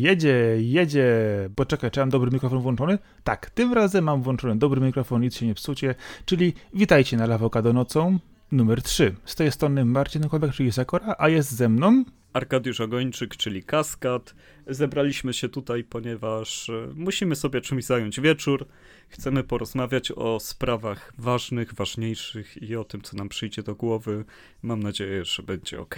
Jedzie, 0.00 0.56
jedzie. 0.58 1.08
Poczekaj, 1.56 1.90
czy 1.90 2.00
mam 2.00 2.10
dobry 2.10 2.30
mikrofon 2.30 2.60
włączony? 2.60 2.98
Tak, 3.24 3.50
tym 3.50 3.72
razem 3.72 4.04
mam 4.04 4.22
włączony 4.22 4.56
dobry 4.56 4.80
mikrofon, 4.80 5.22
nic 5.22 5.36
się 5.36 5.46
nie 5.46 5.54
psucie. 5.54 5.94
Czyli 6.24 6.54
witajcie 6.74 7.16
na 7.16 7.26
Lawokado 7.26 7.72
nocą 7.72 8.18
numer 8.52 8.82
3. 8.82 9.14
Z 9.24 9.34
tej 9.34 9.52
strony 9.52 9.84
Marcin 9.84 10.28
Kowek, 10.28 10.52
czyli 10.52 10.72
Sakora, 10.72 11.14
a 11.18 11.28
jest 11.28 11.50
ze 11.50 11.68
mną... 11.68 12.04
Arkadiusz 12.32 12.80
Ogończyk, 12.80 13.36
czyli 13.36 13.62
Kaskad. 13.62 14.34
Zebraliśmy 14.66 15.34
się 15.34 15.48
tutaj, 15.48 15.84
ponieważ 15.84 16.70
e, 16.70 16.88
musimy 16.94 17.36
sobie 17.36 17.60
czymś 17.60 17.84
zająć 17.84 18.20
wieczór. 18.20 18.66
Chcemy 19.08 19.44
porozmawiać 19.44 20.12
o 20.12 20.40
sprawach 20.40 21.12
ważnych, 21.18 21.74
ważniejszych 21.74 22.62
i 22.62 22.76
o 22.76 22.84
tym, 22.84 23.02
co 23.02 23.16
nam 23.16 23.28
przyjdzie 23.28 23.62
do 23.62 23.74
głowy. 23.74 24.24
Mam 24.62 24.82
nadzieję, 24.82 25.24
że 25.24 25.42
będzie 25.42 25.80
ok. 25.80 25.96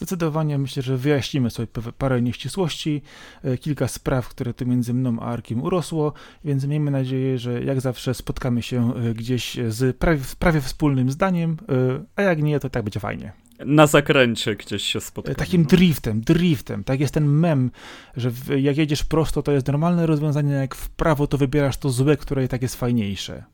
Zdecydowanie 0.00 0.58
myślę, 0.58 0.82
że 0.82 0.96
wyjaśnimy 0.96 1.50
sobie 1.50 1.66
parę 1.98 2.22
nieścisłości, 2.22 3.02
e, 3.44 3.58
kilka 3.58 3.88
spraw, 3.88 4.28
które 4.28 4.54
tu 4.54 4.66
między 4.66 4.94
mną 4.94 5.20
a 5.20 5.24
Arkiem 5.24 5.62
urosło, 5.62 6.12
więc 6.44 6.64
miejmy 6.64 6.90
nadzieję, 6.90 7.38
że 7.38 7.62
jak 7.62 7.80
zawsze 7.80 8.14
spotkamy 8.14 8.62
się 8.62 8.94
e, 8.94 9.14
gdzieś 9.14 9.56
z 9.68 9.96
prawie, 9.96 10.20
prawie 10.38 10.60
wspólnym 10.60 11.10
zdaniem, 11.10 11.56
e, 11.68 12.04
a 12.16 12.22
jak 12.22 12.42
nie, 12.42 12.60
to 12.60 12.70
tak 12.70 12.82
będzie 12.82 13.00
fajnie. 13.00 13.32
Na 13.66 13.86
zakręcie 13.86 14.56
gdzieś 14.56 14.82
się 14.82 15.00
spotkamy. 15.00 15.36
Takim 15.36 15.62
no. 15.62 15.68
driftem, 15.68 16.20
driftem. 16.20 16.84
Tak 16.84 17.00
jest 17.00 17.14
ten 17.14 17.26
mem, 17.26 17.70
że 18.16 18.30
jak 18.60 18.76
jedziesz 18.76 19.04
prosto, 19.04 19.42
to 19.42 19.52
jest 19.52 19.66
normalne 19.66 20.06
rozwiązanie, 20.06 20.52
jak 20.52 20.74
w 20.74 20.90
prawo, 20.90 21.26
to 21.26 21.38
wybierasz 21.38 21.76
to 21.76 21.90
złe, 21.90 22.16
które 22.16 22.44
i 22.44 22.48
tak 22.48 22.62
jest 22.62 22.76
fajniejsze. 22.76 23.44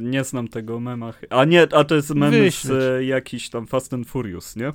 Nie 0.00 0.24
znam 0.24 0.48
tego 0.48 0.80
mema. 0.80 1.12
A 1.30 1.44
nie, 1.44 1.66
a 1.72 1.84
to 1.84 1.94
jest 1.94 2.14
mem 2.14 2.30
Wyśleć. 2.30 2.72
z 2.72 3.06
jakiś 3.06 3.50
tam 3.50 3.66
Fast 3.66 3.94
and 3.94 4.08
Furious, 4.08 4.56
nie? 4.56 4.72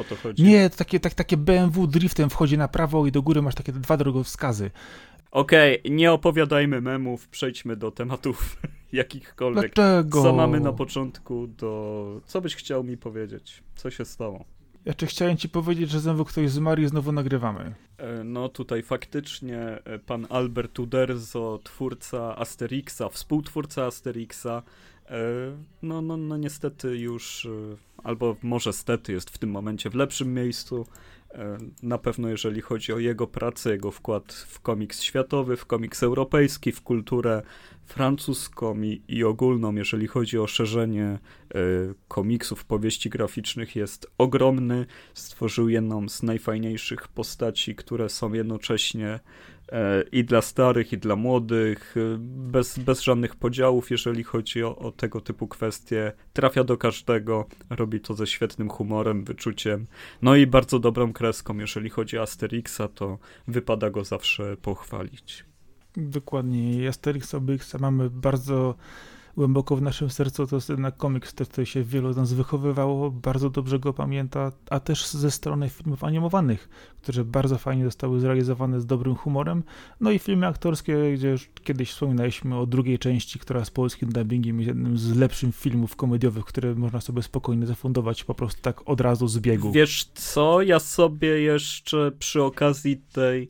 O 0.00 0.04
to 0.04 0.16
chodzi. 0.16 0.42
Nie, 0.42 0.70
to 0.70 0.76
takie, 0.76 1.00
tak, 1.00 1.14
takie 1.14 1.36
BMW 1.36 1.86
driftem 1.86 2.30
wchodzi 2.30 2.58
na 2.58 2.68
prawo 2.68 3.06
i 3.06 3.12
do 3.12 3.22
góry 3.22 3.42
masz 3.42 3.54
takie 3.54 3.72
dwa 3.72 3.96
drogowskazy. 3.96 4.70
Okej, 5.30 5.80
okay, 5.80 5.92
nie 5.94 6.12
opowiadajmy 6.12 6.80
memów, 6.80 7.28
przejdźmy 7.28 7.76
do 7.76 7.90
tematów 7.90 8.56
jakichkolwiek. 8.92 9.74
Dlaczego? 9.74 10.22
Co 10.22 10.32
mamy 10.32 10.60
na 10.60 10.72
początku 10.72 11.46
do... 11.46 12.20
Co 12.26 12.40
byś 12.40 12.56
chciał 12.56 12.84
mi 12.84 12.96
powiedzieć? 12.96 13.62
Co 13.76 13.90
się 13.90 14.04
stało? 14.04 14.44
Ja 14.84 14.94
czy 14.94 15.06
chciałem 15.06 15.36
ci 15.36 15.48
powiedzieć, 15.48 15.90
że 15.90 16.00
znowu 16.00 16.24
ktoś 16.24 16.50
zmarł 16.50 16.82
i 16.82 16.86
znowu 16.86 17.12
nagrywamy. 17.12 17.74
E, 17.98 18.24
no 18.24 18.48
tutaj 18.48 18.82
faktycznie 18.82 19.58
e, 19.58 19.98
pan 19.98 20.26
Albert 20.30 20.78
Uderzo, 20.78 21.60
twórca 21.64 22.38
Asterixa, 22.38 23.08
współtwórca 23.10 23.86
Asterixa, 23.86 24.62
e, 25.06 25.20
no, 25.82 26.02
no, 26.02 26.16
no 26.16 26.36
niestety 26.36 26.96
już, 26.98 27.48
albo 28.02 28.36
może 28.42 28.72
stety 28.72 29.12
jest 29.12 29.30
w 29.30 29.38
tym 29.38 29.50
momencie 29.50 29.90
w 29.90 29.94
lepszym 29.94 30.34
miejscu. 30.34 30.86
Na 31.82 31.98
pewno 31.98 32.28
jeżeli 32.28 32.60
chodzi 32.60 32.92
o 32.92 32.98
jego 32.98 33.26
pracę, 33.26 33.70
jego 33.70 33.90
wkład 33.90 34.32
w 34.32 34.60
komiks 34.60 35.02
światowy, 35.02 35.56
w 35.56 35.66
komiks 35.66 36.02
europejski, 36.02 36.72
w 36.72 36.82
kulturę 36.82 37.42
francuską 37.84 38.82
i, 38.82 39.02
i 39.08 39.24
ogólną, 39.24 39.74
jeżeli 39.74 40.06
chodzi 40.06 40.38
o 40.38 40.46
szerzenie 40.46 41.18
y, 41.54 41.94
komiksów, 42.08 42.64
powieści 42.64 43.10
graficznych, 43.10 43.76
jest 43.76 44.06
ogromny. 44.18 44.86
Stworzył 45.14 45.68
jedną 45.68 46.08
z 46.08 46.22
najfajniejszych 46.22 47.08
postaci, 47.08 47.74
które 47.74 48.08
są 48.08 48.32
jednocześnie 48.32 49.08
e, 49.08 49.20
i 50.12 50.24
dla 50.24 50.42
starych, 50.42 50.92
i 50.92 50.98
dla 50.98 51.16
młodych, 51.16 51.94
e, 51.96 52.16
bez, 52.52 52.78
bez 52.78 53.00
żadnych 53.00 53.36
podziałów, 53.36 53.90
jeżeli 53.90 54.24
chodzi 54.24 54.64
o, 54.64 54.78
o, 54.78 54.92
tego 54.92 55.20
typu 55.20 55.48
kwestie. 55.48 56.12
Trafia 56.32 56.64
do 56.64 56.76
każdego, 56.76 57.46
robi 57.70 58.00
to 58.00 58.14
ze 58.14 58.26
świetnym 58.26 58.68
humorem, 58.68 59.24
wyczuciem, 59.24 59.86
no 60.22 60.36
i 60.36 60.46
bardzo 60.46 60.78
dobrą 60.78 61.12
kreską. 61.12 61.58
Jeżeli 61.58 61.90
chodzi 61.90 62.18
o 62.18 62.22
Asterixa, 62.22 62.88
to 62.94 63.18
wypada 63.48 63.90
go 63.90 64.04
zawsze 64.04 64.56
pochwalić. 64.56 65.44
Dokładnie. 65.96 66.88
Asterix 66.88 67.34
Obyxa 67.34 67.76
mamy 67.80 68.10
bardzo 68.10 68.74
głęboko 69.36 69.76
w 69.76 69.82
naszym 69.82 70.10
sercu. 70.10 70.46
To 70.46 70.56
jest 70.56 70.68
jednak 70.68 70.96
komiks, 70.96 71.32
który 71.32 71.66
się 71.66 71.82
wielu 71.82 72.12
z 72.12 72.16
nas 72.16 72.32
wychowywało, 72.32 73.10
bardzo 73.10 73.50
dobrze 73.50 73.78
go 73.78 73.92
pamięta, 73.92 74.52
a 74.70 74.80
też 74.80 75.06
ze 75.06 75.30
strony 75.30 75.68
filmów 75.68 76.04
animowanych, 76.04 76.68
które 77.02 77.24
bardzo 77.24 77.58
fajnie 77.58 77.84
zostały 77.84 78.20
zrealizowane 78.20 78.80
z 78.80 78.86
dobrym 78.86 79.14
humorem. 79.14 79.62
No 80.00 80.10
i 80.10 80.18
filmy 80.18 80.46
aktorskie, 80.46 81.12
gdzie 81.14 81.30
już 81.30 81.50
kiedyś 81.64 81.90
wspominaliśmy 81.90 82.58
o 82.58 82.66
drugiej 82.66 82.98
części, 82.98 83.38
która 83.38 83.64
z 83.64 83.70
polskim 83.70 84.12
dubbingiem 84.12 84.58
jest 84.58 84.68
jednym 84.68 84.98
z 84.98 85.16
lepszych 85.16 85.56
filmów 85.56 85.96
komediowych, 85.96 86.44
które 86.44 86.74
można 86.74 87.00
sobie 87.00 87.22
spokojnie 87.22 87.66
zafundować 87.66 88.24
po 88.24 88.34
prostu 88.34 88.62
tak 88.62 88.88
od 88.88 89.00
razu 89.00 89.28
z 89.28 89.38
biegu. 89.38 89.72
Wiesz 89.72 90.04
co, 90.14 90.62
ja 90.62 90.78
sobie 90.78 91.28
jeszcze 91.28 92.12
przy 92.18 92.42
okazji 92.42 92.96
tej 93.12 93.48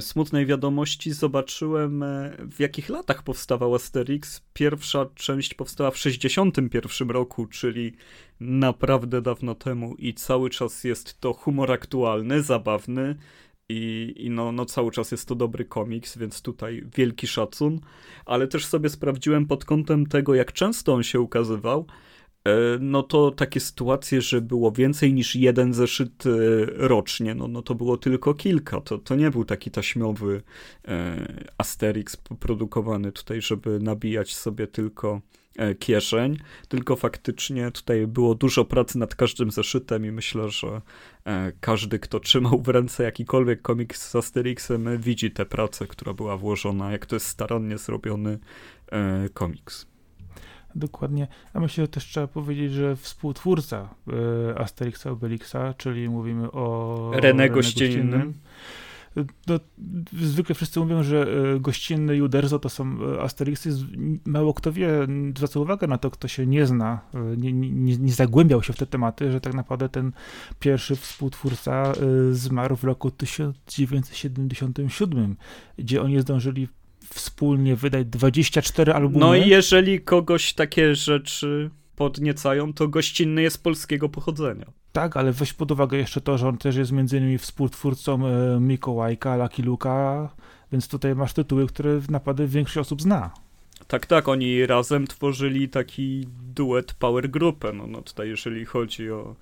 smutnej 0.00 0.46
wiadomości 0.46 1.12
zobaczyłem, 1.12 2.02
e, 2.02 2.36
w 2.50 2.60
jakich 2.60 2.88
latach 2.88 3.22
powstawał 3.22 3.74
Asterix. 3.74 4.42
Pierwsza 4.52 5.06
część 5.14 5.54
powstała 5.54 5.90
w 5.90 5.98
61 5.98 7.10
roku, 7.10 7.46
czyli 7.46 7.92
naprawdę 8.40 9.22
dawno 9.22 9.54
temu 9.54 9.94
i 9.94 10.14
cały 10.14 10.50
czas 10.50 10.84
jest 10.84 11.20
to 11.20 11.32
humor 11.32 11.72
aktualny, 11.72 12.42
zabawny 12.42 13.16
i, 13.68 14.14
i 14.16 14.30
no, 14.30 14.52
no 14.52 14.64
cały 14.64 14.90
czas 14.90 15.10
jest 15.10 15.28
to 15.28 15.34
dobry 15.34 15.64
komiks, 15.64 16.18
więc 16.18 16.42
tutaj 16.42 16.84
wielki 16.96 17.26
szacun, 17.26 17.80
ale 18.26 18.48
też 18.48 18.66
sobie 18.66 18.88
sprawdziłem 18.88 19.46
pod 19.46 19.64
kątem 19.64 20.06
tego, 20.06 20.34
jak 20.34 20.52
często 20.52 20.94
on 20.94 21.02
się 21.02 21.20
ukazywał, 21.20 21.86
E, 21.86 22.07
no 22.80 23.02
to 23.02 23.30
takie 23.30 23.60
sytuacje, 23.60 24.22
że 24.22 24.40
było 24.40 24.72
więcej 24.72 25.12
niż 25.12 25.36
jeden 25.36 25.74
zeszyt 25.74 26.26
e, 26.26 26.30
rocznie, 26.66 27.34
no, 27.34 27.48
no 27.48 27.62
to 27.62 27.74
było 27.74 27.96
tylko 27.96 28.34
kilka. 28.34 28.80
To, 28.80 28.98
to 28.98 29.16
nie 29.16 29.30
był 29.30 29.44
taki 29.44 29.70
taśmiowy 29.70 30.42
e, 30.88 31.26
Asterix 31.58 32.16
produkowany 32.16 33.12
tutaj, 33.12 33.42
żeby 33.42 33.78
nabijać 33.78 34.34
sobie 34.34 34.66
tylko 34.66 35.20
kieszeń, 35.78 36.36
tylko 36.68 36.96
faktycznie 36.96 37.70
tutaj 37.70 38.06
było 38.06 38.34
dużo 38.34 38.64
pracy 38.64 38.98
nad 38.98 39.14
każdym 39.14 39.50
zeszytem 39.50 40.06
i 40.06 40.10
myślę, 40.10 40.48
że 40.48 40.80
każdy, 41.60 41.98
kto 41.98 42.20
trzymał 42.20 42.62
w 42.62 42.68
ręce 42.68 43.02
jakikolwiek 43.02 43.62
komiks 43.62 44.10
z 44.10 44.16
Asterixem, 44.16 44.98
widzi 44.98 45.30
tę 45.30 45.46
pracę, 45.46 45.86
która 45.86 46.12
była 46.12 46.36
włożona, 46.36 46.92
jak 46.92 47.06
to 47.06 47.16
jest 47.16 47.26
starannie 47.26 47.78
zrobiony 47.78 48.38
komiks. 49.34 49.86
Dokładnie. 50.78 51.26
A 51.54 51.60
myślę, 51.60 51.84
że 51.84 51.88
też 51.88 52.04
trzeba 52.04 52.26
powiedzieć, 52.26 52.72
że 52.72 52.96
współtwórca 52.96 53.88
y, 54.52 54.58
Asterixa 54.58 55.06
Obelixa, 55.06 55.74
czyli 55.76 56.08
mówimy 56.08 56.52
o 56.52 57.10
René 57.14 57.50
Gościnnym, 57.50 58.34
no, 59.46 59.60
zwykle 60.12 60.54
wszyscy 60.54 60.80
mówią, 60.80 61.02
że 61.02 61.22
e, 61.22 61.26
gościnny 61.60 62.16
i 62.16 62.22
Uderzo 62.22 62.58
to 62.58 62.68
są 62.68 62.98
e, 63.14 63.22
Asterixy. 63.22 63.70
Mało 64.24 64.54
kto 64.54 64.72
wie, 64.72 64.90
zwraca 65.36 65.60
uwagę 65.60 65.86
na 65.86 65.98
to, 65.98 66.10
kto 66.10 66.28
się 66.28 66.46
nie 66.46 66.66
zna, 66.66 67.00
nie, 67.36 67.52
nie, 67.52 67.96
nie 67.96 68.12
zagłębiał 68.12 68.62
się 68.62 68.72
w 68.72 68.76
te 68.76 68.86
tematy, 68.86 69.32
że 69.32 69.40
tak 69.40 69.54
naprawdę 69.54 69.88
ten 69.88 70.12
pierwszy 70.60 70.96
współtwórca 70.96 71.92
zmarł 72.30 72.76
w 72.76 72.84
roku 72.84 73.10
1977, 73.10 75.36
gdzie 75.78 76.02
oni 76.02 76.20
zdążyli 76.20 76.68
wspólnie 77.18 77.76
wydać 77.76 78.06
24 78.06 78.92
albumy. 78.92 79.18
No 79.18 79.34
i 79.34 79.48
jeżeli 79.48 80.00
kogoś 80.00 80.52
takie 80.54 80.94
rzeczy 80.94 81.70
podniecają, 81.96 82.72
to 82.72 82.88
gościnny 82.88 83.42
jest 83.42 83.62
polskiego 83.62 84.08
pochodzenia. 84.08 84.66
Tak, 84.92 85.16
ale 85.16 85.32
weź 85.32 85.52
pod 85.52 85.70
uwagę 85.70 85.98
jeszcze 85.98 86.20
to, 86.20 86.38
że 86.38 86.48
on 86.48 86.58
też 86.58 86.76
jest 86.76 86.92
między 86.92 87.18
innymi 87.18 87.38
współtwórcą 87.38 88.26
e, 88.26 88.60
Mikołajka, 88.60 89.36
Lucky 89.36 89.62
Luka, 89.62 90.28
więc 90.72 90.88
tutaj 90.88 91.14
masz 91.14 91.32
tytuły, 91.32 91.66
które 91.66 92.00
naprawdę 92.10 92.46
większość 92.46 92.78
osób 92.78 93.02
zna. 93.02 93.30
Tak, 93.88 94.06
tak, 94.06 94.28
oni 94.28 94.66
razem 94.66 95.06
tworzyli 95.06 95.68
taki 95.68 96.26
duet 96.54 96.94
Power 96.94 97.30
Grupę. 97.30 97.72
No, 97.72 97.86
no 97.86 98.02
tutaj 98.02 98.28
jeżeli 98.28 98.64
chodzi 98.64 99.10
o 99.10 99.36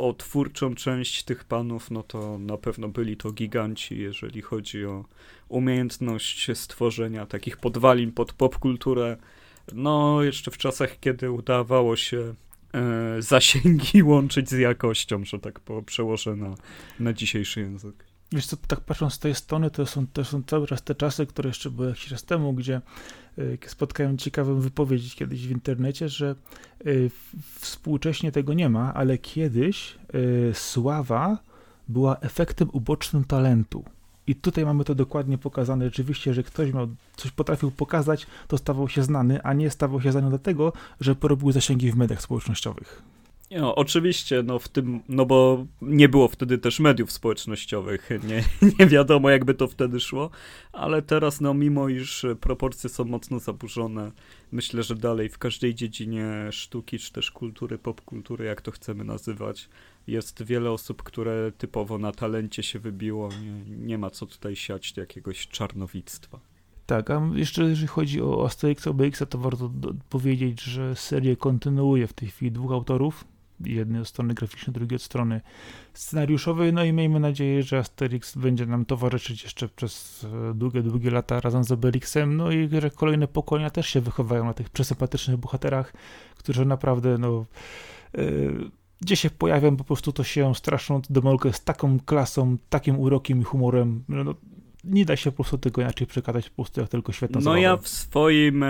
o 0.00 0.12
twórczą 0.12 0.74
część 0.74 1.22
tych 1.22 1.44
panów, 1.44 1.90
no 1.90 2.02
to 2.02 2.38
na 2.38 2.56
pewno 2.56 2.88
byli 2.88 3.16
to 3.16 3.32
giganci, 3.32 3.98
jeżeli 3.98 4.42
chodzi 4.42 4.84
o 4.84 5.04
umiejętność 5.48 6.58
stworzenia 6.58 7.26
takich 7.26 7.56
podwalin 7.56 8.12
pod 8.12 8.32
popkulturę. 8.32 9.16
No, 9.72 10.22
jeszcze 10.22 10.50
w 10.50 10.58
czasach, 10.58 11.00
kiedy 11.00 11.30
udawało 11.30 11.96
się 11.96 12.34
e, 12.74 13.22
zasięgi 13.22 14.02
łączyć 14.12 14.50
z 14.50 14.58
jakością, 14.58 15.24
że 15.24 15.38
tak 15.38 15.60
po, 15.60 15.82
przełożę 15.82 16.36
na, 16.36 16.54
na 17.00 17.12
dzisiejszy 17.12 17.60
język. 17.60 18.09
Wiesz 18.32 18.46
co, 18.46 18.56
tak 18.56 18.80
patrząc 18.80 19.14
z 19.14 19.18
tej 19.18 19.34
strony, 19.34 19.70
to 19.70 19.86
są, 19.86 20.06
to 20.12 20.24
są 20.24 20.42
cały 20.42 20.66
czas 20.66 20.82
te 20.82 20.94
czasy, 20.94 21.26
które 21.26 21.48
jeszcze 21.48 21.70
były 21.70 21.88
jakiś 21.88 22.06
czas 22.06 22.24
temu, 22.24 22.52
gdzie 22.52 22.80
y, 23.38 23.58
spotkałem 23.66 24.18
ciekawą 24.18 24.60
wypowiedź 24.60 25.14
kiedyś 25.14 25.48
w 25.48 25.50
internecie, 25.50 26.08
że 26.08 26.34
y, 26.86 27.10
współcześnie 27.58 28.32
tego 28.32 28.54
nie 28.54 28.68
ma, 28.68 28.94
ale 28.94 29.18
kiedyś 29.18 29.98
y, 30.14 30.54
sława 30.54 31.38
była 31.88 32.16
efektem 32.16 32.68
ubocznym 32.72 33.24
talentu. 33.24 33.84
I 34.26 34.34
tutaj 34.34 34.64
mamy 34.64 34.84
to 34.84 34.94
dokładnie 34.94 35.38
pokazane. 35.38 35.84
Rzeczywiście, 35.84 36.34
że 36.34 36.42
ktoś 36.42 36.72
miał 36.72 36.88
coś 37.16 37.30
potrafił 37.30 37.70
pokazać, 37.70 38.26
to 38.48 38.58
stawał 38.58 38.88
się 38.88 39.02
znany, 39.02 39.42
a 39.42 39.52
nie 39.52 39.70
stawał 39.70 40.02
się 40.02 40.12
znany 40.12 40.28
dlatego, 40.28 40.72
że 41.00 41.14
porobił 41.14 41.52
zasięgi 41.52 41.92
w 41.92 41.96
mediach 41.96 42.22
społecznościowych. 42.22 43.02
No, 43.50 43.74
oczywiście, 43.74 44.42
no 44.42 44.58
w 44.58 44.68
tym, 44.68 45.00
no 45.08 45.26
bo 45.26 45.66
nie 45.82 46.08
było 46.08 46.28
wtedy 46.28 46.58
też 46.58 46.80
mediów 46.80 47.12
społecznościowych, 47.12 48.10
nie, 48.28 48.44
nie 48.78 48.86
wiadomo 48.86 49.30
jakby 49.30 49.54
to 49.54 49.68
wtedy 49.68 50.00
szło, 50.00 50.30
ale 50.72 51.02
teraz, 51.02 51.40
no 51.40 51.54
mimo 51.54 51.88
iż 51.88 52.26
proporcje 52.40 52.90
są 52.90 53.04
mocno 53.04 53.38
zaburzone, 53.38 54.12
myślę, 54.52 54.82
że 54.82 54.94
dalej 54.94 55.28
w 55.28 55.38
każdej 55.38 55.74
dziedzinie 55.74 56.48
sztuki, 56.50 56.98
czy 56.98 57.12
też 57.12 57.30
kultury, 57.30 57.78
popkultury, 57.78 58.44
jak 58.44 58.60
to 58.60 58.70
chcemy 58.70 59.04
nazywać, 59.04 59.68
jest 60.06 60.42
wiele 60.42 60.70
osób, 60.70 61.02
które 61.02 61.52
typowo 61.58 61.98
na 61.98 62.12
talencie 62.12 62.62
się 62.62 62.78
wybiło, 62.78 63.28
nie, 63.42 63.76
nie 63.76 63.98
ma 63.98 64.10
co 64.10 64.26
tutaj 64.26 64.56
siać 64.56 64.96
jakiegoś 64.96 65.48
czarnowictwa. 65.48 66.40
Tak, 66.86 67.10
a 67.10 67.30
jeszcze 67.34 67.64
jeżeli 67.64 67.86
chodzi 67.86 68.22
o 68.22 68.46
Asterix 68.46 68.86
Obelix, 68.86 69.22
to 69.30 69.38
warto 69.38 69.70
powiedzieć, 70.08 70.62
że 70.62 70.96
serię 70.96 71.36
kontynuuje 71.36 72.06
w 72.06 72.12
tej 72.12 72.28
chwili 72.28 72.52
dwóch 72.52 72.72
autorów, 72.72 73.24
jednej 73.64 74.00
od 74.00 74.08
strony 74.08 74.34
graficznej, 74.34 74.74
drugiej 74.74 74.96
od 74.96 75.02
strony 75.02 75.40
scenariuszowej, 75.94 76.72
no 76.72 76.84
i 76.84 76.92
miejmy 76.92 77.20
nadzieję, 77.20 77.62
że 77.62 77.78
Asterix 77.78 78.36
będzie 78.36 78.66
nam 78.66 78.84
towarzyszyć 78.84 79.42
jeszcze 79.42 79.68
przez 79.68 80.26
e, 80.50 80.54
długie, 80.54 80.82
długie 80.82 81.10
lata 81.10 81.40
razem 81.40 81.64
z 81.64 81.72
Obelixem, 81.72 82.36
no 82.36 82.52
i 82.52 82.68
że 82.80 82.90
kolejne 82.90 83.28
pokolenia 83.28 83.70
też 83.70 83.86
się 83.86 84.00
wychowają 84.00 84.44
na 84.44 84.54
tych 84.54 84.70
przesympatycznych 84.70 85.36
bohaterach, 85.36 85.92
którzy 86.36 86.64
naprawdę, 86.64 87.18
no... 87.18 87.46
Yy, 88.14 88.70
gdzie 89.00 89.16
się 89.16 89.30
pojawią, 89.30 89.76
po 89.76 89.84
prostu 89.84 90.12
to 90.12 90.24
się 90.24 90.54
straszną 90.54 91.00
demolkę 91.10 91.52
z 91.52 91.64
taką 91.64 92.00
klasą, 92.00 92.56
takim 92.68 92.98
urokiem 92.98 93.40
i 93.40 93.44
humorem. 93.44 94.04
No, 94.08 94.34
nie 94.84 95.04
da 95.04 95.16
się 95.16 95.30
po 95.30 95.36
prostu 95.36 95.58
tego 95.58 95.80
inaczej 95.80 96.06
przekazać 96.06 96.50
po 96.50 96.54
prostu 96.56 96.80
jak 96.80 96.90
tylko 96.90 97.12
świetna 97.12 97.34
No 97.38 97.40
zabawa. 97.44 97.60
ja 97.60 97.76
w 97.76 97.88
swoim 97.88 98.62
e, 98.62 98.68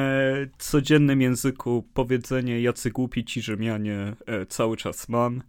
codziennym 0.58 1.20
języku 1.22 1.88
powiedzenie 1.94 2.60
jacy 2.60 2.90
głupi 2.90 3.24
ci 3.24 3.42
Rzymianie 3.42 4.16
e, 4.26 4.46
cały 4.46 4.76
czas 4.76 5.08
mam. 5.08 5.42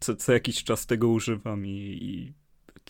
Co, 0.00 0.16
co 0.16 0.32
jakiś 0.32 0.64
czas 0.64 0.86
tego 0.86 1.08
używam 1.08 1.66
i, 1.66 1.98
i 2.02 2.32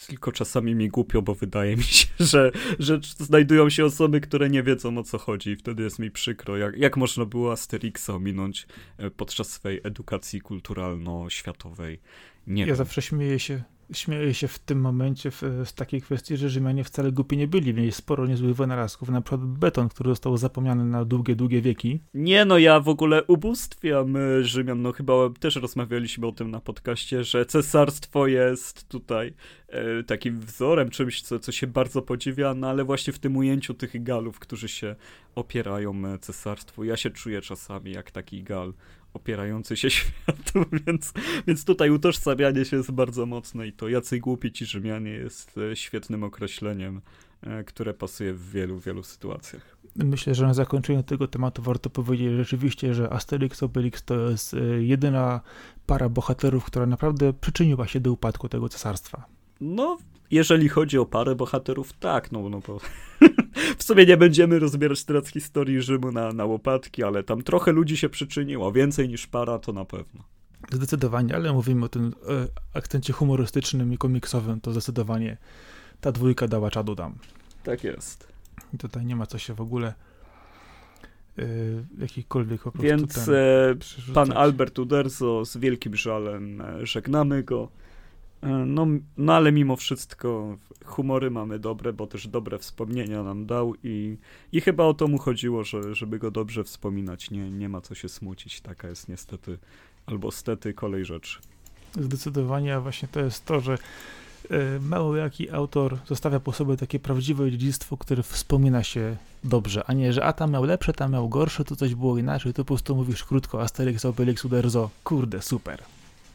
tylko 0.07 0.33
czasami 0.33 0.75
mi 0.75 0.89
głupio, 0.89 1.23
bo 1.23 1.35
wydaje 1.35 1.77
mi 1.77 1.83
się, 1.83 2.07
że, 2.33 2.53
że 2.79 3.01
znajdują 3.19 3.71
się 3.71 3.85
osoby, 3.85 4.21
które 4.21 4.51
nie 4.51 4.63
wiedzą 4.63 4.99
o 4.99 5.03
co 5.03 5.19
chodzi 5.19 5.51
i 5.51 5.57
wtedy 5.57 5.83
jest 5.83 5.99
mi 5.99 6.11
przykro. 6.11 6.57
Jak, 6.57 6.77
jak 6.77 6.97
można 6.97 7.25
było 7.25 7.53
Asterixa 7.53 8.11
ominąć 8.11 8.67
e, 8.99 9.11
podczas 9.11 9.51
swej 9.51 9.81
edukacji 9.85 10.41
kulturalno-światowej? 10.41 11.99
Nie 12.47 12.63
ja 12.63 12.67
wiem. 12.67 12.77
zawsze 12.77 13.03
śmieję 13.03 13.39
się 13.39 13.63
śmieję 13.93 14.35
się 14.35 14.49
w 14.49 14.59
tym 14.59 14.81
momencie 14.81 15.31
w, 15.31 15.43
z 15.65 15.75
takiej 15.75 16.03
kwestii, 16.03 16.37
że 16.37 16.49
Rzymianie 16.49 16.85
wcale 16.85 17.13
głupi 17.13 17.37
nie 17.37 17.49
byli. 17.49 17.75
Mieli 17.75 17.93
sporo 17.93 18.27
niezłych 18.27 18.57
wynalazków, 18.57 19.09
na 19.09 19.21
przykład 19.21 19.45
beton, 19.45 19.89
który 19.89 20.11
został 20.11 20.37
zapomniany 20.37 20.85
na 20.85 21.05
długie, 21.05 21.37
długie 21.37 21.61
wieki. 21.61 22.01
Nie 22.15 22.45
no, 22.45 22.59
ja 22.59 22.81
w 22.81 22.89
ogóle 22.89 23.25
ubóstwiam 23.25 24.17
e, 24.17 24.45
Rzymian, 24.45 24.83
no 24.83 24.93
chyba 24.93 25.13
też 25.41 25.57
rozmawialiśmy 25.57 26.27
o 26.27 26.33
tym 26.33 26.51
na 26.51 26.61
podcaście, 26.61 27.25
że 27.25 27.47
cesarstwo 27.47 28.27
jest 28.27 28.89
tutaj 28.89 29.35
e, 29.69 30.03
takim 30.03 30.41
wzorem, 30.41 30.91
czymś, 30.91 31.23
co, 31.23 31.39
co 31.39 31.53
się 31.53 31.67
bardzo 31.67 32.03
podziwia, 32.03 32.55
no 32.55 32.69
ale 32.69 32.85
właśnie 32.85 33.13
w 33.13 33.19
tym 33.19 33.37
ujęciu 33.37 33.75
tych 33.75 34.03
Galów, 34.03 34.39
którzy 34.39 34.69
się 34.69 34.97
opierają 35.35 36.07
e, 36.07 36.19
cesarstwu, 36.19 36.85
ja 36.85 36.97
się 36.97 37.11
czuję 37.11 37.41
czasami 37.41 37.93
jak 37.93 38.11
taki 38.11 38.43
Gal 38.43 38.73
opierający 39.15 39.77
się 39.77 39.91
światu, 39.97 40.65
więc, 40.87 41.13
więc 41.47 41.65
tutaj 41.65 41.91
utożsamianie 41.91 42.65
się 42.65 42.77
jest 42.77 42.91
bardzo 42.91 43.27
mocne 43.27 43.67
i 43.67 43.73
to 43.73 43.89
jacy 43.89 44.19
głupi 44.19 44.53
ci 44.53 44.67
Rzymianie 44.67 45.11
jest 45.11 45.59
e, 45.59 45.77
świetnym 45.77 46.25
określeniem, 46.25 47.01
e, 47.43 47.65
które 47.65 47.95
pasuje 47.95 48.35
w 48.35 48.51
wielu, 48.51 48.79
wielu 48.79 49.03
sytuacjach. 49.03 49.77
Myślę, 49.97 50.35
że 50.35 50.47
na 50.47 50.55
zakończenie 50.55 51.03
tego 51.03 51.29
tematu 51.29 51.63
warto 51.63 51.91
powiedzieć 51.91 52.33
rzeczywiście, 52.37 52.95
że 52.95 53.13
Asterix 53.13 53.63
Obelix 53.63 54.05
to 54.05 54.31
jest 54.31 54.55
e, 54.55 54.59
jedyna 54.83 55.41
para 55.87 56.09
bohaterów, 56.09 56.65
która 56.65 56.87
naprawdę 56.87 57.33
przyczyniła 57.33 57.87
się 57.87 58.01
do 58.01 58.13
upadku 58.13 58.49
tego 58.49 58.69
cesarstwa. 58.69 59.25
No, 59.61 59.99
jeżeli 60.31 60.69
chodzi 60.69 60.99
o 60.99 61.07
parę 61.07 61.35
bohaterów, 61.35 61.93
tak, 61.93 62.33
no, 62.33 62.49
no 62.49 62.61
bo 62.67 62.81
w 63.79 63.83
sumie 63.83 64.07
nie 64.07 64.17
będziemy 64.17 64.59
rozbierać 64.59 65.05
teraz 65.05 65.29
historii 65.29 65.83
Rzymu 65.83 66.13
na, 66.13 66.33
na 66.33 66.45
łopatki, 66.45 67.03
ale 67.03 67.23
tam 67.23 67.43
trochę 67.43 67.73
ludzi 67.73 67.97
się 67.97 68.09
przyczyniło, 68.09 68.73
więcej 68.73 69.09
niż 69.09 69.27
para 69.27 69.59
to 69.59 69.73
na 69.73 69.85
pewno. 69.85 70.25
Zdecydowanie, 70.73 71.37
ale 71.37 71.53
mówimy 71.53 71.85
o 71.85 71.89
tym 71.89 72.15
e, 72.29 72.47
akcencie 72.75 73.13
humorystycznym 73.13 73.93
i 73.93 73.99
komiksowym, 73.99 74.61
to 74.61 74.73
zdecydowanie 74.73 75.37
ta 76.01 76.13
dwójka 76.13 76.49
dała 76.49 76.71
czadu 76.71 76.95
dam. 76.95 77.15
Tak 77.63 77.85
jest. 77.85 78.29
I 78.75 78.79
tutaj 78.79 79.07
nie 79.07 79.17
ma 79.17 79.27
co 79.27 79.39
się 79.39 79.55
w 79.55 79.61
ogóle 79.61 79.95
e, 81.39 81.45
jakikolwiek 81.99 82.63
po 82.63 82.71
Więc 82.71 83.25
ten, 83.25 83.35
e, 83.35 84.13
pan 84.15 84.33
Albert 84.33 84.79
Uderzo 84.79 85.45
z 85.45 85.57
wielkim 85.57 85.97
żalem 85.97 86.61
e, 86.61 86.87
żegnamy 86.87 87.43
go. 87.43 87.69
No, 88.67 88.87
no 89.17 89.35
ale 89.35 89.53
mimo 89.53 89.77
wszystko 89.77 90.57
humory 90.85 91.31
mamy 91.31 91.59
dobre, 91.59 91.93
bo 91.93 92.07
też 92.07 92.29
dobre 92.29 92.59
wspomnienia 92.59 93.23
nam 93.23 93.47
dał 93.47 93.75
i, 93.83 94.17
i 94.53 94.61
chyba 94.61 94.85
o 94.85 94.95
to 94.95 95.09
mu 95.09 95.19
chodziło, 95.19 95.65
że, 95.65 95.95
żeby 95.95 96.19
go 96.19 96.31
dobrze 96.31 96.65
wspominać. 96.65 97.31
Nie, 97.31 97.51
nie 97.51 97.69
ma 97.69 97.81
co 97.81 97.95
się 97.95 98.09
smucić. 98.09 98.61
Taka 98.61 98.89
jest 98.89 99.09
niestety 99.09 99.59
albo 100.07 100.31
stety 100.31 100.75
kolej 100.75 101.05
rzeczy. 101.05 101.39
Zdecydowanie, 102.01 102.77
a 102.77 102.81
właśnie 102.81 103.09
to 103.09 103.21
jest 103.21 103.45
to, 103.45 103.61
że 103.61 103.79
e, 104.51 104.81
mało 104.81 105.17
jaki 105.17 105.51
autor 105.51 105.99
zostawia 106.07 106.41
po 106.41 106.53
sobie 106.53 106.77
takie 106.77 107.01
prawdziwe 107.01 107.51
dziedzictwo, 107.51 107.97
które 107.97 108.23
wspomina 108.23 108.83
się 108.85 109.17
dobrze, 109.45 109.85
a 109.87 109.93
nie, 109.93 110.13
że 110.13 110.25
a 110.25 110.33
tam 110.33 110.53
miał 110.53 110.65
lepsze, 110.65 110.93
tam 110.93 111.13
miał 111.13 111.29
gorsze, 111.29 111.65
to 111.65 111.77
coś 111.77 111.95
było 111.95 112.19
inaczej, 112.19 112.53
to 112.53 112.65
po 112.65 112.69
prostu 112.69 112.97
mówisz 112.97 113.25
krótko 113.25 113.63
Asterix, 113.63 114.05
Obelix, 114.05 114.45
Uderzo, 114.45 114.91
kurde, 115.05 115.43
super. 115.43 115.83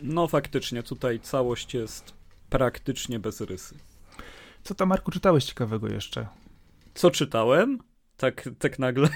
No 0.01 0.27
faktycznie, 0.27 0.83
tutaj 0.83 1.19
całość 1.19 1.73
jest 1.73 2.13
praktycznie 2.49 3.19
bez 3.19 3.41
rysy. 3.41 3.75
Co 4.63 4.75
tam, 4.75 4.89
Marku, 4.89 5.11
czytałeś 5.11 5.45
ciekawego 5.45 5.87
jeszcze? 5.87 6.27
Co 6.93 7.11
czytałem? 7.11 7.79
Tak, 8.17 8.49
tak 8.59 8.79
nagle. 8.79 9.09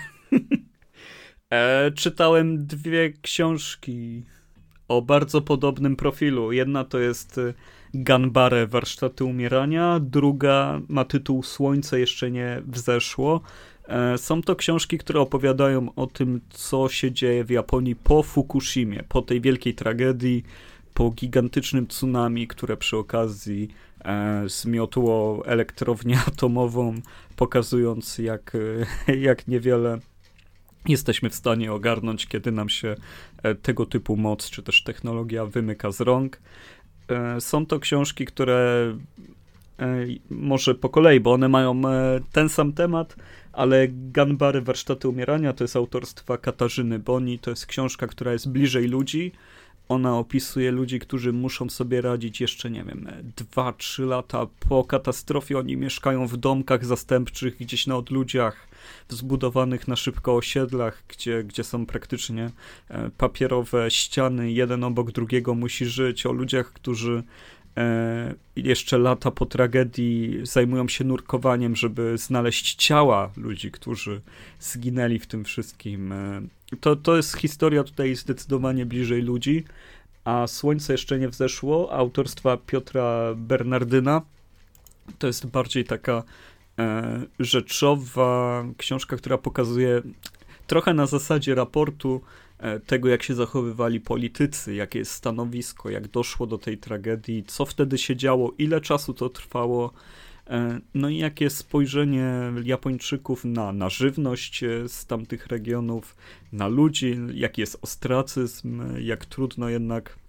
e, 1.53 1.91
czytałem 1.91 2.67
dwie 2.67 3.13
książki 3.21 4.23
o 4.87 5.01
bardzo 5.01 5.41
podobnym 5.41 5.95
profilu. 5.95 6.51
Jedna 6.51 6.83
to 6.83 6.99
jest 6.99 7.37
y, 7.37 7.53
Ganbare 7.93 8.67
Warsztaty 8.67 9.23
Umierania, 9.23 9.99
druga 10.01 10.81
ma 10.87 11.05
tytuł 11.05 11.43
Słońce 11.43 11.99
jeszcze 11.99 12.31
nie 12.31 12.61
wzeszło. 12.67 13.41
E, 13.89 14.17
są 14.17 14.41
to 14.41 14.55
książki, 14.55 14.97
które 14.97 15.19
opowiadają 15.19 15.95
o 15.95 16.07
tym, 16.07 16.41
co 16.49 16.89
się 16.89 17.11
dzieje 17.11 17.43
w 17.43 17.49
Japonii 17.49 17.95
po 17.95 18.23
Fukushimie, 18.23 19.03
po 19.09 19.21
tej 19.21 19.41
wielkiej 19.41 19.73
tragedii, 19.75 20.43
po 20.93 21.09
gigantycznym 21.09 21.87
tsunami, 21.87 22.47
które 22.47 22.77
przy 22.77 22.97
okazji 22.97 23.69
e, 24.05 24.43
zmiotło 24.47 25.43
elektrownię 25.45 26.19
atomową, 26.27 26.95
pokazując 27.35 28.17
jak, 28.17 28.55
e, 29.07 29.15
jak 29.15 29.47
niewiele 29.47 29.99
jesteśmy 30.87 31.29
w 31.29 31.35
stanie 31.35 31.73
ogarnąć, 31.73 32.27
kiedy 32.27 32.51
nam 32.51 32.69
się 32.69 32.95
tego 33.61 33.85
typu 33.85 34.17
moc 34.17 34.49
czy 34.49 34.63
też 34.63 34.83
technologia 34.83 35.45
wymyka 35.45 35.91
z 35.91 36.01
rąk. 36.01 36.41
Są 37.39 37.65
to 37.65 37.79
książki, 37.79 38.25
które 38.25 38.93
może 40.29 40.75
po 40.75 40.89
kolei, 40.89 41.19
bo 41.19 41.33
one 41.33 41.49
mają 41.49 41.81
ten 42.31 42.49
sam 42.49 42.73
temat, 42.73 43.15
ale 43.53 43.87
Ganbary 43.91 44.61
Warsztaty 44.61 45.09
Umierania 45.09 45.53
to 45.53 45.63
jest 45.63 45.75
autorstwa 45.75 46.37
Katarzyny 46.37 46.99
Boni, 46.99 47.39
to 47.39 47.49
jest 47.49 47.65
książka, 47.65 48.07
która 48.07 48.33
jest 48.33 48.49
bliżej 48.49 48.87
ludzi. 48.87 49.31
Ona 49.89 50.17
opisuje 50.17 50.71
ludzi, 50.71 50.99
którzy 50.99 51.33
muszą 51.33 51.69
sobie 51.69 52.01
radzić 52.01 52.41
jeszcze, 52.41 52.69
nie 52.69 52.83
wiem, 52.83 53.07
2-3 53.55 54.07
lata 54.07 54.47
po 54.69 54.83
katastrofie. 54.83 55.57
Oni 55.57 55.77
mieszkają 55.77 56.27
w 56.27 56.37
domkach 56.37 56.85
zastępczych 56.85 57.57
gdzieś 57.57 57.87
na 57.87 57.95
odludziach, 57.95 58.67
zbudowanych 59.09 59.87
na 59.87 59.95
szybko 59.95 60.35
osiedlach, 60.35 61.03
gdzie, 61.07 61.43
gdzie 61.43 61.63
są 61.63 61.85
praktycznie 61.85 62.49
papierowe 63.17 63.91
ściany, 63.91 64.51
jeden 64.51 64.83
obok 64.83 65.11
drugiego 65.11 65.55
musi 65.55 65.85
żyć, 65.85 66.25
o 66.25 66.31
ludziach, 66.31 66.73
którzy 66.73 67.23
e, 67.23 67.23
jeszcze 68.55 68.97
lata 68.97 69.31
po 69.31 69.45
tragedii 69.45 70.39
zajmują 70.43 70.87
się 70.87 71.03
nurkowaniem, 71.03 71.75
żeby 71.75 72.17
znaleźć 72.17 72.75
ciała 72.75 73.31
ludzi, 73.37 73.71
którzy 73.71 74.21
zginęli 74.59 75.19
w 75.19 75.27
tym 75.27 75.43
wszystkim. 75.43 76.11
E, 76.11 76.41
to, 76.79 76.95
to 76.95 77.17
jest 77.17 77.37
historia 77.37 77.83
tutaj 77.83 78.15
zdecydowanie 78.15 78.85
bliżej 78.85 79.21
ludzi, 79.21 79.63
a 80.25 80.47
Słońce 80.47 80.93
jeszcze 80.93 81.19
nie 81.19 81.29
wzeszło, 81.29 81.93
autorstwa 81.93 82.57
Piotra 82.57 83.33
Bernardyna. 83.35 84.21
To 85.19 85.27
jest 85.27 85.47
bardziej 85.47 85.83
taka 85.83 86.23
e, 86.79 87.21
rzeczowa 87.39 88.65
książka, 88.77 89.17
która 89.17 89.37
pokazuje 89.37 90.01
trochę 90.67 90.93
na 90.93 91.05
zasadzie 91.05 91.55
raportu 91.55 92.21
e, 92.23 92.48
tego, 92.85 93.09
jak 93.09 93.23
się 93.23 93.35
zachowywali 93.35 93.99
politycy, 93.99 94.75
jakie 94.75 94.99
jest 94.99 95.11
stanowisko, 95.11 95.89
jak 95.89 96.07
doszło 96.07 96.47
do 96.47 96.57
tej 96.57 96.77
tragedii, 96.77 97.43
co 97.47 97.65
wtedy 97.65 97.97
się 97.97 98.15
działo, 98.15 98.53
ile 98.57 98.81
czasu 98.81 99.13
to 99.13 99.29
trwało, 99.29 99.93
e, 100.47 100.79
no 100.93 101.09
i 101.09 101.17
jakie 101.17 101.49
spojrzenie 101.49 102.33
Japończyków 102.63 103.45
na, 103.45 103.71
na 103.73 103.89
żywność 103.89 104.63
e, 104.63 104.89
z 104.89 105.05
tamtych 105.05 105.47
regionów, 105.47 106.15
na 106.51 106.67
ludzi, 106.67 107.17
jaki 107.33 107.61
jest 107.61 107.77
ostracyzm, 107.81 108.83
jak 108.99 109.25
trudno 109.25 109.69
jednak 109.69 110.19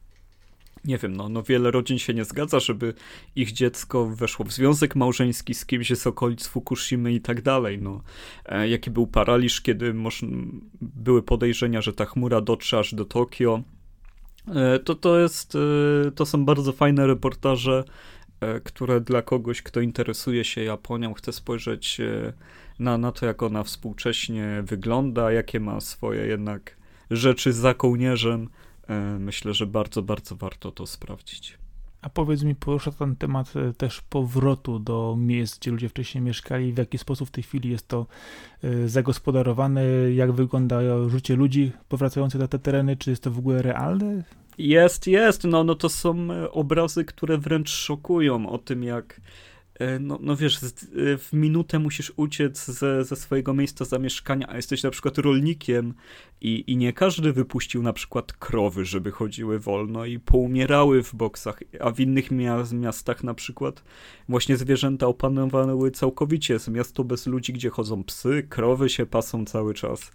nie 0.85 0.99
wiem, 0.99 1.17
no, 1.17 1.29
no 1.29 1.43
wiele 1.43 1.71
rodzin 1.71 1.99
się 1.99 2.15
nie 2.15 2.25
zgadza, 2.25 2.61
żeby 2.61 2.95
ich 3.37 3.53
dziecko 3.53 4.07
weszło 4.07 4.45
w 4.45 4.53
związek 4.53 4.97
małżeński 4.97 5.55
z 5.55 5.67
kimś 5.67 5.99
z 5.99 6.07
okolic 6.07 6.47
Fukushimy 6.47 7.13
i 7.13 7.21
tak 7.21 7.43
dalej. 7.43 7.79
No, 7.83 8.03
e, 8.47 8.69
jaki 8.69 8.91
był 8.91 9.07
paraliż, 9.07 9.61
kiedy 9.61 9.95
moż, 9.95 10.25
były 10.81 11.23
podejrzenia, 11.23 11.81
że 11.81 11.93
ta 11.93 12.05
chmura 12.05 12.41
dotrze 12.41 12.79
aż 12.79 12.95
do 12.95 13.05
Tokio. 13.05 13.63
E, 14.55 14.79
to, 14.79 14.95
to 14.95 15.19
jest, 15.19 15.55
e, 15.55 16.11
to 16.11 16.27
są 16.27 16.45
bardzo 16.45 16.73
fajne 16.73 17.07
reportaże, 17.07 17.85
e, 18.41 18.61
które 18.61 19.01
dla 19.01 19.23
kogoś, 19.23 19.63
kto 19.63 19.81
interesuje 19.81 20.45
się 20.45 20.65
Japonią, 20.65 21.15
chce 21.15 21.33
spojrzeć 21.33 22.01
e, 22.01 22.33
na, 22.79 22.99
na 22.99 23.13
to, 23.13 23.27
jak 23.27 23.43
ona 23.43 23.63
współcześnie 23.63 24.63
wygląda, 24.67 25.33
jakie 25.33 25.61
ma 25.61 25.81
swoje 25.81 26.27
jednak 26.27 26.77
rzeczy 27.11 27.53
za 27.53 27.75
kołnierzem, 27.75 28.49
myślę, 29.19 29.55
że 29.55 29.67
bardzo, 29.67 30.03
bardzo 30.03 30.37
warto 30.37 30.73
to 30.73 30.87
sprawdzić. 30.87 31.59
A 32.03 32.09
powiedz 32.09 32.43
mi, 32.43 32.55
porusza 32.55 32.91
ten 32.91 33.17
temat 33.17 33.57
e, 33.57 33.73
też 33.73 34.01
powrotu 34.01 34.79
do 34.79 35.17
miejsc, 35.19 35.59
gdzie 35.59 35.71
ludzie 35.71 35.89
wcześniej 35.89 36.25
mieszkali, 36.25 36.73
w 36.73 36.79
jaki 36.79 36.99
sposób 36.99 37.29
w 37.29 37.31
tej 37.31 37.45
chwili 37.45 37.71
jest 37.71 37.89
to 37.89 38.07
e, 38.65 38.89
zagospodarowane, 38.89 39.85
jak 40.15 40.33
wygląda 40.33 40.81
życie 41.09 41.37
ludzi 41.37 41.73
powracających 41.89 42.41
na 42.41 42.49
te 42.49 42.59
tereny, 42.59 42.97
czy 42.97 43.11
jest 43.11 43.23
to 43.23 43.31
w 43.31 43.39
ogóle 43.39 43.63
realne? 43.63 44.25
Jest, 44.59 45.07
jest, 45.07 45.45
no, 45.45 45.65
no 45.65 45.75
to 45.75 45.89
są 45.89 46.29
obrazy, 46.51 47.05
które 47.05 47.39
wręcz 47.39 47.71
szokują 47.71 48.49
o 48.49 48.59
tym, 48.59 48.83
jak 48.83 49.21
E, 49.81 49.99
no, 49.99 50.19
no 50.23 50.37
wiesz, 50.37 50.57
e, 50.57 50.69
w 51.19 51.33
minutę 51.33 51.79
musisz 51.79 52.13
uciec 52.17 52.67
ze, 52.67 53.05
ze 53.05 53.17
swojego 53.17 53.55
miejsca 53.55 53.85
zamieszkania, 53.85 54.47
a 54.49 54.57
jesteś 54.57 54.83
na 54.83 54.91
przykład 54.91 55.19
rolnikiem 55.19 55.95
i, 56.41 56.65
i 56.67 56.77
nie 56.77 56.93
każdy 56.93 57.33
wypuścił 57.33 57.83
na 57.83 57.93
przykład 57.93 58.33
krowy, 58.33 58.85
żeby 58.85 59.11
chodziły 59.11 59.59
wolno 59.59 60.05
i 60.05 60.19
poumierały 60.19 61.03
w 61.03 61.15
boksach, 61.15 61.63
a 61.81 61.91
w 61.91 62.01
innych 62.01 62.31
miastach 62.73 63.25
na 63.25 63.35
przykład 63.35 63.85
właśnie 64.29 64.57
zwierzęta 64.57 65.07
opanowały 65.07 65.91
całkowicie. 65.91 66.55
Jest 66.55 66.69
miasto 66.69 67.05
bez 67.05 67.27
ludzi, 67.27 67.53
gdzie 67.53 67.71
chodzą 67.71 68.05
psy, 68.05 68.47
krowy 68.49 68.89
się 68.89 69.07
pasą 69.07 69.45
cały 69.45 69.75
czas 69.75 70.13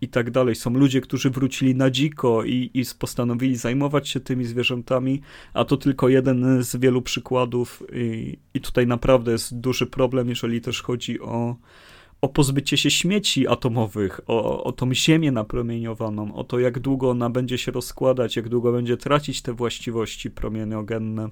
i 0.00 0.08
tak 0.08 0.30
dalej. 0.30 0.54
Są 0.54 0.70
ludzie, 0.70 1.00
którzy 1.00 1.30
wrócili 1.30 1.74
na 1.74 1.90
dziko 1.90 2.44
i, 2.44 2.70
i 2.74 2.82
postanowili 2.98 3.56
zajmować 3.56 4.08
się 4.08 4.20
tymi 4.20 4.44
zwierzętami, 4.44 5.20
a 5.54 5.64
to 5.64 5.76
tylko 5.76 6.08
jeden 6.08 6.62
z 6.62 6.76
wielu 6.76 7.02
przykładów 7.02 7.82
i, 7.92 8.38
i 8.54 8.60
tutaj 8.60 8.86
naprawdę 8.86 9.32
jest 9.32 9.60
duży 9.60 9.86
problem, 9.86 10.28
jeżeli 10.28 10.60
też 10.60 10.82
chodzi 10.82 11.20
o, 11.20 11.56
o 12.20 12.28
pozbycie 12.28 12.76
się 12.76 12.90
śmieci 12.90 13.48
atomowych, 13.48 14.20
o, 14.26 14.64
o 14.64 14.72
tą 14.72 14.94
ziemię 14.94 15.32
napromieniowaną, 15.32 16.34
o 16.34 16.44
to, 16.44 16.58
jak 16.58 16.78
długo 16.78 17.10
ona 17.10 17.30
będzie 17.30 17.58
się 17.58 17.72
rozkładać, 17.72 18.36
jak 18.36 18.48
długo 18.48 18.72
będzie 18.72 18.96
tracić 18.96 19.42
te 19.42 19.52
właściwości 19.52 20.30
promieniogenne. 20.30 21.28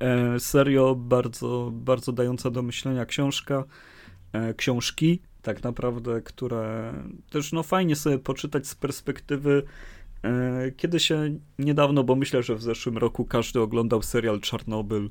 E, 0.00 0.40
serio, 0.40 0.94
bardzo, 0.94 1.70
bardzo 1.72 2.12
dająca 2.12 2.50
do 2.50 2.62
myślenia 2.62 3.06
książka, 3.06 3.64
e, 4.32 4.54
książki, 4.54 5.20
tak 5.42 5.62
naprawdę, 5.62 6.22
które 6.22 6.94
też 7.30 7.52
no 7.52 7.62
fajnie 7.62 7.96
sobie 7.96 8.18
poczytać 8.18 8.66
z 8.66 8.74
perspektywy 8.74 9.62
e, 10.24 10.72
kiedy 10.76 11.00
się 11.00 11.38
niedawno, 11.58 12.04
bo 12.04 12.16
myślę, 12.16 12.42
że 12.42 12.54
w 12.54 12.62
zeszłym 12.62 12.98
roku 12.98 13.24
każdy 13.24 13.60
oglądał 13.60 14.02
serial 14.02 14.40
Czarnobyl, 14.40 15.10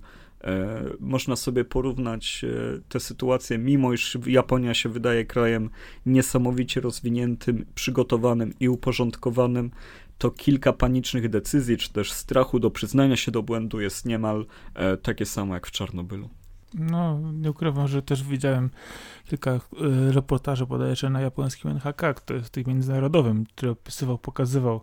można 1.00 1.36
sobie 1.36 1.66
porównać 1.66 2.44
e, 2.44 2.80
te 2.90 3.00
sytuacje, 3.00 3.58
mimo 3.58 3.94
iż 3.94 4.18
Japonia 4.26 4.74
się 4.74 4.90
wydaje 4.90 5.26
krajem 5.26 5.70
niesamowicie 6.06 6.82
rozwiniętym, 6.82 7.66
przygotowanym 7.76 8.54
i 8.60 8.70
uporządkowanym, 8.70 9.72
to 10.18 10.32
kilka 10.32 10.74
panicznych 10.74 11.30
decyzji, 11.30 11.78
czy 11.78 11.94
też 11.94 12.12
strachu 12.12 12.60
do 12.60 12.72
przyznania 12.72 13.16
się 13.16 13.32
do 13.32 13.44
błędu 13.44 13.82
jest 13.82 14.06
niemal 14.06 14.46
takie 15.02 15.26
samo 15.26 15.54
jak 15.54 15.68
w 15.68 15.72
Czarnobylu. 15.72 16.30
No, 16.74 17.20
nie 17.34 17.52
ukrywam, 17.52 17.88
że 17.88 18.02
też 18.02 18.24
widziałem 18.24 18.70
kilka 19.30 19.52
e, 19.52 19.60
reportaży 20.12 20.66
bodajże 20.66 21.10
na 21.10 21.22
japońskim 21.22 21.72
NHK, 21.72 22.14
który 22.16 22.40
jest 22.40 22.52
tych 22.52 22.68
międzynarodowym, 22.68 23.46
który 23.46 23.72
opisywał, 23.72 24.18
pokazywał, 24.18 24.82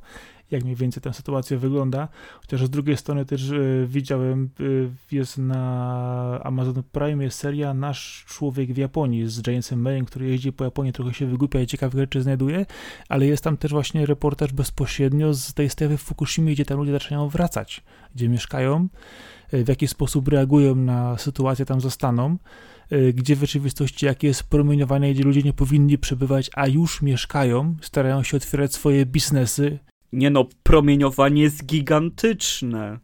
jak 0.50 0.64
mniej 0.64 0.76
więcej 0.76 1.02
ta 1.02 1.12
sytuacja 1.12 1.58
wygląda. 1.58 2.08
Chociaż 2.40 2.64
z 2.64 2.70
drugiej 2.70 2.96
strony 2.96 3.24
też 3.24 3.50
y, 3.50 3.86
widziałem, 3.88 4.50
y, 4.60 4.90
jest 5.12 5.38
na 5.38 6.40
Amazon 6.44 6.82
Prime 6.92 7.24
jest 7.24 7.38
seria 7.38 7.74
Nasz 7.74 8.24
Człowiek 8.28 8.72
w 8.72 8.76
Japonii 8.76 9.28
z 9.28 9.46
Jamesem 9.46 9.80
Mayem, 9.80 10.04
który 10.04 10.28
jeździ 10.28 10.52
po 10.52 10.64
Japonii, 10.64 10.92
trochę 10.92 11.14
się 11.14 11.26
wygłupia 11.26 11.60
i 11.60 11.66
ciekawe 11.66 11.98
rzeczy 11.98 12.22
znajduje, 12.22 12.66
ale 13.08 13.26
jest 13.26 13.44
tam 13.44 13.56
też 13.56 13.70
właśnie 13.70 14.06
reportaż 14.06 14.52
bezpośrednio 14.52 15.34
z 15.34 15.54
tej 15.54 15.70
strefy 15.70 15.96
w 15.96 16.02
Fukushimie, 16.02 16.52
gdzie 16.52 16.64
tam 16.64 16.78
ludzie 16.78 16.92
zaczynają 16.92 17.28
wracać, 17.28 17.82
gdzie 18.14 18.28
mieszkają 18.28 18.88
w 19.52 19.68
jaki 19.68 19.88
sposób 19.88 20.28
reagują 20.28 20.74
na 20.74 21.18
sytuację, 21.18 21.64
tam 21.64 21.80
zostaną, 21.80 22.36
e, 22.90 23.12
gdzie 23.12 23.36
w 23.36 23.40
rzeczywistości 23.40 24.06
jakie 24.06 24.26
jest 24.26 24.42
promieniowanie, 24.42 25.14
gdzie 25.14 25.22
ludzie 25.22 25.42
nie 25.42 25.52
powinni 25.52 25.98
przebywać, 25.98 26.50
a 26.54 26.66
już 26.66 27.02
mieszkają, 27.02 27.76
starają 27.82 28.22
się 28.22 28.36
otwierać 28.36 28.74
swoje 28.74 29.06
biznesy. 29.06 29.78
Nie 30.12 30.30
no, 30.30 30.46
promieniowanie 30.62 31.42
jest 31.42 31.66
gigantyczne. 31.66 32.98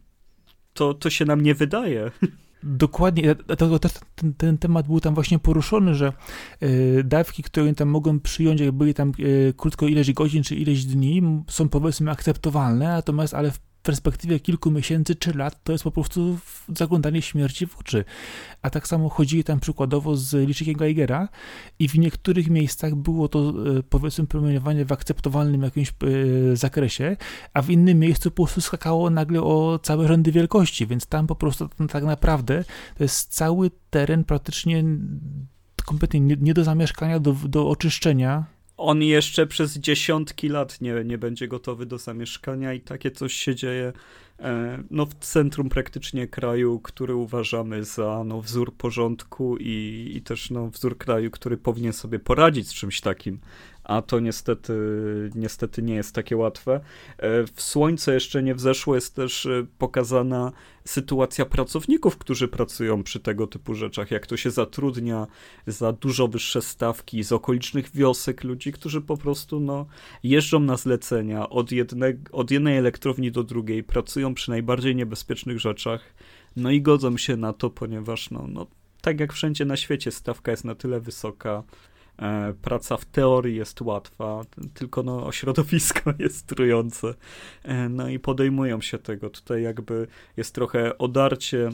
To, 0.73 0.93
to 0.93 1.09
się 1.09 1.25
nam 1.25 1.41
nie 1.41 1.55
wydaje. 1.55 2.11
Dokładnie, 2.63 3.35
dlatego 3.47 3.79
też 3.79 3.91
ten, 4.15 4.33
ten, 4.33 4.57
temat 4.57 4.87
był 4.87 4.99
tam 4.99 5.13
właśnie 5.13 5.39
poruszony, 5.39 5.95
że 5.95 6.13
y, 6.63 7.03
dawki, 7.05 7.43
które 7.43 7.73
tam 7.73 7.87
mogą 7.87 8.19
przyjąć, 8.19 8.61
jak 8.61 8.71
byli 8.71 8.93
tam 8.93 9.11
y, 9.19 9.53
krótko 9.57 9.87
ileś 9.87 10.13
godzin 10.13 10.43
czy 10.43 10.55
ileś 10.55 10.85
dni, 10.85 11.21
są 11.47 11.69
powiedzmy 11.69 12.11
akceptowalne, 12.11 12.87
natomiast 12.87 13.33
ale 13.33 13.51
w 13.51 13.59
perspektywie 13.87 14.39
kilku 14.39 14.71
miesięcy 14.71 15.15
czy 15.15 15.33
lat 15.33 15.63
to 15.63 15.71
jest 15.71 15.83
po 15.83 15.91
prostu 15.91 16.37
zaglądanie 16.75 17.21
śmierci 17.21 17.67
w 17.67 17.77
oczy. 17.77 18.05
A 18.61 18.69
tak 18.69 18.87
samo 18.87 19.09
chodzili 19.09 19.43
tam 19.43 19.59
przykładowo 19.59 20.15
z 20.15 20.47
licznikiem 20.47 20.75
Geigera 20.75 21.29
i 21.79 21.89
w 21.89 21.99
niektórych 21.99 22.49
miejscach 22.49 22.95
było 22.95 23.27
to 23.27 23.39
e, 23.49 23.83
powiedzmy 23.83 24.27
promieniowanie 24.27 24.85
w 24.85 24.91
akceptowalnym 24.91 25.61
jakimś 25.63 25.89
e, 25.89 26.55
zakresie, 26.55 27.17
a 27.53 27.61
w 27.61 27.69
innym 27.69 27.99
miejscu 27.99 28.31
po 28.31 28.43
prostu 28.43 28.61
skakało 28.61 29.09
nagle 29.09 29.41
o 29.41 29.79
całe 29.83 30.07
rzędy 30.07 30.31
wielkości, 30.31 30.87
więc 30.87 31.05
tam 31.05 31.27
po 31.27 31.35
prostu 31.35 31.69
tak 31.91 32.03
naprawdę 32.03 32.63
to 32.97 33.03
jest 33.03 33.33
cały 33.33 33.71
teren 33.89 34.23
praktycznie 34.23 34.83
kompletnie 35.85 36.19
nie, 36.19 36.35
nie 36.39 36.53
do 36.53 36.63
zamieszkania, 36.63 37.19
do, 37.19 37.33
do 37.33 37.69
oczyszczenia, 37.69 38.45
on 38.77 39.03
jeszcze 39.03 39.47
przez 39.47 39.77
dziesiątki 39.77 40.49
lat 40.49 40.81
nie, 40.81 41.03
nie 41.05 41.17
będzie 41.17 41.47
gotowy 41.47 41.85
do 41.85 41.97
zamieszkania 41.97 42.73
i 42.73 42.81
takie 42.81 43.11
coś 43.11 43.33
się 43.33 43.55
dzieje 43.55 43.93
e, 44.39 44.83
no, 44.91 45.05
w 45.05 45.13
centrum 45.13 45.69
praktycznie 45.69 46.27
kraju, 46.27 46.79
który 46.79 47.15
uważamy 47.15 47.83
za 47.83 48.23
no, 48.25 48.41
wzór 48.41 48.73
porządku 48.73 49.57
i, 49.57 50.11
i 50.15 50.21
też 50.21 50.49
no, 50.49 50.69
wzór 50.69 50.97
kraju, 50.97 51.31
który 51.31 51.57
powinien 51.57 51.93
sobie 51.93 52.19
poradzić 52.19 52.67
z 52.67 52.73
czymś 52.73 53.01
takim 53.01 53.39
a 53.87 54.01
to 54.01 54.19
niestety, 54.19 54.73
niestety 55.35 55.81
nie 55.81 55.95
jest 55.95 56.15
takie 56.15 56.37
łatwe. 56.37 56.79
E, 57.17 57.43
w 57.43 57.61
Słońce 57.61 58.13
jeszcze 58.13 58.43
nie 58.43 58.55
wzeszło, 58.55 58.95
jest 58.95 59.15
też 59.15 59.45
e, 59.45 59.65
pokazana 59.77 60.51
sytuacja 60.85 61.45
pracowników, 61.45 62.17
którzy 62.17 62.47
pracują 62.47 63.03
przy 63.03 63.19
tego 63.19 63.47
typu 63.47 63.75
rzeczach, 63.75 64.11
jak 64.11 64.27
to 64.27 64.37
się 64.37 64.51
zatrudnia 64.51 65.27
za 65.67 65.93
dużo 65.93 66.27
wyższe 66.27 66.61
stawki 66.61 67.23
z 67.23 67.31
okolicznych 67.31 67.91
wiosek 67.91 68.43
ludzi, 68.43 68.71
którzy 68.71 69.01
po 69.01 69.17
prostu 69.17 69.59
no, 69.59 69.85
jeżdżą 70.23 70.59
na 70.59 70.77
zlecenia 70.77 71.49
od, 71.49 71.71
jedne, 71.71 72.13
od 72.31 72.51
jednej 72.51 72.77
elektrowni 72.77 73.31
do 73.31 73.43
drugiej, 73.43 73.83
pracują 73.83 74.33
przy 74.33 74.49
najbardziej 74.49 74.95
niebezpiecznych 74.95 75.59
rzeczach, 75.59 76.13
no 76.55 76.71
i 76.71 76.81
godzą 76.81 77.17
się 77.17 77.37
na 77.37 77.53
to, 77.53 77.69
ponieważ 77.69 78.31
no, 78.31 78.45
no, 78.47 78.67
tak 79.01 79.19
jak 79.19 79.33
wszędzie 79.33 79.65
na 79.65 79.77
świecie 79.77 80.11
stawka 80.11 80.51
jest 80.51 80.65
na 80.65 80.75
tyle 80.75 80.99
wysoka, 80.99 81.63
praca 82.61 82.97
w 82.97 83.05
teorii 83.05 83.55
jest 83.55 83.81
łatwa, 83.81 84.41
tylko 84.73 85.03
no, 85.03 85.31
środowisko 85.31 86.13
jest 86.19 86.47
trujące. 86.47 87.13
E, 87.63 87.89
no 87.89 88.09
i 88.09 88.19
podejmują 88.19 88.81
się 88.81 88.97
tego. 88.97 89.29
Tutaj 89.29 89.63
jakby 89.63 90.07
jest 90.37 90.55
trochę 90.55 90.97
odarcie 90.97 91.69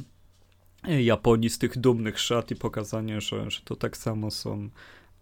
Japonii 0.84 1.50
z 1.50 1.58
tych 1.58 1.78
dumnych 1.78 2.20
szat 2.20 2.52
i 2.52 2.56
pokazanie, 2.56 3.22
że, 3.22 3.52
że 3.52 3.62
to 3.62 3.76
tak 3.76 3.98
samo 3.98 4.32
są 4.32 4.70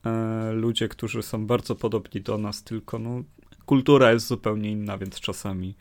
e, 0.06 0.52
ludzie, 0.52 0.88
którzy 0.88 1.24
są 1.24 1.48
bardzo 1.48 1.76
podobni 1.76 2.22
do 2.22 2.38
nas, 2.38 2.64
tylko 2.64 3.00
no, 3.00 3.24
kultura 3.66 4.12
jest 4.12 4.28
zupełnie 4.28 4.72
inna, 4.72 4.98
więc 4.98 5.20
czasami 5.20 5.76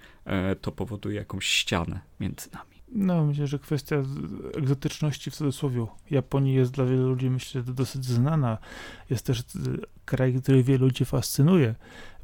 to 0.61 0.73
powoduje 0.73 1.16
jakąś 1.16 1.47
ścianę 1.47 2.00
między 2.20 2.49
nami. 2.52 2.69
No, 2.92 3.25
myślę, 3.25 3.47
że 3.47 3.59
kwestia 3.59 3.97
egzotyczności 4.54 5.30
w 5.30 5.35
cudzysłowie 5.35 5.87
Japonii 6.11 6.54
jest 6.54 6.73
dla 6.73 6.85
wielu 6.85 7.09
ludzi, 7.09 7.30
myślę, 7.30 7.62
dosyć 7.62 8.04
znana. 8.04 8.59
Jest 9.11 9.26
też 9.26 9.40
y, 9.40 9.44
kraj, 10.04 10.35
który 10.35 10.62
wielu 10.62 10.85
ludzi 10.85 11.04
fascynuje 11.04 11.75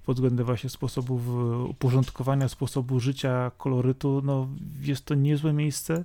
pod 0.06 0.16
względem 0.16 0.46
właśnie 0.46 0.70
sposobów 0.70 1.22
uporządkowania, 1.68 2.48
sposobu 2.48 3.00
życia, 3.00 3.50
kolorytu. 3.58 4.22
No, 4.24 4.48
jest 4.80 5.04
to 5.04 5.14
niezłe 5.14 5.52
miejsce 5.52 6.04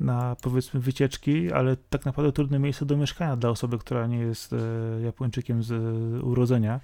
na 0.00 0.36
powiedzmy 0.42 0.80
wycieczki, 0.80 1.52
ale 1.52 1.76
tak 1.76 2.04
naprawdę 2.04 2.32
trudne 2.32 2.58
miejsce 2.58 2.86
do 2.86 2.96
mieszkania 2.96 3.36
dla 3.36 3.50
osoby, 3.50 3.78
która 3.78 4.06
nie 4.06 4.18
jest 4.18 4.52
e, 4.52 4.56
Japończykiem 5.04 5.62
z 5.62 5.72
urodzenia. 6.24 6.80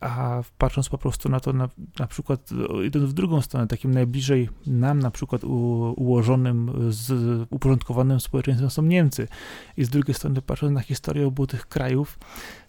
A 0.00 0.42
patrząc 0.58 0.88
po 0.88 0.98
prostu 0.98 1.28
na 1.28 1.40
to, 1.40 1.52
na, 1.52 1.68
na 1.98 2.06
przykład 2.06 2.50
idąc 2.84 3.04
w 3.04 3.12
drugą 3.12 3.42
stronę, 3.42 3.66
takim 3.66 3.94
najbliżej 3.94 4.48
nam 4.66 5.00
na 5.00 5.10
przykład 5.10 5.44
u, 5.44 5.94
ułożonym, 5.96 6.72
z, 6.88 7.12
uporządkowanym 7.50 8.20
społeczeństwem 8.20 8.70
są 8.70 8.82
Niemcy. 8.82 9.28
I 9.76 9.84
z 9.84 9.88
drugiej 9.88 10.14
strony 10.14 10.42
patrząc 10.42 10.74
na 10.74 10.80
historię 10.80 11.26
obu 11.26 11.46
tych 11.46 11.66
krajów, 11.66 12.18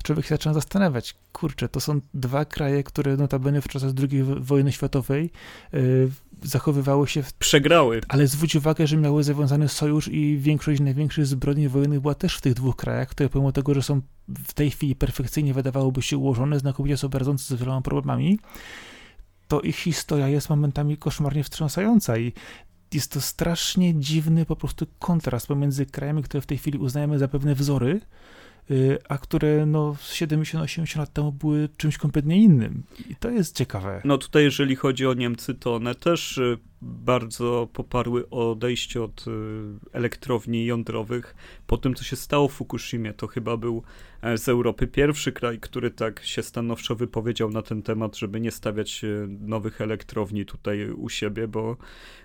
człowiek 0.03 0.25
się 0.25 0.36
zaczyna 0.36 0.53
zastanawiać, 0.53 1.15
kurczę, 1.31 1.69
to 1.69 1.79
są 1.79 2.00
dwa 2.13 2.46
kraje, 2.46 2.84
które 2.84 3.17
notabene 3.17 3.62
w 3.62 3.67
czasach 3.67 3.91
II 4.12 4.24
wojny 4.24 4.72
światowej 4.72 5.31
yy, 5.74 6.10
zachowywały 6.44 7.08
się... 7.08 7.24
W... 7.24 7.34
Przegrały. 7.34 8.01
Ale 8.08 8.27
zwróć 8.27 8.56
uwagę, 8.56 8.88
że 8.88 8.98
miały 8.98 9.24
zawiązany 9.24 9.67
sojusz 9.67 10.08
i 10.08 10.38
większość 10.38 10.82
największych 10.82 11.25
zbrodni 11.25 11.70
wojennych 11.70 12.00
była 12.00 12.15
też 12.15 12.38
w 12.38 12.41
tych 12.41 12.53
dwóch 12.53 12.75
krajach, 12.75 13.08
które 13.10 13.29
pomimo 13.29 13.51
tego, 13.51 13.74
że 13.74 13.82
są 13.82 14.01
w 14.27 14.53
tej 14.53 14.72
chwili 14.72 14.96
perfekcyjnie 14.96 15.53
wydawałoby 15.53 16.01
się 16.01 16.17
ułożone, 16.17 16.60
znakomicie 16.60 16.98
sobie 16.98 17.20
radzące 17.20 17.56
z 17.56 17.60
wieloma 17.60 17.82
problemami, 17.82 18.39
to 19.48 19.62
ich 19.62 19.75
historia 19.75 20.27
jest 20.27 20.50
momentami 20.50 20.98
koszmarnie 20.98 21.44
wstrząsająca 21.44 22.17
i 22.17 22.34
jest 22.94 23.12
to 23.12 23.22
strasznie 23.22 24.00
dziwny 24.00 24.46
po 24.46 24.56
prostu 24.56 24.86
kontrast 25.00 25.48
pomiędzy 25.48 25.86
krajami, 25.86 26.24
które 26.24 26.41
w 26.41 26.46
tej 26.46 26.58
chwili 26.58 26.77
uznajemy 26.77 27.20
za 27.20 27.27
pewne 27.27 27.56
wzory, 27.56 28.01
a 29.09 29.17
które 29.17 29.65
no 29.65 29.95
70-80 30.00 30.97
lat 30.97 31.13
temu 31.13 31.31
były 31.31 31.69
czymś 31.77 31.97
kompletnie 31.97 32.38
innym. 32.38 32.83
I 33.09 33.15
to 33.15 33.29
jest 33.29 33.55
ciekawe. 33.55 34.01
No 34.05 34.17
tutaj, 34.17 34.43
jeżeli 34.43 34.75
chodzi 34.75 35.07
o 35.07 35.13
Niemcy, 35.13 35.53
to 35.53 35.75
one 35.75 35.95
też 35.95 36.38
y, 36.38 36.57
bardzo 36.81 37.67
poparły 37.74 38.29
odejście 38.29 39.03
od 39.03 39.25
y, 39.27 39.31
elektrowni 39.93 40.65
jądrowych. 40.65 41.36
Po 41.67 41.77
tym, 41.77 41.95
co 41.95 42.03
się 42.03 42.15
stało 42.15 42.47
w 42.47 42.53
Fukushimie, 42.53 43.13
to 43.13 43.27
chyba 43.27 43.57
był 43.57 43.83
e, 44.21 44.38
z 44.38 44.50
Europy 44.50 44.88
pierwszy 44.88 45.31
kraj, 45.31 45.59
który 45.59 45.91
tak 45.91 46.24
się 46.24 46.43
stanowczo 46.43 46.95
wypowiedział 46.95 47.50
na 47.50 47.62
ten 47.62 47.83
temat, 47.83 48.17
żeby 48.17 48.41
nie 48.41 48.51
stawiać 48.51 49.05
nowych 49.27 49.81
elektrowni 49.81 50.45
tutaj 50.45 50.91
u 50.91 51.09
siebie, 51.09 51.47
bo 51.47 51.77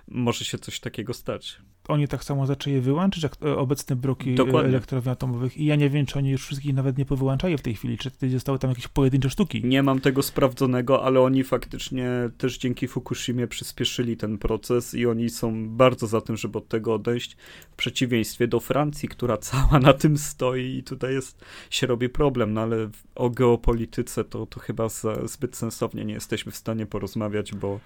może 0.09 0.45
się 0.45 0.59
coś 0.59 0.81
takiego 0.81 1.15
stać 1.15 1.59
oni 1.89 2.09
tak 2.09 2.25
samo 2.25 2.47
zaczęli 2.47 2.81
wyłączyć 2.81 3.23
jak 3.23 3.33
e, 3.45 3.57
obecne 3.57 3.97
bloki 3.97 4.35
Dokładnie. 4.35 4.69
elektrowni 4.69 5.13
atomowych 5.13 5.57
i 5.57 5.65
ja 5.65 5.77
nie 5.77 5.91
wiem, 5.91 6.07
czy 6.07 6.19
oni 6.19 6.31
już 6.31 6.45
wszystkich 6.45 6.75
nawet 6.75 6.99
nie 6.99 7.05
powyłączają 7.05 7.57
w 7.57 7.63
tej 7.63 7.75
chwili, 7.75 7.99
czy 7.99 8.11
zostały 8.31 8.59
tam 8.59 8.71
jakieś 8.71 8.89
pojedyncze 8.89 9.31
sztuki. 9.31 9.65
Nie 9.65 9.83
mam 9.83 10.01
tego 10.01 10.23
sprawdzonego, 10.23 11.05
ale 11.05 11.21
oni 11.21 11.45
faktycznie 11.45 12.11
też 12.39 12.59
dzięki 12.59 12.89
Fukushimie 12.89 13.47
przyspieszyli 13.47 14.17
ten 14.17 14.39
proces 14.39 14.95
i 14.95 15.07
oni 15.07 15.31
są 15.31 15.69
bardzo 15.69 16.07
za 16.07 16.21
tym, 16.21 16.37
żeby 16.37 16.59
od 16.59 16.69
tego 16.69 16.95
odejść, 16.95 17.37
w 17.73 17.77
przeciwieństwie 17.77 18.49
do 18.49 18.61
Francji, 18.61 19.09
która 19.09 19.37
cała 19.37 19.79
na 19.79 19.93
tym 19.93 20.19
stoi 20.19 20.77
i 20.77 20.83
tutaj 20.83 21.15
jest, 21.15 21.45
się 21.71 21.87
robi 21.87 22.09
problem, 22.09 22.53
no 22.53 22.61
ale 22.61 22.91
o 23.15 23.31
geopolityce 23.31 24.25
to, 24.25 24.47
to 24.47 24.61
chyba 24.61 24.89
zbyt 25.25 25.57
sensownie 25.57 26.05
nie 26.05 26.15
jesteśmy 26.15 26.53
w 26.53 26.57
stanie 26.57 26.87
porozmawiać, 26.87 27.55
bo 27.55 27.81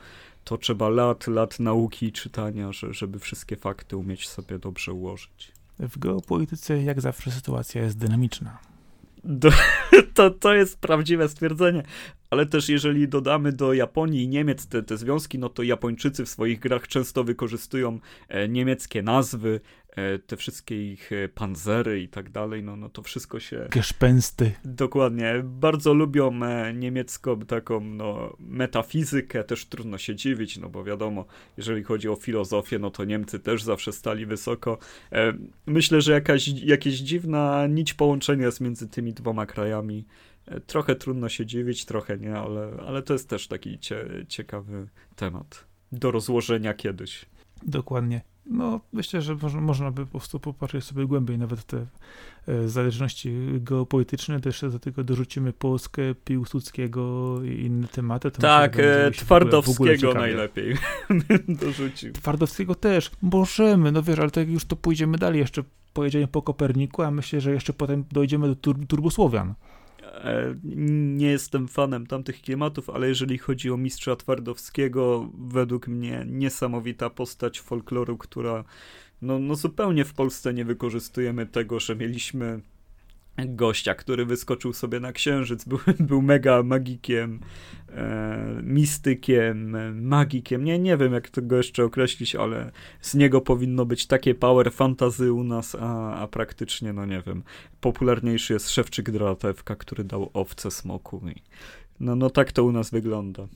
to 0.47 0.59
trzeba 0.59 0.89
lat, 0.89 1.27
lat 1.27 1.61
nauki 1.61 2.07
i 2.07 2.13
czytania, 2.13 2.73
że, 2.73 2.95
żeby 2.95 3.19
wszystkie 3.19 3.57
fakty 3.57 3.97
umieć 3.97 4.29
sobie 4.29 4.59
dobrze 4.59 4.93
ułożyć. 4.93 5.53
W 5.79 5.99
geopolityce, 5.99 6.83
jak 6.83 7.01
zawsze, 7.01 7.31
sytuacja 7.31 7.83
jest 7.83 7.99
dynamiczna. 7.99 8.59
Do, 9.25 9.51
to, 10.15 10.31
to 10.31 10.55
jest 10.55 10.79
prawdziwe 10.79 11.29
stwierdzenie. 11.29 11.83
Ale 12.31 12.47
też 12.47 12.69
jeżeli 12.69 13.09
dodamy 13.09 13.53
do 13.53 13.73
Japonii 13.73 14.23
i 14.23 14.29
Niemiec 14.29 14.67
te, 14.67 14.83
te 14.83 14.97
związki, 14.97 15.39
no 15.39 15.49
to 15.49 15.63
Japończycy 15.63 16.25
w 16.25 16.29
swoich 16.29 16.61
grach 16.61 16.89
często 16.89 17.25
wykorzystują 17.25 17.99
e, 18.29 18.49
niemieckie 18.49 19.03
nazwy, 19.03 19.61
te 20.27 20.37
wszystkie 20.37 20.93
ich 20.93 21.13
e, 21.13 21.29
panzery 21.29 22.01
i 22.01 22.09
tak 22.09 22.31
dalej, 22.31 22.63
no, 22.63 22.77
no 22.77 22.89
to 22.89 23.03
wszystko 23.03 23.41
się... 23.41 23.69
Geszpensty. 23.71 24.53
Dokładnie. 24.65 25.35
Bardzo 25.45 25.95
lubią 25.95 26.43
e, 26.43 26.75
niemiecką 26.75 27.41
taką 27.41 27.81
no, 27.81 28.37
metafizykę, 28.39 29.45
też 29.45 29.67
trudno 29.67 29.99
się 29.99 30.15
dziwić, 30.15 30.59
no 30.59 30.69
bo 30.69 30.85
wiadomo, 30.85 31.25
jeżeli 31.57 31.83
chodzi 31.83 32.09
o 32.09 32.17
filozofię, 32.17 32.79
no 32.79 32.91
to 32.91 33.05
Niemcy 33.05 33.41
też 33.41 33.63
zawsze 33.63 33.93
stali 33.93 34.27
wysoko. 34.27 34.79
Myślę, 35.67 36.01
że 36.01 36.13
jakaś, 36.13 36.49
jakieś 36.49 36.95
dziwna 36.95 37.67
nić 37.67 37.95
połączenia 37.95 38.47
jest 38.47 38.61
między 38.61 38.89
tymi 38.89 39.13
dwoma 39.13 39.47
krajami. 39.47 40.07
Trochę 40.67 40.97
trudno 40.97 41.29
się 41.29 41.47
dziwić, 41.47 41.85
trochę 41.85 42.19
nie, 42.19 42.37
ale, 42.37 42.73
ale 42.87 43.03
to 43.03 43.13
jest 43.13 43.29
też 43.29 43.49
taki 43.49 43.79
cie, 43.79 44.25
ciekawy 44.29 44.89
temat 45.17 45.65
do 45.93 46.11
rozłożenia 46.11 46.75
kiedyś. 46.75 47.27
Dokładnie. 47.63 48.36
No, 48.51 48.81
myślę, 48.93 49.23
że 49.23 49.35
można, 49.35 49.61
można 49.61 49.91
by 49.91 50.05
po 50.05 50.11
prostu 50.11 50.41
popatrzeć 50.41 50.85
sobie 50.85 51.07
głębiej 51.07 51.39
nawet 51.39 51.65
te 51.65 51.87
e, 52.49 52.69
zależności 52.69 53.33
geopolityczne, 53.61 54.41
też 54.41 54.61
do 54.61 54.79
tego 54.79 55.05
dorzucimy 55.05 55.53
Polskę, 55.53 56.03
Piłsudskiego 56.25 57.35
i 57.45 57.61
inne 57.61 57.89
tematy. 57.89 58.31
tak, 58.31 58.79
e, 58.79 59.11
Twardowskiego 59.11 60.15
najlepiej 60.15 60.77
dorzucił. 61.61 62.13
Twardowskiego 62.13 62.75
też, 62.75 63.11
możemy, 63.23 63.93
no 63.93 64.03
wiesz, 64.03 64.19
ale 64.19 64.31
to 64.31 64.41
jak 64.41 64.49
już 64.49 64.65
to 64.65 64.77
pójdziemy 64.77 65.19
dalej, 65.19 65.41
jeszcze 65.41 65.63
pojedziemy 65.93 66.27
po 66.27 66.43
Koperniku, 66.43 67.03
a 67.03 67.11
myślę, 67.11 67.41
że 67.41 67.53
jeszcze 67.53 67.73
potem 67.73 68.05
dojdziemy 68.13 68.49
do 68.49 68.55
tur 68.55 68.87
Turbosłowian. 68.87 69.55
E, 70.13 70.55
nie 71.17 71.27
jestem 71.27 71.69
fanem 71.69 72.07
tamtych 72.07 72.43
klimatów, 72.43 72.91
ale 72.91 73.09
jeżeli 73.09 73.39
chodzi 73.39 73.71
o 73.71 73.77
mistrza 73.77 74.17
Twardowskiego, 74.17 75.31
według 75.39 75.89
mnie 75.89 76.25
niesamowita 76.27 77.11
postać 77.11 77.61
folkloru, 77.61 78.19
która 78.19 78.65
no, 79.23 79.39
no 79.39 79.55
zupełnie 79.55 80.05
w 80.05 80.15
Polsce 80.15 80.55
nie 80.55 80.65
wykorzystujemy 80.65 81.47
tego, 81.47 81.81
że 81.81 81.97
mieliśmy 81.97 82.61
gościa, 83.39 83.95
który 83.95 84.27
wyskoczył 84.27 84.73
sobie 84.73 85.01
na 85.01 85.13
księżyc, 85.13 85.65
był, 85.65 85.79
był 86.09 86.23
mega 86.23 86.63
magikiem, 86.63 87.41
e, 87.89 88.61
mistykiem, 88.63 89.77
magikiem. 90.03 90.65
Nie, 90.65 90.79
nie 90.79 90.97
wiem, 90.97 91.13
jak 91.13 91.31
tego 91.31 91.57
jeszcze 91.57 91.85
określić, 91.85 92.35
ale 92.35 92.71
z 93.01 93.15
niego 93.15 93.41
powinno 93.41 93.87
być 93.87 94.07
takie 94.07 94.35
power 94.35 94.73
fantazy 94.73 95.33
u 95.33 95.45
nas, 95.45 95.77
a, 95.81 96.15
a 96.15 96.29
praktycznie, 96.29 96.93
no 96.93 97.07
nie 97.07 97.23
wiem, 97.27 97.43
popularniejszy 97.81 98.53
jest 98.53 98.71
Szewczyk 98.71 99.11
Dratewka, 99.11 99.77
który 99.77 100.05
dał 100.05 100.31
owce 100.35 100.71
smoku. 100.71 101.23
I, 101.37 101.43
no, 102.01 102.17
no 102.17 102.31
tak 102.31 102.53
to 102.53 102.65
u 102.65 102.73
nas 102.73 102.91
wygląda 102.91 103.47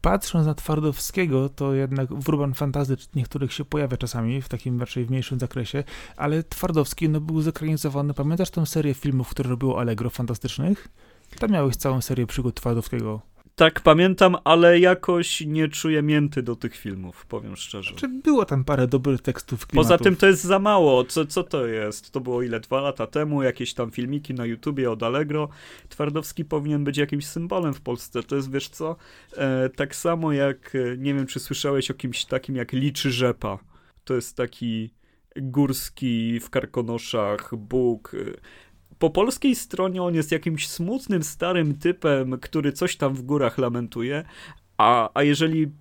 patrząc 0.00 0.46
na 0.46 0.54
Twardowskiego, 0.54 1.48
to 1.48 1.74
jednak 1.74 2.14
w 2.14 2.28
Urban 2.28 2.54
Fantasy 2.54 2.96
niektórych 3.14 3.52
się 3.52 3.64
pojawia 3.64 3.96
czasami, 3.96 4.42
w 4.42 4.48
takim 4.48 4.80
raczej 4.80 5.04
w 5.04 5.10
mniejszym 5.10 5.38
zakresie, 5.38 5.84
ale 6.16 6.42
Twardowski 6.42 7.08
no, 7.08 7.20
był 7.20 7.42
zekranizowany, 7.42 8.14
pamiętasz 8.14 8.50
tę 8.50 8.66
serię 8.66 8.94
filmów, 8.94 9.28
które 9.28 9.50
robiło 9.50 9.80
Allegro 9.80 10.10
Fantastycznych? 10.10 10.88
Tam 11.38 11.50
miałeś 11.50 11.76
całą 11.76 12.00
serię 12.00 12.26
przygód 12.26 12.54
Twardowskiego. 12.54 13.27
Tak, 13.58 13.80
pamiętam, 13.80 14.36
ale 14.44 14.78
jakoś 14.80 15.40
nie 15.40 15.68
czuję 15.68 16.02
mięty 16.02 16.42
do 16.42 16.56
tych 16.56 16.76
filmów, 16.76 17.26
powiem 17.26 17.56
szczerze. 17.56 17.94
Czy 17.94 18.00
znaczy, 18.00 18.22
było 18.24 18.44
tam 18.44 18.64
parę 18.64 18.86
dobrych 18.86 19.20
tekstów, 19.20 19.66
klimatów. 19.66 19.90
Poza 19.90 20.04
tym 20.04 20.16
to 20.16 20.26
jest 20.26 20.44
za 20.44 20.58
mało. 20.58 21.04
Co, 21.04 21.26
co 21.26 21.42
to 21.42 21.66
jest? 21.66 22.10
To 22.10 22.20
było 22.20 22.42
ile? 22.42 22.60
Dwa 22.60 22.80
lata 22.80 23.06
temu, 23.06 23.42
jakieś 23.42 23.74
tam 23.74 23.90
filmiki 23.90 24.34
na 24.34 24.46
YouTubie 24.46 24.90
od 24.90 25.02
Allegro. 25.02 25.48
Twardowski 25.88 26.44
powinien 26.44 26.84
być 26.84 26.96
jakimś 26.96 27.26
symbolem 27.26 27.74
w 27.74 27.80
Polsce. 27.80 28.22
To 28.22 28.36
jest, 28.36 28.52
wiesz 28.52 28.68
co, 28.68 28.96
e, 29.36 29.68
tak 29.68 29.96
samo 29.96 30.32
jak, 30.32 30.74
e, 30.74 30.96
nie 30.96 31.14
wiem, 31.14 31.26
czy 31.26 31.40
słyszałeś 31.40 31.90
o 31.90 31.94
kimś 31.94 32.24
takim 32.24 32.56
jak 32.56 32.72
Liczy 32.72 33.10
Rzepa. 33.10 33.58
To 34.04 34.14
jest 34.14 34.36
taki 34.36 34.90
górski 35.36 36.40
w 36.40 36.50
karkonoszach 36.50 37.56
Bóg, 37.56 38.14
e, 38.14 38.18
po 38.98 39.10
polskiej 39.10 39.54
stronie 39.54 40.02
on 40.02 40.14
jest 40.14 40.32
jakimś 40.32 40.68
smutnym, 40.68 41.22
starym 41.22 41.78
typem, 41.78 42.38
który 42.40 42.72
coś 42.72 42.96
tam 42.96 43.14
w 43.14 43.22
górach 43.22 43.58
lamentuje, 43.58 44.24
a, 44.78 45.10
a 45.14 45.22
jeżeli 45.22 45.72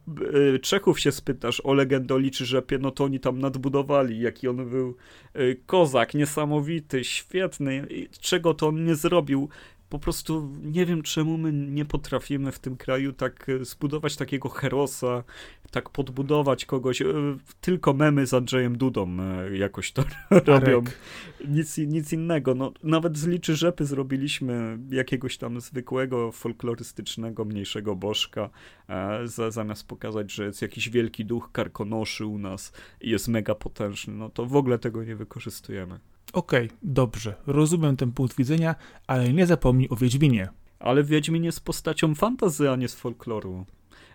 y, 0.56 0.60
Czechów 0.60 0.99
się 0.99 1.12
spytasz 1.12 1.62
o 1.63 1.73
legendę 1.73 2.15
o 2.15 2.17
Liczy 2.17 2.45
Rzepie, 2.45 2.77
no 2.77 2.91
to 2.91 3.03
oni 3.03 3.19
tam 3.19 3.39
nadbudowali, 3.39 4.19
jaki 4.19 4.47
on 4.47 4.69
był 4.69 4.95
y, 5.36 5.62
kozak, 5.65 6.13
niesamowity, 6.13 7.03
świetny, 7.03 7.88
czego 8.21 8.53
to 8.53 8.67
on 8.67 8.84
nie 8.84 8.95
zrobił 8.95 9.49
po 9.89 10.00
prostu 10.00 10.52
nie 10.63 10.86
wiem, 10.86 11.04
czemu 11.04 11.38
my 11.38 11.54
nie 11.54 11.86
potrafimy 11.86 12.52
w 12.52 12.60
tym 12.60 12.78
kraju 12.78 13.13
tak 13.13 13.50
e, 13.50 13.65
zbudować 13.65 14.15
takiego 14.15 14.50
herosa, 14.50 15.23
tak 15.71 15.89
podbudować 15.89 16.65
kogoś. 16.65 17.02
E, 17.02 17.06
tylko 17.62 17.93
memy 17.93 18.28
z 18.28 18.34
Andrzejem 18.34 18.78
Dudą 18.78 19.17
e, 19.19 19.58
jakoś 19.58 19.91
to 19.91 20.04
robią. 20.45 20.84
Nic, 21.47 21.78
nic 21.78 22.13
innego. 22.13 22.56
No, 22.56 22.71
nawet 22.84 23.17
z 23.17 23.28
Liczy 23.28 23.56
Rzepy 23.56 23.86
zrobiliśmy 23.86 24.80
jakiegoś 24.89 25.38
tam 25.38 25.62
zwykłego, 25.62 26.32
folklorystycznego, 26.32 27.45
mniejszego 27.45 27.95
bożka, 27.95 28.50
za, 29.26 29.52
zamiast 29.52 29.88
pokazać, 29.88 30.32
że 30.32 30.45
jest 30.45 30.62
jakiś 30.62 30.89
wielki 30.89 31.26
duch 31.26 31.50
karkonoszy 31.52 32.26
u 32.26 32.38
nas 32.38 32.73
i 33.02 33.10
jest 33.10 33.28
mega 33.28 33.56
potężny. 33.56 34.13
No 34.13 34.30
to 34.30 34.45
w 34.45 34.56
ogóle 34.56 34.80
tego 34.80 35.04
nie 35.04 35.15
wykorzystujemy. 35.15 36.00
Okej, 36.33 36.65
okay, 36.65 36.77
dobrze, 36.83 37.35
rozumiem 37.47 37.97
ten 37.97 38.11
punkt 38.11 38.37
widzenia, 38.37 38.75
ale 39.07 39.33
nie 39.33 39.45
zapomnij 39.45 39.89
o 39.89 39.95
Wiedźminie. 39.95 40.49
Ale 40.79 41.03
Wiedźmin 41.03 41.43
jest 41.43 41.65
postacią 41.65 42.15
fantazy, 42.15 42.69
a 42.69 42.75
nie 42.75 42.87
z 42.87 42.95
folkloru. 42.95 43.65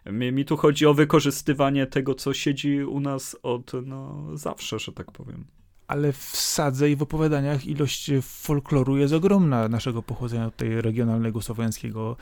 Mi, 0.06 0.32
mi 0.32 0.44
tu 0.44 0.56
chodzi 0.56 0.86
o 0.86 0.94
wykorzystywanie 0.94 1.86
tego, 1.86 2.14
co 2.14 2.34
siedzi 2.34 2.84
u 2.84 3.00
nas 3.00 3.36
od 3.42 3.72
no, 3.86 4.26
zawsze, 4.34 4.78
że 4.78 4.92
tak 4.92 5.12
powiem. 5.12 5.44
ale 5.86 6.12
w 6.12 6.22
sadze 6.36 6.90
i 6.90 6.96
w 6.96 7.02
opowiadaniach 7.02 7.66
ilość 7.66 8.10
folkloru 8.22 8.96
jest 8.96 9.14
ogromna 9.14 9.68
naszego 9.68 10.02
pochodzenia 10.02 10.50
tutaj 10.50 10.82
regionalnego, 10.82 11.42
słowiańskiego. 11.42 12.16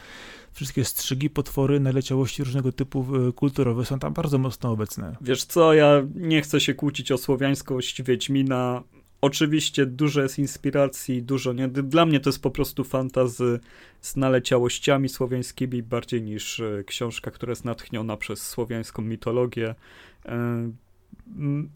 Wszystkie 0.52 0.84
strzygi, 0.84 1.30
potwory, 1.30 1.80
naleciałości 1.80 2.44
różnego 2.44 2.72
typu 2.72 3.06
e, 3.28 3.32
kulturowe 3.32 3.84
są 3.84 3.98
tam 3.98 4.12
bardzo 4.12 4.38
mocno 4.38 4.70
obecne. 4.70 5.16
Wiesz 5.20 5.44
co, 5.44 5.74
ja 5.74 6.02
nie 6.14 6.42
chcę 6.42 6.60
się 6.60 6.74
kłócić 6.74 7.12
o 7.12 7.18
słowiańskość 7.18 8.02
Wiedźmina. 8.02 8.82
Oczywiście 9.20 9.86
dużo 9.86 10.22
jest 10.22 10.38
inspiracji, 10.38 11.22
dużo 11.22 11.52
nie. 11.52 11.68
Dla 11.68 12.06
mnie 12.06 12.20
to 12.20 12.30
jest 12.30 12.42
po 12.42 12.50
prostu 12.50 12.84
fantazy 12.84 13.60
z 14.00 14.16
naleciałościami 14.16 15.08
słowiańskimi 15.08 15.82
bardziej 15.82 16.22
niż 16.22 16.60
e, 16.60 16.84
książka, 16.86 17.30
która 17.30 17.50
jest 17.50 17.64
natchniona 17.64 18.16
przez 18.16 18.48
słowiańską 18.48 19.02
mitologię. 19.02 19.74
E, 20.26 20.70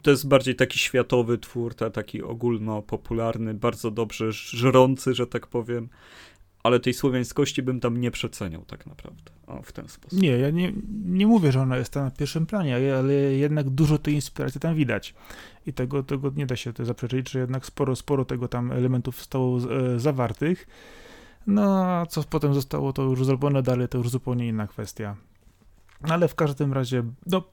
to 0.01 0.11
jest 0.11 0.27
bardziej 0.27 0.55
taki 0.55 0.79
światowy 0.79 1.37
twór, 1.37 1.75
taki 1.75 2.23
ogólnopopularny, 2.23 3.53
bardzo 3.53 3.91
dobrze 3.91 4.31
żrący, 4.31 5.13
że 5.13 5.27
tak 5.27 5.47
powiem, 5.47 5.89
ale 6.65 6.79
tej 6.79 6.93
słowiańskości 6.93 7.63
bym 7.63 7.79
tam 7.79 7.97
nie 8.01 8.11
przeceniał 8.11 8.65
tak 8.65 8.85
naprawdę, 8.85 9.31
o, 9.47 9.61
w 9.61 9.71
ten 9.71 9.87
sposób. 9.87 10.21
Nie, 10.21 10.29
ja 10.29 10.49
nie, 10.49 10.73
nie 11.05 11.27
mówię, 11.27 11.51
że 11.51 11.61
ona 11.61 11.77
jest 11.77 11.93
tam 11.93 12.03
na 12.03 12.11
pierwszym 12.11 12.45
planie, 12.45 12.95
ale 12.97 13.13
jednak 13.13 13.69
dużo 13.69 13.97
tej 13.97 14.13
inspiracji 14.13 14.61
tam 14.61 14.75
widać 14.75 15.13
i 15.65 15.73
tego, 15.73 16.03
tego 16.03 16.31
nie 16.35 16.45
da 16.45 16.55
się 16.55 16.73
zaprzeczyć, 16.79 17.29
że 17.29 17.39
jednak 17.39 17.65
sporo, 17.65 17.95
sporo 17.95 18.25
tego 18.25 18.47
tam 18.47 18.71
elementów 18.71 19.17
zostało 19.17 19.57
e, 19.57 19.99
zawartych, 19.99 20.67
no 21.47 21.85
a 21.85 22.05
co 22.05 22.23
potem 22.23 22.53
zostało 22.53 22.93
to 22.93 23.03
już 23.03 23.25
zrobione 23.25 23.63
dalej, 23.63 23.87
to 23.87 23.97
już 23.97 24.09
zupełnie 24.09 24.47
inna 24.47 24.67
kwestia. 24.67 25.15
Ale 26.01 26.27
w 26.27 26.35
każdym 26.35 26.73
razie, 26.73 27.03
no, 27.25 27.43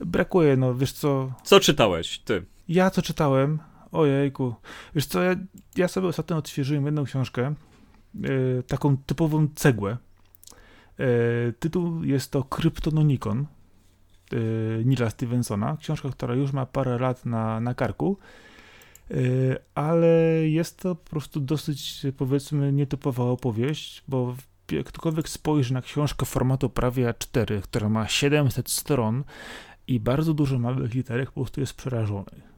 brakuje, 0.00 0.56
no, 0.56 0.74
wiesz 0.74 0.92
co... 0.92 1.32
Co 1.44 1.60
czytałeś, 1.60 2.18
ty? 2.18 2.44
Ja 2.68 2.90
co 2.90 3.02
czytałem? 3.02 3.58
Ojejku. 3.92 4.54
Wiesz 4.94 5.06
co, 5.06 5.22
ja, 5.22 5.34
ja 5.76 5.88
sobie 5.88 6.08
ostatnio 6.08 6.36
odświeżyłem 6.36 6.84
jedną 6.84 7.04
książkę, 7.04 7.54
taką 8.66 8.96
typową 8.96 9.48
cegłę. 9.54 9.96
Yy, 10.98 11.54
tytuł 11.58 12.04
jest 12.04 12.30
to 12.30 12.44
Kryptononikon 12.44 13.46
yy, 14.32 14.82
Nila 14.84 15.10
Stevensona. 15.10 15.76
Książka, 15.80 16.08
która 16.08 16.34
już 16.34 16.52
ma 16.52 16.66
parę 16.66 16.98
lat 16.98 17.26
na, 17.26 17.60
na 17.60 17.74
karku, 17.74 18.18
ale 19.74 20.08
jest 20.48 20.78
to 20.78 20.94
po 20.94 21.10
prostu 21.10 21.40
dosyć, 21.40 22.06
powiedzmy, 22.16 22.72
nietypowa 22.72 23.24
opowieść, 23.24 24.04
bo 24.08 24.36
jak 24.72 24.86
ktokolwiek 24.86 25.28
spojrzy 25.28 25.74
na 25.74 25.82
książkę 25.82 26.26
formatu 26.26 26.70
prawie 26.70 27.08
A4, 27.08 27.60
która 27.60 27.88
ma 27.88 28.08
700 28.08 28.70
stron 28.70 29.24
i 29.86 30.00
bardzo 30.00 30.34
dużo 30.34 30.58
małych 30.58 30.94
literek, 30.94 31.30
po 31.30 31.40
prostu 31.40 31.60
jest 31.60 31.74
przerażony. 31.74 32.53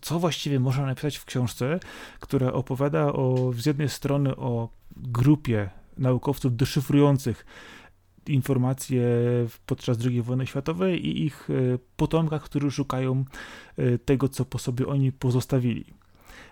Co 0.00 0.18
właściwie 0.18 0.60
można 0.60 0.86
napisać 0.86 1.16
w 1.16 1.24
książce, 1.24 1.80
która 2.20 2.52
opowiada 2.52 3.12
o, 3.12 3.52
z 3.56 3.66
jednej 3.66 3.88
strony 3.88 4.36
o 4.36 4.68
grupie 4.96 5.70
naukowców 5.98 6.56
deszyfrujących 6.56 7.46
informacje 8.26 9.04
podczas 9.66 9.98
II 10.06 10.22
wojny 10.22 10.46
światowej 10.46 11.06
i 11.06 11.24
ich 11.24 11.48
e, 11.50 11.78
potomkach, 11.96 12.42
którzy 12.42 12.70
szukają 12.70 13.24
e, 13.76 13.98
tego, 13.98 14.28
co 14.28 14.44
po 14.44 14.58
sobie 14.58 14.86
oni 14.86 15.12
pozostawili. 15.12 15.84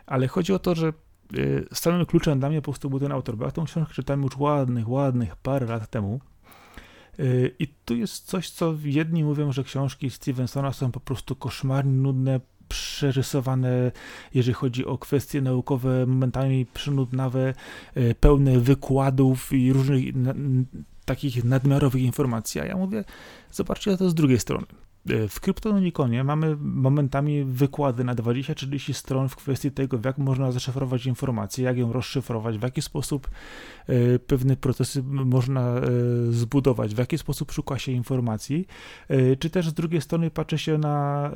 Ale 0.06 0.28
chodzi 0.28 0.52
o 0.52 0.58
to, 0.58 0.74
że 0.74 0.92
Y, 1.38 1.66
samym 1.72 2.06
kluczem 2.06 2.38
dla 2.38 2.48
mnie 2.48 2.62
po 2.62 2.64
prostu 2.64 2.90
był 2.90 3.00
ten 3.00 3.12
autor, 3.12 3.36
bo 3.36 3.44
ja 3.44 3.50
tą 3.50 3.64
książkę 3.64 3.94
czytałem 3.94 4.22
już 4.22 4.36
ładnych, 4.36 4.88
ładnych 4.88 5.36
parę 5.36 5.66
lat 5.66 5.90
temu. 5.90 6.20
I 7.58 7.68
tu 7.84 7.96
jest 7.96 8.26
coś, 8.26 8.50
co 8.50 8.74
jedni 8.84 9.24
mówią, 9.24 9.52
że 9.52 9.64
książki 9.64 10.10
Stevensona 10.10 10.72
są 10.72 10.92
po 10.92 11.00
prostu 11.00 11.36
koszmarnie 11.36 11.92
nudne, 11.92 12.40
przerysowane, 12.72 13.92
jeżeli 14.34 14.54
chodzi 14.54 14.86
o 14.86 14.98
kwestie 14.98 15.40
naukowe, 15.40 16.06
momentami 16.06 16.66
przynudnawe, 16.74 17.54
y, 17.96 18.14
pełne 18.20 18.58
wykładów 18.58 19.52
i 19.52 19.72
różnych 19.72 20.04
takich 21.04 21.44
nadmiarowych 21.44 22.02
informacji. 22.02 22.60
A 22.60 22.64
ja 22.64 22.76
mówię, 22.76 23.04
zobaczcie 23.52 23.96
to 23.96 24.10
z 24.10 24.14
drugiej 24.14 24.38
strony. 24.38 24.66
E, 25.10 25.28
w 25.28 25.40
Kryptonikonie 25.40 26.24
mamy 26.24 26.56
momentami 26.60 27.44
wykłady 27.44 28.04
na 28.04 28.14
20-30 28.14 28.92
stron 28.92 29.28
w 29.28 29.36
kwestii 29.36 29.70
tego, 29.70 29.98
jak 30.04 30.18
można 30.18 30.52
zaszyfrować 30.52 31.06
informację, 31.06 31.64
jak 31.64 31.78
ją 31.78 31.92
rozszyfrować, 31.92 32.58
w 32.58 32.62
jaki 32.62 32.82
sposób 32.82 33.30
e, 33.86 34.18
pewne 34.18 34.56
procesy 34.56 35.02
można 35.02 35.60
e, 35.60 35.82
zbudować, 36.30 36.94
w 36.94 36.98
jaki 36.98 37.18
sposób 37.18 37.52
szuka 37.52 37.78
się 37.78 37.92
informacji, 37.92 38.66
czy 39.38 39.50
też 39.50 39.68
z 39.68 39.74
drugiej 39.74 40.00
strony 40.00 40.30
patrzy 40.30 40.58
się 40.58 40.78
na 40.78 41.30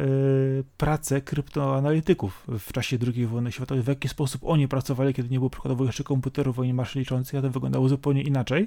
pracę 0.76 1.20
kryptoanalityków 1.20 2.46
w 2.48 2.72
czasie 2.72 2.98
II 3.14 3.26
wojny 3.26 3.52
światowej, 3.52 3.82
w 3.82 3.86
jaki 3.88 4.08
sposób 4.08 4.40
oni 4.44 4.68
pracowali, 4.68 5.14
kiedy 5.14 5.28
nie 5.28 5.38
było 5.38 5.50
przykładowo 5.50 5.84
jeszcze 5.84 6.04
komputerów 6.04 6.60
ani 6.60 6.74
maszyn 6.74 7.00
liczących, 7.00 7.38
a 7.38 7.42
to 7.42 7.50
wyglądało 7.50 7.88
zupełnie 7.88 8.22
inaczej. 8.22 8.66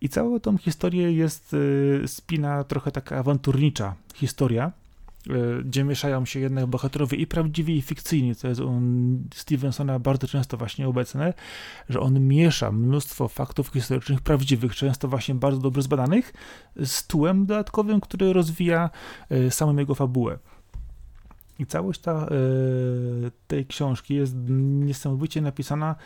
I 0.00 0.08
całą 0.08 0.40
tą 0.40 0.58
historię 0.58 1.12
jest 1.12 1.54
y, 1.54 2.02
spina 2.06 2.64
trochę 2.64 2.92
taka 2.92 3.16
awanturnicza 3.16 3.94
historia, 4.14 4.72
y, 5.26 5.64
gdzie 5.64 5.84
mieszają 5.84 6.24
się 6.24 6.40
jednak 6.40 6.66
bohaterowie 6.66 7.18
i 7.18 7.26
prawdziwi, 7.26 7.76
i 7.76 7.82
fikcyjni, 7.82 8.34
co 8.34 8.48
jest 8.48 8.60
u 8.60 8.80
Stevensona 9.34 9.98
bardzo 9.98 10.28
często 10.28 10.56
właśnie 10.56 10.88
obecne, 10.88 11.34
że 11.88 12.00
on 12.00 12.26
miesza 12.26 12.72
mnóstwo 12.72 13.28
faktów 13.28 13.68
historycznych, 13.68 14.20
prawdziwych, 14.20 14.76
często 14.76 15.08
właśnie 15.08 15.34
bardzo 15.34 15.60
dobrze 15.60 15.82
zbadanych, 15.82 16.32
z 16.84 17.06
tłem 17.06 17.46
dodatkowym, 17.46 18.00
który 18.00 18.32
rozwija 18.32 18.90
y, 19.32 19.50
samą 19.50 19.76
jego 19.76 19.94
fabułę. 19.94 20.38
I 21.58 21.66
całość 21.66 22.00
ta, 22.00 22.28
tej 23.46 23.66
książki 23.66 24.14
jest 24.14 24.34
niesamowicie 24.48 25.40
napisana 25.40 25.96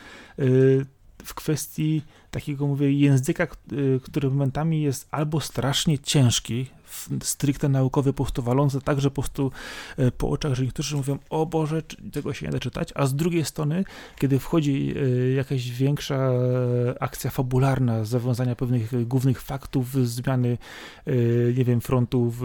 w 1.24 1.34
kwestii 1.34 2.02
takiego, 2.30 2.66
mówię, 2.66 2.92
języka, 2.92 3.46
który 4.02 4.30
momentami 4.30 4.82
jest 4.82 5.08
albo 5.10 5.40
strasznie 5.40 5.98
ciężki, 5.98 6.66
stricte 7.22 7.68
naukowy, 7.68 8.12
po 8.12 8.24
prostu 8.24 8.42
walące 8.42 8.80
tak, 8.80 9.00
że 9.00 9.10
po 9.10 9.22
prostu 9.22 9.52
e, 9.96 10.10
po 10.10 10.30
oczach, 10.30 10.54
że 10.54 10.64
niektórzy 10.64 10.96
mówią, 10.96 11.18
o 11.30 11.46
Boże, 11.46 11.82
tego 12.12 12.34
się 12.34 12.46
nie 12.46 12.52
da 12.52 12.58
czytać, 12.58 12.88
a 12.94 13.06
z 13.06 13.14
drugiej 13.14 13.44
strony, 13.44 13.84
kiedy 14.18 14.38
wchodzi 14.38 14.94
e, 14.96 15.32
jakaś 15.32 15.70
większa 15.70 16.16
e, 16.16 17.02
akcja 17.02 17.30
fabularna, 17.30 18.04
zawiązania 18.04 18.56
pewnych 18.56 19.08
głównych 19.08 19.42
faktów, 19.42 19.92
zmiany, 20.06 20.58
nie 21.56 21.64
wiem, 21.64 21.80
frontów, 21.80 22.42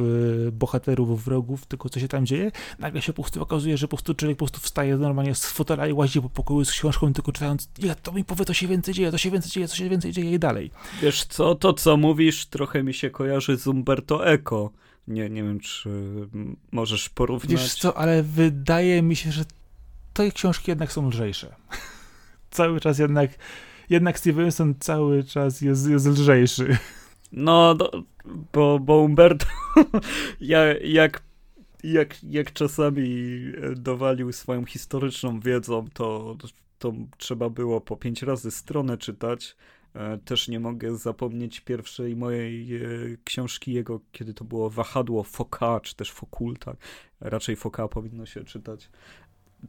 bohaterów, 0.51 1.23
wrogów, 1.23 1.65
tylko 1.65 1.89
co 1.89 1.99
się 1.99 2.07
tam 2.07 2.25
dzieje, 2.25 2.51
nagle 2.79 3.01
się 3.01 3.13
po 3.13 3.21
prostu 3.21 3.41
okazuje, 3.41 3.77
że 3.77 3.87
po 3.87 3.97
prostu 3.97 4.13
człowiek 4.13 4.37
po 4.37 4.45
prostu 4.45 4.59
wstaje 4.61 4.97
normalnie 4.97 5.35
z 5.35 5.45
fotela 5.45 5.87
i 5.87 5.93
łazi 5.93 6.21
po 6.21 6.29
pokoju 6.29 6.65
z 6.65 6.71
książką, 6.71 7.13
tylko 7.13 7.31
czytając, 7.31 7.69
ja 7.79 7.95
to 7.95 8.11
mi 8.11 8.23
powie, 8.23 8.45
to 8.45 8.53
się 8.53 8.67
więcej 8.67 8.93
dzieje, 8.93 9.11
to 9.11 9.17
się 9.17 9.31
więcej 9.31 9.51
dzieje, 9.51 9.67
to 9.67 9.75
się 9.75 9.89
więcej 9.89 10.11
dzieje 10.11 10.31
i 10.31 10.39
dalej. 10.39 10.71
Wiesz 11.01 11.25
co, 11.25 11.55
to 11.55 11.73
co 11.73 11.97
mówisz 11.97 12.45
trochę 12.45 12.83
mi 12.83 12.93
się 12.93 13.09
kojarzy 13.09 13.57
z 13.57 13.67
Umberto 13.67 14.27
Eco. 14.27 14.36
Nie, 15.07 15.29
nie 15.29 15.43
wiem, 15.43 15.59
czy 15.59 15.89
możesz 16.71 17.09
porównać. 17.09 17.51
Wiesz 17.51 17.75
co, 17.75 17.97
ale 17.97 18.23
wydaje 18.23 19.01
mi 19.01 19.15
się, 19.15 19.31
że 19.31 19.45
te 20.13 20.31
książki 20.31 20.71
jednak 20.71 20.91
są 20.91 21.09
lżejsze. 21.09 21.55
cały 22.51 22.79
czas 22.79 22.99
jednak, 22.99 23.31
jednak 23.89 24.19
Stevenson 24.19 24.75
cały 24.79 25.23
czas 25.23 25.61
jest, 25.61 25.89
jest 25.89 26.05
lżejszy. 26.05 26.77
No, 27.31 27.75
do, 27.75 28.03
bo, 28.53 28.79
bo 28.79 28.97
Umberto, 28.97 29.45
ja, 30.41 30.59
jak, 30.77 31.23
jak, 31.83 32.23
jak 32.23 32.53
czasami 32.53 33.39
dowalił 33.75 34.31
swoją 34.31 34.65
historyczną 34.65 35.39
wiedzą, 35.39 35.85
to, 35.93 36.37
to 36.79 36.93
trzeba 37.17 37.49
było 37.49 37.81
po 37.81 37.97
pięć 37.97 38.21
razy 38.21 38.51
stronę 38.51 38.97
czytać, 38.97 39.55
E, 39.86 39.86
też 40.25 40.47
nie 40.47 40.59
mogę 40.59 40.97
zapomnieć 40.97 41.59
pierwszej 41.59 42.15
mojej 42.15 42.75
e, 42.75 42.79
książki 43.23 43.73
jego, 43.73 43.99
kiedy 44.11 44.33
to 44.33 44.45
było 44.45 44.69
Wahadło 44.69 45.23
Foka, 45.23 45.79
czy 45.79 45.95
też 45.95 46.11
Fokulta. 46.11 46.75
Raczej 47.21 47.55
Foka 47.55 47.87
powinno 47.87 48.25
się 48.25 48.43
czytać. 48.43 48.89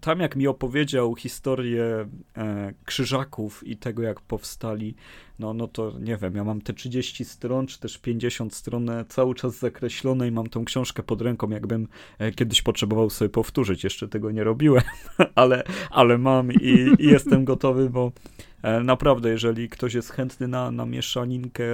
Tam 0.00 0.20
jak 0.20 0.36
mi 0.36 0.46
opowiedział 0.46 1.14
historię 1.14 2.08
e, 2.36 2.72
krzyżaków 2.84 3.66
i 3.66 3.76
tego 3.76 4.02
jak 4.02 4.20
powstali, 4.20 4.94
no, 5.38 5.54
no 5.54 5.68
to 5.68 5.92
nie 6.00 6.16
wiem, 6.16 6.34
ja 6.34 6.44
mam 6.44 6.60
te 6.60 6.72
30 6.72 7.24
stron, 7.24 7.66
czy 7.66 7.80
też 7.80 7.98
50 7.98 8.54
stron 8.54 8.90
cały 9.08 9.34
czas 9.34 9.58
zakreślone 9.58 10.28
i 10.28 10.30
mam 10.30 10.48
tą 10.48 10.64
książkę 10.64 11.02
pod 11.02 11.22
ręką, 11.22 11.50
jakbym 11.50 11.88
e, 12.18 12.32
kiedyś 12.32 12.62
potrzebował 12.62 13.10
sobie 13.10 13.28
powtórzyć. 13.28 13.84
Jeszcze 13.84 14.08
tego 14.08 14.30
nie 14.30 14.44
robiłem, 14.44 14.84
ale, 15.34 15.64
ale 15.90 16.18
mam 16.18 16.52
i, 16.52 16.88
i 16.98 17.06
jestem 17.06 17.44
gotowy, 17.44 17.90
bo 17.90 18.12
E, 18.38 18.47
naprawdę, 18.62 19.30
jeżeli 19.30 19.68
ktoś 19.68 19.94
jest 19.94 20.10
chętny 20.10 20.48
na, 20.48 20.70
na 20.70 20.86
mieszaninkę 20.86 21.64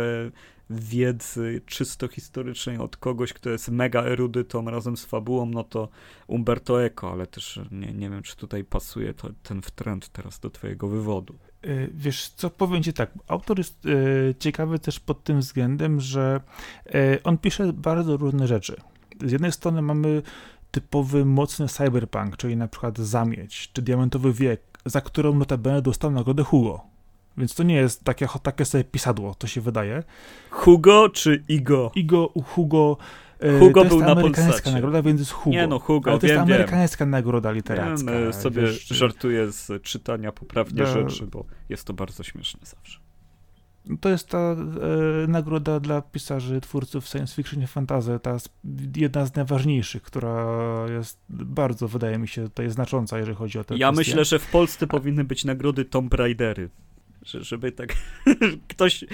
wiedzy 0.71 1.61
czysto 1.67 2.09
historycznej 2.09 2.79
od 2.79 2.97
kogoś, 2.97 3.33
kto 3.33 3.51
jest 3.51 3.69
mega 3.69 4.03
erudytą 4.03 4.71
razem 4.71 4.97
z 4.97 5.05
fabułą, 5.05 5.47
no 5.47 5.65
to 5.65 5.89
Umberto 6.27 6.85
Eco, 6.85 7.13
ale 7.13 7.27
też 7.27 7.61
nie, 7.71 7.93
nie 7.93 8.11
wiem, 8.11 8.23
czy 8.23 8.37
tutaj 8.37 8.65
pasuje 8.65 9.15
to, 9.15 9.29
ten 9.43 9.61
trend 9.75 10.09
teraz 10.09 10.41
do 10.41 10.51
twojego 10.51 10.89
wywodu. 10.89 11.35
E, 11.63 11.89
wiesz 11.95 12.29
co, 12.29 12.51
powiem 12.51 12.83
ci 12.83 12.93
tak, 12.93 13.11
autor 13.29 13.59
jest 13.59 13.87
e, 13.87 14.35
ciekawy 14.35 14.79
też 14.79 15.01
pod 15.01 15.25
tym 15.25 15.41
względem, 15.41 16.01
że 16.01 16.41
on 17.25 17.39
pisze 17.39 17.73
bardzo 17.73 18.17
różne 18.17 18.47
rzeczy. 18.47 18.77
Z 19.25 19.33
jednej 19.33 19.53
strony 19.53 19.83
mamy 19.83 20.23
typowy, 20.71 21.25
mocny 21.25 21.69
cyberpunk, 21.69 22.37
czyli 22.37 22.57
na 22.57 22.69
przykład 22.69 22.99
Zamieć, 22.99 23.71
czy 23.73 23.83
Diamentowy 23.83 24.33
Wiek, 24.33 24.74
za 24.85 25.01
którą 25.01 25.35
notabene 25.35 25.83
dostał 25.83 26.11
nagrodę 26.11 26.43
Hugo. 26.43 26.81
Więc 27.37 27.55
to 27.55 27.63
nie 27.63 27.75
jest 27.75 28.05
takie, 28.05 28.29
takie 28.43 28.65
sobie 28.65 28.85
pisadło, 28.85 29.35
to 29.35 29.47
się 29.47 29.61
wydaje. 29.61 30.03
Hugo 30.51 31.09
czy 31.09 31.45
Igo? 31.49 31.93
Igo, 31.95 32.33
Hugo. 32.47 32.97
E, 33.41 33.59
Hugo 33.59 33.83
to 33.83 33.89
był 33.89 33.99
jest 33.99 34.11
amerykańska 34.11 34.53
Polsacie. 34.53 34.73
nagroda, 34.73 35.03
więc 35.03 35.21
jest 35.21 35.33
Hugo. 35.33 35.57
Nie 35.57 35.67
no, 35.67 35.79
Hugo, 35.79 36.11
Ale 36.11 36.21
to 36.21 36.27
jest 36.27 36.35
wiem, 36.35 36.45
amerykańska 36.45 37.07
nagroda 37.07 37.51
literacka. 37.51 38.13
Ja, 38.13 38.21
no, 38.21 38.33
sobie 38.33 38.63
wiesz, 38.63 38.87
żartuję 38.87 39.53
z 39.53 39.83
czytania 39.83 40.33
poprawnie 40.33 40.87
rzeczy, 40.87 41.27
bo 41.27 41.45
jest 41.69 41.85
to 41.85 41.93
bardzo 41.93 42.23
śmieszne 42.23 42.61
zawsze. 42.63 43.04
To 44.01 44.09
jest 44.09 44.29
ta 44.29 44.39
e, 44.39 44.57
nagroda 45.29 45.81
dla 45.81 46.03
pisarzy, 46.03 46.61
twórców 46.61 47.07
science 47.09 47.35
fiction 47.35 47.63
i 47.63 47.67
fantasy, 47.67 48.19
ta 48.23 48.37
jedna 48.97 49.27
z 49.27 49.35
najważniejszych, 49.35 50.03
która 50.03 50.47
jest 50.91 51.19
bardzo, 51.29 51.89
wydaje 51.89 52.19
mi 52.19 52.29
się, 52.29 52.43
tutaj 52.45 52.71
znacząca, 52.71 53.19
jeżeli 53.19 53.37
chodzi 53.37 53.59
o 53.59 53.65
te 53.65 53.77
Ja 53.77 53.93
kwestie. 53.93 54.11
myślę, 54.11 54.25
że 54.25 54.39
w 54.39 54.51
Polsce 54.51 54.87
powinny 54.87 55.25
być 55.25 55.45
nagrody 55.45 55.85
Tomb 55.85 56.15
Raidery. 56.15 56.71
Że, 57.23 57.45
żeby 57.45 57.73
tak 57.73 57.95
ktoś, 58.69 59.05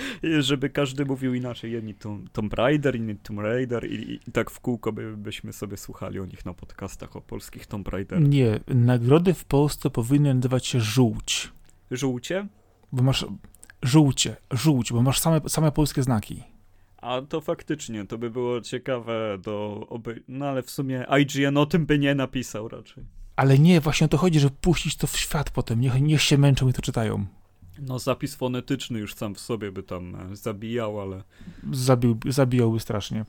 żeby 0.40 0.70
każdy 0.70 1.04
mówił 1.04 1.34
inaczej. 1.34 1.72
Jedni 1.72 1.94
Tom, 1.94 2.24
Tomb 2.32 2.54
Raider, 2.54 2.96
inni 2.96 3.16
Tomb 3.16 3.40
Raider 3.40 3.90
i, 3.92 4.20
i 4.28 4.32
tak 4.32 4.50
w 4.50 4.60
kółko 4.60 4.92
by, 4.92 5.16
byśmy 5.16 5.52
sobie 5.52 5.76
słuchali 5.76 6.20
o 6.20 6.26
nich 6.26 6.44
na 6.46 6.54
podcastach 6.54 7.16
o 7.16 7.20
polskich 7.20 7.66
Tomb 7.66 7.88
Raiderach. 7.88 8.24
Nie, 8.28 8.60
nagrody 8.68 9.34
w 9.34 9.44
Polsce 9.44 9.90
powinny 9.90 10.34
nazywać 10.34 10.66
się 10.66 10.80
żółć, 10.80 11.52
Żółcie? 11.90 12.46
bo 12.92 13.02
masz 13.02 13.26
żółcie, 13.82 14.36
żółć, 14.50 14.92
bo 14.92 15.02
masz 15.02 15.18
same, 15.18 15.40
same 15.48 15.72
polskie 15.72 16.02
znaki. 16.02 16.42
A 16.96 17.22
to 17.28 17.40
faktycznie, 17.40 18.06
to 18.06 18.18
by 18.18 18.30
było 18.30 18.60
ciekawe 18.60 19.38
do 19.42 19.86
oby... 19.88 20.22
No 20.28 20.46
ale 20.46 20.62
w 20.62 20.70
sumie 20.70 21.06
IGN 21.20 21.56
o 21.56 21.66
tym 21.66 21.86
by 21.86 21.98
nie 21.98 22.14
napisał 22.14 22.68
raczej. 22.68 23.04
Ale 23.36 23.58
nie, 23.58 23.80
właśnie 23.80 24.04
o 24.04 24.08
to 24.08 24.16
chodzi, 24.16 24.40
żeby 24.40 24.56
puścić 24.60 24.96
to 24.96 25.06
w 25.06 25.16
świat 25.16 25.50
potem, 25.50 25.80
niech, 25.80 26.00
niech 26.00 26.22
się 26.22 26.38
męczą 26.38 26.68
i 26.68 26.72
to 26.72 26.82
czytają. 26.82 27.26
No 27.78 27.98
zapis 27.98 28.34
fonetyczny 28.34 28.98
już 28.98 29.14
sam 29.14 29.34
w 29.34 29.40
sobie 29.40 29.72
by 29.72 29.82
tam 29.82 30.32
e, 30.32 30.36
zabijał, 30.36 31.00
ale... 31.00 31.22
Zabił, 31.72 32.18
zabijałby 32.26 32.80
strasznie. 32.80 33.24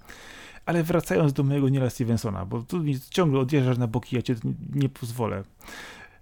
Ale 0.66 0.84
wracając 0.84 1.34
do 1.34 1.44
mojego 1.44 1.70
Nila 1.70 1.90
Stevensona, 1.90 2.46
bo 2.46 2.64
tu 2.64 2.84
ciągle 3.10 3.40
odjeżdżasz 3.40 3.78
na 3.78 3.88
boki, 3.88 4.16
ja 4.16 4.22
cię 4.22 4.36
nie 4.76 4.90
pozwolę. 4.90 5.44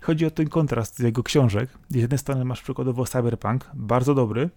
Chodzi 0.02 0.26
o 0.26 0.32
ten 0.32 0.50
kontrast 0.50 0.98
z 0.98 1.00
jego 1.00 1.24
książek. 1.24 1.70
Z 1.90 1.96
jednej 1.96 2.18
strony 2.18 2.46
masz 2.46 2.62
przykładowo 2.62 3.06
Cyberpunk, 3.06 3.70
bardzo 3.74 4.16
dobry. 4.16 4.50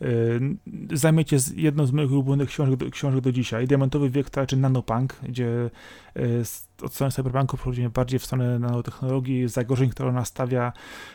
Yy, 0.00 0.56
Zamieć 0.92 1.32
jest 1.32 1.56
jedną 1.56 1.86
z 1.86 1.92
moich 1.92 2.12
ulubionych 2.12 2.48
książek 2.48 2.76
do, 2.76 2.90
książek 2.90 3.20
do 3.20 3.32
dzisiaj. 3.32 3.66
Diamentowy 3.66 4.10
wiek 4.10 4.30
to 4.30 4.40
raczej 4.40 4.58
nanopunk, 4.58 5.16
gdzie 5.22 5.70
yy, 6.14 6.42
od 6.82 6.94
strony 6.94 7.12
cyberpunku 7.12 7.56
przechodzimy 7.56 7.90
bardziej 7.90 8.18
w 8.18 8.24
stronę 8.24 8.58
nanotechnologii, 8.58 9.48
zagrożeń, 9.48 9.90
które 9.90 10.08
ona 10.08 10.24
stawia, 10.24 10.72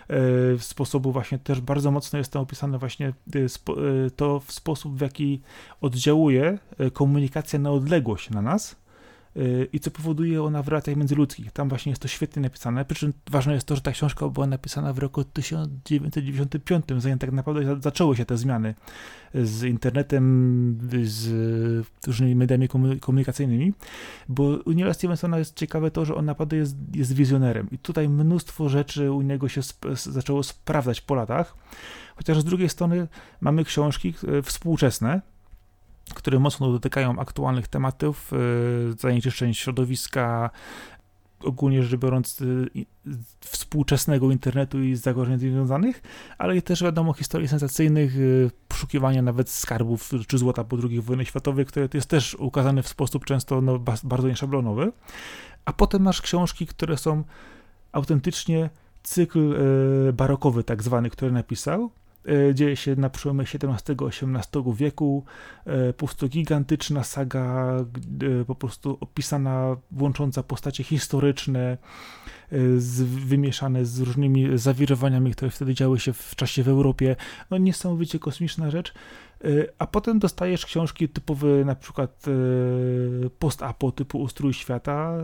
yy, 0.10 0.16
w 0.58 0.60
sposobu 0.62 1.12
właśnie 1.12 1.40
też 1.40 1.62
bardzo 1.62 1.92
mocno 1.92 2.20
jest 2.20 2.32
tam 2.32 2.42
opisane 2.42 2.78
właśnie 2.78 3.14
to 4.16 4.40
w 4.40 4.52
sposób, 4.52 4.98
w 4.98 5.02
jaki 5.02 5.42
oddziałuje 5.82 6.60
komunikacja 6.94 7.60
na 7.60 7.72
odległość 7.72 8.30
na 8.30 8.42
nas 8.42 8.76
i 9.74 9.80
co 9.80 9.92
powoduje 9.92 10.44
ona 10.44 10.64
w 10.64 10.68
relacjach 10.68 10.96
międzyludzkich. 10.96 11.52
Tam 11.52 11.70
właśnie 11.70 11.90
jest 11.90 12.02
to 12.02 12.08
świetnie 12.08 12.42
napisane, 12.42 12.86
przy 12.86 12.96
czym 13.00 13.14
ważne 13.32 13.54
jest 13.54 13.68
to, 13.68 13.76
że 13.76 13.82
ta 13.82 13.92
książka 13.92 14.30
była 14.30 14.48
napisana 14.48 14.94
w 14.94 14.98
roku 14.98 15.24
1995, 15.24 16.86
zanim 16.98 17.20
tak 17.20 17.32
naprawdę 17.32 17.66
za- 17.66 17.80
zaczęły 17.82 18.16
się 18.16 18.26
te 18.26 18.38
zmiany 18.38 18.76
z 19.34 19.64
internetem, 19.64 20.78
z 21.04 21.88
różnymi 22.08 22.36
mediami 22.36 22.68
komu- 22.68 23.00
komunikacyjnymi, 23.00 23.74
bo 24.30 24.44
u 24.44 24.94
Stevensona 24.94 25.38
jest 25.40 25.56
ciekawe 25.56 25.92
to, 25.92 26.06
że 26.06 26.16
on 26.16 26.26
naprawdę 26.26 26.58
jest, 26.58 26.76
jest 26.94 27.14
wizjonerem. 27.14 27.68
I 27.72 27.78
tutaj 27.78 28.10
mnóstwo 28.10 28.70
rzeczy 28.70 29.12
u 29.12 29.22
niego 29.22 29.50
się 29.50 29.60
sp- 29.70 29.96
zaczęło 29.96 30.44
sprawdzać 30.44 31.02
po 31.02 31.16
latach, 31.16 31.56
chociaż 32.16 32.40
z 32.40 32.44
drugiej 32.44 32.70
strony 32.70 33.08
mamy 33.42 33.64
książki 33.64 34.14
e, 34.28 34.42
współczesne, 34.42 35.22
które 36.14 36.40
mocno 36.40 36.72
dotykają 36.72 37.20
aktualnych 37.20 37.68
tematów, 37.68 38.32
e, 38.34 38.38
zanieczyszczeń 39.00 39.54
środowiska, 39.54 40.50
ogólnie 41.44 41.84
rzecz 41.84 42.00
biorąc, 42.00 42.44
i- 42.76 42.86
współczesnego 43.40 44.32
internetu 44.32 44.84
i 44.84 44.96
zagrożeń 44.96 45.40
związanych, 45.40 46.02
ale 46.38 46.62
też 46.62 46.84
wiadomo 46.84 47.14
historii 47.14 47.48
sensacyjnych, 47.48 48.16
y, 48.18 48.52
poszukiwania 48.68 49.22
nawet 49.22 49.50
skarbów 49.50 50.12
czy 50.28 50.38
złota 50.38 50.64
po 50.64 50.78
II 50.90 51.02
wojnie 51.02 51.26
światowej, 51.26 51.66
które 51.66 51.88
jest 51.94 52.10
też 52.10 52.36
ukazane 52.36 52.84
w 52.84 52.88
sposób 52.88 53.26
często 53.26 53.62
no, 53.62 53.80
bardzo 54.04 54.28
nieszablonowy. 54.28 54.92
A 55.66 55.74
potem 55.74 56.02
masz 56.02 56.22
książki, 56.22 56.68
które 56.68 56.98
są 56.98 57.24
autentycznie 57.92 58.70
cykl 59.04 59.54
e, 60.10 60.14
barokowy 60.14 60.64
tak 60.64 60.84
zwany, 60.84 61.10
który 61.10 61.32
napisał. 61.32 61.92
E, 62.30 62.56
dzieje 62.56 62.76
się 62.76 62.96
na 62.96 63.10
przełomie 63.10 63.44
XVII-XVIII 63.44 64.74
wieku. 64.76 65.24
E, 65.66 65.94
po 65.94 66.06
prostu 66.06 66.30
gigantyczna 66.30 67.04
saga, 67.04 67.76
e, 68.42 68.46
po 68.46 68.56
prostu 68.56 68.98
opisana, 69.02 69.76
łącząca 70.00 70.44
postacie 70.44 70.84
historyczne, 70.84 71.78
z, 72.78 73.02
wymieszane 73.02 73.86
z 73.86 74.00
różnymi 74.00 74.58
zawirowaniami, 74.58 75.32
które 75.32 75.52
wtedy 75.52 75.74
działy 75.74 76.00
się 76.00 76.14
w 76.14 76.36
czasie 76.36 76.64
w 76.64 76.68
Europie. 76.68 77.16
No 77.52 77.58
niesamowicie 77.58 78.20
kosmiczna 78.20 78.72
rzecz. 78.72 78.94
A 79.80 79.88
potem 79.88 80.20
dostajesz 80.20 80.66
książki 80.66 81.10
typowe, 81.10 81.66
na 81.66 81.76
przykład 81.76 82.26
post-apo 83.40 83.92
typu 83.92 84.22
Ustrój 84.22 84.54
Świata, 84.54 85.18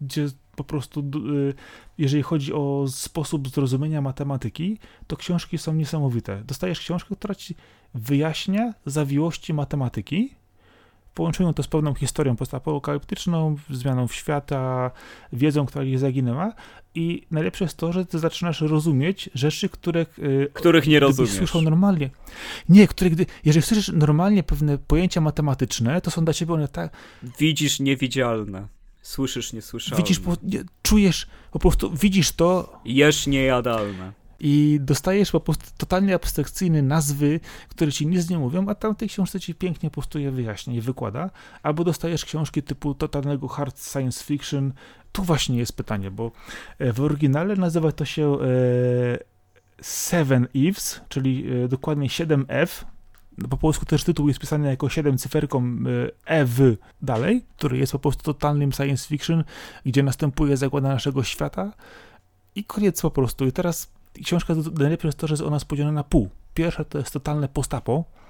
gdzie 0.00 0.28
po 0.62 0.68
prostu, 0.68 1.00
y, 1.00 1.54
jeżeli 1.98 2.22
chodzi 2.22 2.52
o 2.52 2.84
sposób 2.88 3.48
zrozumienia 3.48 4.00
matematyki, 4.00 4.78
to 5.06 5.16
książki 5.16 5.58
są 5.58 5.74
niesamowite. 5.74 6.42
Dostajesz 6.46 6.80
książkę, 6.80 7.16
która 7.16 7.34
ci 7.34 7.54
wyjaśnia 7.94 8.74
zawiłości 8.86 9.54
matematyki, 9.54 10.34
w 11.10 11.14
połączeniu 11.14 11.52
to 11.52 11.62
z 11.62 11.68
pewną 11.68 11.94
historią 11.94 12.36
postapokaliptyczną, 12.36 13.56
zmianą 13.70 14.08
świata, 14.08 14.90
wiedzą, 15.32 15.66
która 15.66 15.84
gdzieś 15.84 15.98
zaginęła 15.98 16.52
i 16.94 17.26
najlepsze 17.30 17.64
jest 17.64 17.76
to, 17.76 17.92
że 17.92 18.06
ty 18.06 18.18
zaczynasz 18.18 18.60
rozumieć 18.60 19.30
rzeczy, 19.34 19.68
które 19.68 20.06
y, 20.18 20.50
Których 20.52 20.86
nie 20.86 21.00
rozumiesz. 21.00 21.32
słyszał 21.32 21.62
normalnie. 21.62 22.10
Nie, 22.68 22.88
które 22.88 23.10
gdy, 23.10 23.26
jeżeli 23.44 23.66
słyszysz 23.66 23.88
normalnie 23.94 24.42
pewne 24.42 24.78
pojęcia 24.78 25.20
matematyczne, 25.20 26.00
to 26.00 26.10
są 26.10 26.24
dla 26.24 26.34
ciebie 26.34 26.54
one 26.54 26.68
tak, 26.68 26.92
Widzisz 27.38 27.80
niewidzialne. 27.80 28.66
Słyszysz 29.02 29.52
niesłyszalne. 29.52 30.02
widzisz, 30.04 30.20
po, 30.20 30.36
nie, 30.42 30.64
czujesz, 30.82 31.26
po 31.50 31.58
prostu 31.58 31.90
widzisz 31.90 32.32
to 32.32 32.78
Jesz 32.84 33.26
niejadalne. 33.26 34.12
i 34.40 34.78
dostajesz 34.80 35.30
po 35.30 35.40
prostu 35.40 35.64
totalnie 35.78 36.14
abstrakcyjne 36.14 36.82
nazwy, 36.82 37.40
które 37.68 37.92
ci 37.92 38.06
nic 38.06 38.30
nie 38.30 38.38
mówią, 38.38 38.68
a 38.68 38.74
tam 38.74 38.94
w 38.94 38.98
tej 38.98 39.08
książce 39.08 39.40
ci 39.40 39.54
pięknie 39.54 39.90
po 39.90 39.94
prostu 39.94 40.18
je 40.18 40.30
wyjaśnia 40.30 40.74
i 40.74 40.80
wykłada. 40.80 41.30
Albo 41.62 41.84
dostajesz 41.84 42.24
książki 42.24 42.62
typu 42.62 42.94
totalnego 42.94 43.48
hard 43.48 43.84
science 43.92 44.24
fiction. 44.24 44.72
Tu 45.12 45.22
właśnie 45.22 45.58
jest 45.58 45.76
pytanie, 45.76 46.10
bo 46.10 46.32
e, 46.78 46.92
w 46.92 47.00
oryginale 47.00 47.56
nazywa 47.56 47.92
to 47.92 48.04
się 48.04 48.38
e, 48.40 48.44
Seven 49.80 50.48
Eves, 50.56 51.00
czyli 51.08 51.44
e, 51.64 51.68
dokładnie 51.68 52.08
7F. 52.08 52.84
No, 53.42 53.48
Po 53.48 53.56
polsku 53.56 53.86
też 53.86 54.04
tytuł 54.04 54.28
jest 54.28 54.40
pisany 54.40 54.68
jako 54.68 54.88
7 54.88 55.18
cyferką 55.18 55.62
e, 56.26 56.40
EW 56.40 56.76
dalej, 57.02 57.44
który 57.56 57.78
jest 57.78 57.92
po 57.92 57.98
prostu 57.98 58.22
totalnym 58.22 58.72
science 58.72 59.08
fiction, 59.08 59.44
gdzie 59.86 60.02
następuje 60.02 60.56
zagłada 60.56 60.88
naszego 60.88 61.22
świata 61.22 61.72
i 62.54 62.64
koniec 62.64 63.02
po 63.02 63.10
prostu. 63.10 63.46
I 63.46 63.52
teraz 63.52 63.92
książka 64.24 64.54
najlepiej 64.78 65.08
jest 65.08 65.18
to, 65.18 65.26
że 65.26 65.32
jest 65.32 65.42
ona 65.42 65.58
spodzielona 65.58 65.94
na 65.94 66.04
pół. 66.04 66.28
Pierwsza 66.54 66.84
to 66.84 66.98
jest 66.98 67.12
totalne 67.12 67.48
postapo, 67.48 68.04
e, 68.16 68.21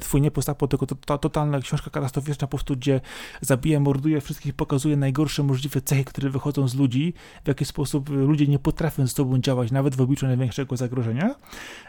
twój 0.00 0.20
nie 0.20 0.30
postapo, 0.30 0.68
tylko 0.68 0.86
to, 0.86 0.94
to, 0.94 1.18
totalna 1.18 1.60
książka 1.60 1.90
katastroficzna 1.90 2.46
po 2.46 2.50
prostu, 2.50 2.76
gdzie 2.76 3.00
zabija, 3.40 3.80
morduje 3.80 4.20
wszystkich, 4.20 4.54
pokazuje 4.54 4.96
najgorsze 4.96 5.42
możliwe 5.42 5.80
cechy, 5.80 6.04
które 6.04 6.30
wychodzą 6.30 6.68
z 6.68 6.74
ludzi, 6.74 7.14
w 7.44 7.48
jaki 7.48 7.64
sposób 7.64 8.10
e, 8.10 8.12
ludzie 8.12 8.46
nie 8.46 8.58
potrafią 8.58 9.06
ze 9.06 9.12
sobą 9.12 9.38
działać, 9.38 9.70
nawet 9.70 9.96
w 9.96 10.00
obliczu 10.00 10.26
największego 10.26 10.76
zagrożenia, 10.76 11.34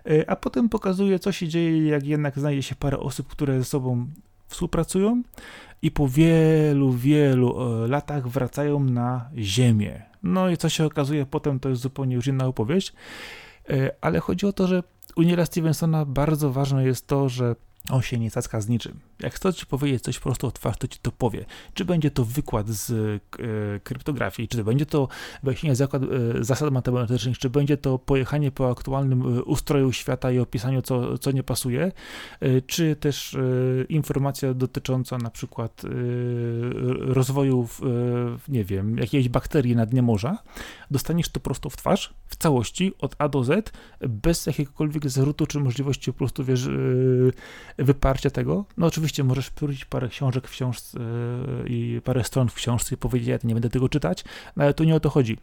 E, 0.05 0.29
a 0.29 0.35
potem 0.35 0.69
pokazuje, 0.69 1.19
co 1.19 1.31
się 1.31 1.47
dzieje, 1.47 1.87
jak 1.87 2.05
jednak 2.05 2.39
znajdzie 2.39 2.63
się 2.63 2.75
parę 2.75 2.99
osób, 2.99 3.27
które 3.27 3.59
ze 3.59 3.65
sobą 3.65 4.07
współpracują 4.47 5.23
i 5.81 5.91
po 5.91 6.07
wielu, 6.07 6.91
wielu 6.91 7.55
e, 7.83 7.87
latach 7.87 8.27
wracają 8.27 8.79
na 8.79 9.29
Ziemię. 9.37 10.01
No 10.23 10.49
i 10.49 10.57
co 10.57 10.69
się 10.69 10.85
okazuje 10.85 11.25
potem, 11.25 11.59
to 11.59 11.69
jest 11.69 11.81
zupełnie 11.81 12.15
już 12.15 12.27
inna 12.27 12.45
opowieść, 12.45 12.93
E, 13.69 13.91
ale 14.01 14.19
chodzi 14.19 14.45
o 14.45 14.53
to, 14.53 14.67
że 14.67 14.83
u 15.15 15.21
Neila 15.21 15.45
Stevensona 15.45 16.05
bardzo 16.05 16.51
ważne 16.51 16.85
jest 16.85 17.07
to, 17.07 17.29
że 17.29 17.55
On 17.89 18.01
się 18.01 18.19
nie 18.19 18.31
cacka 18.31 18.61
z 18.61 18.69
niczym. 18.69 18.99
Jak 19.19 19.33
chce 19.33 19.53
ci 19.53 19.65
powiedzieć 19.65 20.03
coś 20.03 20.19
prosto 20.19 20.47
o 20.47 20.51
twarz, 20.51 20.77
to 20.77 20.87
ci 20.87 20.99
to 21.01 21.11
powie. 21.11 21.45
Czy 21.73 21.85
będzie 21.85 22.11
to 22.11 22.25
wykład 22.25 22.67
z 22.67 22.91
e, 22.91 23.79
kryptografii, 23.79 24.47
czy 24.47 24.57
to 24.57 24.63
będzie 24.63 24.85
to 24.85 25.07
wyjaśnienie 25.43 25.75
zakład, 25.75 26.03
e, 26.03 26.43
zasad 26.43 26.71
matematycznych, 26.71 27.37
czy 27.37 27.49
będzie 27.49 27.77
to 27.77 27.99
pojechanie 27.99 28.51
po 28.51 28.71
aktualnym 28.71 29.21
e, 29.21 29.43
ustroju 29.43 29.91
świata 29.91 30.31
i 30.31 30.39
opisaniu, 30.39 30.81
co, 30.81 31.17
co 31.17 31.31
nie 31.31 31.43
pasuje, 31.43 31.91
e, 32.39 32.61
czy 32.61 32.95
też 32.95 33.37
informacja 33.89 34.53
dotycząca 34.53 35.17
na 35.17 35.29
przykład 35.29 35.81
rozwoju, 36.99 37.67
nie 38.47 38.63
wiem, 38.63 38.97
jakiejś 38.97 39.29
bakterii 39.29 39.75
na 39.75 39.85
dnie 39.85 40.01
morza, 40.01 40.37
dostaniesz 40.91 41.29
to 41.29 41.39
prosto 41.39 41.69
w 41.69 41.77
twarz, 41.77 42.13
w 42.27 42.35
całości, 42.35 42.93
od 42.99 43.15
A 43.17 43.29
do 43.29 43.43
Z, 43.43 43.71
bez 43.99 44.45
jakiegokolwiek 44.45 45.09
zarzutu, 45.09 45.47
czy 45.47 45.59
możliwości 45.59 46.13
po 46.13 46.17
prostu, 46.17 46.43
wiesz, 46.43 46.67
wyparcia 47.83 48.29
tego. 48.29 48.65
No 48.77 48.87
oczywiście 48.87 49.23
możesz 49.23 49.49
prócić 49.49 49.85
parę 49.85 50.07
książek 50.07 50.47
w 50.47 50.51
książce 50.51 50.99
i 51.65 52.01
parę 52.03 52.23
stron 52.23 52.49
w 52.49 52.53
książce 52.53 52.95
i 52.95 52.97
powiedzieć, 52.97 53.29
ja 53.29 53.37
nie 53.43 53.53
będę 53.53 53.69
tego 53.69 53.89
czytać, 53.89 54.23
no 54.55 54.63
ale 54.63 54.73
tu 54.73 54.83
nie 54.83 54.95
o 54.95 54.99
to 54.99 55.09
chodzi. 55.09 55.37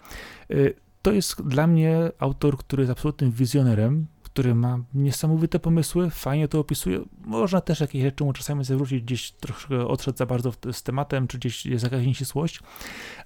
Y, 0.50 0.74
to 1.02 1.12
jest 1.12 1.42
dla 1.42 1.66
mnie 1.66 2.10
autor, 2.18 2.58
który 2.58 2.82
jest 2.82 2.90
absolutnym 2.90 3.30
wizjonerem, 3.30 4.06
który 4.22 4.54
ma 4.54 4.78
niesamowite 4.94 5.58
pomysły, 5.58 6.10
fajnie 6.10 6.48
to 6.48 6.58
opisuje. 6.58 7.00
Można 7.24 7.60
też 7.60 7.80
jakieś 7.80 8.02
rzeczy 8.02 8.24
mu 8.24 8.32
czasami 8.32 8.64
zawrócić, 8.64 9.02
gdzieś 9.02 9.32
troszkę 9.32 9.86
odszedł 9.86 10.18
za 10.18 10.26
bardzo 10.26 10.52
z 10.72 10.82
tematem, 10.82 11.26
czy 11.26 11.38
gdzieś 11.38 11.66
jest 11.66 11.84
jakaś 11.84 12.06
nieścisłość, 12.06 12.60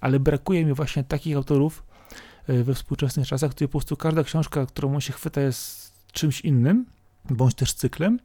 ale 0.00 0.20
brakuje 0.20 0.64
mi 0.64 0.72
właśnie 0.72 1.04
takich 1.04 1.36
autorów 1.36 1.82
y, 2.48 2.64
we 2.64 2.74
współczesnych 2.74 3.26
czasach, 3.26 3.50
gdzie 3.50 3.68
po 3.68 3.72
prostu 3.72 3.96
każda 3.96 4.24
książka, 4.24 4.66
którą 4.66 4.94
on 4.94 5.00
się 5.00 5.12
chwyta 5.12 5.40
jest 5.40 5.92
czymś 6.12 6.40
innym, 6.40 6.86
bądź 7.30 7.54
też 7.54 7.72
cyklem, 7.72 8.18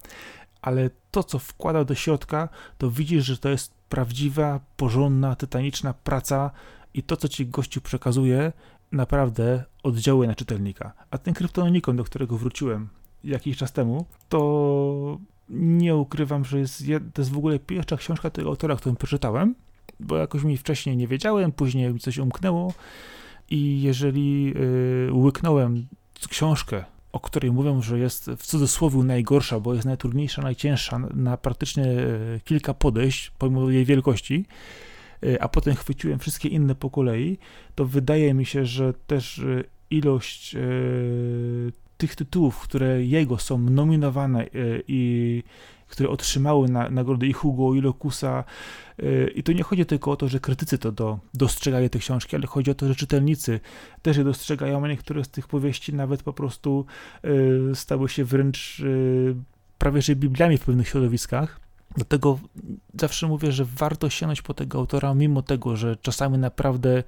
ale 0.66 0.90
to, 1.12 1.24
co 1.24 1.40
wkłada 1.40 1.84
do 1.84 1.96
środka, 1.96 2.50
to 2.78 2.92
widzisz, 2.92 3.26
że 3.26 3.38
to 3.38 3.50
jest 3.50 3.74
prawdziwa, 3.90 4.60
porządna, 4.78 5.36
tytaniczna 5.36 5.94
praca 5.94 6.52
i 6.94 7.04
to, 7.04 7.18
co 7.18 7.28
ci 7.28 7.48
gościu 7.48 7.82
przekazuje, 7.82 8.52
naprawdę 8.92 9.64
oddziałuje 9.84 10.28
na 10.28 10.36
czytelnika. 10.36 10.94
A 11.12 11.18
ten 11.18 11.34
kryptononikon, 11.34 11.96
do 11.96 12.04
którego 12.04 12.38
wróciłem 12.38 12.90
jakiś 13.24 13.58
czas 13.58 13.74
temu, 13.74 14.06
to 14.30 15.20
nie 15.50 15.96
ukrywam, 15.96 16.46
że 16.46 16.60
jest, 16.60 16.84
to 17.14 17.22
jest 17.22 17.32
w 17.32 17.38
ogóle 17.38 17.60
pierwsza 17.60 17.98
książka 17.98 18.30
tego 18.30 18.50
autora, 18.50 18.76
którą 18.76 18.96
przeczytałem, 18.96 19.56
bo 20.00 20.18
jakoś 20.18 20.44
mi 20.44 20.58
wcześniej 20.58 20.98
nie 20.98 21.08
wiedziałem, 21.08 21.52
później 21.52 21.94
mi 21.94 22.00
coś 22.00 22.18
umknęło 22.18 22.74
i 23.50 23.82
jeżeli 23.82 24.44
yy, 24.46 25.14
łyknąłem 25.14 25.88
książkę 26.30 26.95
o 27.16 27.20
której 27.20 27.52
mówią, 27.52 27.82
że 27.82 28.00
jest 28.00 28.32
w 28.38 28.46
cudzysłowie 28.46 28.98
najgorsza, 29.04 29.60
bo 29.60 29.74
jest 29.74 29.86
najtrudniejsza, 29.86 30.42
najcięższa 30.42 31.00
na 31.14 31.38
praktycznie 31.38 31.84
e, 31.84 32.40
kilka 32.44 32.74
podejść, 32.74 33.32
pomimo 33.38 33.70
jej 33.70 33.86
wielkości, 33.86 34.46
e, 35.24 35.44
a 35.44 35.50
potem 35.50 35.76
chwyciłem 35.76 36.20
wszystkie 36.20 36.50
inne 36.50 36.76
po 36.76 36.90
kolei, 36.90 37.38
to 37.76 37.86
wydaje 37.86 38.34
mi 38.34 38.46
się, 38.46 38.66
że 38.66 38.94
też 39.08 39.40
e, 39.40 39.64
ilość 39.90 40.56
tych 41.98 42.16
tytułów, 42.16 42.60
które 42.60 43.06
jego 43.06 43.38
są 43.38 43.58
nominowane 43.58 44.46
i 44.88 45.44
które 45.88 46.10
otrzymały 46.10 46.70
na, 46.70 46.90
nagrody 46.90 47.28
i 47.28 47.34
Hugo, 47.34 47.74
i 47.74 47.82
Locusa. 47.82 48.44
Y, 49.00 49.32
I 49.36 49.44
tu 49.44 49.52
nie 49.52 49.64
chodzi 49.64 49.86
tylko 49.86 50.12
o 50.12 50.16
to, 50.16 50.28
że 50.28 50.40
krytycy 50.40 50.78
to 50.78 50.92
do, 50.92 51.20
dostrzegają 51.34 51.90
te 51.90 52.00
książki, 52.00 52.36
ale 52.36 52.48
chodzi 52.48 52.72
o 52.72 52.76
to, 52.76 52.88
że 52.88 52.96
czytelnicy 52.96 53.60
też 54.02 54.18
je 54.18 54.24
dostrzegają, 54.24 54.86
a 54.86 54.88
niektóre 54.88 55.24
z 55.24 55.30
tych 55.30 55.48
powieści 55.48 55.94
nawet 55.94 56.24
po 56.24 56.34
prostu 56.34 56.86
y, 57.72 57.76
stały 57.76 58.10
się 58.10 58.24
wręcz 58.24 58.80
y, 58.80 59.36
prawie 59.78 60.02
że 60.02 60.16
bibliami 60.16 60.58
w 60.58 60.64
pewnych 60.64 60.88
środowiskach. 60.88 61.60
Dlatego 61.96 62.40
zawsze 63.00 63.28
mówię, 63.28 63.52
że 63.52 63.66
warto 63.66 64.10
sięgnąć 64.10 64.42
po 64.42 64.54
tego 64.54 64.78
autora, 64.78 65.14
mimo 65.14 65.42
tego, 65.42 65.76
że 65.76 65.96
czasami 65.96 66.38
naprawdę 66.38 67.04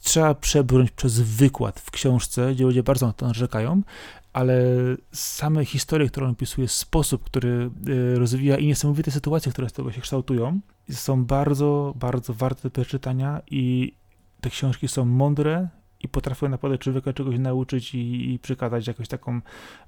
trzeba 0.00 0.34
przebrnąć 0.34 0.90
przez 0.90 1.20
wykład 1.20 1.80
w 1.80 1.90
książce, 1.90 2.54
gdzie 2.54 2.64
ludzie 2.64 2.82
bardzo 2.82 3.06
na 3.06 3.12
to 3.12 3.26
narzekają, 3.26 3.82
ale 4.32 4.64
same 5.12 5.64
historie, 5.64 6.08
które 6.08 6.26
on 6.26 6.32
opisuje, 6.32 6.68
sposób, 6.68 7.24
który 7.24 7.70
y, 7.88 8.18
rozwija 8.18 8.56
i 8.56 8.66
niesamowite 8.66 9.10
sytuacje, 9.10 9.52
które 9.52 9.68
z 9.68 9.72
tego 9.72 9.92
się 9.92 10.00
kształtują, 10.00 10.60
są 10.90 11.24
bardzo, 11.24 11.94
bardzo 11.96 12.34
warte 12.34 12.62
do 12.62 12.70
przeczytania 12.70 13.42
i 13.50 13.94
te 14.40 14.50
książki 14.50 14.88
są 14.88 15.04
mądre 15.04 15.68
i 16.02 16.08
potrafią 16.08 16.48
naprawdę 16.48 16.78
człowieka 16.78 17.12
czegoś 17.12 17.38
nauczyć 17.38 17.94
i, 17.94 18.32
i 18.32 18.38
przekazać 18.38 18.86
jakąś 18.86 19.08
taką, 19.08 19.40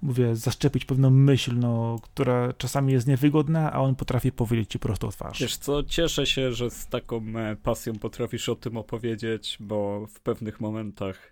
mówię, 0.02 0.36
zaszczepić 0.36 0.84
pewną 0.84 1.10
myśl, 1.10 1.58
no, 1.58 1.96
która 2.02 2.52
czasami 2.52 2.92
jest 2.92 3.06
niewygodna, 3.06 3.72
a 3.72 3.80
on 3.80 3.94
potrafi 3.94 4.32
powiedzieć 4.32 4.70
ci 4.70 4.78
prosto 4.78 5.06
o 5.06 5.10
twarz. 5.10 5.40
Wiesz 5.40 5.56
co, 5.56 5.82
cieszę 5.82 6.26
się, 6.26 6.52
że 6.52 6.70
z 6.70 6.86
taką 6.86 7.22
e, 7.36 7.56
pasją 7.56 7.92
potrafisz 7.94 8.48
o 8.48 8.56
tym 8.56 8.76
opowiedzieć, 8.76 9.56
bo 9.60 10.06
w 10.06 10.20
pewnych 10.20 10.60
momentach 10.60 11.31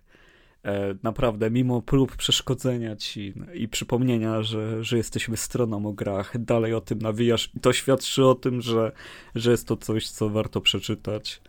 naprawdę, 1.03 1.51
mimo 1.51 1.81
prób 1.81 2.15
przeszkodzenia 2.15 2.95
ci 2.95 3.33
i 3.53 3.67
przypomnienia, 3.67 4.43
że, 4.43 4.83
że 4.83 4.97
jesteśmy 4.97 5.37
stroną 5.37 5.85
o 5.85 5.93
grach, 5.93 6.43
dalej 6.43 6.73
o 6.73 6.81
tym 6.81 6.99
nawijasz. 6.99 7.49
I 7.55 7.59
to 7.59 7.73
świadczy 7.73 8.25
o 8.25 8.35
tym, 8.35 8.61
że, 8.61 8.91
że 9.35 9.51
jest 9.51 9.67
to 9.67 9.77
coś, 9.77 10.09
co 10.09 10.29
warto 10.29 10.61
przeczytać 10.61 11.41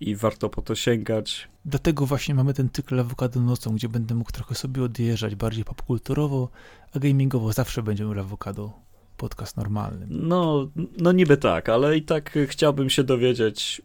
i 0.00 0.16
warto 0.16 0.48
po 0.48 0.62
to 0.62 0.74
sięgać. 0.74 1.48
Dlatego 1.64 2.06
właśnie 2.06 2.34
mamy 2.34 2.54
ten 2.54 2.68
cykl 2.72 3.00
Awokado 3.00 3.40
nocą, 3.40 3.74
gdzie 3.74 3.88
będę 3.88 4.14
mógł 4.14 4.32
trochę 4.32 4.54
sobie 4.54 4.82
odjeżdżać 4.82 5.34
bardziej 5.34 5.64
popkulturowo, 5.64 6.48
a 6.94 6.98
gamingowo 6.98 7.52
zawsze 7.52 7.82
będziemy 7.82 8.20
Awokado 8.20 8.72
podcast 9.16 9.56
normalny. 9.56 10.06
No, 10.10 10.70
no 10.98 11.12
niby 11.12 11.36
tak, 11.36 11.68
ale 11.68 11.96
i 11.96 12.02
tak 12.02 12.38
chciałbym 12.46 12.90
się 12.90 13.04
dowiedzieć, 13.04 13.82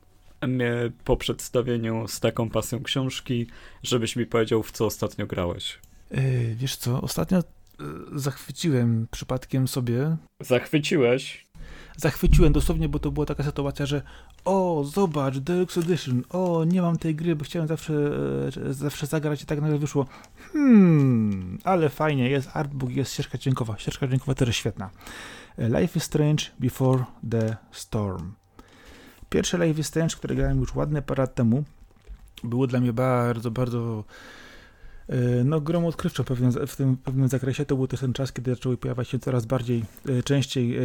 mnie 0.48 0.74
po 1.04 1.18
przedstawieniu 1.18 2.08
z 2.08 2.20
taką 2.20 2.50
pasją 2.50 2.84
książki, 2.84 3.48
żebyś 3.84 4.16
mi 4.16 4.26
powiedział, 4.26 4.64
w 4.64 4.72
co 4.72 4.86
ostatnio 4.86 5.28
grałeś. 5.28 5.80
Yy, 6.12 6.56
wiesz 6.56 6.76
co, 6.76 7.02
ostatnio 7.02 7.38
yy, 7.38 8.20
zachwyciłem 8.20 9.08
przypadkiem 9.12 9.68
sobie. 9.68 10.18
Zachwyciłeś? 10.42 11.46
Zachwyciłem 11.98 12.54
dosłownie, 12.54 12.90
bo 12.90 13.00
to 13.00 13.12
była 13.12 13.26
taka 13.26 13.44
sytuacja, 13.44 13.86
że 13.86 14.02
o, 14.46 14.84
zobacz, 14.84 15.38
Deluxe 15.38 15.82
Edition, 15.82 16.24
o, 16.30 16.64
nie 16.64 16.82
mam 16.82 16.98
tej 16.98 17.16
gry, 17.16 17.36
bo 17.36 17.46
chciałem 17.46 17.68
zawsze, 17.68 17.94
e, 18.68 18.74
zawsze 18.74 19.08
zagrać 19.08 19.44
i 19.44 19.46
tak 19.46 19.62
nagle 19.62 19.78
wyszło. 19.78 20.06
Hmm, 20.54 21.60
ale 21.64 21.90
fajnie, 21.90 22.30
jest 22.30 22.50
artbook, 22.54 22.92
jest 22.92 23.14
ścieżka 23.14 23.38
dźwiękowa. 23.38 23.78
Ścieżka 23.78 24.08
dźwiękowa 24.08 24.36
też 24.36 24.58
świetna. 24.58 24.90
Life 25.58 25.98
is 26.00 26.04
Strange 26.04 26.44
Before 26.60 27.06
the 27.32 27.58
Storm. 27.72 28.32
Pierwsze 29.36 29.66
Life 29.66 29.80
is 29.80 29.88
Strange, 29.88 30.16
które 30.16 30.36
grałem 30.36 30.60
już 30.60 30.76
ładne 30.76 31.02
parę 31.02 31.24
lat 31.24 31.36
temu, 31.36 31.64
było 32.44 32.68
dla 32.68 32.80
mnie 32.80 32.94
bardzo, 32.94 33.52
bardzo 33.52 34.04
e, 35.10 35.44
no, 35.44 35.62
grą 35.62 35.88
odkrywczą 35.88 36.24
w 36.68 36.76
tym 36.76 36.98
pewnym 36.98 37.28
zakresie. 37.28 37.66
To 37.66 37.76
był 37.76 37.88
też 37.88 38.00
ten 38.00 38.14
czas, 38.14 38.34
kiedy 38.34 38.56
zaczęły 38.56 38.78
pojawiać 38.78 39.10
się 39.10 39.20
coraz 39.20 39.46
bardziej, 39.46 39.84
e, 40.10 40.24
częściej 40.24 40.78
e, 40.78 40.82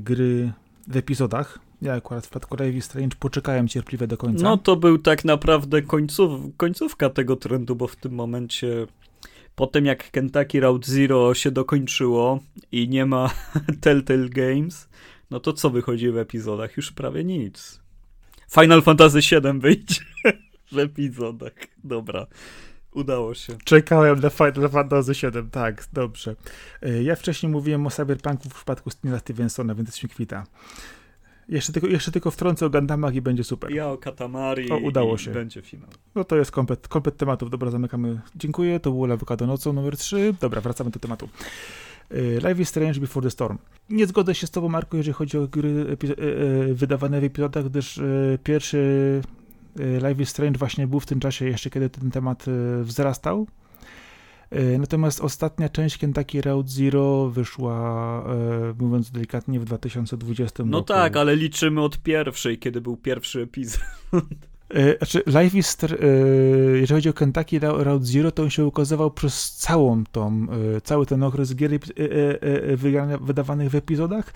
gry 0.00 0.52
w 0.88 0.96
epizodach. 0.96 1.58
Ja 1.82 1.94
akurat 1.94 2.26
w 2.26 2.30
przypadku 2.30 2.56
Life 2.56 2.78
is 2.78 2.84
Strange 2.84 3.16
poczekałem 3.16 3.68
cierpliwie 3.68 4.06
do 4.06 4.16
końca. 4.16 4.44
No 4.44 4.56
to 4.56 4.76
był 4.76 4.98
tak 4.98 5.24
naprawdę 5.24 5.82
końców, 5.82 6.40
końcówka 6.56 7.10
tego 7.10 7.36
trendu, 7.36 7.76
bo 7.76 7.86
w 7.86 7.96
tym 7.96 8.12
momencie 8.12 8.86
po 9.54 9.66
tym 9.66 9.86
jak 9.86 10.10
Kentucky 10.10 10.60
Route 10.60 10.90
Zero 10.90 11.34
się 11.34 11.50
dokończyło 11.50 12.40
i 12.72 12.88
nie 12.88 13.06
ma 13.06 13.30
Telltale 13.80 14.28
Games, 14.28 14.88
no 15.30 15.40
to 15.40 15.52
co 15.52 15.70
wychodzi 15.70 16.10
w 16.10 16.16
epizodach? 16.16 16.76
Już 16.76 16.92
prawie 16.92 17.24
nic. 17.24 17.81
Final 18.54 18.82
Fantasy 18.82 19.18
VII 19.20 19.60
wyjdzie 19.60 20.00
w 20.72 20.78
epizodach. 20.78 21.52
Dobra. 21.84 22.26
Udało 22.94 23.34
się. 23.34 23.56
Czekałem 23.64 24.20
na 24.20 24.30
Final 24.30 24.70
Fantasy 24.70 25.12
VII, 25.12 25.50
tak, 25.50 25.84
dobrze. 25.92 26.36
E, 26.82 27.02
ja 27.02 27.16
wcześniej 27.16 27.52
mówiłem 27.52 27.86
o 27.86 27.90
Cyberpunku 27.90 28.48
w 28.48 28.54
przypadku 28.54 28.90
Stevena 28.90 29.18
Stevensona, 29.18 29.74
więc 29.74 29.88
jest 29.88 30.02
mi 30.02 30.08
kwita. 30.08 30.44
Jeszcze 31.48 31.72
tylko, 31.72 31.88
jeszcze 31.88 32.12
tylko 32.12 32.30
wtrącę 32.30 32.66
o 32.66 32.70
Gundamach 32.70 33.14
i 33.14 33.20
będzie 33.20 33.44
super. 33.44 33.70
Ja 33.70 33.88
o 33.88 33.98
Katamari 33.98 34.70
o, 34.70 34.76
udało 34.76 35.18
się. 35.18 35.30
będzie 35.30 35.62
finał. 35.62 35.88
No 36.14 36.24
to 36.24 36.36
jest 36.36 36.50
komplet, 36.50 36.88
komplet 36.88 37.16
tematów. 37.16 37.50
Dobra, 37.50 37.70
zamykamy. 37.70 38.20
Dziękuję. 38.36 38.80
To 38.80 38.90
było 38.90 39.06
Lawokado 39.06 39.46
nocą 39.46 39.72
numer 39.72 39.96
3. 39.96 40.34
Dobra, 40.40 40.60
wracamy 40.60 40.90
do 40.90 41.00
tematu. 41.00 41.28
E, 42.12 42.48
Life 42.48 42.62
is 42.62 42.68
Strange 42.68 43.00
Before 43.00 43.24
the 43.24 43.30
Storm. 43.30 43.58
Nie 43.90 44.06
zgodzę 44.06 44.34
się 44.34 44.46
z 44.46 44.50
tobą, 44.50 44.68
Marku, 44.68 44.96
jeżeli 44.96 45.14
chodzi 45.14 45.38
o 45.38 45.48
gry 45.48 45.86
e, 45.88 45.92
e, 45.92 46.74
wydawane 46.74 47.20
w 47.20 47.24
epizodach, 47.24 47.64
gdyż 47.64 48.00
pierwszy 48.44 49.20
Life 49.76 50.22
is 50.22 50.28
Strange 50.28 50.58
właśnie 50.58 50.86
był 50.86 51.00
w 51.00 51.06
tym 51.06 51.20
czasie 51.20 51.46
jeszcze, 51.46 51.70
kiedy 51.70 51.90
ten 51.90 52.10
temat 52.10 52.44
wzrastał. 52.82 53.46
Natomiast 54.78 55.20
ostatnia 55.20 55.68
część 55.68 55.98
Kentucky 55.98 56.42
Route 56.42 56.68
Zero 56.68 57.28
wyszła, 57.28 58.24
mówiąc 58.80 59.10
delikatnie, 59.10 59.60
w 59.60 59.64
2020 59.64 60.54
no 60.58 60.64
roku. 60.64 60.70
No 60.70 60.82
tak, 60.82 61.16
ale 61.16 61.36
liczymy 61.36 61.80
od 61.80 61.98
pierwszej, 61.98 62.58
kiedy 62.58 62.80
był 62.80 62.96
pierwszy 62.96 63.40
epizod. 63.42 63.80
E, 64.72 64.96
znaczy, 64.98 65.22
Life 65.26 65.58
is, 65.58 65.76
e, 65.84 65.86
jeżeli 66.78 66.98
chodzi 66.98 67.08
o 67.08 67.12
Kentucky 67.12 67.58
Route 67.58 68.04
Zero, 68.04 68.32
to 68.32 68.42
on 68.42 68.50
się 68.50 68.66
ukazywał 68.66 69.10
przez 69.10 69.52
całą 69.52 70.04
tą, 70.12 70.46
e, 70.76 70.80
cały 70.80 71.06
ten 71.06 71.22
okres 71.22 71.54
gier 71.54 71.70
wydawanych 73.20 73.70
w 73.70 73.74
epizodach, 73.74 74.32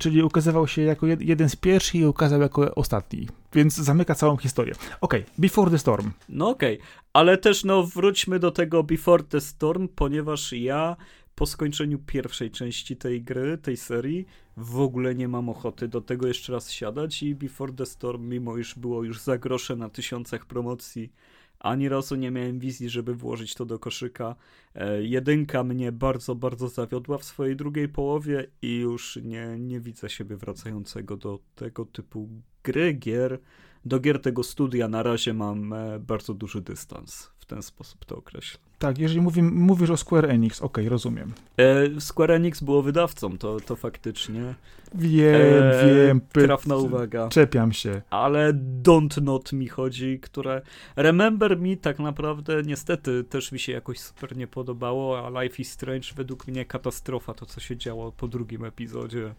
czyli 0.00 0.22
ukazywał 0.22 0.68
się 0.68 0.82
jako 0.82 1.06
jeden 1.06 1.48
z 1.48 1.56
pierwszych 1.56 1.94
i 1.94 2.04
ukazał 2.04 2.40
jako 2.40 2.74
ostatni, 2.74 3.28
więc 3.52 3.76
zamyka 3.76 4.14
całą 4.14 4.36
historię. 4.36 4.74
Okej, 5.00 5.20
okay, 5.20 5.34
Before 5.38 5.70
the 5.70 5.78
Storm. 5.78 6.10
No 6.28 6.48
okej, 6.48 6.74
okay. 6.78 6.88
ale 7.12 7.38
też 7.38 7.64
no 7.64 7.82
wróćmy 7.82 8.38
do 8.38 8.50
tego 8.50 8.82
Before 8.82 9.22
the 9.22 9.40
Storm, 9.40 9.88
ponieważ 9.88 10.52
ja 10.52 10.96
po 11.38 11.46
skończeniu 11.46 11.98
pierwszej 11.98 12.50
części 12.50 12.96
tej 12.96 13.22
gry, 13.22 13.58
tej 13.58 13.76
serii, 13.76 14.26
w 14.56 14.80
ogóle 14.80 15.14
nie 15.14 15.28
mam 15.28 15.48
ochoty 15.48 15.88
do 15.88 16.00
tego 16.00 16.26
jeszcze 16.26 16.52
raz 16.52 16.70
siadać 16.70 17.22
i 17.22 17.34
Before 17.34 17.72
the 17.72 17.86
Storm, 17.86 18.28
mimo 18.28 18.56
iż 18.56 18.78
było 18.78 19.04
już 19.04 19.20
za 19.20 19.38
grosze 19.38 19.76
na 19.76 19.88
tysiącach 19.88 20.46
promocji, 20.46 21.12
ani 21.58 21.88
razu 21.88 22.16
nie 22.16 22.30
miałem 22.30 22.58
wizji, 22.58 22.88
żeby 22.88 23.14
włożyć 23.14 23.54
to 23.54 23.66
do 23.66 23.78
koszyka. 23.78 24.36
E, 24.74 25.02
jedynka 25.02 25.64
mnie 25.64 25.92
bardzo, 25.92 26.34
bardzo 26.34 26.68
zawiodła 26.68 27.18
w 27.18 27.24
swojej 27.24 27.56
drugiej 27.56 27.88
połowie 27.88 28.46
i 28.62 28.76
już 28.76 29.18
nie, 29.22 29.58
nie 29.58 29.80
widzę 29.80 30.10
siebie 30.10 30.36
wracającego 30.36 31.16
do 31.16 31.38
tego 31.54 31.84
typu 31.84 32.28
gry, 32.62 32.92
gier. 32.92 33.38
Do 33.84 34.00
gier 34.00 34.20
tego 34.20 34.42
studia 34.42 34.88
na 34.88 35.02
razie 35.02 35.34
mam 35.34 35.72
e, 35.72 35.98
bardzo 35.98 36.34
duży 36.34 36.60
dystans. 36.60 37.30
W 37.38 37.46
ten 37.46 37.62
sposób 37.62 38.04
to 38.04 38.16
określę. 38.16 38.67
Tak, 38.78 38.98
jeżeli 38.98 39.20
mówi, 39.20 39.42
mówisz 39.42 39.90
o 39.90 39.96
Square 39.96 40.30
Enix, 40.30 40.62
okej, 40.62 40.84
okay, 40.84 40.88
rozumiem. 40.88 41.32
E, 41.56 42.00
Square 42.00 42.30
Enix 42.30 42.60
było 42.60 42.82
wydawcą, 42.82 43.38
to, 43.38 43.60
to 43.60 43.76
faktycznie. 43.76 44.54
Wiem, 44.94 45.62
e, 45.62 46.06
wiem. 46.06 46.20
Trafna 46.32 46.76
uwaga. 46.76 47.28
Czepiam 47.28 47.72
się. 47.72 48.02
Ale 48.10 48.54
Don't 48.82 49.22
Not 49.22 49.52
mi 49.52 49.68
chodzi, 49.68 50.18
które 50.22 50.62
Remember 50.96 51.58
Me 51.58 51.76
tak 51.76 51.98
naprawdę 51.98 52.62
niestety 52.62 53.24
też 53.24 53.52
mi 53.52 53.58
się 53.58 53.72
jakoś 53.72 54.00
super 54.00 54.36
nie 54.36 54.46
podobało, 54.46 55.26
a 55.26 55.42
Life 55.42 55.62
is 55.62 55.70
Strange 55.70 56.08
według 56.16 56.46
mnie 56.46 56.64
katastrofa, 56.64 57.34
to 57.34 57.46
co 57.46 57.60
się 57.60 57.76
działo 57.76 58.12
po 58.12 58.28
drugim 58.28 58.64
epizodzie 58.64 59.34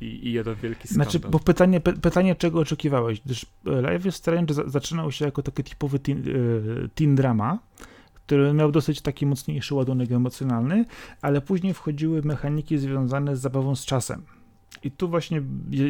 i, 0.00 0.28
i 0.28 0.32
jeden 0.32 0.54
wielki 0.54 0.88
skandal. 0.88 1.10
Znaczy, 1.10 1.28
bo 1.28 1.38
pytanie, 1.38 1.80
pytanie 1.80 2.36
czego 2.36 2.60
oczekiwałeś, 2.60 3.20
gdyż 3.20 3.46
Life 3.64 4.08
is 4.08 4.14
Strange 4.14 4.54
zaczynał 4.66 5.12
się 5.12 5.24
jako 5.24 5.42
taki 5.42 5.64
typowy 5.64 5.98
teen, 5.98 6.18
e, 6.18 6.88
teen 6.94 7.14
drama, 7.14 7.58
który 8.26 8.52
miał 8.52 8.72
dosyć 8.72 9.00
taki 9.00 9.26
mocniejszy 9.26 9.74
ładunek 9.74 10.12
emocjonalny, 10.12 10.84
ale 11.22 11.40
później 11.40 11.74
wchodziły 11.74 12.22
mechaniki 12.22 12.78
związane 12.78 13.36
z 13.36 13.40
zabawą 13.40 13.76
z 13.76 13.84
czasem. 13.84 14.22
I 14.84 14.90
tu 14.90 15.08
właśnie 15.08 15.42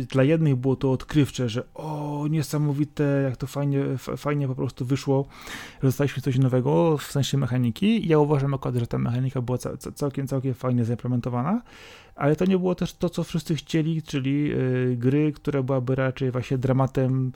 dla 0.09 0.25
jednych 0.25 0.57
było 0.57 0.77
to 0.77 0.93
odkrywcze, 0.93 1.49
że 1.49 1.75
o, 1.75 2.27
niesamowite, 2.31 3.05
jak 3.25 3.37
to 3.37 3.47
fajnie, 3.47 3.85
fajnie 3.99 4.49
po 4.49 4.55
prostu 4.55 4.85
wyszło, 4.85 5.27
że 5.83 5.89
dostaliśmy 5.89 6.23
coś 6.23 6.39
nowego 6.39 6.99
w 6.99 7.03
sensie 7.03 7.39
mechaniki. 7.39 8.09
Ja 8.09 8.19
uważam 8.19 8.55
akurat, 8.55 8.77
że 8.77 8.87
ta 8.87 8.99
mechanika 8.99 9.43
była 9.43 9.59
całkiem, 9.95 10.27
całkiem 10.27 10.55
fajnie 10.55 10.85
zaimplementowana, 10.85 11.63
ale 12.15 12.37
to 12.37 12.45
nie 12.45 12.59
było 12.59 12.75
też 12.75 12.95
to, 12.95 13.09
co 13.09 13.25
wszyscy 13.25 13.55
chcieli, 13.55 14.03
czyli 14.03 14.49
yy, 14.49 14.97
gry, 14.99 15.33
która 15.33 15.63
byłaby 15.63 15.95
raczej 15.95 16.31
właśnie 16.31 16.59
dramatem 16.59 17.33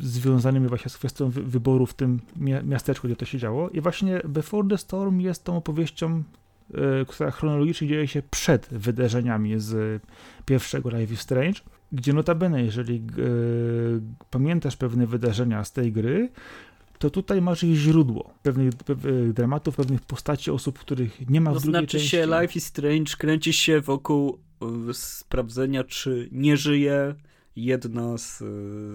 związanymi 0.00 0.68
właśnie 0.68 0.90
z 0.90 0.98
kwestią 0.98 1.30
wyboru 1.30 1.86
w 1.86 1.94
tym 1.94 2.20
miasteczku, 2.64 3.08
gdzie 3.08 3.16
to 3.16 3.24
się 3.24 3.38
działo. 3.38 3.68
I 3.70 3.80
właśnie 3.80 4.20
Before 4.28 4.68
the 4.68 4.78
Storm 4.78 5.20
jest 5.20 5.44
tą 5.44 5.56
opowieścią, 5.56 6.22
e, 6.74 7.04
która 7.08 7.30
chronologicznie 7.30 7.88
dzieje 7.88 8.08
się 8.08 8.22
przed 8.30 8.68
wydarzeniami 8.70 9.60
z 9.60 10.02
pierwszego 10.46 10.90
Life 10.90 11.14
is 11.14 11.20
Strange, 11.20 11.60
gdzie 11.92 12.12
notabene, 12.12 12.64
jeżeli 12.64 12.96
e, 12.96 13.00
pamiętasz 14.30 14.76
pewne 14.76 15.06
wydarzenia 15.06 15.64
z 15.64 15.72
tej 15.72 15.92
gry, 15.92 16.28
to 16.98 17.10
tutaj 17.10 17.42
masz 17.42 17.64
ich 17.64 17.76
źródło 17.76 18.34
pewnych, 18.42 18.74
pewnych 18.74 19.32
dramatów, 19.32 19.76
pewnych 19.76 20.00
postaci 20.00 20.50
osób, 20.50 20.78
których 20.78 21.30
nie 21.30 21.40
ma 21.40 21.50
w 21.50 21.54
to 21.54 21.60
drugiej 21.60 21.80
znaczy 21.80 21.92
części. 21.92 22.08
się 22.08 22.26
Life 22.26 22.54
is 22.54 22.66
Strange 22.66 23.16
kręci 23.18 23.52
się 23.52 23.80
wokół 23.80 24.38
e, 24.62 24.94
sprawdzenia, 24.94 25.84
czy 25.84 26.28
nie 26.32 26.56
żyje 26.56 27.14
jedna 27.64 28.18
z, 28.18 28.38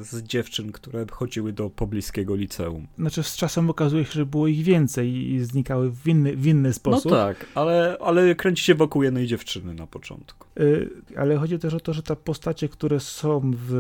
z 0.08 0.24
dziewczyn, 0.24 0.72
które 0.72 1.06
chodziły 1.12 1.54
do 1.54 1.70
pobliskiego 1.70 2.36
liceum. 2.36 2.88
Znaczy 2.98 3.24
z 3.24 3.36
czasem 3.36 3.70
okazuje 3.70 4.06
się, 4.06 4.12
że 4.12 4.26
było 4.26 4.48
ich 4.48 4.64
więcej 4.64 5.32
i 5.32 5.40
znikały 5.40 5.92
w 5.92 6.08
inny, 6.08 6.36
w 6.36 6.48
inny 6.48 6.74
sposób. 6.74 7.12
No 7.12 7.18
tak, 7.18 7.46
ale, 7.56 7.98
ale 8.02 8.36
kręci 8.36 8.64
się 8.64 8.76
wokół 8.76 9.04
jednej 9.04 9.28
dziewczyny 9.28 9.74
na 9.74 9.88
początku. 9.88 10.48
Yy, 10.56 10.90
ale 11.18 11.38
chodzi 11.38 11.60
też 11.60 11.74
o 11.74 11.80
to, 11.80 11.94
że 11.94 12.04
te 12.04 12.16
postacie, 12.16 12.70
które 12.70 13.00
są 13.00 13.52
w 13.56 13.74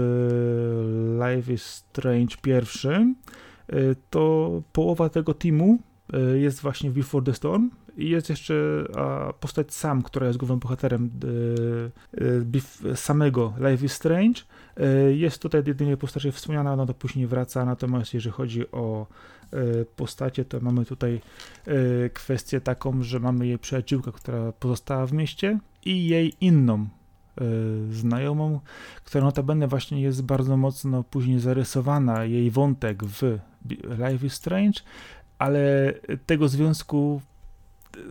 Life 1.15 1.53
is 1.53 1.63
Strange 1.63 2.35
pierwszym, 2.41 3.15
yy, 3.71 3.95
to 4.09 4.61
połowa 4.71 5.09
tego 5.09 5.33
teamu 5.33 5.79
yy, 6.13 6.39
jest 6.39 6.61
właśnie 6.61 6.91
w 6.91 6.93
Before 6.93 7.25
the 7.25 7.33
Storm, 7.33 7.69
i 7.97 8.09
jest 8.09 8.29
jeszcze 8.29 8.83
a, 8.95 9.33
postać 9.33 9.73
Sam, 9.73 10.01
która 10.01 10.27
jest 10.27 10.39
głównym 10.39 10.59
bohaterem 10.59 11.09
y, 12.21 12.91
y, 12.91 12.95
samego 12.95 13.53
Life 13.57 13.85
is 13.85 13.93
Strange. 13.93 14.41
Y, 14.79 15.15
jest 15.15 15.41
tutaj 15.41 15.63
jedynie 15.67 15.97
postać 15.97 16.27
wspomniana, 16.27 16.75
no 16.75 16.85
to 16.85 16.93
później 16.93 17.27
wraca, 17.27 17.65
natomiast 17.65 18.13
jeżeli 18.13 18.33
chodzi 18.33 18.71
o 18.71 19.07
postacie, 19.95 20.45
to 20.45 20.59
mamy 20.59 20.85
tutaj 20.85 21.21
kwestię 22.13 22.61
taką, 22.61 23.03
że 23.03 23.19
mamy 23.19 23.47
jej 23.47 23.59
przyjaciółkę, 23.59 24.11
która 24.11 24.51
pozostała 24.51 25.05
w 25.05 25.13
mieście 25.13 25.59
i 25.85 26.07
jej 26.07 26.33
inną 26.41 26.87
znajomą, 27.91 28.59
która 29.03 29.23
notabene 29.23 29.67
właśnie 29.67 30.01
jest 30.01 30.23
bardzo 30.23 30.57
mocno 30.57 31.03
później 31.03 31.39
zarysowana, 31.39 32.25
jej 32.25 32.51
wątek 32.51 33.03
w 33.03 33.39
Life 33.89 34.25
is 34.25 34.33
Strange, 34.33 34.79
ale 35.39 35.93
tego 36.25 36.47
związku 36.47 37.21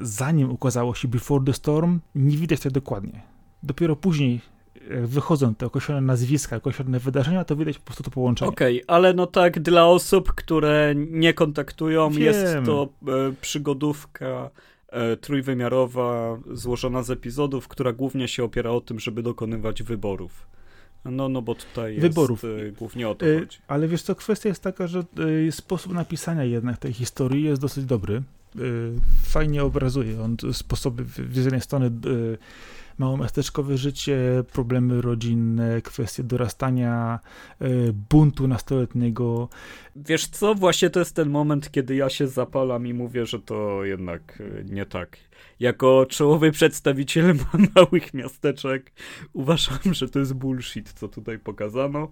zanim 0.01 0.51
ukazało 0.51 0.95
się 0.95 1.09
Before 1.09 1.45
the 1.45 1.53
Storm, 1.53 2.01
nie 2.15 2.37
widać 2.37 2.61
tak 2.61 2.73
dokładnie. 2.73 3.23
Dopiero 3.63 3.97
później, 3.97 4.41
wychodzą 4.91 5.55
te 5.55 5.67
określone 5.67 6.01
nazwiska, 6.01 6.57
określone 6.57 6.99
wydarzenia, 6.99 7.45
to 7.45 7.57
widać 7.57 7.79
po 7.79 7.85
prostu 7.85 8.03
to 8.03 8.11
połączenie. 8.11 8.49
Okej, 8.49 8.83
okay, 8.83 8.97
ale 8.97 9.15
no 9.15 9.27
tak, 9.27 9.61
dla 9.61 9.87
osób, 9.87 10.33
które 10.33 10.95
nie 10.97 11.35
kontaktują, 11.35 12.11
Wiem. 12.11 12.23
jest 12.23 12.45
to 12.67 12.89
e, 13.09 13.09
przygodówka 13.41 14.51
e, 14.89 15.17
trójwymiarowa, 15.17 16.39
złożona 16.53 17.03
z 17.03 17.11
epizodów, 17.11 17.69
która 17.69 17.93
głównie 17.93 18.29
się 18.29 18.45
opiera 18.45 18.71
o 18.71 18.81
tym, 18.81 19.01
żeby 19.01 19.23
dokonywać 19.23 19.83
wyborów. 19.83 20.47
No, 21.05 21.29
no 21.29 21.43
bo 21.43 21.55
tutaj 21.55 21.99
Wyborów. 21.99 22.43
jest 22.43 22.55
y, 22.63 22.73
głównie 22.79 23.09
o 23.09 23.15
to 23.15 23.27
e, 23.27 23.39
chodzi. 23.39 23.59
Ale 23.69 23.89
wiesz 23.89 24.03
co, 24.03 24.15
kwestia 24.15 24.49
jest 24.49 24.63
taka, 24.63 24.87
że 24.87 25.05
sposób 25.51 25.93
napisania 25.93 26.45
jednak 26.45 26.79
tej 26.79 26.93
historii 26.93 27.45
jest 27.45 27.61
dosyć 27.61 27.85
dobry. 27.85 28.23
Fajnie 29.27 29.63
obrazuje 29.63 30.23
on 30.23 30.37
sposoby, 30.53 31.05
z 31.33 31.45
jednej 31.45 31.61
strony 31.61 31.91
małomiasteczkowe 32.99 33.77
życie, 33.77 34.45
problemy 34.53 35.01
rodzinne, 35.03 35.83
kwestie 35.83 36.25
dorastania, 36.25 37.21
y, 37.63 37.93
buntu 38.11 38.49
nastoletniego. 38.49 39.49
Wiesz 39.97 40.27
co, 40.27 40.55
właśnie 40.55 40.91
to 40.91 40.99
jest 41.01 41.17
ten 41.17 41.31
moment, 41.31 41.71
kiedy 41.71 41.95
ja 41.97 42.09
się 42.09 42.29
zapalam 42.29 42.87
i 42.87 42.95
mówię, 42.95 43.27
że 43.27 43.39
to 43.41 43.85
jednak 43.85 44.43
nie 44.65 44.87
tak. 44.87 45.17
Jako 45.61 46.07
czołowy 46.07 46.51
przedstawiciel 46.51 47.35
małych 47.75 48.15
miasteczek 48.15 48.93
uważam, 49.33 49.79
że 49.95 50.09
to 50.09 50.19
jest 50.19 50.35
bullshit, 50.35 50.93
co 50.93 51.09
tutaj 51.09 51.39
pokazano. 51.39 52.09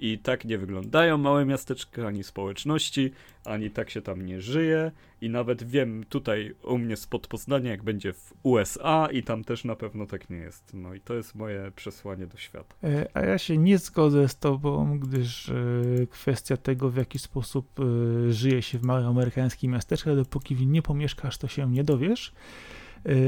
I 0.00 0.18
tak 0.18 0.44
nie 0.44 0.58
wyglądają 0.58 1.18
małe 1.18 1.44
miasteczka, 1.44 2.06
ani 2.06 2.24
społeczności, 2.24 3.10
ani 3.44 3.70
tak 3.70 3.90
się 3.90 4.02
tam 4.02 4.26
nie 4.26 4.40
żyje. 4.40 4.92
I 5.20 5.30
nawet 5.30 5.62
wiem 5.62 6.04
tutaj 6.08 6.54
u 6.64 6.78
mnie 6.78 6.96
spod 6.96 7.26
Poznania, 7.26 7.70
jak 7.70 7.82
będzie 7.82 8.12
w 8.12 8.32
USA 8.42 9.08
i 9.12 9.22
tam 9.22 9.44
też 9.44 9.64
na 9.64 9.76
pewno 9.76 10.06
tak 10.06 10.30
nie 10.30 10.36
jest. 10.36 10.74
No 10.74 10.94
i 10.94 11.00
to 11.00 11.14
jest 11.14 11.34
moje 11.34 11.72
przesłanie 11.76 12.26
do 12.26 12.36
świata. 12.36 12.74
E, 12.84 13.06
a 13.14 13.20
ja 13.20 13.38
się 13.38 13.58
nie 13.58 13.78
zgodzę 13.78 14.28
z 14.28 14.38
tobą, 14.38 14.98
gdyż 14.98 15.48
e, 15.48 15.54
kwestia 16.10 16.56
tego, 16.56 16.90
w 16.90 16.96
jaki 16.96 17.18
sposób 17.18 17.80
e, 17.80 18.32
żyje 18.32 18.62
się 18.62 18.78
w 18.78 18.82
małych 18.82 19.06
amerykańskich 19.06 19.70
miasteczkach, 19.70 20.16
dopóki 20.16 20.54
w 20.54 20.66
nie 20.66 20.82
pomieszkasz, 20.82 21.38
to 21.38 21.48
się 21.48 21.70
nie 21.70 21.84
dowiesz. 21.84 22.32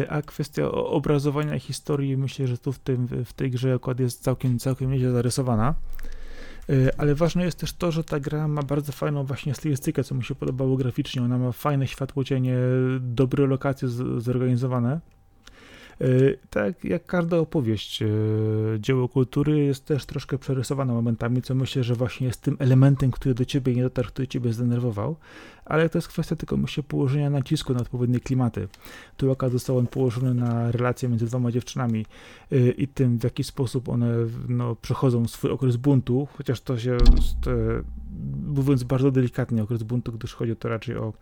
A 0.08 0.22
kwestia 0.22 0.70
obrazowania 0.70 1.58
historii, 1.58 2.16
myślę, 2.16 2.46
że 2.46 2.58
tu 2.58 2.72
w, 2.72 2.78
tym, 2.78 3.06
w 3.24 3.32
tej 3.32 3.50
grze 3.50 3.74
akurat 3.74 4.00
jest 4.00 4.22
całkiem, 4.22 4.58
całkiem 4.58 4.90
nieźle 4.90 5.10
zarysowana. 5.10 5.74
E, 6.68 7.00
ale 7.00 7.14
ważne 7.14 7.44
jest 7.44 7.58
też 7.58 7.72
to, 7.72 7.92
że 7.92 8.04
ta 8.04 8.20
gra 8.20 8.48
ma 8.48 8.62
bardzo 8.62 8.92
fajną 8.92 9.24
właśnie 9.24 9.54
stylistykę, 9.54 10.04
co 10.04 10.14
mi 10.14 10.24
się 10.24 10.34
podobało 10.34 10.76
graficznie. 10.76 11.22
Ona 11.22 11.38
ma 11.38 11.52
fajne 11.52 11.86
światłocienie, 11.86 12.56
dobre 13.00 13.46
lokacje 13.46 13.88
zorganizowane. 14.18 15.00
Tak 16.50 16.84
jak 16.84 17.06
każda 17.06 17.38
opowieść, 17.38 18.02
dzieło 18.78 19.08
kultury 19.08 19.58
jest 19.58 19.84
też 19.84 20.06
troszkę 20.06 20.38
przerysowane 20.38 20.92
momentami, 20.92 21.42
co 21.42 21.54
myślę, 21.54 21.84
że 21.84 21.94
właśnie 21.94 22.26
jest 22.26 22.40
tym 22.42 22.56
elementem, 22.58 23.10
który 23.10 23.34
do 23.34 23.44
ciebie 23.44 23.74
nie 23.74 23.82
dotarł, 23.82 24.08
który 24.08 24.28
ciebie 24.28 24.52
zdenerwował, 24.52 25.16
ale 25.64 25.88
to 25.88 25.98
jest 25.98 26.08
kwestia 26.08 26.36
tylko 26.36 26.56
myślę 26.56 26.82
położenia 26.82 27.30
nacisku 27.30 27.74
na 27.74 27.80
odpowiednie 27.80 28.20
klimaty. 28.20 28.68
Tu 29.16 29.32
akurat 29.32 29.52
został 29.52 29.78
on 29.78 29.86
położony 29.86 30.34
na 30.34 30.72
relacje 30.72 31.08
między 31.08 31.26
dwoma 31.26 31.50
dziewczynami 31.50 32.06
i 32.76 32.88
tym, 32.88 33.18
w 33.18 33.24
jaki 33.24 33.44
sposób 33.44 33.88
one 33.88 34.14
no, 34.48 34.76
przechodzą 34.76 35.28
swój 35.28 35.50
okres 35.50 35.76
buntu, 35.76 36.28
chociaż 36.36 36.60
to 36.60 36.78
się, 36.78 36.96
mówiąc 38.46 38.84
bardzo 38.84 39.10
delikatnie, 39.10 39.62
okres 39.62 39.82
buntu, 39.82 40.12
gdyż 40.12 40.34
chodzi 40.34 40.56
to 40.56 40.68
raczej 40.68 40.96
o 40.96 41.08
y, 41.08 41.12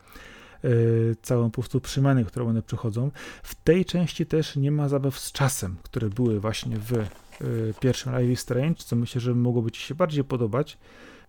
całą 1.22 1.50
po 1.50 1.62
prostu 1.62 1.80
przemianę, 1.80 2.24
którą 2.24 2.48
one 2.48 2.62
przechodzą. 2.62 3.10
W 3.42 3.54
tej 3.54 3.84
części 3.84 4.26
też 4.26 4.56
nie 4.56 4.70
ma 4.70 4.88
zabaw 4.88 5.18
z 5.18 5.32
czasem, 5.32 5.76
które 5.82 6.08
były 6.08 6.40
właśnie 6.40 6.76
w 6.76 6.92
y, 6.92 7.74
pierwszym 7.80 8.12
Live 8.12 8.30
is 8.30 8.40
Strange, 8.40 8.74
co 8.74 8.96
myślę, 8.96 9.20
że 9.20 9.34
mogłoby 9.34 9.70
Ci 9.70 9.82
się 9.82 9.94
bardziej 9.94 10.24
podobać. 10.24 10.78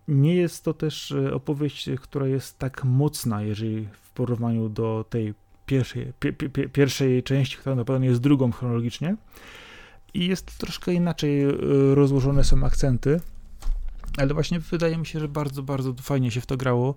Nie 0.07 0.35
jest 0.35 0.63
to 0.63 0.73
też 0.73 1.11
y, 1.11 1.33
opowieść, 1.33 1.89
która 2.01 2.27
jest 2.27 2.59
tak 2.59 2.83
mocna, 2.83 3.41
jeżeli 3.41 3.87
w 3.91 4.11
porównaniu 4.11 4.69
do 4.69 5.05
tej 5.09 5.33
pierwszej, 5.65 6.13
pie, 6.19 6.33
pie, 6.33 6.69
pierwszej 6.69 7.23
części, 7.23 7.57
która 7.57 7.75
na 7.75 7.85
pewno 7.85 8.05
jest 8.05 8.21
drugą 8.21 8.51
chronologicznie. 8.51 9.15
I 10.13 10.27
jest 10.27 10.57
troszkę 10.57 10.93
inaczej 10.93 11.45
rozłożone 11.93 12.43
są 12.43 12.63
akcenty, 12.63 13.19
ale 14.17 14.33
właśnie 14.33 14.59
wydaje 14.59 14.97
mi 14.97 15.05
się, 15.05 15.19
że 15.19 15.27
bardzo, 15.27 15.63
bardzo 15.63 15.93
fajnie 15.93 16.31
się 16.31 16.41
w 16.41 16.45
to 16.45 16.57
grało. 16.57 16.95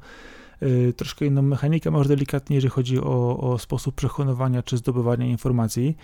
Y, 0.62 0.92
troszkę 0.92 1.26
inną 1.26 1.42
mechanikę, 1.42 1.90
może 1.90 2.08
delikatnie, 2.08 2.56
jeżeli 2.56 2.70
chodzi 2.70 3.00
o, 3.00 3.38
o 3.38 3.58
sposób 3.58 3.94
przekonywania 3.94 4.62
czy 4.62 4.76
zdobywania 4.76 5.26
informacji. 5.26 5.96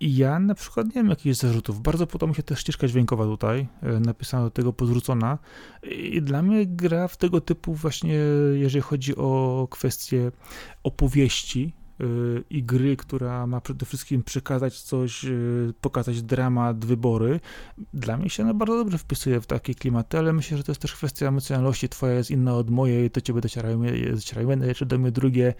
I 0.00 0.16
ja 0.16 0.38
na 0.38 0.54
przykład 0.54 0.94
nie 0.94 1.02
mam 1.02 1.10
jakichś 1.10 1.36
zarzutów. 1.36 1.82
Bardzo 1.82 2.06
podoba 2.06 2.30
mi 2.30 2.36
się 2.36 2.42
też 2.42 2.60
ścieżka 2.60 2.88
dźwiękowa 2.88 3.24
tutaj, 3.24 3.66
y, 3.82 4.00
napisana 4.00 4.44
do 4.44 4.50
tego 4.50 4.72
pozwrócona. 4.72 5.38
I 5.82 6.22
dla 6.22 6.42
mnie 6.42 6.66
gra 6.66 7.08
w 7.08 7.16
tego 7.16 7.40
typu 7.40 7.74
właśnie, 7.74 8.18
jeżeli 8.54 8.82
chodzi 8.82 9.16
o 9.16 9.68
kwestie 9.70 10.32
opowieści, 10.82 11.74
i 12.50 12.62
gry, 12.62 12.96
która 12.96 13.46
ma 13.46 13.60
przede 13.60 13.86
wszystkim 13.86 14.22
przekazać 14.22 14.80
coś, 14.80 15.24
y, 15.24 15.72
pokazać 15.80 16.22
dramat, 16.22 16.84
wybory, 16.84 17.40
dla 17.94 18.16
mnie 18.16 18.30
się 18.30 18.42
ona 18.42 18.54
bardzo 18.54 18.76
dobrze 18.76 18.98
wpisuje 18.98 19.40
w 19.40 19.46
takie 19.46 19.74
klimaty, 19.74 20.18
ale 20.18 20.32
myślę, 20.32 20.56
że 20.56 20.64
to 20.64 20.72
jest 20.72 20.82
też 20.82 20.94
kwestia 20.94 21.28
emocjonalności. 21.28 21.88
Twoja 21.88 22.14
jest 22.14 22.30
inna 22.30 22.54
od 22.54 22.70
mojej, 22.70 23.10
to 23.10 23.20
ciebie 23.20 23.40
docierają, 23.40 23.82
jedne 24.48 24.66
jeszcze 24.66 24.86
do 24.86 24.98
mnie 24.98 25.12
drugie. 25.12 25.54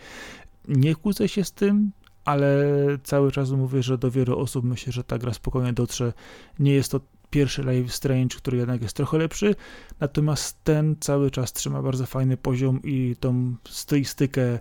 Nie 0.69 0.95
kłócę 0.95 1.29
się 1.29 1.45
z 1.45 1.53
tym, 1.53 1.93
ale 2.25 2.67
cały 3.03 3.33
czas 3.33 3.51
mówię, 3.51 3.83
że 3.83 3.99
do 3.99 4.11
wielu 4.11 4.39
osób 4.39 4.65
myślę, 4.65 4.93
że 4.93 5.05
ta 5.05 5.19
gra 5.19 5.33
spokojnie 5.33 5.73
dotrze. 5.73 6.13
Nie 6.59 6.73
jest 6.73 6.91
to 6.91 7.01
pierwszy 7.31 7.63
Live 7.63 7.93
Strange, 7.93 8.37
który 8.37 8.59
jednak 8.59 8.83
jest 8.83 8.97
trochę 8.97 9.19
lepszy, 9.19 9.55
natomiast 10.01 10.65
ten 10.65 10.97
cały 11.01 11.31
czas 11.31 11.53
trzyma 11.53 11.83
bardzo 11.83 12.07
fajny 12.07 12.37
poziom 12.37 12.81
i 12.83 13.17
tą 13.21 13.55
stylistykę 13.69 14.59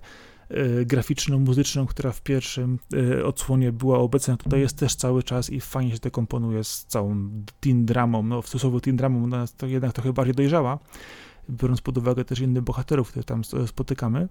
E, 0.49 0.85
graficzną, 0.85 1.39
muzyczną, 1.39 1.85
która 1.85 2.11
w 2.11 2.21
pierwszym 2.21 2.79
e, 3.19 3.25
odsłonie 3.25 3.71
była 3.71 3.99
obecna, 3.99 4.37
tutaj 4.37 4.59
jest 4.59 4.77
też 4.77 4.95
cały 4.95 5.23
czas 5.23 5.49
i 5.49 5.61
fajnie 5.61 5.91
się 5.91 5.99
dekomponuje 5.99 6.63
z 6.63 6.85
całą 6.85 7.29
teen 7.59 7.85
dramą, 7.85 8.23
no 8.23 8.41
w 8.41 8.47
stosunku 8.47 8.79
teen 8.79 8.95
dramą 8.95 9.23
ona 9.23 9.41
jest 9.41 9.57
to 9.57 9.67
jednak 9.67 9.93
trochę 9.93 10.13
bardziej 10.13 10.35
dojrzała, 10.35 10.79
biorąc 11.49 11.81
pod 11.81 11.97
uwagę 11.97 12.25
też 12.25 12.39
innych 12.39 12.63
bohaterów, 12.63 13.09
które 13.09 13.23
tam 13.23 13.41
spotykamy. 13.67 14.27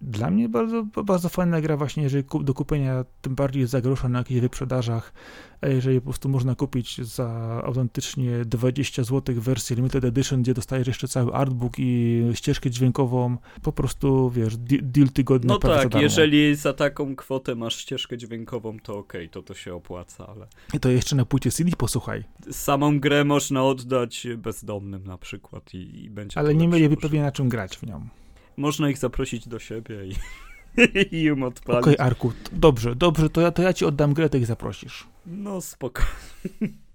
Dla 0.00 0.30
mnie 0.30 0.48
bardzo, 0.48 0.86
bardzo 1.04 1.28
fajna 1.28 1.60
gra 1.60 1.76
właśnie, 1.76 2.02
jeżeli 2.02 2.24
do 2.40 2.54
kupienia 2.54 3.04
tym 3.22 3.34
bardziej 3.34 3.66
za 3.66 3.80
grosza 3.80 4.08
na 4.08 4.18
jakichś 4.18 4.40
wyprzedażach, 4.40 5.12
a 5.60 5.66
jeżeli 5.66 6.00
po 6.00 6.04
prostu 6.04 6.28
można 6.28 6.54
kupić 6.54 6.98
za 7.06 7.28
autentycznie 7.64 8.44
20 8.44 9.04
zł 9.04 9.34
wersję 9.38 9.76
Limited 9.76 10.04
Edition, 10.04 10.42
gdzie 10.42 10.54
dostajesz 10.54 10.86
jeszcze 10.86 11.08
cały 11.08 11.32
artbook 11.34 11.72
i 11.78 12.22
ścieżkę 12.34 12.70
dźwiękową, 12.70 13.36
po 13.62 13.72
prostu, 13.72 14.30
wiesz, 14.30 14.56
deal 14.82 15.08
tygodnia 15.08 15.48
No 15.48 15.58
tak, 15.58 15.94
jeżeli 15.94 16.54
za 16.54 16.72
taką 16.72 17.16
kwotę 17.16 17.54
masz 17.54 17.76
ścieżkę 17.76 18.18
dźwiękową, 18.18 18.78
to 18.80 18.98
okej, 18.98 19.20
okay, 19.20 19.28
to 19.28 19.42
to 19.42 19.54
się 19.54 19.74
opłaca, 19.74 20.26
ale... 20.26 20.46
I 20.74 20.80
to 20.80 20.88
jeszcze 20.88 21.16
na 21.16 21.24
płycie 21.24 21.50
CD 21.50 21.76
posłuchaj. 21.76 22.24
Samą 22.50 23.00
grę 23.00 23.24
można 23.24 23.64
oddać 23.64 24.26
bezdomnym 24.36 25.04
na 25.04 25.18
przykład 25.18 25.74
i, 25.74 26.04
i 26.04 26.10
będzie 26.10 26.38
Ale 26.38 26.54
nie 26.54 26.68
mieliby 26.68 26.96
pewnie 26.96 27.22
na 27.22 27.32
czym 27.32 27.48
grać 27.48 27.76
w 27.76 27.86
nią. 27.86 28.08
Można 28.56 28.90
ich 28.90 28.98
zaprosić 28.98 29.48
do 29.48 29.58
siebie 29.58 30.06
i, 30.06 30.14
i 31.16 31.22
im 31.24 31.42
odpalić. 31.42 31.82
Okej, 31.82 31.94
okay, 31.94 32.06
Arku, 32.06 32.32
dobrze, 32.52 32.94
dobrze, 32.94 33.30
to 33.30 33.40
ja, 33.40 33.50
to 33.50 33.62
ja 33.62 33.72
ci 33.72 33.84
oddam 33.84 34.14
grę, 34.14 34.28
to 34.28 34.36
ich 34.36 34.46
zaprosisz. 34.46 35.06
No, 35.26 35.60
spoko. 35.60 36.02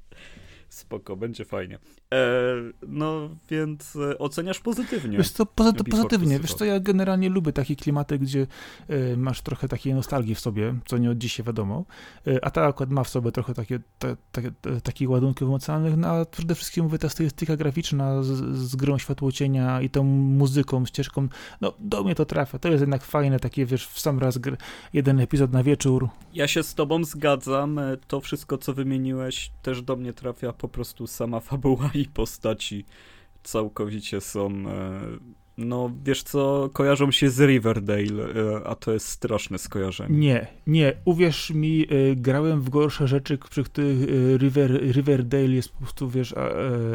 Spoko, 0.81 1.15
będzie 1.15 1.45
fajnie. 1.45 1.79
E, 2.13 2.55
no, 2.87 3.29
więc 3.49 3.95
e, 3.95 4.17
oceniasz 4.17 4.59
pozytywnie. 4.59 5.17
Wiesz 5.17 5.29
co, 5.29 5.45
poza, 5.45 5.73
pozytywnie. 5.73 6.39
Wiesz 6.39 6.53
co, 6.53 6.65
ja 6.65 6.79
generalnie 6.79 7.29
lubię 7.29 7.53
takie 7.53 7.75
klimaty, 7.75 8.19
gdzie 8.19 8.47
e, 8.87 9.17
masz 9.17 9.41
trochę 9.41 9.67
takiej 9.67 9.93
nostalgii 9.93 10.35
w 10.35 10.39
sobie, 10.39 10.75
co 10.85 10.97
nie 10.97 11.11
od 11.11 11.17
dzisiaj 11.17 11.45
wiadomo, 11.45 11.85
e, 12.27 12.45
a 12.45 12.51
ta 12.51 12.65
akurat 12.65 12.89
ma 12.89 13.03
w 13.03 13.09
sobie 13.09 13.31
trochę 13.31 13.53
takie, 13.53 13.79
te, 13.99 14.17
te, 14.31 14.41
te, 14.61 14.81
takich 14.81 15.09
ładunków 15.09 15.47
emocjonalnych, 15.47 15.97
no, 15.97 16.07
a 16.07 16.25
przede 16.25 16.55
wszystkim 16.55 16.83
mówię, 16.83 16.97
ta 16.97 17.09
stylistyka 17.09 17.57
graficzna 17.57 18.23
z, 18.23 18.57
z 18.57 18.75
grą 18.75 18.97
światłocienia 18.97 19.81
i 19.81 19.89
tą 19.89 20.03
muzyką, 20.03 20.85
ścieżką, 20.85 21.27
no 21.61 21.73
do 21.79 22.03
mnie 22.03 22.15
to 22.15 22.25
trafia. 22.25 22.59
To 22.59 22.69
jest 22.69 22.81
jednak 22.81 23.03
fajne, 23.03 23.39
takie 23.39 23.65
wiesz, 23.65 23.87
w 23.87 23.99
sam 23.99 24.19
raz 24.19 24.37
gr, 24.37 24.57
jeden 24.93 25.19
epizod 25.19 25.51
na 25.51 25.63
wieczór. 25.63 26.09
Ja 26.33 26.47
się 26.47 26.63
z 26.63 26.75
tobą 26.75 27.03
zgadzam. 27.03 27.79
To 28.07 28.21
wszystko, 28.21 28.57
co 28.57 28.73
wymieniłeś, 28.73 29.51
też 29.61 29.81
do 29.81 29.95
mnie 29.95 30.13
trafia 30.13 30.53
po 30.53 30.67
prostu 30.71 31.07
sama 31.07 31.39
fabuła 31.39 31.91
i 31.93 32.05
postaci 32.05 32.85
całkowicie 33.43 34.21
są. 34.21 34.47
E, 34.47 35.01
no, 35.57 35.91
wiesz 36.03 36.23
co, 36.23 36.69
kojarzą 36.73 37.11
się 37.11 37.29
z 37.29 37.39
Riverdale, 37.39 38.23
e, 38.23 38.67
a 38.67 38.75
to 38.75 38.93
jest 38.93 39.07
straszne 39.07 39.57
skojarzenie. 39.57 40.17
Nie, 40.17 40.47
nie, 40.67 40.93
uwierz 41.05 41.49
mi, 41.49 41.83
e, 41.83 42.15
grałem 42.15 42.61
w 42.61 42.69
gorsze 42.69 43.07
rzeczy, 43.07 43.37
przy 43.49 43.63
których 43.63 43.97
River, 44.37 44.91
Riverdale 44.91 45.49
jest 45.49 45.69
po 45.71 45.77
prostu, 45.77 46.09
wiesz, 46.09 46.35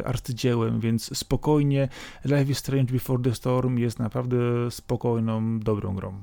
arcydziełem, 0.04 0.80
więc 0.80 1.18
spokojnie, 1.18 1.88
Life 2.24 2.44
is 2.44 2.58
Strange 2.58 2.92
Before 2.92 3.22
the 3.22 3.34
Storm 3.34 3.78
jest 3.78 3.98
naprawdę 3.98 4.36
spokojną, 4.70 5.60
dobrą 5.60 5.94
grą. 5.94 6.22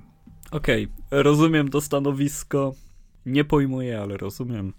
Okej, 0.51 0.87
okay, 1.07 1.23
rozumiem 1.23 1.69
to 1.69 1.81
stanowisko, 1.81 2.73
nie 3.25 3.45
pojmuję, 3.45 4.01
ale 4.01 4.17
rozumiem. 4.17 4.73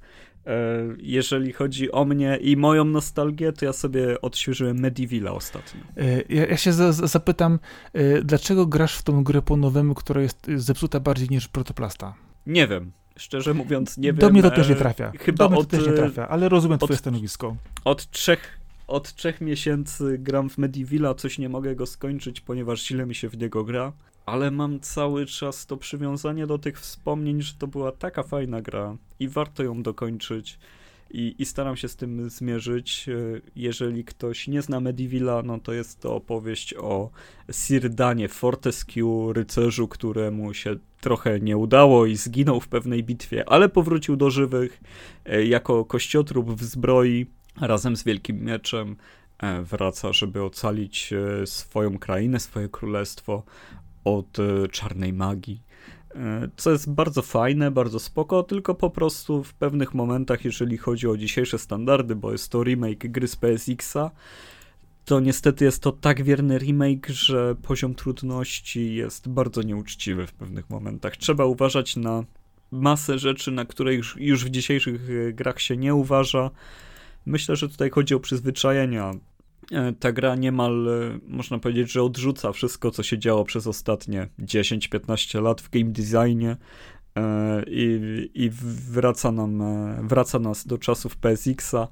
E, 0.47 0.83
jeżeli 0.99 1.53
chodzi 1.53 1.93
o 1.93 2.05
mnie 2.05 2.37
i 2.37 2.57
moją 2.57 2.85
nostalgię, 2.85 3.53
to 3.53 3.65
ja 3.65 3.73
sobie 3.73 4.21
odświeżyłem 4.21 4.79
Medivilla 4.79 5.33
ostatnio. 5.33 5.81
E, 5.97 6.23
ja, 6.29 6.47
ja 6.47 6.57
się 6.57 6.73
za, 6.73 6.93
zapytam, 6.93 7.59
e, 7.93 8.23
dlaczego 8.23 8.67
grasz 8.67 8.97
w 8.97 9.03
tą 9.03 9.25
grę 9.25 9.43
po 9.43 9.57
nowemu, 9.57 9.95
która 9.95 10.23
jest 10.23 10.47
zepsuta 10.57 11.01
bardziej 11.01 11.29
niż 11.29 11.49
Protoplasta? 11.49 12.15
Nie 12.47 12.67
wiem. 12.69 12.93
Szczerze 13.17 13.55
mówiąc, 13.55 13.99
nie 13.99 14.13
Do 14.13 14.17
wiem. 14.17 14.29
Do 14.29 14.33
mnie 14.33 14.43
to 14.43 14.51
też 14.51 14.69
nie 14.69 14.77
trafia. 14.77 15.13
Chyba 15.19 15.45
Do 15.45 15.51
mnie 15.51 15.59
od, 15.59 15.69
to 15.69 15.77
też 15.77 15.87
nie 15.87 15.93
trafia, 15.93 16.29
ale 16.29 16.49
rozumiem 16.49 16.75
od, 16.75 16.85
twoje 16.85 16.99
stanowisko. 16.99 17.57
Od 17.85 18.11
trzech, 18.11 18.59
od 18.87 19.15
trzech 19.15 19.41
miesięcy 19.41 20.19
gram 20.19 20.51
w 20.51 20.59
Medivilla, 20.59 21.15
coś 21.15 21.39
nie 21.39 21.49
mogę 21.49 21.77
go 21.77 21.87
skończyć, 21.87 22.41
ponieważ 22.41 22.87
źle 22.87 23.07
mi 23.07 23.15
się 23.15 23.29
w 23.29 23.39
niego 23.39 23.65
gra 23.65 23.93
ale 24.27 24.51
mam 24.51 24.81
cały 24.81 25.27
czas 25.27 25.67
to 25.67 25.77
przywiązanie 25.77 26.47
do 26.47 26.59
tych 26.59 26.81
wspomnień, 26.81 27.43
że 27.43 27.55
to 27.55 27.67
była 27.67 27.93
taka 27.93 28.23
fajna 28.23 28.63
gra 28.63 28.97
i 29.21 29.29
warto 29.29 29.63
ją 29.63 29.83
dokończyć. 29.83 30.59
I, 31.11 31.35
I, 31.39 31.45
staram 31.47 31.77
się 31.77 31.89
z 31.89 31.97
tym 31.97 32.31
zmierzyć. 32.31 33.09
E, 33.09 33.41
jeżeli 33.57 34.05
ktoś 34.05 34.49
nie 34.49 34.63
zna 34.63 34.81
Medivilla, 34.81 35.43
no 35.43 35.59
to 35.59 35.73
jest 35.73 36.01
to 36.01 36.15
opowieść 36.17 36.75
o 36.75 37.11
Sirdanie, 37.53 38.29
Fortescue, 38.29 39.33
rycerzu, 39.33 39.89
któremu 39.89 40.55
się 40.55 40.77
trochę 41.01 41.41
nie 41.41 41.57
udało 41.57 42.07
i 42.07 42.17
zginął 42.17 42.61
w 42.61 42.69
pewnej 42.69 43.05
bitwie, 43.05 43.49
ale 43.49 43.69
powrócił 43.69 44.17
do 44.17 44.31
żywych 44.31 44.81
e, 45.25 45.45
jako 45.45 45.85
kościotrup 45.85 46.51
w 46.51 46.65
zbroi 46.65 47.27
razem 47.61 47.97
z 47.97 48.05
Wielkim 48.05 48.45
Mieczem. 48.45 48.97
E, 49.39 49.63
wraca, 49.63 50.13
żeby 50.13 50.43
ocalić 50.43 51.15
swoją 51.45 51.99
krainę, 51.99 52.41
swoje 52.41 52.69
królestwo 52.69 53.43
od 54.05 54.39
e, 54.39 54.69
czarnej 54.69 55.13
magii. 55.13 55.63
E, 56.15 56.49
co 56.57 56.71
jest 56.71 56.91
bardzo 56.91 57.23
fajne, 57.23 57.71
bardzo 57.71 58.01
spoko, 58.01 58.43
tylko 58.43 58.75
po 58.75 58.91
prostu 58.91 59.45
w 59.45 59.55
pewnych 59.55 59.95
momentach, 59.95 60.45
jeżeli 60.45 60.79
chodzi 60.79 61.09
o 61.09 61.17
dzisiejsze 61.17 61.59
standardy, 61.59 62.17
bo 62.17 62.33
jest 62.33 62.49
to 62.49 62.65
remake 62.65 63.09
gry 63.09 63.29
z 63.29 63.37
PSX-a, 63.37 64.11
to 65.05 65.21
niestety 65.21 65.65
jest 65.65 65.83
to 65.83 65.93
tak 65.93 66.23
wierny 66.23 66.59
remake, 66.59 67.09
że 67.09 67.55
poziom 67.55 67.95
trudności 67.95 68.95
jest 68.95 69.29
bardzo 69.29 69.63
nieuczciwy 69.63 70.27
w 70.27 70.33
pewnych 70.33 70.71
momentach. 70.71 71.17
Trzeba 71.17 71.45
uważać 71.45 71.97
na 71.97 72.25
masę 72.71 73.19
rzeczy, 73.19 73.51
na 73.51 73.65
które 73.65 73.95
już, 73.95 74.17
już 74.19 74.45
w 74.45 74.51
dzisiejszych 74.51 75.01
e, 75.11 75.33
grach 75.33 75.61
się 75.61 75.77
nie 75.77 75.95
uważa. 75.95 76.51
Myślę, 77.27 77.57
że 77.57 77.69
tutaj 77.69 77.91
chodzi 77.91 78.15
o 78.15 78.21
przyzwyczajenia. 78.21 79.13
E, 79.73 79.93
ta 79.93 80.13
gra 80.13 80.35
niemal, 80.35 80.89
e, 80.89 81.19
można 81.29 81.59
powiedzieć, 81.59 81.93
że 81.93 82.03
odrzuca 82.03 82.53
wszystko, 82.53 82.91
co 82.91 83.03
się 83.03 83.19
działo 83.19 83.45
przez 83.45 83.67
ostatnie 83.67 84.29
10-15 84.39 85.43
lat 85.43 85.61
w 85.61 85.71
game 85.71 85.93
designie 85.93 86.57
i, 87.67 88.31
i 88.35 88.51
wraca, 88.91 89.33
nam, 89.33 89.63
wraca 90.07 90.39
nas 90.39 90.67
do 90.67 90.79
czasów 90.79 91.17
PSX-a. 91.17 91.89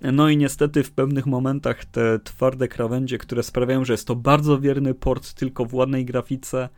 No 0.00 0.28
i 0.28 0.36
niestety 0.36 0.82
w 0.82 0.90
pewnych 0.90 1.26
momentach 1.26 1.84
te 1.84 2.18
twarde 2.18 2.68
krawędzie, 2.68 3.18
które 3.18 3.42
sprawiają, 3.42 3.84
że 3.84 3.92
jest 3.92 4.06
to 4.06 4.16
bardzo 4.16 4.60
wierny 4.60 4.94
port 4.94 5.34
tylko 5.34 5.64
w 5.64 5.74
ładnej 5.74 6.04
grafice, 6.04 6.68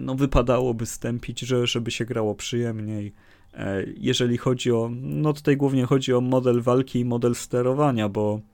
no 0.00 0.14
wypadałoby 0.14 0.86
stępić, 0.86 1.40
że, 1.40 1.66
żeby 1.66 1.90
się 1.90 2.04
grało 2.04 2.34
przyjemniej. 2.34 3.12
E, 3.54 3.84
jeżeli 3.96 4.38
chodzi 4.38 4.72
o, 4.72 4.90
no 4.92 5.32
tutaj 5.32 5.56
głównie 5.56 5.86
chodzi 5.86 6.12
o 6.12 6.20
model 6.20 6.60
walki 6.60 7.00
i 7.00 7.04
model 7.04 7.34
sterowania, 7.34 8.08
bo 8.08 8.40
e, 8.40 8.51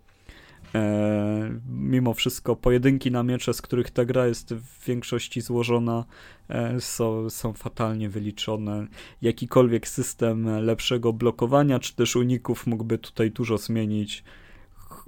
mimo 1.69 2.14
wszystko 2.14 2.57
pojedynki 2.57 3.11
na 3.11 3.23
miecze, 3.23 3.55
z 3.55 3.62
których 3.62 3.91
ta 3.91 4.05
gra 4.05 4.27
jest 4.27 4.55
w 4.55 4.87
większości 4.87 5.41
złożona, 5.41 6.05
e, 6.49 6.81
są, 6.81 7.31
są 7.31 7.53
fatalnie 7.53 8.09
wyliczone. 8.09 8.87
Jakikolwiek 9.23 9.89
system 9.89 10.64
lepszego 10.64 11.12
blokowania 11.12 11.79
czy 11.79 11.95
też 11.95 12.16
uników 12.16 12.66
mógłby 12.66 12.99
tutaj 12.99 13.31
dużo 13.31 13.59
zmienić. 13.59 14.25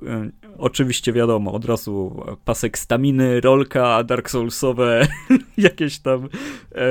E, 0.06 0.30
oczywiście 0.58 1.12
wiadomo, 1.12 1.52
od 1.52 1.64
razu 1.64 2.24
pasek 2.44 2.78
staminy, 2.78 3.40
rolka, 3.40 4.04
Dark 4.04 4.30
Soulsowe, 4.30 5.06
jakieś 5.56 5.98
tam 5.98 6.28
e, 6.72 6.88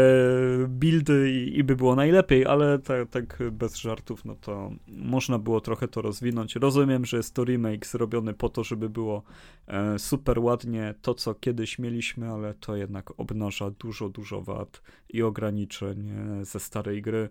buildy 0.68 1.32
i, 1.32 1.60
i, 1.60 1.64
by 1.64 1.76
było 1.76 1.96
najlepiej, 1.96 2.46
ale 2.46 2.80
tak, 2.80 3.10
tak 3.10 3.40
bez 3.52 3.76
żartów, 3.76 4.26
no 4.26 4.36
to 4.36 4.72
można 4.88 5.40
było 5.40 5.62
trochę 5.62 5.88
to 5.88 6.02
rozwinąć. 6.02 6.56
Rozumiem, 6.56 7.06
że 7.06 7.18
jest 7.18 7.34
to 7.34 7.44
remake 7.44 7.86
zrobiony 7.86 8.34
po 8.34 8.50
to, 8.50 8.64
żeby 8.64 8.90
było 8.90 9.24
e, 9.68 10.00
super 10.00 10.40
ładnie 10.40 10.94
to, 11.02 11.14
co 11.14 11.34
kiedyś 11.36 11.80
mieliśmy, 11.80 12.30
ale 12.30 12.54
to 12.54 12.76
jednak 12.76 13.20
obnaża 13.20 13.72
dużo, 13.72 14.10
dużo 14.10 14.42
wad 14.42 14.82
i 15.10 15.22
ograniczeń 15.22 16.10
e, 16.10 16.46
ze 16.46 16.60
starej 16.60 17.02
gry 17.02 17.30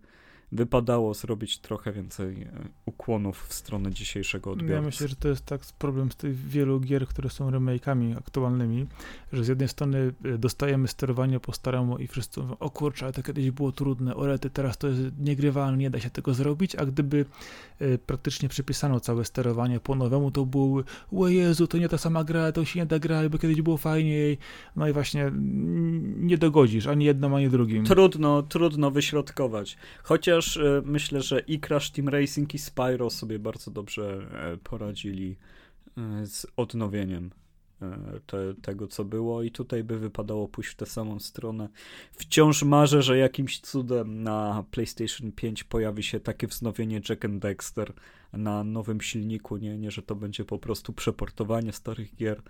wypadało 0.52 1.14
zrobić 1.14 1.58
trochę 1.58 1.92
więcej 1.92 2.42
e, 2.42 2.48
ukłonów 2.86 3.46
w 3.48 3.54
stronę 3.54 3.90
dzisiejszego 3.90 4.50
odbioru. 4.50 4.72
Ja 4.72 4.82
myślę, 4.82 5.08
że 5.08 5.16
to 5.16 5.28
jest 5.28 5.44
tak 5.46 5.60
problem 5.78 6.12
z 6.12 6.16
tych 6.16 6.36
wielu 6.36 6.80
gier, 6.80 7.06
które 7.06 7.30
są 7.30 7.50
remake'ami 7.50 8.18
aktualnymi, 8.18 8.86
że 9.32 9.44
z 9.44 9.48
jednej 9.48 9.68
strony 9.68 10.12
e, 10.24 10.38
dostajemy 10.38 10.88
sterowanie 10.88 11.40
po 11.40 11.52
staremu 11.52 11.98
i 11.98 12.06
wszyscy 12.06 12.40
mówią, 12.40 12.56
o 12.60 12.70
kurczę, 12.70 13.04
ale 13.04 13.12
to 13.12 13.22
kiedyś 13.22 13.50
było 13.50 13.72
trudne, 13.72 14.16
orety, 14.16 14.50
teraz 14.50 14.78
to 14.78 14.88
jest 14.88 15.00
niegrywalne, 15.18 15.78
nie 15.78 15.90
da 15.90 16.00
się 16.00 16.10
tego 16.10 16.34
zrobić, 16.34 16.76
a 16.76 16.86
gdyby 16.86 17.24
e, 17.78 17.98
praktycznie 17.98 18.48
przypisano 18.48 19.00
całe 19.00 19.24
sterowanie 19.24 19.80
po 19.80 19.94
nowemu, 19.94 20.30
to 20.30 20.46
było, 20.46 20.82
o 21.12 21.28
Jezu, 21.28 21.66
to 21.66 21.78
nie 21.78 21.88
ta 21.88 21.98
sama 21.98 22.24
gra, 22.24 22.52
to 22.52 22.64
się 22.64 22.80
nie 22.80 22.86
da 22.86 22.98
grać, 22.98 23.28
bo 23.28 23.38
kiedyś 23.38 23.62
było 23.62 23.76
fajniej, 23.76 24.38
no 24.76 24.88
i 24.88 24.92
właśnie 24.92 25.32
nie 26.16 26.38
dogodzisz 26.38 26.86
ani 26.86 27.04
jednym, 27.04 27.34
ani 27.34 27.48
drugim. 27.48 27.84
Trudno, 27.84 28.42
trudno 28.42 28.90
wyśrodkować. 28.90 29.76
Chociaż 30.02 30.37
E, 30.56 30.82
myślę, 30.84 31.22
że 31.22 31.40
i 31.40 31.60
Crash 31.60 31.90
Team 31.90 32.08
Racing 32.08 32.54
i 32.54 32.58
Spyro 32.58 33.10
sobie 33.10 33.38
bardzo 33.38 33.70
dobrze 33.70 34.26
e, 34.32 34.56
poradzili 34.56 35.36
e, 35.96 36.26
z 36.26 36.46
odnowieniem 36.56 37.30
te, 38.26 38.54
tego, 38.62 38.86
co 38.86 39.04
było, 39.04 39.42
i 39.42 39.50
tutaj 39.50 39.84
by 39.84 39.98
wypadało 39.98 40.48
pójść 40.48 40.70
w 40.70 40.74
tę 40.74 40.86
samą 40.86 41.20
stronę. 41.20 41.68
Wciąż 42.12 42.62
marzę, 42.62 43.02
że 43.02 43.18
jakimś 43.18 43.60
cudem 43.60 44.22
na 44.22 44.64
PlayStation 44.70 45.32
5 45.32 45.64
pojawi 45.64 46.02
się 46.02 46.20
takie 46.20 46.46
wznowienie 46.46 47.00
Jack 47.08 47.24
and 47.24 47.42
Dexter 47.42 47.92
na 48.32 48.64
nowym 48.64 49.00
silniku, 49.00 49.56
nie, 49.56 49.78
nie 49.78 49.90
że 49.90 50.02
to 50.02 50.14
będzie 50.14 50.44
po 50.44 50.58
prostu 50.58 50.92
przeportowanie 50.92 51.72
starych 51.72 52.14
gier. 52.16 52.42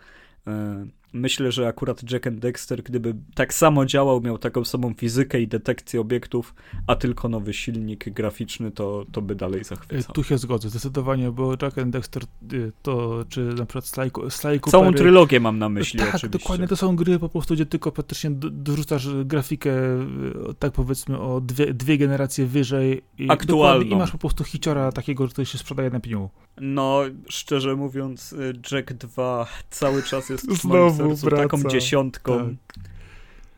Myślę, 1.12 1.52
że 1.52 1.68
akurat 1.68 2.10
Jack 2.12 2.26
and 2.26 2.38
Dexter, 2.38 2.82
gdyby 2.82 3.14
tak 3.34 3.54
samo 3.54 3.86
działał, 3.86 4.20
miał 4.20 4.38
taką 4.38 4.64
samą 4.64 4.94
fizykę 4.94 5.40
i 5.40 5.48
detekcję 5.48 6.00
obiektów, 6.00 6.54
a 6.86 6.96
tylko 6.96 7.28
nowy 7.28 7.54
silnik 7.54 8.08
graficzny, 8.08 8.70
to, 8.70 9.06
to 9.12 9.22
by 9.22 9.34
dalej 9.34 9.64
zachwycał. 9.64 10.14
Tu 10.14 10.24
się 10.24 10.38
zgodzę, 10.38 10.70
zdecydowanie, 10.70 11.30
bo 11.30 11.52
Jack 11.62 11.78
and 11.78 11.92
Dexter 11.92 12.22
y, 12.52 12.72
to, 12.82 13.24
czy 13.28 13.40
na 13.40 13.66
przykład 13.66 13.86
Sly, 13.86 14.10
Sly 14.30 14.60
Całą 14.60 14.84
Coopery, 14.84 14.98
trylogię 14.98 15.40
mam 15.40 15.58
na 15.58 15.68
myśli 15.68 15.98
Tak, 15.98 16.08
oczywiście. 16.08 16.38
dokładnie, 16.38 16.68
to 16.68 16.76
są 16.76 16.96
gry 16.96 17.18
po 17.18 17.28
prostu, 17.28 17.54
gdzie 17.54 17.66
tylko 17.66 17.92
praktycznie 17.92 18.30
dorzucasz 18.50 19.08
grafikę, 19.24 19.70
y, 19.70 20.54
tak 20.58 20.72
powiedzmy, 20.72 21.20
o 21.20 21.40
dwie, 21.40 21.74
dwie 21.74 21.98
generacje 21.98 22.46
wyżej. 22.46 23.02
I 23.18 23.30
Aktualną. 23.30 23.86
I 23.86 23.96
masz 23.96 24.10
po 24.10 24.18
prostu 24.18 24.44
hiciora 24.44 24.92
takiego, 24.92 25.28
który 25.28 25.46
się 25.46 25.58
sprzedaje 25.58 25.90
na 25.90 26.00
pniu. 26.00 26.30
No, 26.60 27.00
szczerze 27.28 27.76
mówiąc, 27.76 28.32
y, 28.32 28.52
Jack 28.72 28.92
2 28.92 29.46
cały 29.70 30.02
czas 30.02 30.28
jest 30.28 30.46
w 30.52 30.64
moim 30.64 30.97
sercu 30.98 31.26
wraca. 31.26 31.42
taką 31.42 31.62
dziesiątką. 31.68 32.56
Tak. 32.66 32.88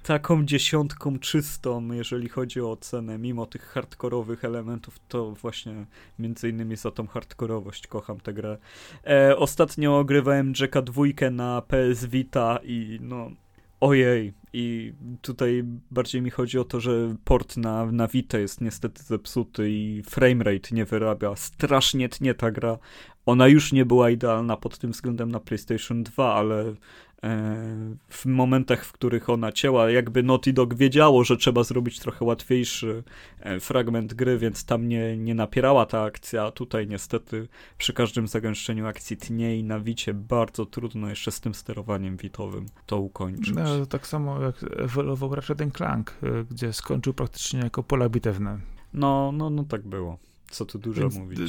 Taką 0.03 0.45
dziesiątką 0.45 1.19
czystą, 1.19 1.93
jeżeli 1.93 2.29
chodzi 2.29 2.61
o 2.61 2.71
ocenę, 2.71 3.19
mimo 3.19 3.47
tych 3.47 3.63
hardkorowych 3.63 4.45
elementów, 4.45 4.99
to 5.09 5.31
właśnie 5.31 5.87
między 6.19 6.49
innymi 6.49 6.77
za 6.77 6.91
tą 6.91 7.07
hardkorowość 7.07 7.87
kocham 7.87 8.21
tę 8.21 8.33
grę. 8.33 8.59
E, 9.07 9.37
ostatnio 9.37 9.99
ogrywałem 9.99 10.53
Jacka 10.61 10.83
dwójkę 10.83 11.31
na 11.31 11.63
PS 11.63 12.05
Vita 12.05 12.59
i 12.65 12.99
no 13.03 13.31
ojej, 13.81 14.33
i 14.53 14.93
tutaj 15.23 15.65
bardziej 15.91 16.23
mi 16.23 16.31
chodzi 16.31 16.59
o 16.59 16.65
to, 16.65 16.81
że 16.81 17.17
port 17.25 17.57
na, 17.57 17.87
na 17.87 18.09
Vita 18.09 18.39
jest 18.39 18.61
niestety 18.61 19.03
zepsuty 19.03 19.71
i 19.71 20.03
framerate 20.03 20.75
nie 20.75 20.85
wyrabia. 20.85 21.37
Strasznie 21.37 22.09
tnie 22.09 22.35
ta 22.35 22.51
gra. 22.51 22.79
Ona 23.27 23.49
już 23.49 23.73
nie 23.73 23.85
była 23.85 24.11
idealna 24.11 24.57
pod 24.57 24.79
tym 24.79 24.91
względem 24.91 25.31
na 25.31 25.41
PlayStation 25.41 26.03
2, 26.03 26.35
ale 26.35 26.75
w 28.09 28.27
momentach, 28.27 28.85
w 28.85 28.93
których 28.93 29.31
ona 29.31 29.53
cięła, 29.53 29.91
jakby 29.91 30.23
Naughty 30.23 30.53
Dog 30.53 30.75
wiedziało, 30.75 31.25
że 31.25 31.37
trzeba 31.37 31.65
zrobić 31.65 31.99
trochę 31.99 32.25
łatwiejszy 32.25 33.03
e, 33.41 33.61
fragment 33.61 34.15
gry, 34.15 34.39
więc 34.39 34.65
tam 34.65 34.89
nie, 34.89 35.17
nie 35.17 35.35
napierała 35.35 35.87
ta 35.87 36.03
akcja, 36.03 36.45
a 36.45 36.51
tutaj 36.51 36.89
niestety 36.89 37.49
przy 37.79 37.93
każdym 37.93 38.29
zagęszczeniu 38.29 38.87
akcji 38.87 39.17
tnie 39.17 39.57
i 39.57 39.65
na 39.65 39.81
wicie 39.81 40.15
bardzo 40.15 40.67
trudno 40.67 41.09
jeszcze 41.09 41.31
z 41.31 41.41
tym 41.41 41.55
sterowaniem 41.55 42.17
witowym 42.17 42.67
to 42.87 43.01
ukończyć. 43.01 43.55
No, 43.55 43.87
tak 43.87 44.07
samo 44.07 44.43
jak 44.43 44.55
ewoluował 44.77 45.35
Ratchet 45.35 45.59
Clank, 45.77 46.15
e, 46.23 46.45
gdzie 46.51 46.73
skończył 46.73 47.15
praktycznie 47.15 47.61
jako 47.61 47.83
pola 47.83 48.09
bitewne. 48.09 48.59
No, 48.95 49.33
no, 49.33 49.51
no 49.51 49.65
tak 49.65 49.83
było. 49.83 50.19
Co 50.51 50.65
tu 50.67 50.79
dużo 50.79 51.01
Więc 51.01 51.19
mówić. 51.19 51.41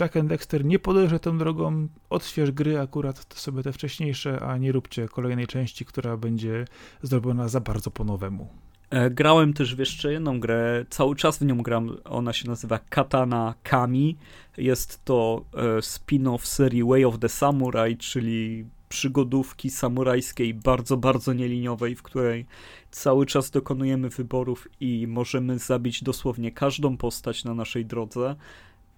Jack 0.00 0.16
and 0.16 0.28
Dexter 0.28 0.64
nie 0.64 0.78
podejrze 0.78 1.20
tą 1.20 1.38
drogą, 1.38 1.88
odśwież 2.10 2.52
gry 2.52 2.78
akurat 2.78 3.34
sobie 3.34 3.62
te 3.62 3.72
wcześniejsze, 3.72 4.40
a 4.40 4.56
nie 4.56 4.72
róbcie 4.72 5.08
kolejnej 5.08 5.46
części, 5.46 5.84
która 5.84 6.16
będzie 6.16 6.64
zrobiona 7.02 7.48
za 7.48 7.60
bardzo 7.60 7.90
po 7.90 8.04
nowemu. 8.04 8.48
E, 8.90 9.10
grałem 9.10 9.52
też 9.52 9.74
w 9.74 9.78
jeszcze 9.78 10.12
jedną 10.12 10.40
grę, 10.40 10.84
cały 10.90 11.16
czas 11.16 11.38
w 11.38 11.44
nią 11.44 11.62
gram, 11.62 11.96
ona 12.04 12.32
się 12.32 12.48
nazywa 12.48 12.78
Katana 12.78 13.54
Kami. 13.62 14.16
Jest 14.56 15.04
to 15.04 15.44
e, 15.54 15.82
spin-off 15.82 16.46
serii 16.46 16.84
Way 16.84 17.04
of 17.04 17.18
the 17.18 17.28
Samurai, 17.28 17.96
czyli 17.96 18.64
przygodówki 18.88 19.70
samurajskiej, 19.70 20.54
bardzo, 20.54 20.96
bardzo 20.96 21.32
nieliniowej, 21.32 21.94
w 21.94 22.02
której 22.02 22.46
cały 22.92 23.26
czas 23.26 23.50
dokonujemy 23.50 24.08
wyborów 24.08 24.68
i 24.80 25.06
możemy 25.06 25.58
zabić 25.58 26.02
dosłownie 26.02 26.52
każdą 26.52 26.96
postać 26.96 27.44
na 27.44 27.54
naszej 27.54 27.86
drodze. 27.86 28.36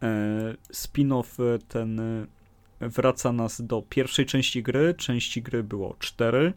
E, 0.02 0.54
spin-off 0.72 1.58
ten 1.68 2.00
wraca 2.80 3.32
nas 3.32 3.62
do 3.62 3.82
pierwszej 3.82 4.26
części 4.26 4.62
gry. 4.62 4.94
Części 4.94 5.42
gry 5.42 5.62
było 5.62 5.96
cztery 5.98 6.52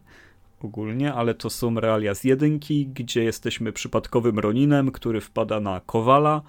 ogólnie, 0.60 1.14
ale 1.14 1.34
to 1.34 1.50
są 1.50 1.80
realia 1.80 2.14
z 2.14 2.24
jedynki, 2.24 2.86
gdzie 2.86 3.24
jesteśmy 3.24 3.72
przypadkowym 3.72 4.38
Roninem, 4.38 4.90
który 4.90 5.20
wpada 5.20 5.60
na 5.60 5.80
Kowala, 5.80 6.42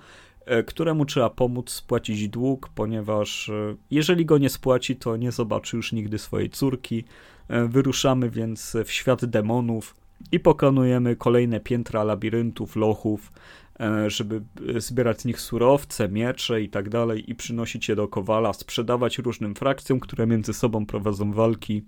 E, 0.49 0.63
któremu 0.63 1.05
trzeba 1.05 1.29
pomóc 1.29 1.69
spłacić 1.69 2.29
dług, 2.29 2.69
ponieważ 2.75 3.49
e, 3.49 3.75
jeżeli 3.91 4.25
go 4.25 4.37
nie 4.37 4.49
spłaci, 4.49 4.95
to 4.95 5.17
nie 5.17 5.31
zobaczy 5.31 5.77
już 5.77 5.91
nigdy 5.91 6.17
swojej 6.17 6.49
córki. 6.49 7.03
E, 7.47 7.67
wyruszamy 7.67 8.29
więc 8.29 8.77
w 8.85 8.91
świat 8.91 9.25
demonów 9.25 9.95
i 10.31 10.39
pokonujemy 10.39 11.15
kolejne 11.15 11.59
piętra 11.59 12.03
labiryntów, 12.03 12.75
lochów, 12.75 13.31
żeby 14.07 14.41
zbierać 14.77 15.21
z 15.21 15.25
nich 15.25 15.41
surowce, 15.41 16.09
miecze 16.09 16.61
i 16.61 16.69
tak 16.69 16.89
dalej 16.89 17.31
i 17.31 17.35
przynosić 17.35 17.89
je 17.89 17.95
do 17.95 18.07
Kowala, 18.07 18.53
sprzedawać 18.53 19.17
różnym 19.17 19.55
frakcjom, 19.55 19.99
które 19.99 20.27
między 20.27 20.53
sobą 20.53 20.85
prowadzą 20.85 21.33
walki. 21.33 21.83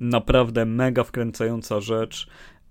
Naprawdę 0.00 0.66
mega 0.66 1.04
wkręcająca 1.04 1.80
rzecz. 1.80 2.28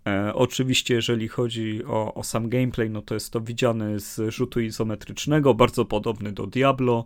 E, 0.08 0.34
oczywiście, 0.34 0.94
jeżeli 0.94 1.28
chodzi 1.28 1.86
o, 1.86 2.14
o, 2.14 2.24
sam 2.24 2.50
gameplay, 2.50 2.90
no 2.90 3.02
to 3.02 3.14
jest 3.14 3.34
to 3.34 3.42
widziane 3.42 4.00
z 4.00 4.34
rzutu 4.34 4.62
izometrycznego, 4.62 5.54
bardzo 5.54 5.86
podobny 5.86 6.32
do 6.32 6.48
Diablo. 6.48 7.06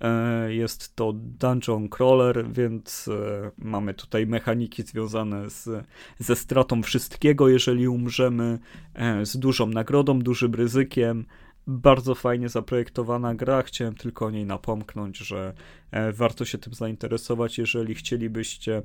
E, 0.00 0.54
jest 0.54 0.96
to 0.96 1.12
dungeon 1.14 1.88
crawler, 1.88 2.52
więc 2.52 3.08
e, 3.08 3.50
mamy 3.58 3.94
tutaj 3.94 4.26
mechaniki 4.26 4.82
związane 4.82 5.50
z, 5.50 5.86
ze 6.18 6.36
stratą 6.36 6.82
wszystkiego, 6.82 7.48
jeżeli 7.48 7.88
umrzemy, 7.88 8.58
e, 8.94 9.26
z 9.26 9.36
dużą 9.36 9.66
nagrodą, 9.66 10.18
dużym 10.18 10.54
ryzykiem. 10.54 11.26
Bardzo 11.66 12.14
fajnie 12.14 12.48
zaprojektowana 12.48 13.34
gra. 13.34 13.62
Chciałem 13.62 13.94
tylko 13.94 14.26
o 14.26 14.30
niej 14.30 14.46
napomknąć, 14.46 15.18
że 15.18 15.54
warto 16.12 16.44
się 16.44 16.58
tym 16.58 16.74
zainteresować, 16.74 17.58
jeżeli 17.58 17.94
chcielibyście 17.94 18.82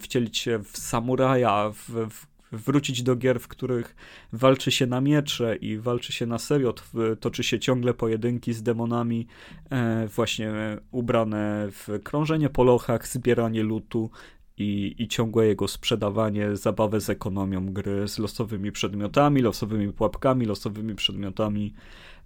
wcielić 0.00 0.38
się 0.38 0.58
w 0.58 0.78
samuraja, 0.78 1.70
w, 1.70 2.10
w 2.10 2.33
wrócić 2.52 3.02
do 3.02 3.16
gier, 3.16 3.40
w 3.40 3.48
których 3.48 3.96
walczy 4.32 4.70
się 4.70 4.86
na 4.86 5.00
miecze 5.00 5.56
i 5.56 5.78
walczy 5.78 6.12
się 6.12 6.26
na 6.26 6.38
serio, 6.38 6.74
toczy 7.20 7.42
się 7.42 7.58
ciągle 7.58 7.94
pojedynki 7.94 8.52
z 8.52 8.62
demonami, 8.62 9.26
e, 9.70 10.08
właśnie 10.08 10.52
ubrane 10.90 11.68
w 11.70 11.88
krążenie 12.02 12.50
po 12.50 12.64
lochach, 12.64 13.08
zbieranie 13.08 13.62
lutu 13.62 14.10
i, 14.58 14.94
i 14.98 15.08
ciągłe 15.08 15.46
jego 15.46 15.68
sprzedawanie, 15.68 16.56
zabawę 16.56 17.00
z 17.00 17.10
ekonomią 17.10 17.72
gry, 17.72 18.08
z 18.08 18.18
losowymi 18.18 18.72
przedmiotami, 18.72 19.42
losowymi 19.42 19.92
pułapkami, 19.92 20.46
losowymi 20.46 20.94
przedmiotami. 20.94 21.74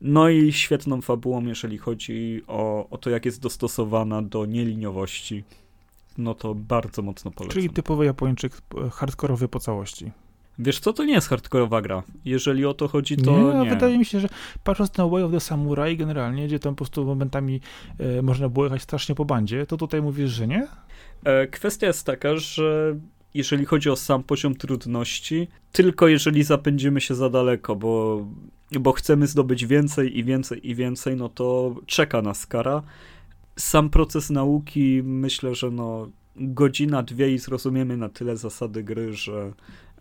No 0.01 0.29
i 0.29 0.53
świetną 0.53 1.01
fabułą, 1.01 1.47
jeżeli 1.47 1.79
chodzi 1.79 2.43
o, 2.47 2.89
o 2.91 2.99
to, 2.99 3.11
jak 3.11 3.25
jest 3.25 3.43
dostosowana 3.43 4.23
do 4.23 4.47
nieliniowości. 4.47 5.45
No 6.19 6.35
to 6.35 6.55
bardzo 6.55 7.03
mocno 7.03 7.31
polecam. 7.31 7.55
Czyli 7.55 7.71
typowy 7.71 8.05
Japończyk, 8.05 8.53
e, 8.87 8.91
hardkorowy 8.91 9.49
po 9.49 9.61
całości. 9.61 10.12
Wiesz 10.59 10.81
co, 10.81 10.93
to 10.93 11.05
nie 11.05 11.12
jest 11.12 11.29
hardkorowa 11.29 11.83
gra. 11.83 12.03
Jeżeli 12.25 12.66
o 12.66 12.75
to 12.75 12.89
chodzi, 12.89 13.16
to 13.16 13.53
nie. 13.53 13.64
nie. 13.64 13.71
Wydaje 13.71 13.99
mi 13.99 14.05
się, 14.05 14.21
że 14.21 14.29
patrząc 14.64 14.97
na 14.97 15.09
Way 15.09 15.23
of 15.23 15.33
the 15.33 15.41
Samurai 15.41 15.97
generalnie, 15.97 16.47
gdzie 16.47 16.59
tam 16.59 16.75
po 16.75 16.77
prostu 16.77 17.05
momentami 17.05 17.61
e, 17.99 18.23
można 18.23 18.49
było 18.49 18.64
jechać 18.64 18.83
strasznie 18.83 19.14
po 19.14 19.25
bandzie, 19.25 19.66
to 19.66 19.77
tutaj 19.77 20.03
mówisz, 20.03 20.31
że 20.31 20.47
nie? 20.47 20.69
E, 21.25 21.47
kwestia 21.47 21.87
jest 21.87 22.07
taka, 22.07 22.37
że 22.37 22.97
jeżeli 23.35 23.64
chodzi 23.64 23.91
o 23.91 23.97
sam 23.97 24.23
poziom 24.23 24.55
trudności, 24.55 25.49
tylko 25.73 26.09
jeżeli 26.09 26.43
zapędzimy 26.43 27.01
się 27.01 27.14
za 27.14 27.31
daleko, 27.31 27.77
bo, 27.77 28.27
bo 28.81 28.93
chcemy 28.93 29.27
zdobyć 29.27 29.66
więcej 29.66 30.19
i 30.19 30.25
więcej 30.25 30.71
i 30.71 30.75
więcej, 30.75 31.16
no 31.16 31.29
to 31.29 31.75
czeka 31.87 32.23
nas 32.23 32.47
kara. 32.47 32.83
Sam 33.59 33.91
proces 33.91 34.31
nauki, 34.31 35.03
myślę, 35.05 35.55
że 35.55 35.71
no 35.71 36.09
godzina, 36.37 37.03
dwie 37.03 37.33
i 37.33 37.39
zrozumiemy 37.39 37.97
na 37.97 38.09
tyle 38.09 38.37
zasady 38.37 38.85
gry, 38.85 39.13
że, 39.13 39.53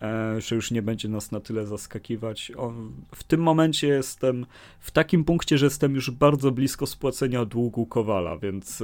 e, 0.02 0.40
że 0.40 0.54
już 0.54 0.70
nie 0.70 0.82
będzie 0.82 1.08
nas 1.08 1.32
na 1.32 1.40
tyle 1.40 1.66
zaskakiwać. 1.66 2.52
O, 2.56 2.72
w 3.14 3.24
tym 3.24 3.40
momencie 3.40 3.88
jestem 3.88 4.46
w 4.80 4.90
takim 4.90 5.24
punkcie, 5.24 5.58
że 5.58 5.66
jestem 5.66 5.94
już 5.94 6.10
bardzo 6.10 6.50
blisko 6.50 6.86
spłacenia 6.86 7.44
długu 7.44 7.86
Kowala, 7.86 8.38
więc 8.38 8.82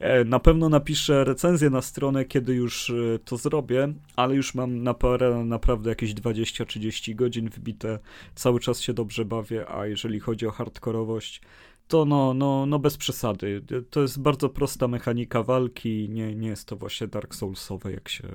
e, 0.00 0.24
na 0.24 0.38
pewno 0.38 0.68
napiszę 0.68 1.24
recenzję 1.24 1.70
na 1.70 1.82
stronę, 1.82 2.24
kiedy 2.24 2.54
już 2.54 2.90
e, 2.90 3.18
to 3.24 3.36
zrobię, 3.36 3.92
ale 4.16 4.34
już 4.34 4.54
mam 4.54 4.82
na 4.82 4.94
parę 4.94 5.44
naprawdę 5.44 5.90
jakieś 5.90 6.14
20-30 6.14 7.14
godzin 7.14 7.48
wbite, 7.48 7.98
cały 8.34 8.60
czas 8.60 8.80
się 8.80 8.94
dobrze 8.94 9.24
bawię, 9.24 9.68
a 9.68 9.86
jeżeli 9.86 10.20
chodzi 10.20 10.46
o 10.46 10.50
hardkorowość, 10.50 11.40
to 11.88 12.04
no, 12.04 12.34
no, 12.34 12.66
no 12.66 12.78
bez 12.78 12.96
przesady. 12.96 13.64
To 13.90 14.02
jest 14.02 14.20
bardzo 14.20 14.48
prosta 14.48 14.88
mechanika 14.88 15.42
walki, 15.42 16.08
nie, 16.10 16.34
nie 16.34 16.48
jest 16.48 16.68
to 16.68 16.76
właśnie 16.76 17.06
Dark 17.06 17.34
Soulsowe, 17.34 17.92
jak 17.92 18.08
się, 18.08 18.28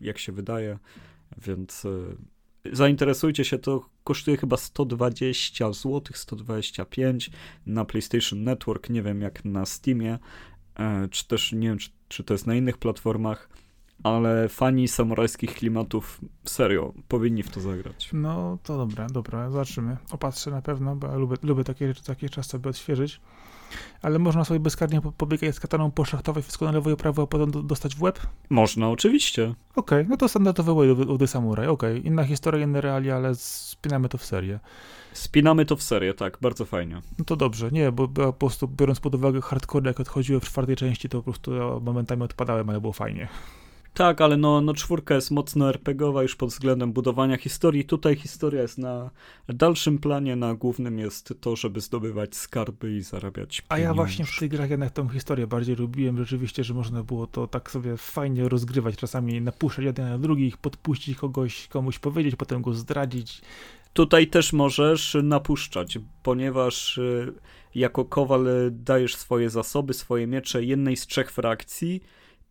jak 0.00 0.18
się 0.18 0.32
wydaje, 0.32 0.78
więc 1.38 1.84
y, 1.84 2.16
zainteresujcie 2.72 3.44
się, 3.44 3.58
to 3.58 3.88
kosztuje 4.04 4.36
chyba 4.36 4.56
120 4.56 5.72
zł, 5.72 6.02
125 6.14 7.30
na 7.66 7.84
PlayStation 7.84 8.44
Network, 8.44 8.90
nie 8.90 9.02
wiem 9.02 9.20
jak 9.20 9.44
na 9.44 9.66
Steamie, 9.66 10.18
e, 10.78 11.08
czy 11.08 11.28
też 11.28 11.52
nie 11.52 11.68
wiem, 11.68 11.78
czy, 11.78 11.90
czy 12.08 12.24
to 12.24 12.34
jest 12.34 12.46
na 12.46 12.54
innych 12.54 12.78
platformach 12.78 13.48
ale 14.02 14.48
fani 14.48 14.88
samurajskich 14.88 15.54
klimatów 15.54 16.20
serio 16.44 16.92
powinni 17.08 17.42
w 17.42 17.50
to 17.50 17.60
zagrać. 17.60 18.10
No 18.12 18.58
to 18.62 18.76
dobra, 18.76 19.06
dobra, 19.06 19.50
zobaczymy. 19.50 19.96
Opatrzę 20.10 20.50
na 20.50 20.62
pewno, 20.62 20.96
bo 20.96 21.06
ja 21.06 21.14
lubię, 21.14 21.36
lubię 21.42 21.64
takie 21.64 21.88
rzeczy, 21.88 22.04
takie 22.04 22.28
czas 22.28 22.46
sobie 22.46 22.70
odświeżyć. 22.70 23.20
Ale 24.02 24.18
można 24.18 24.44
sobie 24.44 24.60
bezkarnie 24.60 25.00
pobiegać 25.16 25.54
z 25.54 25.60
kataną 25.60 25.90
poszachtowej, 25.90 26.42
wszystko 26.42 26.64
na 26.64 26.72
lewo 26.72 26.90
i 26.90 26.96
prawo, 26.96 27.22
a 27.22 27.26
potem 27.26 27.66
dostać 27.66 27.96
w 27.96 28.02
łeb? 28.02 28.20
Można, 28.50 28.90
oczywiście. 28.90 29.54
Okej, 29.76 30.00
okay, 30.00 30.06
no 30.10 30.16
to 30.16 30.28
standardowe 30.28 30.74
Way 30.74 30.90
of 30.90 31.18
the 31.18 31.26
Samurai, 31.26 31.66
okej. 31.66 31.98
Okay. 31.98 32.10
Inna 32.10 32.24
historia, 32.24 32.64
inne 32.64 32.80
realia, 32.80 33.16
ale 33.16 33.34
spinamy 33.34 34.08
to 34.08 34.18
w 34.18 34.24
serię. 34.24 34.60
Spinamy 35.12 35.64
to 35.64 35.76
w 35.76 35.82
serię, 35.82 36.14
tak, 36.14 36.38
bardzo 36.40 36.64
fajnie. 36.64 37.02
No 37.18 37.24
to 37.24 37.36
dobrze, 37.36 37.70
nie, 37.70 37.92
bo, 37.92 38.08
bo 38.08 38.32
po 38.32 38.32
prostu 38.32 38.68
biorąc 38.68 39.00
pod 39.00 39.14
uwagę 39.14 39.40
hardcore, 39.40 39.88
jak 39.88 40.00
odchodziły 40.00 40.40
w 40.40 40.44
czwartej 40.44 40.76
części, 40.76 41.08
to 41.08 41.18
po 41.18 41.22
prostu 41.22 41.50
momentami 41.80 42.22
odpadałem, 42.22 42.70
ale 42.70 42.80
było 42.80 42.92
fajnie. 42.92 43.28
Tak, 43.94 44.20
ale 44.20 44.36
no, 44.36 44.60
no 44.60 44.74
czwórka 44.74 45.14
jest 45.14 45.30
mocno 45.30 45.68
RPGowa 45.68 46.22
już 46.22 46.36
pod 46.36 46.50
względem 46.50 46.92
budowania 46.92 47.36
historii. 47.36 47.84
Tutaj 47.84 48.16
historia 48.16 48.62
jest 48.62 48.78
na 48.78 49.10
dalszym 49.48 49.98
planie, 49.98 50.36
na 50.36 50.54
głównym 50.54 50.98
jest 50.98 51.34
to, 51.40 51.56
żeby 51.56 51.80
zdobywać 51.80 52.36
skarby 52.36 52.96
i 52.96 53.02
zarabiać 53.02 53.60
pieniądze. 53.60 53.74
A 53.74 53.78
ja 53.78 53.94
właśnie 53.94 54.24
w 54.24 54.38
tych 54.38 54.50
grach 54.50 54.70
jednak 54.70 54.90
tą 54.90 55.08
historię 55.08 55.46
bardziej 55.46 55.76
lubiłem 55.76 56.18
rzeczywiście, 56.18 56.64
że 56.64 56.74
można 56.74 57.02
było 57.02 57.26
to 57.26 57.46
tak 57.46 57.70
sobie 57.70 57.96
fajnie 57.96 58.48
rozgrywać, 58.48 58.96
czasami 58.96 59.40
napuszczać 59.40 59.84
jeden 59.84 60.08
na 60.08 60.18
drugich, 60.18 60.56
podpuścić 60.56 61.16
kogoś, 61.16 61.68
komuś 61.68 61.98
powiedzieć, 61.98 62.36
potem 62.36 62.62
go 62.62 62.72
zdradzić. 62.72 63.40
Tutaj 63.92 64.26
też 64.26 64.52
możesz 64.52 65.16
napuszczać, 65.22 65.98
ponieważ 66.22 66.98
y, 66.98 67.32
jako 67.74 68.04
kowal 68.04 68.46
dajesz 68.70 69.16
swoje 69.16 69.50
zasoby, 69.50 69.94
swoje 69.94 70.26
miecze 70.26 70.64
jednej 70.64 70.96
z 70.96 71.06
trzech 71.06 71.30
frakcji, 71.30 72.02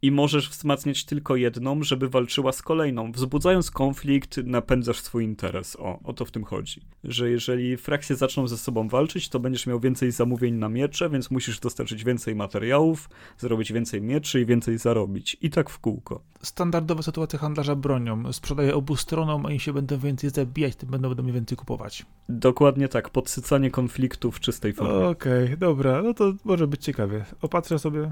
i 0.04 0.12
możesz 0.12 0.50
wzmacniać 0.50 1.06
tylko 1.06 1.36
jedną, 1.36 1.84
żeby 1.84 2.10
walczyła 2.10 2.52
z 2.52 2.62
kolejną. 2.62 3.12
Wzbudzając 3.12 3.72
konflikt, 3.72 4.38
napędzasz 4.38 5.00
swój 5.00 5.24
interes. 5.24 5.76
O, 5.80 6.00
o 6.04 6.14
to 6.14 6.26
w 6.26 6.32
tym 6.32 6.44
chodzi. 6.44 6.82
Że 7.04 7.30
jeżeli 7.30 7.78
frakcje 7.78 8.16
zaczną 8.16 8.48
ze 8.48 8.58
sobą 8.58 8.88
walczyć, 8.88 9.30
to 9.30 9.40
będziesz 9.40 9.68
miał 9.68 9.80
więcej 9.80 10.12
zamówień 10.12 10.56
na 10.56 10.70
miecze, 10.70 11.10
więc 11.10 11.32
musisz 11.32 11.60
dostarczyć 11.60 12.04
więcej 12.04 12.36
materiałów, 12.36 13.10
zrobić 13.38 13.74
więcej 13.74 14.02
mieczy 14.02 14.42
i 14.42 14.46
więcej 14.46 14.78
zarobić. 14.78 15.38
I 15.42 15.50
tak 15.50 15.70
w 15.70 15.80
kółko. 15.80 16.22
Standardowa 16.42 17.02
sytuacja 17.02 17.40
handlarza 17.40 17.76
bronią. 17.76 18.34
Sprzedaję 18.34 18.76
obu 18.76 18.96
stronom, 18.96 19.46
a 19.46 19.52
im 19.52 19.60
się 19.60 19.74
będą 19.74 20.00
więcej 20.00 20.30
zabijać, 20.30 20.76
tym 20.76 20.90
będą 20.90 21.24
mnie 21.24 21.34
więcej 21.34 21.58
kupować. 21.58 22.06
Dokładnie 22.30 22.88
tak. 22.88 23.10
Podsycanie 23.10 23.72
konfliktu 23.72 24.32
w 24.32 24.40
czystej 24.40 24.74
formie. 24.74 25.08
Okej, 25.08 25.46
okay, 25.46 25.58
dobra. 25.58 26.02
No 26.02 26.14
to 26.14 26.34
może 26.44 26.68
być 26.68 26.84
ciekawie. 26.84 27.26
Opatrzę 27.42 27.80
sobie 27.80 28.12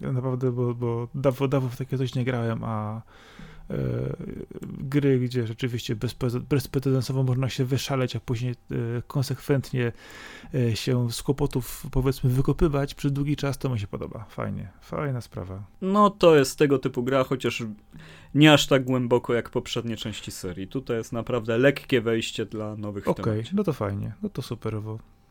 naprawdę, 0.00 0.52
bo, 0.52 0.74
bo 0.74 1.08
dawno, 1.14 1.48
dawno 1.48 1.68
w 1.68 1.76
takie 1.76 1.98
coś 1.98 2.14
nie 2.14 2.24
grałem, 2.24 2.64
a 2.64 3.02
e, 3.70 3.76
gry, 4.62 5.20
gdzie 5.20 5.46
rzeczywiście 5.46 5.96
bezprecedensowo 6.48 7.22
można 7.22 7.48
się 7.48 7.64
wyszaleć, 7.64 8.16
a 8.16 8.20
później 8.20 8.52
e, 8.52 8.74
konsekwentnie 9.06 9.92
e, 10.54 10.76
się 10.76 11.12
z 11.12 11.22
kłopotów 11.22 11.86
powiedzmy 11.90 12.30
wykopywać 12.30 12.94
przez 12.94 13.12
długi 13.12 13.36
czas, 13.36 13.58
to 13.58 13.68
mi 13.68 13.80
się 13.80 13.86
podoba. 13.86 14.26
Fajnie, 14.28 14.68
fajna 14.80 15.20
sprawa. 15.20 15.64
No 15.82 16.10
to 16.10 16.36
jest 16.36 16.58
tego 16.58 16.78
typu 16.78 17.02
gra, 17.02 17.24
chociaż 17.24 17.62
nie 18.34 18.52
aż 18.52 18.66
tak 18.66 18.84
głęboko 18.84 19.34
jak 19.34 19.50
poprzednie 19.50 19.96
części 19.96 20.30
serii. 20.30 20.68
Tutaj 20.68 20.96
jest 20.96 21.12
naprawdę 21.12 21.58
lekkie 21.58 22.00
wejście 22.00 22.46
dla 22.46 22.76
nowych 22.76 23.08
Okej, 23.08 23.40
okay, 23.40 23.52
no 23.52 23.64
to 23.64 23.72
fajnie, 23.72 24.12
no 24.22 24.28
to 24.28 24.42
super, 24.42 24.74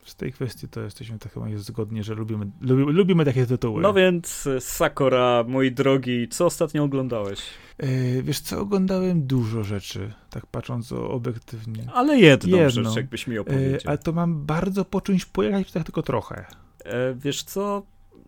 z 0.07 0.15
tej 0.15 0.33
kwestii 0.33 0.67
to 0.67 0.81
jesteśmy 0.81 1.19
tak 1.19 1.33
chyba 1.33 1.45
zgodni, 1.55 2.03
że 2.03 2.13
lubimy, 2.13 2.47
lubimy, 2.61 2.91
lubimy 2.91 3.25
takie 3.25 3.45
tytuły. 3.45 3.81
No 3.81 3.93
więc 3.93 4.47
Sakura, 4.59 5.43
mój 5.47 5.71
drogi, 5.71 6.27
co 6.29 6.45
ostatnio 6.45 6.83
oglądałeś? 6.83 7.39
Yy, 7.79 8.23
wiesz 8.23 8.39
co, 8.39 8.59
oglądałem 8.59 9.27
dużo 9.27 9.63
rzeczy, 9.63 10.13
tak 10.29 10.45
patrząc 10.45 10.91
obiektywnie. 10.91 11.87
Ale 11.93 12.19
jedną, 12.19 12.57
jedną. 12.57 12.83
rzecz, 12.83 12.95
jakbyś 12.95 13.27
mi 13.27 13.37
e, 13.37 13.41
opowiedział. 13.41 13.71
Yy, 13.71 13.79
ale 13.85 13.97
to 13.97 14.11
mam 14.13 14.45
bardzo 14.45 14.85
po 14.85 15.01
czymś 15.01 15.25
pojechać, 15.25 15.71
tak 15.71 15.83
tylko 15.83 16.01
trochę. 16.01 16.45
Yy, 16.85 16.91
wiesz 17.15 17.43
co, 17.43 17.83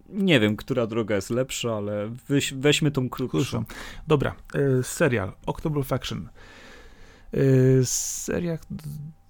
nie 0.10 0.40
wiem, 0.40 0.56
która 0.56 0.88
droga 0.88 1.16
jest 1.16 1.30
lepsza, 1.30 1.76
ale 1.76 2.10
weź, 2.30 2.54
weźmy 2.54 2.92
tą 2.92 3.10
krótszą. 3.10 3.64
Dobra, 4.08 4.36
serial 4.84 5.32
October 5.46 5.86
Faction. 5.86 6.30
serial 7.84 8.58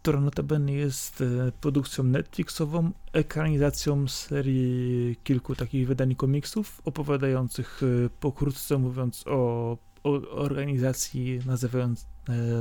która 0.02 0.22
notabene 0.22 0.74
jest 0.74 1.22
e, 1.22 1.52
produkcją 1.62 2.04
Netflixową, 2.04 2.92
ekranizacją 3.14 4.08
serii 4.08 5.16
kilku 5.24 5.56
takich 5.56 5.88
wydań 5.88 6.16
komiksów, 6.16 6.82
opowiadających 6.86 7.82
e, 7.84 8.10
pokrótce 8.10 8.78
mówiąc 8.78 9.24
o, 9.28 9.78
o 10.04 10.12
organizacji 10.32 11.40
nazywając, 11.46 12.06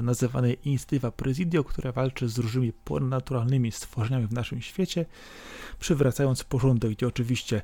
nazywanej 0.03 0.59
Inicjatywa 0.64 1.11
Presidio, 1.11 1.64
która 1.64 1.93
walczy 1.93 2.29
z 2.29 2.39
różnymi 2.39 2.73
ponadnaturalnymi 2.73 3.73
stworzeniami 3.73 4.27
w 4.27 4.33
naszym 4.33 4.62
świecie, 4.62 5.07
przywracając 5.79 6.45
porządek, 6.45 6.91
gdzie 6.91 7.07
oczywiście 7.07 7.62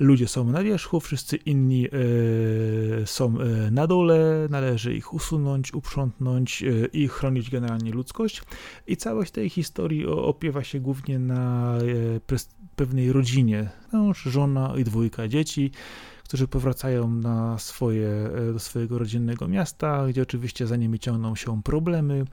ludzie 0.00 0.28
są 0.28 0.44
na 0.44 0.62
wierzchu, 0.62 1.00
wszyscy 1.00 1.36
inni 1.36 1.86
e, 1.86 3.06
są 3.06 3.40
e, 3.40 3.70
na 3.70 3.86
dole, 3.86 4.46
należy 4.50 4.94
ich 4.94 5.14
usunąć, 5.14 5.74
uprzątnąć 5.74 6.62
e, 6.62 6.86
i 6.86 7.08
chronić 7.08 7.50
generalnie 7.50 7.92
ludzkość. 7.92 8.42
I 8.86 8.96
całość 8.96 9.30
tej 9.30 9.48
historii 9.48 10.06
opiewa 10.06 10.64
się 10.64 10.80
głównie 10.80 11.18
na 11.18 11.74
pewnej 12.76 13.12
rodzinie, 13.12 13.70
mąż, 13.92 14.22
żona 14.22 14.74
i 14.78 14.84
dwójka 14.84 15.28
dzieci, 15.28 15.70
którzy 16.30 16.48
powracają 16.48 17.10
na 17.10 17.58
swoje, 17.58 18.30
do 18.52 18.58
swojego 18.58 18.98
rodzinnego 18.98 19.48
miasta, 19.48 20.06
gdzie 20.08 20.22
oczywiście 20.22 20.66
za 20.66 20.76
nimi 20.76 20.98
ciągną 20.98 21.36
się 21.36 21.62
problemy, 21.62 22.24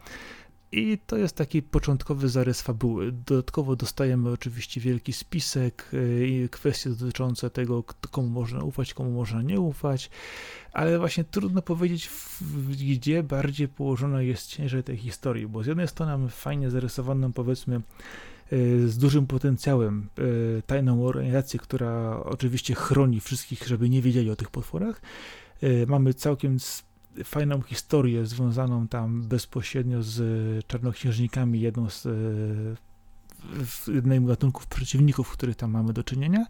I 0.71 0.97
to 1.05 1.17
jest 1.17 1.35
taki 1.35 1.61
początkowy 1.61 2.29
zarys 2.29 2.61
fabuły. 2.61 3.11
Dodatkowo 3.11 3.75
dostajemy 3.75 4.29
oczywiście 4.29 4.81
wielki 4.81 5.13
spisek, 5.13 5.91
i 6.25 6.49
kwestie 6.51 6.89
dotyczące 6.89 7.49
tego, 7.49 7.83
komu 7.83 8.27
można 8.27 8.63
ufać, 8.63 8.93
komu 8.93 9.11
można 9.11 9.41
nie 9.41 9.59
ufać, 9.59 10.09
ale 10.73 10.99
właśnie 10.99 11.23
trudno 11.23 11.61
powiedzieć, 11.61 12.09
gdzie 12.79 13.23
bardziej 13.23 13.67
położona 13.67 14.21
jest 14.21 14.47
ciężar 14.47 14.83
tej 14.83 14.97
historii, 14.97 15.47
bo 15.47 15.63
z 15.63 15.67
jednej 15.67 15.87
strony 15.87 16.11
mamy 16.11 16.29
fajnie 16.29 16.69
zarysowaną, 16.69 17.33
powiedzmy, 17.33 17.81
z 18.85 18.97
dużym 18.97 19.27
potencjałem 19.27 20.09
tajną 20.65 21.05
organizację, 21.05 21.59
która 21.59 22.23
oczywiście 22.23 22.75
chroni 22.75 23.19
wszystkich, 23.19 23.67
żeby 23.67 23.89
nie 23.89 24.01
wiedzieli 24.01 24.31
o 24.31 24.35
tych 24.35 24.49
potworach. 24.49 25.01
Mamy 25.87 26.13
całkiem 26.13 26.57
fajną 27.23 27.61
historię 27.61 28.25
związaną 28.25 28.87
tam 28.87 29.23
bezpośrednio 29.23 30.03
z 30.03 30.65
czarnoksiężnikami, 30.65 31.61
jedną 31.61 31.89
z 31.89 32.07
jednym 33.87 34.25
gatunków 34.25 34.67
przeciwników, 34.67 35.31
których 35.31 35.55
tam 35.55 35.71
mamy 35.71 35.93
do 35.93 36.03
czynienia, 36.03 36.45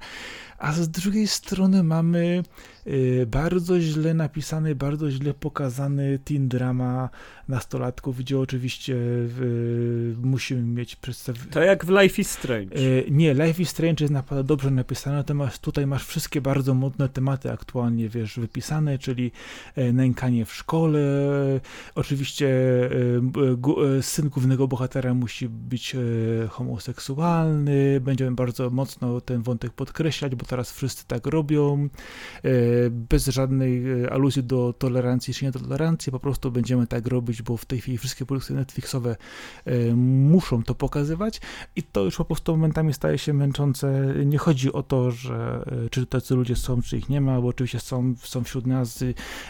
a 0.57 0.73
z 0.73 0.89
drugiej 0.89 1.27
strony 1.27 1.83
mamy 1.83 2.43
y, 2.87 3.27
bardzo 3.31 3.79
źle 3.79 4.13
napisany, 4.13 4.75
bardzo 4.75 5.11
źle 5.11 5.33
pokazany 5.33 6.19
teen 6.19 6.47
drama 6.47 7.09
nastolatków, 7.47 8.17
gdzie 8.17 8.39
oczywiście 8.39 8.95
musimy 10.21 10.61
mieć 10.61 10.95
przedstawienie. 10.95 11.45
To 11.51 11.63
jak 11.63 11.85
w 11.85 11.89
Life 11.89 12.21
is 12.21 12.31
Strange. 12.31 12.77
Y, 12.77 13.05
nie, 13.11 13.33
Life 13.33 13.61
is 13.61 13.69
Strange 13.69 14.03
jest 14.03 14.13
naprawdę 14.13 14.43
dobrze 14.43 14.71
napisane, 14.71 15.15
natomiast 15.17 15.59
tutaj 15.59 15.87
masz 15.87 16.05
wszystkie 16.05 16.41
bardzo 16.41 16.73
modne 16.73 17.09
tematy 17.09 17.51
aktualnie, 17.51 18.09
wiesz, 18.09 18.39
wypisane, 18.39 18.97
czyli 18.97 19.31
nękanie 19.93 20.45
w 20.45 20.53
szkole, 20.53 20.99
oczywiście 21.95 22.49
syn 24.01 24.29
głównego 24.29 24.67
bohatera 24.67 25.13
musi 25.13 25.49
być 25.49 25.95
homoseksualny, 26.77 28.01
będziemy 28.01 28.35
bardzo 28.35 28.69
mocno 28.69 29.21
ten 29.21 29.41
wątek 29.41 29.73
podkreślać, 29.73 30.35
bo 30.35 30.45
teraz 30.45 30.71
wszyscy 30.71 31.07
tak 31.07 31.27
robią, 31.27 31.89
e, 32.43 32.49
bez 32.89 33.27
żadnej 33.27 34.03
e, 34.03 34.13
aluzji 34.13 34.43
do 34.43 34.73
tolerancji 34.73 35.33
czy 35.33 35.45
nietolerancji, 35.45 36.11
po 36.11 36.19
prostu 36.19 36.51
będziemy 36.51 36.87
tak 36.87 37.07
robić, 37.07 37.41
bo 37.41 37.57
w 37.57 37.65
tej 37.65 37.81
chwili 37.81 37.97
wszystkie 37.97 38.25
produkcje 38.25 38.55
Netflixowe 38.55 39.15
e, 39.65 39.95
muszą 39.95 40.63
to 40.63 40.75
pokazywać. 40.75 41.41
I 41.75 41.83
to 41.83 42.03
już 42.03 42.17
po 42.17 42.25
prostu 42.25 42.51
momentami 42.51 42.93
staje 42.93 43.17
się 43.17 43.33
męczące. 43.33 44.13
Nie 44.25 44.37
chodzi 44.37 44.73
o 44.73 44.83
to, 44.83 45.11
że 45.11 45.65
czy 45.91 46.05
tacy 46.05 46.35
ludzie 46.35 46.55
są, 46.55 46.81
czy 46.81 46.97
ich 46.97 47.09
nie 47.09 47.21
ma, 47.21 47.41
bo 47.41 47.47
oczywiście 47.47 47.79
są, 47.79 48.15
są 48.23 48.43
wśród 48.43 48.67
nas, 48.67 49.03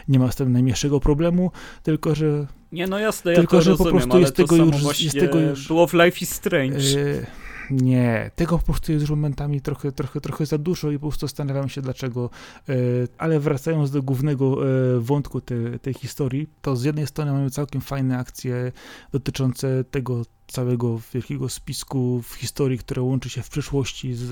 nie 0.08 0.20
ma 0.20 0.32
z 0.32 0.36
tym 0.36 0.52
najmniejszego 0.52 1.00
problemu, 1.00 1.52
tylko 1.84 2.16
że 2.16 2.48
nie, 2.72 2.88
no 2.88 3.00
jasne, 3.00 3.32
ja 3.32 3.38
Tylko, 3.38 3.62
że 3.62 3.72
rozumiem, 3.72 3.94
po 3.94 4.00
prostu 4.00 4.20
jest 4.20 4.36
tego, 4.36 4.56
już, 4.56 5.02
jest 5.02 5.20
tego 5.20 5.40
już. 5.40 5.68
Było 5.68 5.88
w 5.88 5.94
Life 5.94 6.20
is 6.22 6.34
Strange. 6.34 6.80
Yy, 6.80 7.26
nie, 7.72 8.32
tego 8.36 8.58
po 8.58 8.66
prostu 8.66 8.92
jest 8.92 9.10
momentami 9.10 9.62
trochę, 9.62 9.92
trochę, 9.92 10.22
trochę 10.22 10.46
za 10.46 10.58
dużo 10.58 10.92
i 10.92 11.00
po 11.00 11.08
prostu 11.08 11.28
zastanawiam 11.28 11.70
się 11.70 11.82
dlaczego. 11.82 12.30
E, 12.70 12.74
ale 13.18 13.40
wracając 13.40 13.92
do 13.92 14.04
głównego 14.04 14.68
e, 14.68 15.00
wątku 15.00 15.42
te, 15.42 15.80
tej 15.80 15.94
historii, 15.94 16.48
to 16.62 16.76
z 16.76 16.84
jednej 16.84 17.08
strony 17.08 17.32
mamy 17.32 17.50
całkiem 17.50 17.82
fajne 17.82 18.18
akcje 18.18 18.72
dotyczące 19.12 19.84
tego, 19.84 20.24
całego 20.48 21.00
wielkiego 21.14 21.50
spisku 21.50 22.22
w 22.22 22.34
historii, 22.34 22.78
które 22.78 23.02
łączy 23.02 23.30
się 23.30 23.42
w 23.42 23.50
przyszłości 23.50 24.14
z 24.14 24.32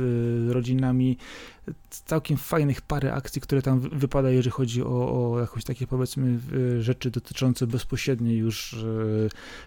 rodzinami. 0.51 1.17
Całkiem 1.89 2.37
fajnych 2.37 2.81
parę 2.81 3.13
akcji, 3.13 3.41
które 3.41 3.61
tam 3.61 3.79
wypada, 3.79 4.29
jeżeli 4.29 4.51
chodzi 4.51 4.83
o, 4.83 5.31
o 5.33 5.39
jakieś 5.39 5.63
takie 5.63 5.87
powiedzmy 5.87 6.39
rzeczy 6.79 7.11
dotyczące 7.11 7.67
bezpośredniej 7.67 8.37
już 8.37 8.73
e, 8.73 8.77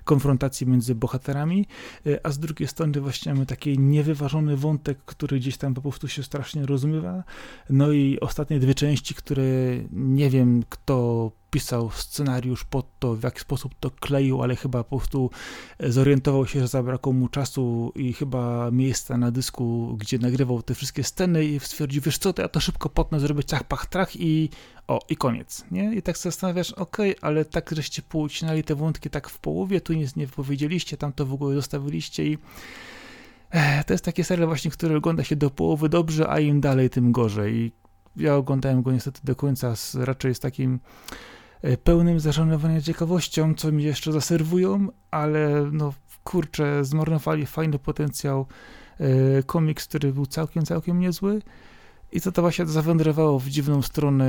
konfrontacji 0.04 0.66
między 0.66 0.94
bohaterami, 0.94 1.66
e, 2.06 2.26
a 2.26 2.30
z 2.30 2.38
drugiej 2.38 2.68
strony 2.68 3.00
właśnie 3.00 3.34
mamy 3.34 3.46
taki 3.46 3.78
niewyważony 3.78 4.56
wątek, 4.56 4.98
który 5.04 5.38
gdzieś 5.38 5.56
tam 5.56 5.74
po 5.74 5.82
prostu 5.82 6.08
się 6.08 6.22
strasznie 6.22 6.66
rozmywa. 6.66 7.24
No 7.70 7.92
i 7.92 8.20
ostatnie 8.20 8.58
dwie 8.58 8.74
części, 8.74 9.14
które 9.14 9.44
nie 9.92 10.30
wiem 10.30 10.62
kto 10.68 11.30
pisał 11.50 11.90
scenariusz 11.90 12.64
pod 12.64 12.98
to, 12.98 13.14
w 13.14 13.22
jaki 13.22 13.40
sposób 13.40 13.74
to 13.80 13.90
kleił, 13.90 14.42
ale 14.42 14.56
chyba 14.56 14.84
po 14.84 14.98
prostu 14.98 15.30
zorientował 15.80 16.46
się, 16.46 16.60
że 16.60 16.68
zabrakło 16.68 17.12
mu 17.12 17.28
czasu 17.28 17.92
i 17.94 18.12
chyba 18.12 18.70
miejsca 18.70 19.18
na 19.18 19.30
dysku, 19.30 19.96
gdzie 19.96 20.18
nagrywał 20.18 20.62
te 20.62 20.74
wszystkie 20.74 21.04
sceny 21.04 21.44
i 21.44 21.60
stwierdził, 21.60 22.02
wiesz 22.02 22.18
co, 22.18 22.32
to 22.32 22.42
ja 22.42 22.48
to 22.48 22.60
szybko 22.60 22.88
potnę, 22.88 23.20
zrobię 23.20 23.44
ciach, 23.44 23.64
pach, 23.64 23.86
trach 23.86 24.16
i 24.16 24.50
o, 24.88 25.00
i 25.08 25.16
koniec, 25.16 25.64
nie? 25.70 25.94
I 25.94 26.02
tak 26.02 26.16
się 26.16 26.22
zastanawiasz, 26.22 26.72
okej, 26.72 27.16
okay, 27.16 27.28
ale 27.30 27.44
tak 27.44 27.70
żeście 27.72 28.02
poucinali 28.02 28.64
te 28.64 28.74
wątki 28.74 29.10
tak 29.10 29.28
w 29.28 29.38
połowie, 29.38 29.80
tu 29.80 29.92
nic 29.92 30.16
nie 30.16 30.26
powiedzieliście, 30.26 30.96
tam 30.96 31.12
to 31.12 31.26
w 31.26 31.32
ogóle 31.32 31.54
zostawiliście 31.54 32.26
i 32.26 32.38
e, 33.50 33.84
to 33.84 33.94
jest 33.94 34.04
taki 34.04 34.24
serial 34.24 34.48
właśnie, 34.48 34.70
który 34.70 34.96
ogląda 34.96 35.24
się 35.24 35.36
do 35.36 35.50
połowy 35.50 35.88
dobrze, 35.88 36.30
a 36.30 36.40
im 36.40 36.60
dalej, 36.60 36.90
tym 36.90 37.12
gorzej. 37.12 37.54
I 37.54 37.72
ja 38.16 38.36
oglądałem 38.36 38.82
go 38.82 38.92
niestety 38.92 39.20
do 39.24 39.36
końca 39.36 39.76
z, 39.76 39.94
raczej 39.94 40.34
z 40.34 40.40
takim 40.40 40.80
E, 40.80 41.37
pełnym 41.84 42.20
zażenowania 42.20 42.80
ciekawością, 42.80 43.54
co 43.54 43.72
mi 43.72 43.84
jeszcze 43.84 44.12
zaserwują, 44.12 44.88
ale 45.10 45.70
no 45.72 45.92
kurczę, 46.24 46.84
zmarnowali 46.84 47.46
fajny 47.46 47.78
potencjał. 47.78 48.46
E, 49.00 49.42
komiks, 49.42 49.88
który 49.88 50.12
był 50.12 50.26
całkiem, 50.26 50.64
całkiem 50.64 51.00
niezły. 51.00 51.42
I 52.12 52.20
to 52.20 52.32
to 52.32 52.42
właśnie 52.42 52.66
zawędrowało 52.66 53.38
w 53.38 53.48
dziwną 53.48 53.82
stronę. 53.82 54.26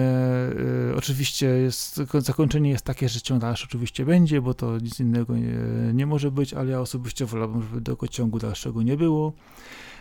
E, 0.91 0.95
oczywiście 0.95 1.47
jest, 1.47 2.01
zakończenie 2.19 2.69
jest 2.69 2.85
takie, 2.85 3.09
że 3.09 3.21
ciąg 3.21 3.41
dalszy 3.41 3.65
oczywiście 3.65 4.05
będzie, 4.05 4.41
bo 4.41 4.53
to 4.53 4.77
nic 4.77 4.99
innego 4.99 5.37
nie, 5.37 5.53
nie 5.93 6.05
może 6.05 6.31
być, 6.31 6.53
ale 6.53 6.71
ja 6.71 6.81
osobiście 6.81 7.25
wolałbym, 7.25 7.61
żeby 7.61 7.81
tego 7.81 8.07
ciągu 8.07 8.39
dalszego 8.39 8.83
nie 8.83 8.97
było. 8.97 9.33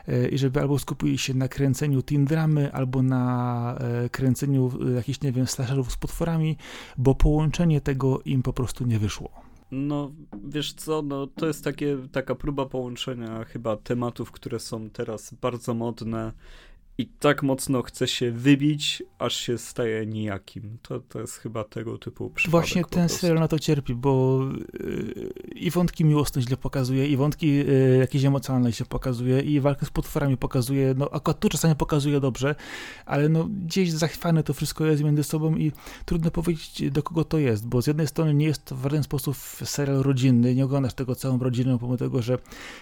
E, 0.08 0.28
i 0.28 0.38
żeby 0.38 0.60
albo 0.60 0.78
skupili 0.78 1.18
się 1.18 1.34
na 1.34 1.48
kręceniu 1.48 2.02
teen 2.02 2.24
dramy, 2.24 2.72
albo 2.72 3.02
na 3.02 3.74
e, 3.80 4.08
kręceniu 4.08 4.70
jakichś, 4.94 5.20
nie 5.20 5.32
wiem, 5.32 5.46
slasherów 5.46 5.92
z 5.92 5.96
potworami, 5.96 6.56
bo 6.98 7.14
połączenie 7.14 7.80
tego 7.80 8.20
im 8.24 8.42
po 8.42 8.52
prostu 8.52 8.86
nie 8.86 8.98
wyszło. 8.98 9.30
No, 9.70 10.12
wiesz 10.44 10.72
co, 10.72 11.02
no 11.02 11.26
to 11.26 11.46
jest 11.46 11.64
takie, 11.64 11.98
taka 12.12 12.34
próba 12.34 12.66
połączenia 12.66 13.44
chyba 13.44 13.76
tematów, 13.76 14.32
które 14.32 14.60
są 14.60 14.90
teraz 14.90 15.34
bardzo 15.40 15.74
modne 15.74 16.32
i 16.98 17.06
tak 17.06 17.42
mocno 17.42 17.82
chce 17.82 18.08
się 18.08 18.32
wybić, 18.32 19.02
aż 19.18 19.36
się 19.36 19.58
staje 19.58 20.06
nijakim. 20.06 20.78
To, 20.82 21.00
to 21.00 21.20
jest 21.20 21.36
chyba 21.36 21.64
tego 21.64 21.98
typu 21.98 22.30
przypadek. 22.30 22.50
Właśnie 22.50 22.84
ten 22.84 23.08
serial 23.08 23.38
na 23.38 23.48
to 23.48 23.58
cierpi, 23.58 23.94
bo 23.94 24.40
yy, 24.80 25.32
i 25.54 25.70
wątki 25.70 26.04
miłosne 26.04 26.42
źle 26.42 26.56
pokazuje, 26.56 27.08
i 27.08 27.16
wątki 27.16 27.54
yy, 27.56 27.96
jakieś 27.98 28.24
emocjonalne 28.24 28.72
się 28.72 28.84
pokazuje, 28.84 29.40
i 29.40 29.60
walkę 29.60 29.86
z 29.86 29.90
potworami 29.90 30.36
pokazuje, 30.36 30.94
no 30.96 31.08
akurat 31.12 31.40
tu 31.40 31.48
czasami 31.48 31.74
pokazuje 31.74 32.20
dobrze, 32.20 32.54
ale 33.06 33.28
no 33.28 33.48
gdzieś 33.66 33.92
zachwane 33.92 34.42
to 34.42 34.54
wszystko 34.54 34.86
jest 34.86 35.04
między 35.04 35.24
sobą 35.24 35.56
i 35.56 35.72
trudno 36.04 36.30
powiedzieć 36.30 36.90
do 36.90 37.02
kogo 37.02 37.24
to 37.24 37.38
jest, 37.38 37.66
bo 37.66 37.82
z 37.82 37.86
jednej 37.86 38.06
strony 38.06 38.34
nie 38.34 38.46
jest 38.46 38.64
to 38.64 38.76
w 38.76 38.82
żaden 38.82 39.02
sposób 39.02 39.36
serial 39.64 40.02
rodzinny, 40.02 40.54
nie 40.54 40.64
oglądasz 40.64 40.94
tego 40.94 41.14
całą 41.14 41.38
rodziną, 41.38 41.78
pomimo 41.78 41.96
tego, 41.96 42.22
że 42.22 42.38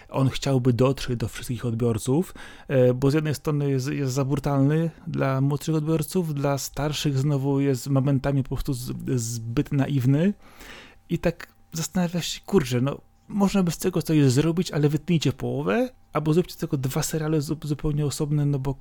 on 0.08 0.28
chciałby 0.28 0.72
dotrzeć 0.72 1.16
do 1.16 1.28
wszystkich 1.28 1.64
odbiorców, 1.64 2.34
yy, 2.68 2.94
bo 2.94 3.10
z 3.10 3.14
jednej 3.14 3.34
strony 3.34 3.70
jest, 3.70 3.88
jest 4.06 4.14
za 4.14 4.24
brutalny 4.24 4.90
dla 5.06 5.40
młodszych 5.40 5.74
odbiorców, 5.74 6.34
dla 6.34 6.58
starszych 6.58 7.18
znowu 7.18 7.60
jest 7.60 7.88
momentami 7.88 8.42
po 8.42 8.48
prostu 8.48 8.72
zbyt 9.16 9.72
naiwny 9.72 10.34
i 11.08 11.18
tak 11.18 11.52
zastanawiasz 11.72 12.26
się, 12.28 12.40
kurczę, 12.46 12.80
no 12.80 13.00
można 13.28 13.62
by 13.62 13.70
z 13.70 13.78
tego 13.78 14.02
coś 14.02 14.22
zrobić, 14.22 14.70
ale 14.70 14.88
wytnijcie 14.88 15.32
połowę, 15.32 15.88
albo 16.12 16.34
zróbcie 16.34 16.56
tylko 16.56 16.76
dwa 16.76 17.02
seriale 17.02 17.40
zupełnie 17.40 18.06
osobne, 18.06 18.46
no 18.46 18.58
bo 18.58 18.74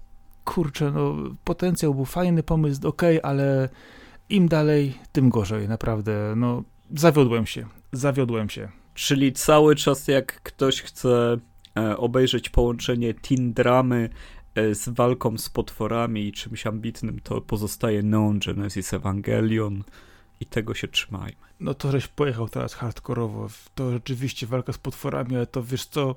kurczę, 0.43 0.91
no 0.91 1.15
potencjał 1.43 1.95
był 1.95 2.05
fajny, 2.05 2.43
pomysł 2.43 2.87
ok, 2.87 3.01
ale 3.23 3.69
im 4.29 4.47
dalej, 4.47 4.93
tym 5.11 5.29
gorzej, 5.29 5.67
naprawdę, 5.67 6.33
no 6.37 6.63
zawiodłem 6.95 7.45
się, 7.45 7.65
zawiodłem 7.91 8.49
się. 8.49 8.69
Czyli 8.93 9.33
cały 9.33 9.75
czas 9.75 10.07
jak 10.07 10.41
ktoś 10.41 10.81
chce 10.81 11.37
e, 11.77 11.97
obejrzeć 11.97 12.49
połączenie 12.49 13.13
teen 13.13 13.53
dramy 13.53 14.09
z 14.73 14.89
walką 14.89 15.37
z 15.37 15.49
potworami 15.49 16.27
i 16.27 16.31
czymś 16.31 16.67
ambitnym, 16.67 17.19
to 17.19 17.41
pozostaje 17.41 18.03
Neon 18.03 18.39
Genesis 18.39 18.93
Evangelion 18.93 19.83
i 20.39 20.45
tego 20.45 20.73
się 20.73 20.87
trzymajmy. 20.87 21.45
No 21.59 21.73
to 21.73 21.91
żeś 21.91 22.07
pojechał 22.07 22.49
teraz 22.49 22.73
hardkorowo. 22.73 23.47
To 23.75 23.91
rzeczywiście 23.91 24.47
walka 24.47 24.73
z 24.73 24.77
potworami, 24.77 25.35
ale 25.35 25.47
to 25.47 25.63
wiesz 25.63 25.85
co, 25.85 26.15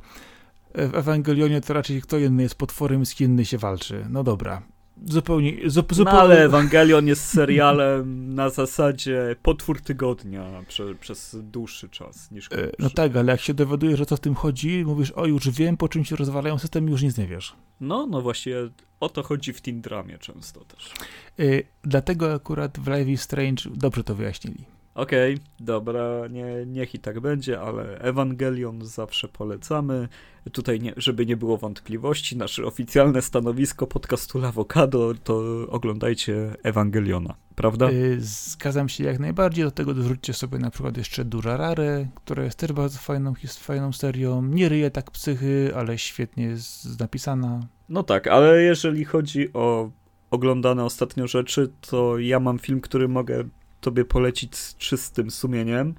w 0.74 0.94
Ewangelionie 0.94 1.60
to 1.60 1.74
raczej 1.74 2.02
kto 2.02 2.18
inny 2.18 2.42
jest 2.42 2.54
potworem, 2.54 3.06
z 3.06 3.14
kim 3.14 3.30
inny 3.30 3.44
się 3.44 3.58
walczy. 3.58 4.06
No 4.10 4.24
dobra, 4.24 4.62
zupełnie... 5.04 5.70
zupełnie... 5.70 6.04
No 6.04 6.10
ale 6.10 6.44
Ewangelion 6.44 7.06
jest 7.06 7.24
serialem 7.24 8.34
na 8.34 8.50
zasadzie 8.50 9.36
potwór 9.42 9.80
tygodnia 9.80 10.44
prze, 10.68 10.94
przez 10.94 11.36
dłuższy 11.42 11.88
czas 11.88 12.30
niż 12.30 12.48
krótszy. 12.48 12.72
No 12.78 12.90
tak, 12.90 13.16
ale 13.16 13.32
jak 13.32 13.40
się 13.40 13.54
dowiadujesz, 13.54 13.98
że 13.98 14.06
co 14.06 14.16
w 14.16 14.20
tym 14.20 14.34
chodzi, 14.34 14.84
mówisz, 14.86 15.10
o 15.10 15.26
już 15.26 15.50
wiem, 15.50 15.76
po 15.76 15.88
czym 15.88 16.04
się 16.04 16.16
rozwalają 16.16 16.58
system 16.58 16.88
już 16.88 17.02
nic 17.02 17.18
nie 17.18 17.26
wiesz. 17.26 17.56
No, 17.80 18.06
no 18.06 18.22
właśnie 18.22 18.54
o 19.00 19.08
to 19.08 19.22
chodzi 19.22 19.52
w 19.52 19.60
Teen 19.60 19.80
Dramie 19.80 20.18
często 20.18 20.64
też. 20.64 20.90
Yy, 21.38 21.62
dlatego 21.82 22.34
akurat 22.34 22.78
w 22.78 22.86
Live 22.86 23.08
is 23.08 23.20
Strange 23.20 23.62
dobrze 23.74 24.04
to 24.04 24.14
wyjaśnili. 24.14 24.64
Okej, 24.98 25.34
okay, 25.34 25.46
dobra, 25.60 26.26
nie, 26.30 26.66
niech 26.66 26.94
i 26.94 26.98
tak 26.98 27.20
będzie, 27.20 27.60
ale 27.60 27.98
Ewangelion 27.98 28.86
zawsze 28.86 29.28
polecamy. 29.28 30.08
Tutaj, 30.52 30.80
nie, 30.80 30.92
żeby 30.96 31.26
nie 31.26 31.36
było 31.36 31.56
wątpliwości, 31.56 32.36
nasze 32.36 32.64
oficjalne 32.64 33.22
stanowisko 33.22 33.86
podcastu 33.86 34.38
Lawokado 34.38 35.14
to 35.24 35.42
oglądajcie 35.68 36.56
Ewangeliona, 36.62 37.34
prawda? 37.54 37.90
Yy, 37.90 38.16
zgadzam 38.20 38.88
się 38.88 39.04
jak 39.04 39.18
najbardziej, 39.18 39.64
do 39.64 39.70
tego 39.70 39.94
dorzućcie 39.94 40.32
sobie 40.32 40.58
na 40.58 40.70
przykład 40.70 40.96
jeszcze 40.96 41.24
Durarare, 41.24 42.08
która 42.14 42.44
jest 42.44 42.58
też 42.58 42.72
bardzo 42.72 42.98
fajną, 42.98 43.34
fajną 43.58 43.92
serią. 43.92 44.42
Nie 44.42 44.68
ryje 44.68 44.90
tak 44.90 45.10
psychy, 45.10 45.72
ale 45.76 45.98
świetnie 45.98 46.44
jest 46.44 47.00
napisana. 47.00 47.66
No 47.88 48.02
tak, 48.02 48.26
ale 48.26 48.62
jeżeli 48.62 49.04
chodzi 49.04 49.52
o 49.52 49.90
oglądane 50.30 50.84
ostatnio 50.84 51.26
rzeczy, 51.26 51.72
to 51.80 52.18
ja 52.18 52.40
mam 52.40 52.58
film, 52.58 52.80
który 52.80 53.08
mogę 53.08 53.44
tobie 53.88 54.04
polecić 54.04 54.56
z 54.56 54.76
czystym 54.76 55.30
sumieniem. 55.30 55.94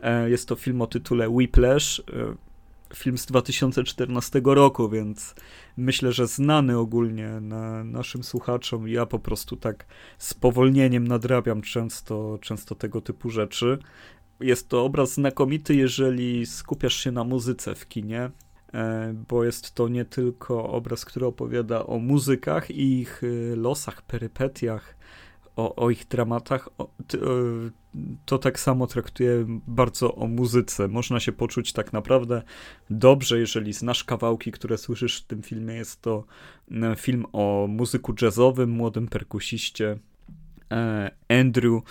E, 0.00 0.30
jest 0.30 0.48
to 0.48 0.56
film 0.56 0.82
o 0.82 0.86
tytule 0.86 1.28
Whiplash, 1.28 2.00
e, 2.00 2.34
film 2.94 3.18
z 3.18 3.26
2014 3.26 4.40
roku, 4.44 4.88
więc 4.88 5.34
myślę, 5.76 6.12
że 6.12 6.26
znany 6.26 6.78
ogólnie 6.78 7.28
na 7.40 7.84
naszym 7.84 8.22
słuchaczom. 8.22 8.88
Ja 8.88 9.06
po 9.06 9.18
prostu 9.18 9.56
tak 9.56 9.86
z 10.18 10.34
powolnieniem 10.34 11.08
nadrabiam 11.08 11.62
często, 11.62 12.38
często 12.40 12.74
tego 12.74 13.00
typu 13.00 13.30
rzeczy. 13.30 13.78
Jest 14.40 14.68
to 14.68 14.84
obraz 14.84 15.12
znakomity, 15.14 15.74
jeżeli 15.74 16.46
skupiasz 16.46 16.94
się 16.94 17.12
na 17.12 17.24
muzyce 17.24 17.74
w 17.74 17.88
kinie, 17.88 18.30
e, 18.74 19.14
bo 19.28 19.44
jest 19.44 19.74
to 19.74 19.88
nie 19.88 20.04
tylko 20.04 20.68
obraz, 20.68 21.04
który 21.04 21.26
opowiada 21.26 21.86
o 21.86 21.98
muzykach 21.98 22.70
i 22.70 23.00
ich 23.00 23.22
losach, 23.56 24.02
perypetiach, 24.02 24.96
o, 25.56 25.76
o 25.76 25.90
ich 25.90 26.08
dramatach, 26.08 26.68
o, 26.78 26.84
e, 26.84 27.18
to 28.24 28.38
tak 28.38 28.60
samo 28.60 28.86
traktuje 28.86 29.44
bardzo 29.66 30.14
o 30.14 30.26
muzyce. 30.26 30.88
Można 30.88 31.20
się 31.20 31.32
poczuć 31.32 31.72
tak 31.72 31.92
naprawdę 31.92 32.42
dobrze, 32.90 33.38
jeżeli 33.38 33.72
znasz 33.72 34.04
kawałki, 34.04 34.52
które 34.52 34.78
słyszysz 34.78 35.22
w 35.22 35.26
tym 35.26 35.42
filmie. 35.42 35.74
Jest 35.74 36.02
to 36.02 36.24
e, 36.70 36.96
film 36.96 37.26
o 37.32 37.66
muzyku 37.68 38.14
jazzowym, 38.22 38.70
młodym 38.70 39.08
perkusiście 39.08 39.98
e, 40.72 41.10
Andrew, 41.28 41.82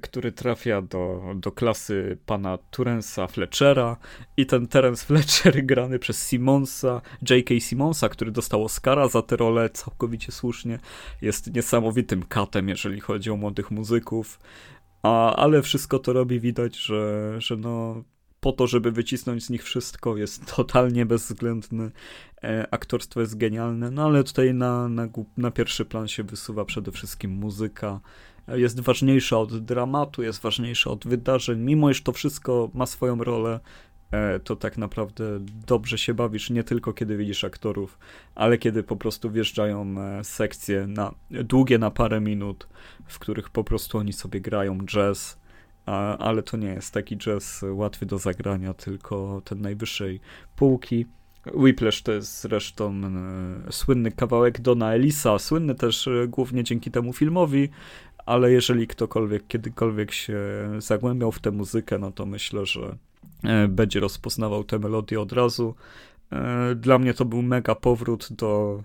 który 0.00 0.32
trafia 0.32 0.82
do, 0.82 1.22
do 1.34 1.52
klasy 1.52 2.18
pana 2.26 2.58
Turensa 2.70 3.26
Fletchera 3.26 3.96
i 4.36 4.46
ten 4.46 4.66
Terence 4.66 5.06
Fletcher 5.06 5.64
grany 5.66 5.98
przez 5.98 6.28
Simonsa, 6.28 7.00
J.K. 7.30 7.60
Simonsa, 7.60 8.08
który 8.08 8.30
dostał 8.30 8.64
Oscara 8.64 9.08
za 9.08 9.22
tę 9.22 9.36
rolę 9.36 9.70
całkowicie 9.70 10.32
słusznie, 10.32 10.78
jest 11.22 11.54
niesamowitym 11.54 12.22
katem, 12.22 12.68
jeżeli 12.68 13.00
chodzi 13.00 13.30
o 13.30 13.36
młodych 13.36 13.70
muzyków, 13.70 14.40
a, 15.02 15.36
ale 15.36 15.62
wszystko 15.62 15.98
to 15.98 16.12
robi 16.12 16.40
widać, 16.40 16.76
że, 16.76 17.34
że 17.40 17.56
no 17.56 18.04
po 18.40 18.52
to, 18.52 18.66
żeby 18.66 18.92
wycisnąć 18.92 19.44
z 19.44 19.50
nich 19.50 19.62
wszystko, 19.64 20.16
jest 20.16 20.46
totalnie 20.56 21.06
bezwzględny. 21.06 21.90
E, 22.44 22.66
aktorstwo 22.70 23.20
jest 23.20 23.36
genialne, 23.36 23.90
no 23.90 24.04
ale 24.04 24.24
tutaj 24.24 24.54
na, 24.54 24.88
na, 24.88 25.08
na 25.36 25.50
pierwszy 25.50 25.84
plan 25.84 26.08
się 26.08 26.22
wysuwa 26.22 26.64
przede 26.64 26.92
wszystkim 26.92 27.30
muzyka, 27.30 28.00
jest 28.54 28.80
ważniejsza 28.80 29.38
od 29.38 29.58
dramatu, 29.58 30.22
jest 30.22 30.42
ważniejsza 30.42 30.90
od 30.90 31.06
wydarzeń, 31.06 31.60
mimo 31.60 31.90
iż 31.90 32.02
to 32.02 32.12
wszystko 32.12 32.70
ma 32.74 32.86
swoją 32.86 33.24
rolę, 33.24 33.60
e, 34.10 34.40
to 34.40 34.56
tak 34.56 34.78
naprawdę 34.78 35.24
dobrze 35.66 35.98
się 35.98 36.14
bawisz, 36.14 36.50
nie 36.50 36.64
tylko 36.64 36.92
kiedy 36.92 37.16
widzisz 37.16 37.44
aktorów, 37.44 37.98
ale 38.34 38.58
kiedy 38.58 38.82
po 38.82 38.96
prostu 38.96 39.30
wjeżdżają 39.30 39.94
e, 40.00 40.24
sekcje 40.24 40.86
na, 40.86 41.14
długie 41.30 41.78
na 41.78 41.90
parę 41.90 42.20
minut, 42.20 42.68
w 43.06 43.18
których 43.18 43.50
po 43.50 43.64
prostu 43.64 43.98
oni 43.98 44.12
sobie 44.12 44.40
grają 44.40 44.78
jazz, 44.78 45.38
ale 46.18 46.42
to 46.42 46.56
nie 46.56 46.68
jest 46.68 46.94
taki 46.94 47.16
jazz 47.16 47.64
łatwy 47.72 48.06
do 48.06 48.18
zagrania, 48.18 48.74
tylko 48.74 49.42
ten 49.44 49.60
najwyższej 49.60 50.20
półki. 50.56 51.06
Whiplash 51.54 52.02
to 52.02 52.12
jest 52.12 52.40
zresztą 52.40 53.00
e, 53.68 53.72
słynny 53.72 54.12
kawałek 54.12 54.60
Dona 54.60 54.94
Elisa, 54.94 55.38
słynny 55.38 55.74
też 55.74 56.08
głównie 56.28 56.64
dzięki 56.64 56.90
temu 56.90 57.12
filmowi, 57.12 57.68
ale 58.28 58.52
jeżeli 58.52 58.86
ktokolwiek 58.86 59.46
kiedykolwiek 59.46 60.12
się 60.12 60.40
zagłębiał 60.78 61.32
w 61.32 61.40
tę 61.40 61.50
muzykę, 61.50 61.98
no 61.98 62.12
to 62.12 62.26
myślę, 62.26 62.66
że 62.66 62.96
e, 63.44 63.68
będzie 63.68 64.00
rozpoznawał 64.00 64.64
tę 64.64 64.78
melodię 64.78 65.20
od 65.20 65.32
razu. 65.32 65.74
E, 66.32 66.74
dla 66.74 66.98
mnie 66.98 67.14
to 67.14 67.24
był 67.24 67.42
mega 67.42 67.74
powrót 67.74 68.28
do 68.30 68.82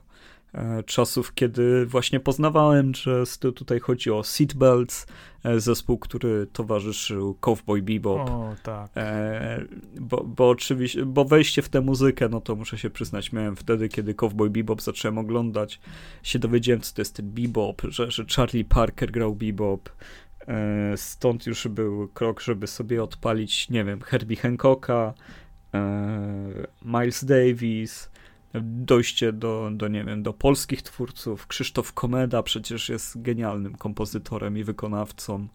czasów, 0.85 1.33
kiedy 1.33 1.85
właśnie 1.85 2.19
poznawałem 2.19 2.93
jazz. 2.93 3.39
To 3.39 3.51
tutaj 3.51 3.79
chodzi 3.79 4.11
o 4.11 4.23
Seatbelts, 4.23 5.07
e, 5.43 5.59
zespół, 5.59 5.97
który 5.97 6.47
towarzyszył 6.53 7.33
Cowboy 7.33 7.81
Bebop. 7.81 8.29
O, 8.29 8.55
tak. 8.63 8.91
E, 8.95 9.65
bo, 9.99 10.23
bo 10.23 10.49
oczywiście, 10.49 11.05
bo 11.05 11.25
wejście 11.25 11.61
w 11.61 11.69
tę 11.69 11.81
muzykę, 11.81 12.29
no 12.29 12.41
to 12.41 12.55
muszę 12.55 12.77
się 12.77 12.89
przyznać, 12.89 13.31
miałem 13.31 13.55
wtedy, 13.55 13.89
kiedy 13.89 14.13
Cowboy 14.13 14.49
Bebop 14.49 14.81
zacząłem 14.81 15.17
oglądać, 15.17 15.79
się 16.23 16.39
dowiedziałem, 16.39 16.81
co 16.81 16.95
to 16.95 17.01
jest 17.01 17.15
ten 17.15 17.31
bebop, 17.31 17.81
że, 17.89 18.11
że 18.11 18.25
Charlie 18.35 18.65
Parker 18.65 19.11
grał 19.11 19.35
bebop. 19.35 19.89
Stąd 20.95 21.47
już 21.47 21.67
był 21.67 22.07
krok, 22.07 22.41
żeby 22.41 22.67
sobie 22.67 23.03
odpalić, 23.03 23.69
nie 23.69 23.83
wiem, 23.83 24.01
Herbie 24.01 24.35
Hancocka, 24.35 25.13
Miles 26.85 27.25
Davis, 27.25 28.09
dojście 28.61 29.33
do, 29.33 29.69
do, 29.73 29.87
nie 29.87 30.03
wiem, 30.03 30.23
do 30.23 30.33
polskich 30.33 30.81
twórców. 30.81 31.47
Krzysztof 31.47 31.93
Komeda 31.93 32.43
przecież 32.43 32.89
jest 32.89 33.21
genialnym 33.21 33.75
kompozytorem 33.75 34.57
i 34.57 34.63
wykonawcą. 34.63 35.47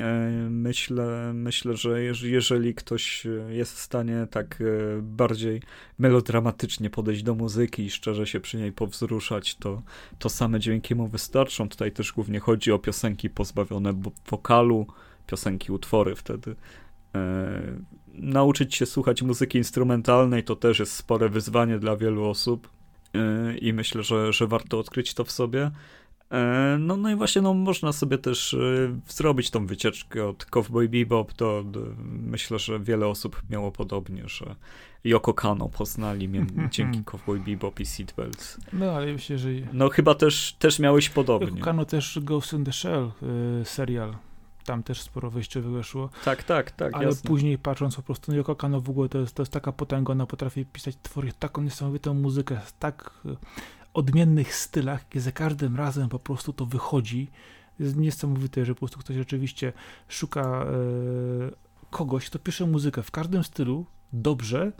E, 0.00 0.30
myślę, 0.50 1.32
myślę, 1.34 1.76
że 1.76 2.02
jeżeli 2.22 2.74
ktoś 2.74 3.26
jest 3.48 3.74
w 3.74 3.78
stanie 3.78 4.26
tak 4.30 4.60
e, 4.60 5.02
bardziej 5.02 5.62
melodramatycznie 5.98 6.90
podejść 6.90 7.22
do 7.22 7.34
muzyki 7.34 7.82
i 7.82 7.90
szczerze 7.90 8.26
się 8.26 8.40
przy 8.40 8.56
niej 8.56 8.72
powzruszać, 8.72 9.54
to, 9.54 9.82
to 10.18 10.28
same 10.28 10.60
dźwięki 10.60 10.94
mu 10.94 11.08
wystarczą. 11.08 11.68
Tutaj 11.68 11.92
też 11.92 12.12
głównie 12.12 12.40
chodzi 12.40 12.72
o 12.72 12.78
piosenki 12.78 13.30
pozbawione 13.30 14.02
wokalu, 14.30 14.86
piosenki, 15.26 15.72
utwory 15.72 16.14
wtedy. 16.14 16.56
E, 18.18 18.22
nauczyć 18.22 18.74
się 18.74 18.86
słuchać 18.86 19.22
muzyki 19.22 19.58
instrumentalnej 19.58 20.44
to 20.44 20.56
też 20.56 20.78
jest 20.78 20.92
spore 20.92 21.28
wyzwanie 21.28 21.78
dla 21.78 21.96
wielu 21.96 22.24
osób 22.24 22.68
e, 23.14 23.56
i 23.58 23.72
myślę, 23.72 24.02
że, 24.02 24.32
że 24.32 24.46
warto 24.46 24.78
odkryć 24.78 25.14
to 25.14 25.24
w 25.24 25.30
sobie. 25.30 25.70
E, 26.30 26.76
no, 26.80 26.96
no 26.96 27.10
i 27.10 27.14
właśnie 27.14 27.42
no, 27.42 27.54
można 27.54 27.92
sobie 27.92 28.18
też 28.18 28.56
zrobić 29.08 29.50
tą 29.50 29.66
wycieczkę 29.66 30.26
od 30.26 30.44
Cowboy 30.44 30.88
Bebop, 30.88 31.32
to, 31.32 31.64
myślę, 32.04 32.58
że 32.58 32.80
wiele 32.80 33.06
osób 33.06 33.42
miało 33.50 33.72
podobnie, 33.72 34.22
że 34.26 34.56
Yoko 35.04 35.34
Kano 35.34 35.68
poznali 35.68 36.28
dzięki 36.70 37.04
Cowboy 37.04 37.40
Bebop 37.40 37.80
i 37.80 37.86
Seatbelts. 37.86 38.58
No, 38.72 38.92
ale 38.92 39.12
myślę, 39.12 39.38
że... 39.38 39.48
No 39.72 39.88
chyba 39.88 40.14
też, 40.14 40.56
też 40.58 40.78
miałeś 40.78 41.08
podobnie. 41.08 41.48
Yoko 41.48 41.60
Kano 41.60 41.84
też 41.84 42.18
Ghost 42.22 42.52
in 42.52 42.64
the 42.64 42.72
Shell 42.72 43.10
serial 43.64 44.14
tam 44.64 44.82
też 44.82 45.02
sporo 45.02 45.30
wyjściowych 45.30 45.70
wyszło. 45.70 46.10
Tak, 46.24 46.42
tak, 46.42 46.70
tak. 46.70 46.94
Ale 46.94 47.04
jasne. 47.04 47.28
później 47.28 47.58
patrząc 47.58 47.96
po 47.96 48.02
prostu 48.02 48.32
na 48.32 48.36
Yoko 48.36 48.56
Kano 48.56 48.80
w 48.80 48.90
ogóle 48.90 49.08
to 49.08 49.18
jest, 49.18 49.34
to 49.34 49.42
jest 49.42 49.52
taka 49.52 49.72
potęga, 49.72 50.12
ona 50.12 50.26
potrafi 50.26 50.66
pisać, 50.66 50.96
tworzyć 51.02 51.36
taką 51.38 51.62
niesamowitą 51.62 52.14
muzykę 52.14 52.60
w 52.64 52.72
tak 52.72 53.10
e, 53.26 53.36
odmiennych 53.94 54.54
stylach, 54.54 55.04
gdzie 55.10 55.20
za 55.20 55.32
każdym 55.32 55.76
razem 55.76 56.08
po 56.08 56.18
prostu 56.18 56.52
to 56.52 56.66
wychodzi. 56.66 57.30
Jest 57.78 57.96
niesamowite, 57.96 58.64
że 58.64 58.74
po 58.74 58.78
prostu 58.78 58.98
ktoś 58.98 59.16
rzeczywiście 59.16 59.72
szuka 60.08 60.42
e, 60.42 60.66
kogoś, 61.90 62.26
kto 62.26 62.38
pisze 62.38 62.66
muzykę 62.66 63.02
w 63.02 63.10
każdym 63.10 63.44
stylu, 63.44 63.86
dobrze, 64.12 64.72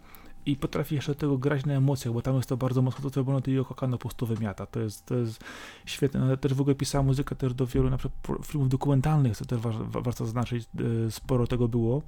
i 0.47 0.57
potrafi 0.57 0.95
jeszcze 0.95 1.15
tego 1.15 1.39
grać 1.39 1.67
na 1.67 1.75
emocjach, 1.75 2.15
bo 2.15 2.23
tam 2.23 2.37
jest 2.37 2.49
to 2.49 2.57
bardzo 2.57 2.83
mocno 2.83 3.11
to 3.11 3.21
robione, 3.21 3.43
to 3.43 3.51
Yoko 3.51 3.75
Kano 3.75 3.99
po 3.99 4.09
prostu 4.09 4.27
wymiata. 4.27 4.67
To 4.67 4.81
jest, 4.81 5.07
to 5.07 5.15
jest 5.15 5.45
świetne. 5.87 6.37
Też 6.37 6.55
w 6.55 6.61
ogóle 6.61 6.75
pisała 6.75 7.05
muzykę 7.05 7.37
też 7.37 7.55
do 7.55 7.67
wielu 7.67 7.91
na 7.91 7.99
przykład 7.99 8.47
filmów 8.47 8.69
dokumentalnych, 8.69 9.37
co 9.37 9.45
też 9.45 9.61
wa 9.61 9.71
warto 10.01 10.27
zaznaczyć, 10.27 10.69
e, 11.07 11.11
sporo 11.11 11.47
tego 11.47 11.69
było. 11.69 12.03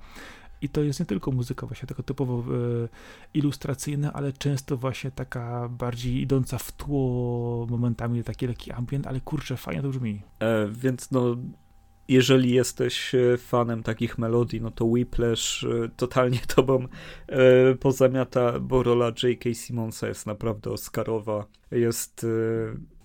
I 0.62 0.68
to 0.68 0.82
jest 0.82 1.00
nie 1.00 1.06
tylko 1.06 1.32
muzyka 1.32 1.66
właśnie 1.66 1.88
taka 1.88 2.02
typowo 2.02 2.38
e, 2.38 2.44
ilustracyjna, 3.34 4.12
ale 4.12 4.32
często 4.32 4.76
właśnie 4.76 5.10
taka 5.10 5.68
bardziej 5.68 6.20
idąca 6.20 6.58
w 6.58 6.72
tło, 6.72 7.66
momentami 7.70 8.24
taki 8.24 8.46
lekki 8.46 8.72
ambient, 8.72 9.06
ale 9.06 9.20
kurczę, 9.20 9.56
fajnie 9.56 9.82
to 9.82 9.88
brzmi. 9.88 10.22
E, 10.40 10.68
więc 10.68 11.10
no 11.10 11.36
jeżeli 12.08 12.54
jesteś 12.54 13.14
e, 13.14 13.36
fanem 13.36 13.82
takich 13.82 14.18
melodii, 14.18 14.60
no 14.60 14.70
to 14.70 14.84
Whiplash 14.84 15.64
e, 15.64 15.88
totalnie 15.96 16.38
tobą 16.56 16.88
e, 17.28 17.74
pozamiata, 17.74 18.60
bo 18.60 18.82
rola 18.82 19.06
J.K. 19.22 19.54
Simonsa 19.54 20.08
jest 20.08 20.26
naprawdę 20.26 20.70
oscarowa. 20.70 21.46
Jest... 21.70 22.26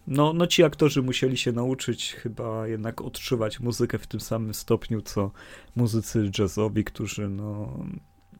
No, 0.08 0.34
no 0.34 0.48
ci 0.48 0.64
aktorzy 0.64 1.02
musieli 1.02 1.38
się 1.38 1.52
nauczyć 1.52 2.14
chyba 2.14 2.68
jednak 2.68 3.02
odczuwać 3.02 3.60
muzykę 3.60 3.98
w 3.98 4.08
tym 4.08 4.20
samym 4.20 4.54
stopniu, 4.54 5.02
co 5.02 5.32
muzycy 5.76 6.32
jazzowi, 6.40 6.84
którzy 6.84 7.30
no, 7.30 7.80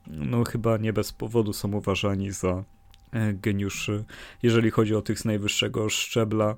no 0.06 0.44
chyba 0.44 0.76
nie 0.76 0.92
bez 0.92 1.12
powodu 1.12 1.52
są 1.52 1.72
uważani 1.72 2.30
za 2.30 2.64
geniuszy, 3.32 4.04
jeżeli 4.42 4.70
chodzi 4.70 4.94
o 4.94 5.02
tych 5.02 5.18
z 5.18 5.24
najwyższego 5.24 5.88
szczebla. 5.88 6.56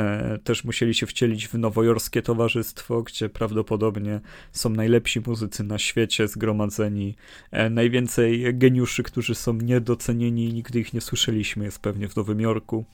E, 0.00 0.38
też 0.44 0.64
musieli 0.64 0.94
się 0.94 1.06
wcielić 1.06 1.48
w 1.48 1.54
nowojorskie 1.54 2.22
towarzystwo, 2.22 3.02
gdzie 3.02 3.28
prawdopodobnie 3.28 4.20
są 4.52 4.70
najlepsi 4.70 5.20
muzycy 5.26 5.64
na 5.64 5.78
świecie 5.78 6.28
zgromadzeni. 6.28 7.16
E, 7.50 7.70
najwięcej 7.70 8.54
geniuszy, 8.54 9.02
którzy 9.02 9.34
są 9.34 9.52
niedocenieni 9.54 10.44
i 10.44 10.52
nigdy 10.52 10.80
ich 10.80 10.94
nie 10.94 11.00
słyszeliśmy, 11.00 11.64
jest 11.64 11.78
pewnie 11.78 12.08
w 12.08 12.16
Nowym 12.16 12.40
Jorku. 12.40 12.84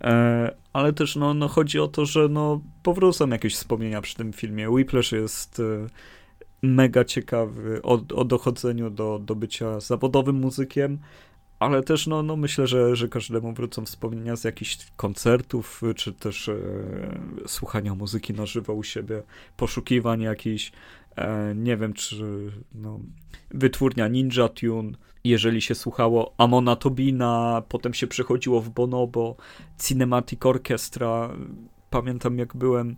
E, 0.00 0.54
ale 0.72 0.92
też 0.92 1.16
no, 1.16 1.34
no 1.34 1.48
chodzi 1.48 1.78
o 1.78 1.88
to, 1.88 2.06
że 2.06 2.28
no, 2.28 2.60
powrócą 2.82 3.28
jakieś 3.28 3.54
wspomnienia 3.54 4.00
przy 4.00 4.16
tym 4.16 4.32
filmie. 4.32 4.70
Whiplash 4.70 5.12
jest 5.12 5.62
mega 6.62 7.04
ciekawy 7.04 7.80
o, 7.82 8.00
o 8.14 8.24
dochodzeniu 8.24 8.90
do, 8.90 9.18
do 9.18 9.34
bycia 9.34 9.80
zawodowym 9.80 10.36
muzykiem, 10.36 10.98
ale 11.60 11.82
też 11.82 12.06
no, 12.06 12.22
no 12.22 12.36
myślę, 12.36 12.66
że, 12.66 12.96
że 12.96 13.08
każdemu 13.08 13.52
wrócą 13.52 13.84
wspomnienia 13.84 14.36
z 14.36 14.44
jakichś 14.44 14.78
koncertów, 14.96 15.82
czy 15.96 16.12
też 16.12 16.48
e, 16.48 16.56
słuchania 17.46 17.94
muzyki 17.94 18.32
na 18.32 18.46
żywo 18.46 18.72
u 18.74 18.82
siebie, 18.82 19.22
poszukiwań 19.56 20.20
jakichś, 20.20 20.72
e, 21.16 21.54
nie 21.54 21.76
wiem, 21.76 21.92
czy 21.92 22.50
no, 22.74 23.00
wytwórnia 23.50 24.08
Ninja 24.08 24.48
Tune, 24.48 24.92
jeżeli 25.24 25.60
się 25.60 25.74
słuchało 25.74 26.34
Amona 26.38 26.76
Tobina, 26.76 27.62
potem 27.68 27.94
się 27.94 28.06
przechodziło 28.06 28.60
w 28.60 28.70
Bonobo, 28.70 29.36
Cinematic 29.82 30.46
Orchestra, 30.46 31.36
pamiętam 31.90 32.38
jak 32.38 32.56
byłem 32.56 32.96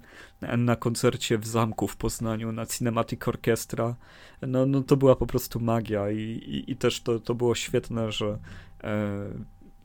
na 0.59 0.77
koncercie 0.77 1.39
w 1.39 1.47
zamku 1.47 1.89
w 1.89 1.97
Poznaniu 1.97 2.53
na 2.53 2.67
Cinematic 2.67 3.29
Orchestra, 3.29 3.97
no, 4.43 4.67
no 4.67 4.83
to 4.83 4.97
była 4.97 5.17
po 5.17 5.27
prostu 5.27 5.61
magia 5.61 6.11
i, 6.11 6.21
i, 6.21 6.71
i 6.73 6.77
też 6.77 7.01
to, 7.01 7.21
to 7.21 7.35
było 7.35 7.55
świetne, 7.55 8.13
że 8.13 8.39
e, 8.85 9.29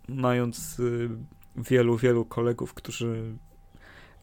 mając 0.08 0.80
y, 0.80 1.10
wielu, 1.56 1.98
wielu 1.98 2.26
kolegów, 2.26 2.74
którzy 2.74 3.38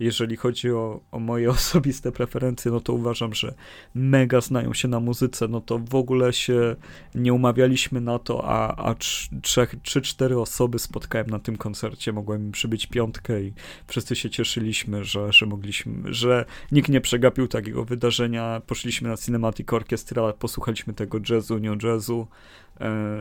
jeżeli 0.01 0.37
chodzi 0.37 0.71
o, 0.71 1.01
o 1.11 1.19
moje 1.19 1.51
osobiste 1.59 2.13
preferencje, 2.13 2.71
no 2.71 2.81
to 2.81 2.93
uważam, 2.93 3.35
że 3.35 3.55
mega 3.95 4.41
znają 4.41 4.75
się 4.75 4.89
na 4.89 5.01
muzyce, 5.01 5.49
no 5.49 5.61
to 5.61 5.79
w 5.79 5.95
ogóle 5.95 6.33
się 6.33 6.77
nie 7.15 7.33
umawialiśmy 7.33 8.01
na 8.01 8.19
to, 8.19 8.45
a, 8.45 8.89
a 8.91 8.95
trzech, 9.43 9.75
trzy, 9.83 10.03
cztery 10.03 10.39
osoby 10.39 10.79
spotkałem 10.79 11.27
na 11.27 11.39
tym 11.39 11.57
koncercie, 11.57 12.13
mogłem 12.13 12.53
przybyć 12.53 12.87
piątkę 12.87 13.43
i 13.43 13.53
wszyscy 13.87 14.17
się 14.17 14.31
cieszyliśmy, 14.31 15.05
że, 15.05 15.33
że 15.33 15.47
mogliśmy, 15.47 16.15
że 16.15 16.45
nikt 16.73 16.89
nie 16.89 17.01
przegapił 17.01 17.49
takiego 17.49 17.85
wydarzenia, 17.85 18.63
poszliśmy 18.67 19.09
na 19.09 19.17
Cinematic 19.17 19.73
Orchestra, 19.73 20.33
posłuchaliśmy 20.33 20.95
tego 20.95 21.19
jazzu, 21.31 21.59
new 21.59 21.83
jazzu, 21.83 22.27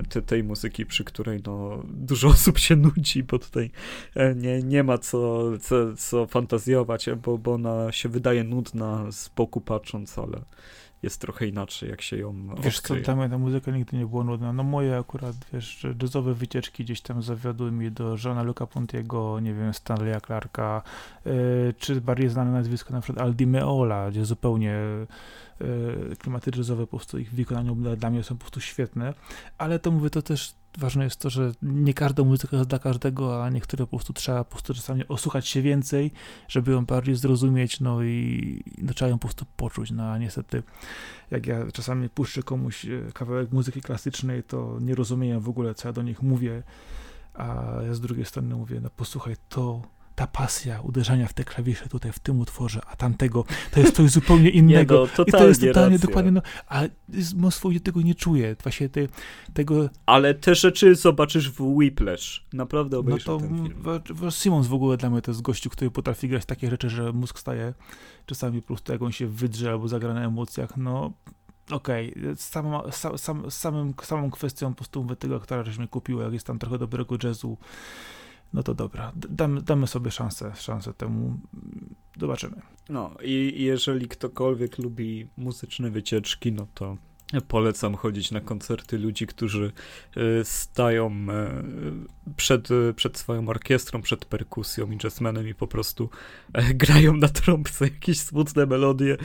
te, 0.09 0.21
tej 0.21 0.43
muzyki, 0.43 0.85
przy 0.85 1.03
której 1.03 1.41
no, 1.45 1.83
dużo 1.85 2.27
osób 2.27 2.57
się 2.57 2.75
nudzi, 2.75 3.23
bo 3.23 3.39
tutaj 3.39 3.71
e, 4.15 4.35
nie, 4.35 4.63
nie 4.63 4.83
ma 4.83 4.97
co, 4.97 5.51
co, 5.57 5.95
co 5.95 6.27
fantazjować, 6.27 7.09
bo, 7.23 7.37
bo 7.37 7.53
ona 7.53 7.91
się 7.91 8.09
wydaje 8.09 8.43
nudna 8.43 9.11
z 9.11 9.29
boku 9.29 9.61
patrząc, 9.61 10.17
ale 10.17 10.41
jest 11.03 11.21
trochę 11.21 11.47
inaczej, 11.47 11.89
jak 11.89 12.01
się 12.01 12.17
ją 12.17 12.47
Wiesz 12.63 12.77
odkryje. 12.77 13.01
co, 13.01 13.05
tam 13.05 13.29
ta 13.29 13.37
muzyka 13.37 13.71
nigdy 13.71 13.97
nie 13.97 14.05
była 14.05 14.23
nudna. 14.23 14.53
No 14.53 14.63
moje 14.63 14.97
akurat, 14.97 15.35
wiesz, 15.53 15.87
jazzowe 16.01 16.33
wycieczki 16.33 16.83
gdzieś 16.83 17.01
tam 17.01 17.21
zawiodły 17.21 17.71
mi 17.71 17.91
do 17.91 18.15
Jeana 18.25 18.43
Luca 18.43 18.67
Pontiego, 18.67 19.39
nie 19.39 19.53
wiem, 19.53 19.73
Stanleya 19.73 20.21
Clarka, 20.25 20.81
yy, 21.25 21.33
czy 21.77 22.01
bardziej 22.01 22.29
znane 22.29 22.51
nazwisko 22.51 22.93
na 22.93 23.01
przykład 23.01 23.25
Aldi 23.25 23.47
Meola, 23.47 24.11
gdzie 24.11 24.25
zupełnie 24.25 24.75
klimaty 26.19 26.51
jazzowe 26.57 26.87
po 26.87 26.97
prostu 26.97 27.19
ich 27.19 27.31
wykonaniu 27.31 27.75
dla 27.75 28.09
mnie 28.09 28.23
są 28.23 28.35
po 28.35 28.41
prostu 28.41 28.61
świetne, 28.61 29.13
ale 29.57 29.79
to 29.79 29.91
mówię, 29.91 30.09
to 30.09 30.21
też 30.21 30.55
ważne 30.77 31.03
jest 31.03 31.19
to, 31.19 31.29
że 31.29 31.51
nie 31.61 31.93
każda 31.93 32.23
muzyka 32.23 32.57
jest 32.57 32.69
dla 32.69 32.79
każdego, 32.79 33.43
a 33.43 33.49
niektóre 33.49 33.85
po 33.85 33.97
prostu 33.97 34.13
trzeba 34.13 34.43
po 34.43 34.51
prostu 34.51 34.73
czasami 34.73 35.07
osłuchać 35.07 35.47
się 35.47 35.61
więcej, 35.61 36.11
żeby 36.47 36.71
ją 36.71 36.85
bardziej 36.85 37.15
zrozumieć, 37.15 37.79
no 37.79 38.03
i 38.03 38.63
no, 38.77 38.93
trzeba 38.93 39.09
ją 39.09 39.19
po 39.19 39.27
prostu 39.27 39.45
poczuć, 39.57 39.91
no 39.91 40.03
a 40.03 40.17
niestety 40.17 40.63
jak 41.31 41.47
ja 41.47 41.71
czasami 41.71 42.09
puszczę 42.09 42.43
komuś 42.43 42.85
e, 42.85 42.89
kawałek 43.13 43.51
muzyki 43.51 43.81
klasycznej, 43.81 44.43
to 44.43 44.77
nie 44.81 44.95
rozumieją 44.95 45.39
w 45.39 45.49
ogóle, 45.49 45.75
co 45.75 45.87
ja 45.87 45.93
do 45.93 46.01
nich 46.01 46.21
mówię, 46.21 46.63
a 47.33 47.63
ja 47.85 47.93
z 47.93 47.99
drugiej 47.99 48.25
strony 48.25 48.55
mówię, 48.55 48.79
no 48.81 48.89
posłuchaj, 48.89 49.35
to 49.49 49.81
ta 50.15 50.27
pasja 50.27 50.81
uderzania 50.81 51.27
w 51.27 51.33
te 51.33 51.43
klawisze 51.43 51.89
tutaj 51.89 52.11
w 52.11 52.19
tym 52.19 52.39
utworze, 52.39 52.81
a 52.85 52.95
tamtego, 52.95 53.45
to 53.71 53.79
jest 53.79 53.95
coś 53.95 54.11
zupełnie 54.11 54.49
innego. 54.59 54.93
Nie, 54.93 55.09
no, 55.17 55.23
I 55.27 55.31
to 55.31 55.47
jest 55.47 55.61
totalnie 55.61 55.95
racja. 55.95 56.07
dokładnie, 56.07 56.31
no, 56.31 56.41
a 56.67 56.81
mnóstwo 57.35 57.67
ludzi 57.67 57.81
tego 57.81 58.01
nie 58.01 58.15
czuje. 58.15 58.55
Właśnie 58.63 58.89
te, 58.89 59.01
tego... 59.53 59.89
Ale 60.05 60.33
te 60.33 60.55
rzeczy 60.55 60.95
zobaczysz 60.95 61.51
w 61.51 61.61
Whiplash. 61.61 62.45
Naprawdę 62.53 62.97
obejrzysz 62.97 63.25
no 63.25 63.39
to 63.39 63.47
ten 63.47 63.63
film. 63.65 64.31
Simons 64.31 64.67
w 64.67 64.73
ogóle 64.73 64.97
dla 64.97 65.09
mnie 65.09 65.21
to 65.21 65.31
jest 65.31 65.41
gościu, 65.41 65.69
który 65.69 65.91
potrafi 65.91 66.29
grać 66.29 66.45
takie 66.45 66.69
rzeczy, 66.69 66.89
że 66.89 67.13
mózg 67.13 67.39
staje 67.39 67.73
czasami 68.25 68.61
po 68.61 68.67
prostu 68.67 68.91
jak 68.91 69.01
on 69.01 69.11
się 69.11 69.27
wydrze 69.27 69.71
albo 69.71 69.87
zagra 69.87 70.13
na 70.13 70.25
emocjach, 70.25 70.77
no 70.77 71.13
okej, 71.71 72.11
okay. 72.11 72.35
Sama, 72.35 72.91
sam, 72.91 73.51
samym, 73.51 73.93
samą 74.03 74.31
kwestią 74.31 74.69
po 74.69 74.75
prostu 74.75 75.15
tego 75.15 75.35
aktora, 75.35 75.63
żeśmy 75.63 75.87
kupiły, 75.87 76.23
jak 76.23 76.33
jest 76.33 76.47
tam 76.47 76.59
trochę 76.59 76.77
dobrego 76.77 77.17
jazzu, 77.23 77.57
no 78.53 78.63
to 78.63 78.73
dobra, 78.73 79.11
damy, 79.15 79.61
damy 79.61 79.87
sobie 79.87 80.11
szansę, 80.11 80.51
szansę 80.55 80.93
temu, 80.93 81.39
zobaczymy. 82.19 82.61
No 82.89 83.11
i 83.23 83.53
jeżeli 83.57 84.07
ktokolwiek 84.07 84.77
lubi 84.77 85.27
muzyczne 85.37 85.91
wycieczki, 85.91 86.51
no 86.51 86.67
to 86.73 86.97
Polecam 87.47 87.95
chodzić 87.95 88.31
na 88.31 88.41
koncerty 88.41 88.97
ludzi, 88.97 89.27
którzy 89.27 89.71
e, 90.17 90.45
stają 90.45 91.11
e, 91.11 91.63
przed, 92.37 92.69
przed 92.95 93.17
swoją 93.17 93.49
orkiestrą, 93.49 94.01
przed 94.01 94.25
perkusją 94.25 94.91
i 94.91 94.97
jazzmenem 95.03 95.47
i 95.47 95.53
po 95.53 95.67
prostu 95.67 96.09
e, 96.53 96.73
grają 96.83 97.17
na 97.17 97.27
trąbce 97.27 97.85
jakieś 97.85 98.19
smutne 98.19 98.65
melodie. 98.65 99.17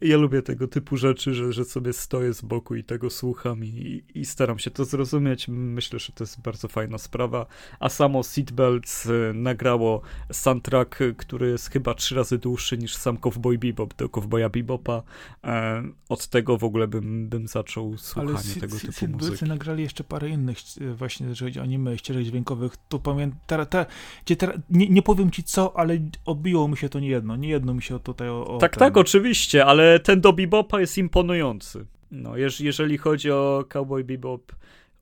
Ja 0.00 0.16
lubię 0.16 0.42
tego 0.42 0.68
typu 0.68 0.96
rzeczy, 0.96 1.34
że, 1.34 1.52
że 1.52 1.64
sobie 1.64 1.92
stoję 1.92 2.34
z 2.34 2.42
boku 2.42 2.74
i 2.74 2.84
tego 2.84 3.10
słucham 3.10 3.64
i, 3.64 4.04
i 4.14 4.24
staram 4.24 4.58
się 4.58 4.70
to 4.70 4.84
zrozumieć. 4.84 5.48
Myślę, 5.48 5.98
że 5.98 6.12
to 6.12 6.24
jest 6.24 6.40
bardzo 6.40 6.68
fajna 6.68 6.98
sprawa. 6.98 7.46
A 7.80 7.88
samo 7.88 8.22
Seatbelts 8.22 9.08
nagrało 9.34 10.02
soundtrack, 10.32 10.98
który 11.16 11.50
jest 11.50 11.70
chyba 11.70 11.94
trzy 11.94 12.14
razy 12.14 12.38
dłuższy 12.38 12.78
niż 12.78 12.94
sam 12.94 13.16
Cowboy 13.16 13.58
Bebop 13.58 13.94
do 13.94 14.08
Cowboya 14.08 14.48
Bebopa. 14.50 15.02
Od 16.08 16.26
tego 16.26 16.58
w 16.58 16.64
ogóle 16.64 16.88
bym 16.88 17.17
bym 17.26 17.48
zaczął 17.48 17.96
słuchanie 17.96 18.28
Ale 18.28 18.60
tego 18.60 18.76
typu 18.76 19.08
muzyki. 19.08 19.38
Ale 19.44 19.48
nagrali 19.48 19.82
jeszcze 19.82 20.04
parę 20.04 20.28
innych 20.28 20.58
właśnie, 20.94 21.26
jeżeli 21.26 21.50
chodzi 21.50 21.60
o 21.60 21.62
anime, 21.62 21.98
ścieżek 21.98 22.24
dźwiękowych, 22.24 22.72
to 22.88 22.98
pamiętam, 22.98 23.66
nie, 24.70 24.88
nie 24.88 25.02
powiem 25.02 25.30
ci 25.30 25.42
co, 25.42 25.76
ale 25.76 25.98
obiło 26.24 26.68
mi 26.68 26.76
się 26.76 26.88
to 26.88 27.00
nie 27.00 27.08
jedno, 27.08 27.36
nie 27.36 27.48
jedno 27.48 27.74
mi 27.74 27.82
się 27.82 28.00
tutaj 28.00 28.28
o, 28.28 28.46
o 28.46 28.58
Tak, 28.58 28.72
ten... 28.72 28.78
tak, 28.78 28.96
oczywiście, 28.96 29.66
ale 29.66 30.00
ten 30.00 30.20
do 30.20 30.32
Bebopa 30.32 30.80
jest 30.80 30.98
imponujący. 30.98 31.86
No, 32.10 32.36
jeż, 32.36 32.60
jeżeli 32.60 32.98
chodzi 32.98 33.30
o 33.30 33.64
Cowboy 33.68 34.04
Bebop, 34.04 34.52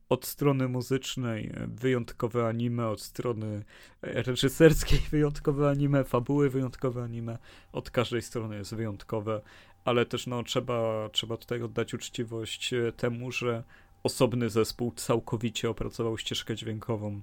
od 0.08 0.26
strony 0.26 0.68
muzycznej 0.68 1.52
wyjątkowe 1.66 2.46
anime, 2.46 2.88
od 2.88 3.00
strony 3.00 3.64
reżyserskiej 4.02 5.00
wyjątkowe 5.10 5.70
anime, 5.70 6.04
fabuły 6.04 6.50
wyjątkowe 6.50 7.02
anime, 7.02 7.38
od 7.72 7.90
każdej 7.90 8.22
strony 8.22 8.56
jest 8.56 8.74
wyjątkowe 8.74 9.40
ale 9.86 10.06
też 10.06 10.26
no, 10.26 10.42
trzeba, 10.42 11.08
trzeba 11.12 11.36
tutaj 11.36 11.62
oddać 11.62 11.94
uczciwość 11.94 12.72
e, 12.72 12.92
temu, 12.92 13.32
że 13.32 13.62
osobny 14.02 14.50
zespół 14.50 14.92
całkowicie 14.96 15.70
opracował 15.70 16.18
ścieżkę 16.18 16.56
dźwiękową, 16.56 17.20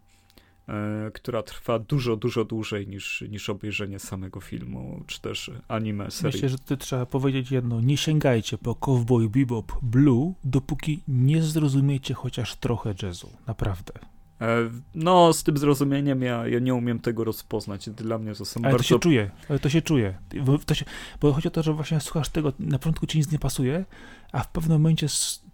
e, 0.68 1.12
która 1.14 1.44
trwa 1.44 1.80
dużo, 1.80 2.16
dużo 2.16 2.46
dłużej 2.46 2.88
niż, 2.88 3.24
niż 3.30 3.50
obejrzenie 3.50 4.00
samego 4.00 4.42
filmu, 4.42 5.04
czy 5.08 5.22
też 5.22 5.52
anime 5.68 6.12
serii. 6.12 6.36
Myślę, 6.36 6.50
że 6.50 6.58
ty 6.58 6.78
trzeba 6.78 7.06
powiedzieć 7.06 7.52
jedno, 7.52 7.82
nie 7.82 7.98
sięgajcie 7.98 8.58
po 8.58 8.76
Cowboy 8.76 9.30
Bebop 9.30 9.74
Blue, 9.82 10.34
dopóki 10.44 11.04
nie 11.08 11.42
zrozumiecie 11.42 12.14
chociaż 12.14 12.56
trochę 12.56 12.94
jazzu, 13.04 13.30
naprawdę. 13.48 14.13
E, 14.42 14.70
no, 14.96 15.34
z 15.34 15.44
tym 15.44 15.58
zrozumieniem 15.58 16.22
ja, 16.22 16.48
ja 16.48 16.60
nie 16.60 16.74
umiem 16.74 17.00
tego 17.00 17.24
rozpoznać. 17.24 17.90
Dla 17.90 18.18
mnie 18.18 18.36
to 18.36 18.46
są 18.46 18.62
ale 18.64 18.72
bardzo... 18.72 18.78
to 18.78 18.88
się 18.88 19.00
czuje, 19.00 19.32
ale 19.50 19.60
to 19.60 19.70
się 19.70 19.82
czuje. 19.82 20.18
To 20.66 20.76
się, 20.76 20.86
bo 21.22 21.34
chodzi 21.34 21.48
o 21.48 21.52
to, 21.52 21.64
że 21.64 21.74
właśnie 21.74 22.00
słuchasz 22.00 22.30
tego, 22.30 22.54
na 22.60 22.80
początku 22.80 23.08
ci 23.08 23.18
nic 23.18 23.32
nie 23.32 23.40
pasuje, 23.40 23.86
a 24.32 24.40
w 24.40 24.48
pewnym 24.48 24.82
momencie 24.82 25.08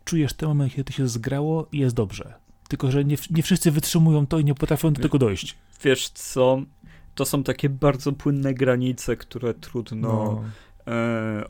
czujesz 0.06 0.34
ten 0.34 0.50
moment, 0.50 0.72
kiedy 0.72 0.84
to 0.84 0.94
się 0.94 1.08
zgrało 1.08 1.68
i 1.72 1.78
jest 1.78 1.96
dobrze. 1.96 2.34
Tylko, 2.68 2.92
że 2.92 3.06
nie, 3.06 3.16
nie 3.32 3.44
wszyscy 3.44 3.72
wytrzymują 3.72 4.28
to 4.28 4.40
i 4.40 4.46
nie 4.46 4.56
potrafią 4.56 4.94
do 4.94 5.02
tego 5.02 5.18
dojść. 5.18 5.58
Wiesz 5.84 6.10
co, 6.10 6.62
to 7.16 7.26
są 7.26 7.44
takie 7.44 7.70
bardzo 7.70 8.12
płynne 8.12 8.54
granice, 8.54 9.16
które 9.16 9.54
trudno... 9.54 10.08
No 10.08 10.44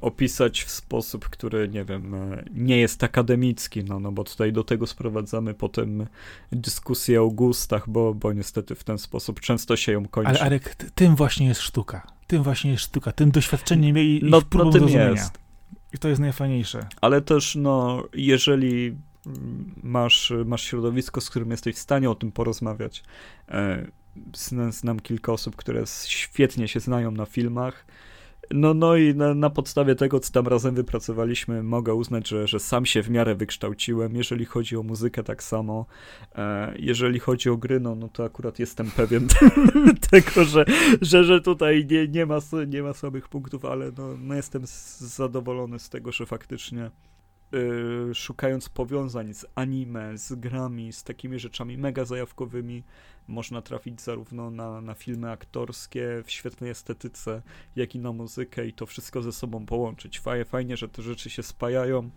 opisać 0.01 0.63
w 0.63 0.71
sposób, 0.71 1.29
który, 1.29 1.69
nie 1.69 1.85
wiem, 1.85 2.15
e, 2.15 2.43
nie 2.53 2.77
jest 2.77 3.03
akademicki, 3.03 3.83
no, 3.83 3.99
no 3.99 4.11
bo 4.11 4.23
tutaj 4.23 4.53
do 4.53 4.63
tego 4.63 4.87
sprowadzamy 4.87 5.53
potem 5.53 6.07
dyskusję 6.51 7.21
o 7.21 7.27
gustach, 7.27 7.89
bo, 7.89 8.13
bo 8.13 8.33
niestety 8.33 8.75
w 8.75 8.83
ten 8.83 8.97
sposób 8.97 9.39
często 9.39 9.75
się 9.75 9.91
ją 9.91 10.05
kończy. 10.05 10.29
Ale 10.29 10.39
Arek, 10.39 10.75
tym 10.75 11.15
właśnie 11.15 11.47
jest 11.47 11.61
sztuka. 11.61 12.07
Tym 12.27 12.43
właśnie 12.43 12.71
jest 12.71 12.83
sztuka, 12.83 13.11
tym 13.11 13.31
doświadczeniem 13.31 13.97
i, 13.97 14.01
i 14.01 14.29
no, 14.29 14.41
próbą 14.41 14.65
no, 14.65 14.71
tym 14.71 14.79
zrozumienia. 14.79 15.11
Jest. 15.11 15.39
I 15.93 15.97
to 15.97 16.07
jest 16.07 16.21
najfajniejsze. 16.21 16.87
Ale 17.01 17.21
też, 17.21 17.55
no, 17.55 18.03
jeżeli 18.13 18.95
masz, 19.83 20.33
masz 20.45 20.63
środowisko, 20.63 21.21
z 21.21 21.29
którym 21.29 21.51
jesteś 21.51 21.75
w 21.75 21.79
stanie 21.79 22.09
o 22.09 22.15
tym 22.15 22.31
porozmawiać, 22.31 23.03
e, 23.49 23.87
znam 24.69 24.99
kilka 24.99 25.31
osób, 25.31 25.55
które 25.55 25.83
świetnie 26.05 26.67
się 26.67 26.79
znają 26.79 27.11
na 27.11 27.25
filmach. 27.25 27.85
No, 28.51 28.73
no 28.73 28.95
i 28.95 29.15
na, 29.15 29.33
na, 29.33 29.49
podstawie 29.49 29.95
tego, 29.95 30.19
co 30.19 30.31
tam 30.31 30.47
razem 30.47 30.75
wypracowaliśmy, 30.75 31.63
mogę 31.63 31.93
uznać, 31.93 32.27
że, 32.27 32.47
że 32.47 32.59
sam 32.59 32.85
się 32.85 33.03
w 33.03 33.09
miarę 33.09 33.35
wykształciłem. 33.35 34.15
Jeżeli 34.15 34.45
chodzi 34.45 34.77
o 34.77 34.83
muzykę, 34.83 35.23
tak 35.23 35.43
samo. 35.43 35.85
E, 36.35 36.73
jeżeli 36.79 37.19
chodzi 37.19 37.49
o 37.49 37.57
gry, 37.57 37.79
no, 37.79 37.95
no 37.95 38.07
to 38.07 38.23
akurat 38.23 38.59
jestem 38.59 38.91
pewien 38.91 39.27
tego, 40.11 40.43
że, 40.43 40.65
że, 41.01 41.23
że 41.23 41.41
tutaj 41.41 41.87
nie, 41.89 42.07
nie, 42.07 42.25
ma, 42.25 42.39
nie 42.67 42.83
ma 42.83 42.93
słabych 42.93 43.27
punktów, 43.27 43.65
ale 43.65 43.91
no, 43.97 44.17
no 44.17 44.35
jestem 44.35 44.61
zadowolony 44.97 45.79
z 45.79 45.89
tego, 45.89 46.11
że 46.11 46.25
faktycznie 46.25 46.91
y, 47.53 48.15
szukając 48.15 48.69
powiązań 48.69 49.33
z 49.33 49.45
anime, 49.55 50.17
z 50.17 50.33
grami, 50.33 50.93
z 50.93 51.03
takimi 51.03 51.39
rzeczami 51.39 51.77
mega 51.77 52.05
zajawkowymi, 52.05 52.83
można 53.27 53.61
trafić 53.61 54.01
zarówno 54.01 54.51
na, 54.51 54.81
na 54.81 54.93
filmy 54.93 55.31
aktorskie 55.31 56.23
w 56.25 56.31
świetnej 56.31 56.71
estetyce, 56.71 57.41
jak 57.75 57.95
i 57.95 57.99
na 57.99 58.11
muzykę 58.11 58.67
i 58.67 58.73
to 58.73 58.85
wszystko 58.85 59.21
ze 59.21 59.31
sobą 59.31 59.65
połączyć. 59.65 60.19
Fajnie, 60.19 60.45
fajnie 60.45 60.77
że 60.77 60.89
te 60.89 61.01
rzeczy 61.01 61.29
się 61.29 61.43
spajają 61.43 62.09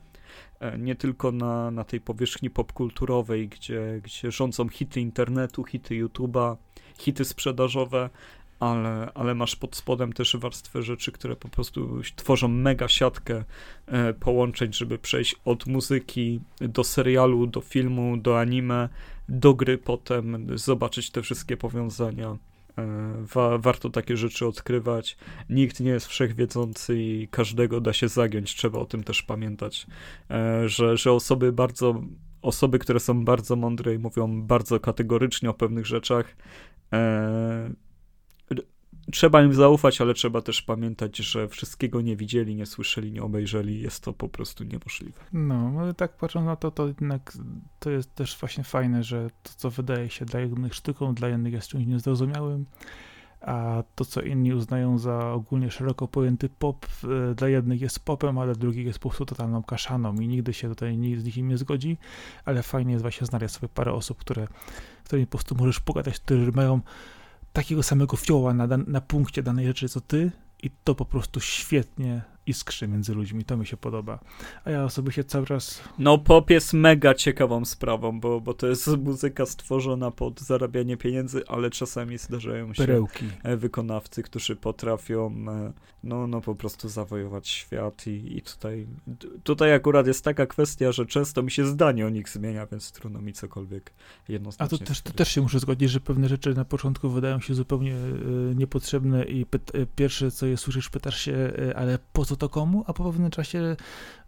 e, 0.60 0.78
nie 0.78 0.96
tylko 0.96 1.32
na, 1.32 1.70
na 1.70 1.84
tej 1.84 2.00
powierzchni 2.00 2.50
popkulturowej, 2.50 3.48
gdzie, 3.48 4.00
gdzie 4.04 4.30
rządzą 4.30 4.68
hity 4.68 5.00
internetu, 5.00 5.64
hity 5.64 5.94
YouTube'a, 5.94 6.56
hity 6.98 7.24
sprzedażowe, 7.24 8.10
ale, 8.62 9.12
ale 9.14 9.34
masz 9.34 9.56
pod 9.56 9.76
spodem 9.76 10.12
też 10.12 10.36
warstwę 10.36 10.82
rzeczy, 10.82 11.12
które 11.12 11.36
po 11.36 11.48
prostu 11.48 12.00
tworzą 12.16 12.48
mega 12.48 12.88
siatkę 12.88 13.44
e, 13.86 14.14
połączeń, 14.14 14.72
żeby 14.72 14.98
przejść 14.98 15.36
od 15.44 15.66
muzyki 15.66 16.40
do 16.60 16.84
serialu, 16.84 17.46
do 17.46 17.60
filmu, 17.60 18.16
do 18.16 18.40
anime, 18.40 18.88
do 19.28 19.54
gry 19.54 19.78
potem, 19.78 20.58
zobaczyć 20.58 21.10
te 21.10 21.22
wszystkie 21.22 21.56
powiązania. 21.56 22.36
E, 22.78 23.14
wa 23.34 23.58
warto 23.58 23.90
takie 23.90 24.16
rzeczy 24.16 24.46
odkrywać. 24.46 25.16
Nikt 25.50 25.80
nie 25.80 25.90
jest 25.90 26.06
wszechwiedzący 26.06 27.02
i 27.02 27.28
każdego 27.28 27.80
da 27.80 27.92
się 27.92 28.08
zagiąć. 28.08 28.54
Trzeba 28.54 28.78
o 28.78 28.86
tym 28.86 29.04
też 29.04 29.22
pamiętać, 29.22 29.86
e, 30.30 30.68
że, 30.68 30.96
że 30.96 31.12
osoby 31.12 31.52
bardzo, 31.52 32.02
osoby, 32.42 32.78
które 32.78 33.00
są 33.00 33.24
bardzo 33.24 33.56
mądre 33.56 33.94
i 33.94 33.98
mówią 33.98 34.42
bardzo 34.42 34.80
kategorycznie 34.80 35.50
o 35.50 35.54
pewnych 35.54 35.86
rzeczach, 35.86 36.36
trzeba 39.10 39.42
im 39.42 39.54
zaufać, 39.54 40.00
ale 40.00 40.14
trzeba 40.14 40.42
też 40.42 40.62
pamiętać, 40.62 41.16
że 41.16 41.48
wszystkiego 41.48 42.00
nie 42.00 42.16
widzieli, 42.16 42.54
nie 42.54 42.66
słyszeli, 42.66 43.12
nie 43.12 43.22
obejrzeli. 43.22 43.80
Jest 43.80 44.04
to 44.04 44.12
po 44.12 44.28
prostu 44.28 44.64
niemożliwe. 44.64 45.20
No, 45.32 45.72
ale 45.80 45.94
tak 45.94 46.16
patrząc 46.16 46.46
na 46.46 46.56
to, 46.56 46.70
to 46.70 46.86
jednak 46.86 47.32
to 47.78 47.90
jest 47.90 48.14
też 48.14 48.38
właśnie 48.40 48.64
fajne, 48.64 49.04
że 49.04 49.30
to, 49.42 49.50
co 49.56 49.70
wydaje 49.70 50.10
się 50.10 50.24
dla 50.24 50.40
jednych 50.40 50.74
sztuką, 50.74 51.14
dla 51.14 51.28
innych 51.28 51.52
jest 51.52 51.68
czymś 51.68 51.86
niezrozumiałym, 51.86 52.66
a 53.40 53.82
to, 53.94 54.04
co 54.04 54.22
inni 54.22 54.54
uznają 54.54 54.98
za 54.98 55.32
ogólnie 55.32 55.70
szeroko 55.70 56.08
pojęty 56.08 56.48
pop, 56.48 56.86
e, 57.30 57.34
dla 57.34 57.48
jednych 57.48 57.80
jest 57.80 58.04
popem, 58.04 58.38
ale 58.38 58.52
dla 58.52 58.60
drugich 58.60 58.86
jest 58.86 58.98
po 58.98 59.08
prostu 59.08 59.26
totalną 59.26 59.62
kaszaną 59.62 60.14
i 60.14 60.28
nigdy 60.28 60.52
się 60.52 60.68
tutaj 60.68 60.98
nikt 60.98 61.20
z 61.20 61.24
nich 61.24 61.36
nie 61.36 61.58
zgodzi, 61.58 61.98
ale 62.44 62.62
fajnie 62.62 62.92
jest 62.92 63.02
właśnie 63.02 63.26
znaleźć 63.26 63.54
sobie 63.54 63.68
parę 63.68 63.92
osób, 63.92 64.18
które, 64.18 64.48
którymi 65.04 65.26
po 65.26 65.30
prostu 65.30 65.54
możesz 65.54 65.80
pogadać, 65.80 66.20
które 66.20 66.52
mają 66.52 66.80
takiego 67.52 67.82
samego 67.82 68.16
fioła 68.16 68.54
na, 68.54 68.66
na 68.86 69.00
punkcie 69.00 69.42
danej 69.42 69.66
rzeczy 69.66 69.88
co 69.88 70.00
ty 70.00 70.30
i 70.62 70.70
to 70.84 70.94
po 70.94 71.04
prostu 71.04 71.40
świetnie 71.40 72.22
iskrzy 72.46 72.88
między 72.88 73.14
ludźmi, 73.14 73.44
to 73.44 73.56
mi 73.56 73.66
się 73.66 73.76
podoba. 73.76 74.18
A 74.64 74.70
ja 74.70 74.84
osobiście 74.84 75.24
cały 75.24 75.46
czas... 75.46 75.82
No 75.98 76.18
pop 76.18 76.50
jest 76.50 76.72
mega 76.72 77.14
ciekawą 77.14 77.64
sprawą, 77.64 78.20
bo, 78.20 78.40
bo 78.40 78.54
to 78.54 78.66
jest 78.66 78.86
muzyka 78.98 79.46
stworzona 79.46 80.10
pod 80.10 80.40
zarabianie 80.40 80.96
pieniędzy, 80.96 81.42
ale 81.48 81.70
czasami 81.70 82.18
zdarzają 82.18 82.74
się 82.74 82.82
Perełki. 82.82 83.24
E, 83.42 83.56
wykonawcy, 83.56 84.22
którzy 84.22 84.56
potrafią 84.56 85.34
e, 85.48 85.72
no, 86.04 86.26
no 86.26 86.40
po 86.40 86.54
prostu 86.54 86.88
zawojować 86.88 87.48
świat 87.48 88.06
i, 88.06 88.36
i 88.38 88.42
tutaj, 88.42 88.86
tutaj 89.42 89.74
akurat 89.74 90.06
jest 90.06 90.24
taka 90.24 90.46
kwestia, 90.46 90.92
że 90.92 91.06
często 91.06 91.42
mi 91.42 91.50
się 91.50 91.66
zdanie 91.66 92.06
o 92.06 92.08
nich 92.08 92.28
zmienia, 92.28 92.66
więc 92.66 92.92
trudno 92.92 93.20
mi 93.20 93.32
cokolwiek 93.32 93.92
jednoznacznie 94.28 94.76
A 94.76 94.78
to 94.78 94.84
też, 94.86 95.00
to 95.00 95.12
też 95.12 95.28
się 95.28 95.40
muszę 95.40 95.58
zgodzić, 95.58 95.90
że 95.90 96.00
pewne 96.00 96.28
rzeczy 96.28 96.54
na 96.54 96.64
początku 96.64 97.10
wydają 97.10 97.40
się 97.40 97.54
zupełnie 97.54 97.92
y, 97.92 98.54
niepotrzebne 98.54 99.24
i 99.24 99.46
y, 99.74 99.86
pierwsze 99.96 100.30
co 100.30 100.46
je 100.46 100.56
słyszysz, 100.56 100.90
pytasz 100.90 101.20
się, 101.20 101.32
y, 101.32 101.76
ale 101.76 101.98
po 102.12 102.24
co 102.24 102.31
co 102.32 102.36
to 102.36 102.48
komu, 102.48 102.84
a 102.86 102.92
po 102.92 103.04
pewnym 103.04 103.30
czasie 103.30 103.76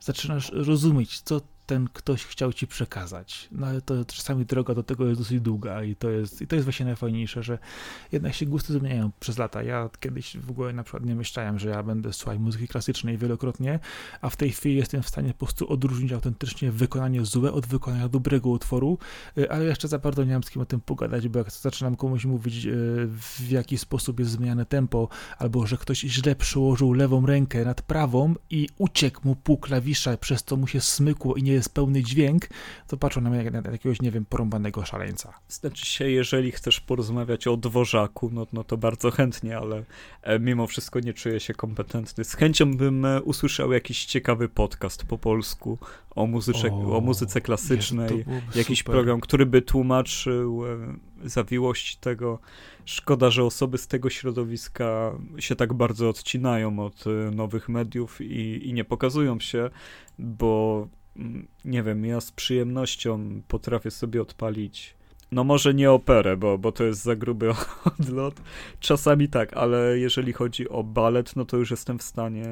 zaczynasz 0.01 0.53
rozumieć, 0.55 1.21
co 1.21 1.41
ten 1.67 1.89
ktoś 1.93 2.25
chciał 2.25 2.53
ci 2.53 2.67
przekazać. 2.67 3.49
No 3.53 3.67
ale 3.67 3.81
to 3.81 4.05
czasami 4.05 4.47
droga 4.47 4.75
do 4.75 4.83
tego 4.83 5.07
jest 5.07 5.21
dosyć 5.21 5.41
długa 5.41 5.85
i 5.85 5.97
to 5.97 6.11
jest, 6.11 6.43
i 6.43 6.47
to 6.47 6.57
jest 6.57 6.65
właśnie 6.67 6.87
najfajniejsze, 6.87 7.43
że 7.43 7.59
jednak 8.13 8.35
się 8.35 8.47
gusty 8.47 8.73
zmieniają 8.73 9.11
przez 9.21 9.39
lata. 9.39 9.63
Ja 9.63 9.91
kiedyś 10.01 10.37
w 10.37 10.51
ogóle 10.51 10.73
na 10.73 10.83
przykład 10.83 11.05
nie 11.05 11.15
myślałem, 11.15 11.59
że 11.59 11.69
ja 11.69 11.83
będę 11.83 12.13
słuchał 12.13 12.39
muzyki 12.41 12.69
klasycznej 12.69 13.19
wielokrotnie, 13.19 13.79
a 14.21 14.31
w 14.31 14.37
tej 14.37 14.51
chwili 14.51 14.77
jestem 14.77 15.03
w 15.03 15.09
stanie 15.09 15.33
po 15.33 15.47
prostu 15.47 15.73
odróżnić 15.73 16.13
autentycznie 16.13 16.73
wykonanie 16.73 17.25
złe 17.25 17.53
od 17.53 17.67
wykonania 17.67 18.09
dobrego 18.09 18.51
utworu, 18.51 18.99
y, 19.39 19.51
ale 19.51 19.65
jeszcze 19.65 19.89
za 19.89 19.99
bardzo 19.99 20.25
nie 20.25 20.33
mam 20.33 20.43
z 20.43 20.51
kim 20.51 20.63
o 20.63 20.67
tym 20.67 20.81
pogadać, 20.81 21.29
bo 21.29 21.39
jak 21.39 21.51
zaczynam 21.53 21.97
komuś 21.97 22.25
mówić, 22.25 22.67
y, 22.67 22.71
w 23.09 23.51
jaki 23.51 23.79
sposób 23.79 24.21
jest 24.21 24.31
zmieniane 24.31 24.67
tempo, 24.67 25.09
albo 25.39 25.67
że 25.67 25.77
ktoś 25.77 25.99
źle 26.01 26.37
przyłożył 26.37 26.93
lewą 26.93 27.27
rękę 27.27 27.65
nad 27.65 27.83
prawą 27.83 28.35
i 28.51 28.69
uciekł 28.79 29.21
mu 29.25 29.37
pół 29.37 29.59
klawisza, 29.59 30.17
przez 30.17 30.45
co 30.45 30.57
mu 30.57 30.67
się 30.67 30.81
smykło 30.81 31.35
i 31.35 31.43
nie 31.43 31.53
jest 31.55 31.75
pełny 31.75 32.03
dźwięk, 32.03 32.49
to 32.89 32.97
patrzą 32.97 33.21
na 33.21 33.31
mnie 33.31 33.45
jak 33.45 33.53
na 33.53 33.71
jakiegoś, 33.73 34.03
nie 34.03 34.11
wiem, 34.11 34.25
porąbanego 34.25 34.85
szaleńca. 34.85 35.35
Znaczy 35.49 35.87
się, 35.87 36.11
jeżeli 36.11 36.53
chcesz 36.53 36.81
porozmawiać 36.81 37.47
o 37.47 37.57
dworzaku, 37.57 38.31
no, 38.33 38.47
no 38.53 38.65
to 38.65 38.77
bardzo 38.77 39.11
chętnie, 39.11 39.59
ale 39.59 39.85
e, 40.23 40.39
mimo 40.39 40.67
wszystko 40.67 41.01
nie 41.01 41.15
czuję 41.15 41.41
się 41.41 41.55
kompetentny. 41.55 42.25
Z 42.25 42.35
chęcią 42.35 42.77
bym 42.77 43.05
e, 43.05 43.23
usłyszał 43.23 43.73
jakiś 43.73 44.05
ciekawy 44.05 44.49
podcast 44.49 45.05
po 45.05 45.19
polsku 45.19 45.79
o, 46.11 46.27
muzyce, 46.27 46.71
o, 46.73 46.97
o 46.97 47.01
muzyce 47.01 47.41
klasycznej, 47.41 48.25
jakiś 48.55 48.79
super. 48.79 48.93
program, 48.93 49.21
który 49.21 49.47
by 49.47 49.63
tłumaczył 49.63 50.67
e, 50.67 51.29
zawiłości 51.29 51.97
tego. 52.01 52.39
Szkoda, 52.85 53.31
że 53.31 53.45
osoby 53.45 53.79
z 53.79 53.87
tego 53.87 54.11
środowiska 54.11 55.13
się 55.39 55.57
tak 55.57 55.73
bardzo 55.73 56.09
odcinają 56.09 56.79
od 56.79 57.05
nowych 57.33 57.69
mediów 57.69 58.21
i, 58.21 58.69
i 58.69 58.73
nie 58.73 58.85
pokazują 58.85 59.41
się, 59.41 59.71
bo 60.19 60.89
nie 61.65 61.83
wiem, 61.83 62.05
ja 62.05 62.21
z 62.21 62.33
przyjemnością 62.33 63.43
potrafię 63.49 63.91
sobie 63.91 64.23
odpalić 64.23 64.97
no 65.33 65.45
może 65.45 65.75
nie 65.75 65.91
operę, 65.91 66.37
bo, 66.37 66.59
bo 66.59 66.73
to 66.73 66.85
jest 66.85 67.03
za 67.03 67.17
gruby 67.17 67.51
odlot. 67.99 68.41
Czasami 68.81 69.29
tak, 69.29 69.57
ale 69.57 69.99
jeżeli 69.99 70.33
chodzi 70.33 70.69
o 70.69 70.83
balet, 70.83 71.37
no 71.37 71.45
to 71.45 71.57
już 71.57 71.71
jestem 71.71 71.99
w 71.99 72.03
stanie 72.03 72.45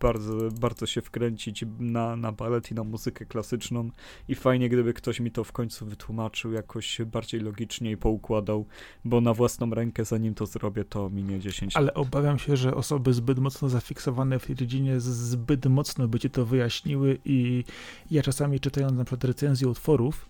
bardzo, 0.00 0.48
bardzo 0.60 0.86
się 0.86 1.00
wkręcić 1.02 1.64
na, 1.78 2.16
na 2.16 2.32
balet 2.32 2.70
i 2.70 2.74
na 2.74 2.84
muzykę 2.84 3.26
klasyczną. 3.26 3.90
I 4.28 4.34
fajnie, 4.34 4.68
gdyby 4.68 4.94
ktoś 4.94 5.20
mi 5.20 5.30
to 5.30 5.44
w 5.44 5.52
końcu 5.52 5.86
wytłumaczył 5.86 6.52
jakoś 6.52 7.00
bardziej 7.06 7.40
logicznie 7.40 7.90
i 7.90 7.96
poukładał, 7.96 8.66
bo 9.04 9.20
na 9.20 9.34
własną 9.34 9.70
rękę, 9.70 10.04
zanim 10.04 10.34
to 10.34 10.46
zrobię, 10.46 10.84
to 10.84 11.10
minie 11.10 11.40
10 11.40 11.76
Ale 11.76 11.94
obawiam 11.94 12.38
się, 12.38 12.56
że 12.56 12.74
osoby 12.74 13.12
zbyt 13.12 13.38
mocno 13.38 13.68
zafiksowane 13.68 14.38
w 14.38 14.46
tej 14.46 14.56
dziedzinie 14.56 15.00
zbyt 15.00 15.66
mocno 15.66 16.08
by 16.08 16.18
ci 16.18 16.30
to 16.30 16.46
wyjaśniły 16.46 17.18
i 17.24 17.64
ja 18.10 18.22
czasami 18.22 18.60
czytając 18.60 18.92
na 18.92 19.04
przykład 19.04 19.24
recenzję 19.24 19.68
utworów, 19.68 20.28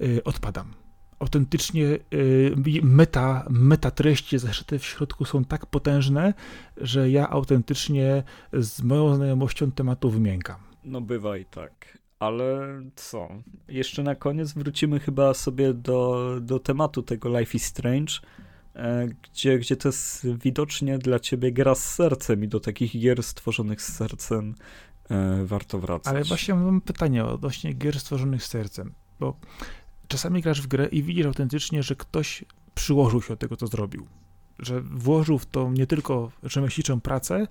yy, 0.00 0.24
odpadam 0.24 0.85
autentycznie 1.18 1.98
y, 2.14 2.54
meta, 2.82 3.46
meta 3.50 3.90
treści 3.90 4.38
zaszyte 4.38 4.78
w 4.78 4.84
środku 4.84 5.24
są 5.24 5.44
tak 5.44 5.66
potężne, 5.66 6.34
że 6.76 7.10
ja 7.10 7.30
autentycznie 7.30 8.22
z 8.52 8.82
moją 8.82 9.14
znajomością 9.14 9.72
tematu 9.72 10.10
wymiękam. 10.10 10.56
No 10.84 11.00
bywa 11.00 11.36
i 11.36 11.44
tak. 11.44 11.98
Ale 12.18 12.80
co? 12.96 13.28
Jeszcze 13.68 14.02
na 14.02 14.14
koniec 14.14 14.52
wrócimy 14.52 15.00
chyba 15.00 15.34
sobie 15.34 15.74
do, 15.74 16.30
do 16.40 16.58
tematu 16.58 17.02
tego 17.02 17.38
Life 17.38 17.56
is 17.56 17.64
Strange, 17.64 18.12
e, 18.74 19.08
gdzie, 19.22 19.58
gdzie 19.58 19.76
to 19.76 19.88
jest 19.88 20.26
widocznie 20.42 20.98
dla 20.98 21.20
ciebie 21.20 21.52
gra 21.52 21.74
z 21.74 21.94
sercem 21.94 22.44
i 22.44 22.48
do 22.48 22.60
takich 22.60 23.00
gier 23.00 23.22
stworzonych 23.22 23.82
z 23.82 23.96
sercem 23.96 24.54
e, 25.10 25.44
warto 25.44 25.78
wracać. 25.78 26.14
Ale 26.14 26.24
właśnie 26.24 26.54
mam 26.54 26.80
pytanie 26.80 27.24
odnośnie 27.24 27.72
gier 27.72 28.00
stworzonych 28.00 28.42
z 28.42 28.46
sercem, 28.46 28.92
bo 29.20 29.36
czasami 30.08 30.42
grasz 30.42 30.62
w 30.62 30.66
grę 30.66 30.86
i 30.86 31.02
widzisz 31.02 31.26
autentycznie, 31.26 31.82
że 31.82 31.96
ktoś 31.96 32.44
przyłożył 32.74 33.22
się 33.22 33.28
do 33.28 33.36
tego, 33.36 33.56
co 33.56 33.66
zrobił. 33.66 34.06
Że 34.58 34.80
włożył 34.80 35.38
w 35.38 35.46
to 35.46 35.70
nie 35.70 35.86
tylko 35.86 36.32
rzemieślniczą 36.42 37.00
pracę, 37.00 37.46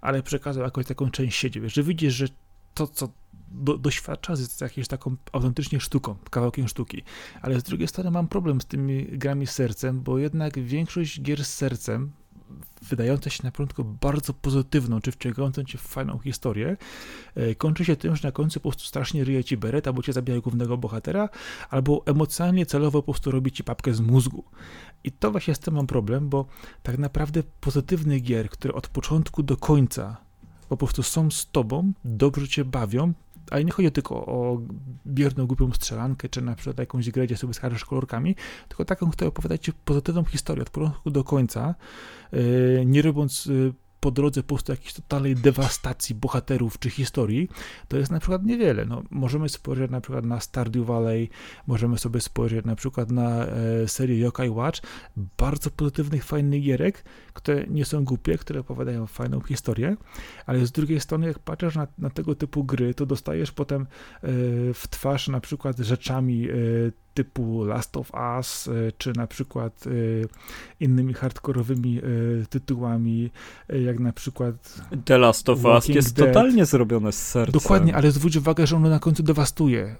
ale 0.00 0.22
przekazał 0.22 0.64
jakąś 0.64 0.86
taką 0.86 1.10
część 1.10 1.38
siebie. 1.38 1.70
Że 1.70 1.82
widzisz, 1.82 2.14
że 2.14 2.26
to, 2.74 2.86
co 2.86 3.08
do, 3.48 3.78
doświadczasz, 3.78 4.38
jest 4.38 4.60
jakąś 4.60 4.88
taką 4.88 5.16
autentycznie 5.32 5.80
sztuką, 5.80 6.16
kawałkiem 6.30 6.68
sztuki. 6.68 7.02
Ale 7.42 7.60
z 7.60 7.62
drugiej 7.62 7.88
strony 7.88 8.10
mam 8.10 8.28
problem 8.28 8.60
z 8.60 8.66
tymi 8.66 9.04
grami 9.04 9.46
z 9.46 9.50
sercem, 9.50 10.00
bo 10.00 10.18
jednak 10.18 10.58
większość 10.58 11.22
gier 11.22 11.44
z 11.44 11.54
sercem 11.54 12.12
wydająca 12.82 13.30
się 13.30 13.40
na 13.44 13.50
początku 13.50 13.84
bardzo 13.84 14.34
pozytywną, 14.34 15.00
czy 15.00 15.12
wciągającą 15.12 15.64
cię 15.64 15.78
w 15.78 15.82
fajną 15.82 16.18
historię, 16.18 16.76
e, 17.34 17.54
kończy 17.54 17.84
się 17.84 17.96
tym, 17.96 18.16
że 18.16 18.28
na 18.28 18.32
końcu 18.32 18.60
po 18.60 18.68
prostu 18.68 18.84
strasznie 18.84 19.24
ryje 19.24 19.44
ci 19.44 19.56
beret, 19.56 19.86
albo 19.86 20.02
cię 20.02 20.12
zabija 20.12 20.40
głównego 20.40 20.76
bohatera, 20.78 21.28
albo 21.70 22.02
emocjonalnie, 22.06 22.66
celowo 22.66 23.02
po 23.02 23.12
prostu 23.12 23.30
robi 23.30 23.52
ci 23.52 23.64
papkę 23.64 23.94
z 23.94 24.00
mózgu. 24.00 24.44
I 25.04 25.12
to 25.12 25.30
właśnie 25.30 25.54
z 25.54 25.58
tym 25.58 25.74
mam 25.74 25.86
problem, 25.86 26.28
bo 26.28 26.46
tak 26.82 26.98
naprawdę 26.98 27.42
pozytywny 27.60 28.20
gier, 28.20 28.50
które 28.50 28.74
od 28.74 28.88
początku 28.88 29.42
do 29.42 29.56
końca 29.56 30.16
po 30.68 30.76
prostu 30.76 31.02
są 31.02 31.30
z 31.30 31.50
tobą, 31.50 31.92
dobrze 32.04 32.48
cię 32.48 32.64
bawią, 32.64 33.12
ale 33.50 33.64
nie 33.64 33.72
chodzi 33.72 33.92
tylko 33.92 34.26
o 34.26 34.60
bierną, 35.06 35.46
głupią 35.46 35.72
strzelankę, 35.72 36.28
czy 36.28 36.42
na 36.42 36.54
przykład 36.54 36.78
jakąś 36.78 37.10
grę, 37.10 37.26
gdzie 37.26 37.36
sobie 37.36 37.54
skarżysz 37.54 37.84
kolorkami, 37.84 38.36
tylko 38.68 38.84
taką, 38.84 39.10
która 39.10 39.28
opowiada 39.28 39.58
ci 39.58 39.72
pozytywną 39.72 40.24
historię 40.24 40.62
od 40.62 40.70
początku 40.70 41.10
do 41.10 41.24
końca, 41.24 41.74
yy, 42.32 42.82
nie 42.86 43.02
robiąc 43.02 43.46
yy, 43.46 43.72
po 44.06 44.10
drodze 44.10 44.42
po 44.42 44.48
prostu 44.48 44.72
jakiejś 44.72 44.92
totalnej 44.92 45.34
dewastacji 45.34 46.14
bohaterów 46.14 46.78
czy 46.78 46.90
historii, 46.90 47.48
to 47.88 47.96
jest 47.96 48.12
na 48.12 48.20
przykład 48.20 48.44
niewiele. 48.44 48.84
No, 48.84 49.02
możemy 49.10 49.48
spojrzeć 49.48 49.90
na 49.90 50.00
przykład 50.00 50.24
na 50.24 50.40
Stardew 50.40 50.86
Valley, 50.86 51.28
możemy 51.66 51.98
sobie 51.98 52.20
spojrzeć 52.20 52.64
na 52.64 52.76
przykład 52.76 53.10
na 53.10 53.46
e, 53.46 53.88
serię 53.88 54.18
Yokai 54.18 54.50
Watch, 54.50 54.80
bardzo 55.38 55.70
pozytywnych, 55.70 56.24
fajnych 56.24 56.62
gierek, 56.62 57.04
które 57.32 57.66
nie 57.66 57.84
są 57.84 58.04
głupie, 58.04 58.38
które 58.38 58.60
opowiadają 58.60 59.06
fajną 59.06 59.40
historię, 59.40 59.96
ale 60.46 60.66
z 60.66 60.72
drugiej 60.72 61.00
strony 61.00 61.26
jak 61.26 61.38
patrzysz 61.38 61.74
na, 61.74 61.86
na 61.98 62.10
tego 62.10 62.34
typu 62.34 62.64
gry, 62.64 62.94
to 62.94 63.06
dostajesz 63.06 63.52
potem 63.52 63.82
e, 63.82 63.86
w 64.74 64.88
twarz 64.90 65.28
na 65.28 65.40
przykład 65.40 65.78
rzeczami 65.78 66.48
e, 66.50 66.52
typu 67.16 67.64
Last 67.64 67.96
of 67.96 68.10
Us, 68.38 68.68
e, 68.68 68.92
czy 68.98 69.12
na 69.16 69.26
przykład 69.26 69.84
e, 69.86 69.90
innymi 70.80 71.14
hardkorowymi 71.14 71.98
e, 71.98 72.02
tytułami, 72.46 73.30
jak 73.68 74.00
na 74.00 74.12
przykład 74.12 74.54
The 75.04 75.18
Last 75.18 75.48
of 75.48 75.64
Us 75.64 75.88
jest 75.88 76.16
Dead. 76.16 76.28
totalnie 76.28 76.64
zrobione 76.64 77.12
z 77.12 77.28
sercem. 77.28 77.52
Dokładnie, 77.52 77.94
ale 77.96 78.10
zwróć 78.10 78.36
uwagę, 78.36 78.66
że 78.66 78.76
ono 78.76 78.88
na 78.88 78.98
końcu 78.98 79.22
dewastuje, 79.22 79.96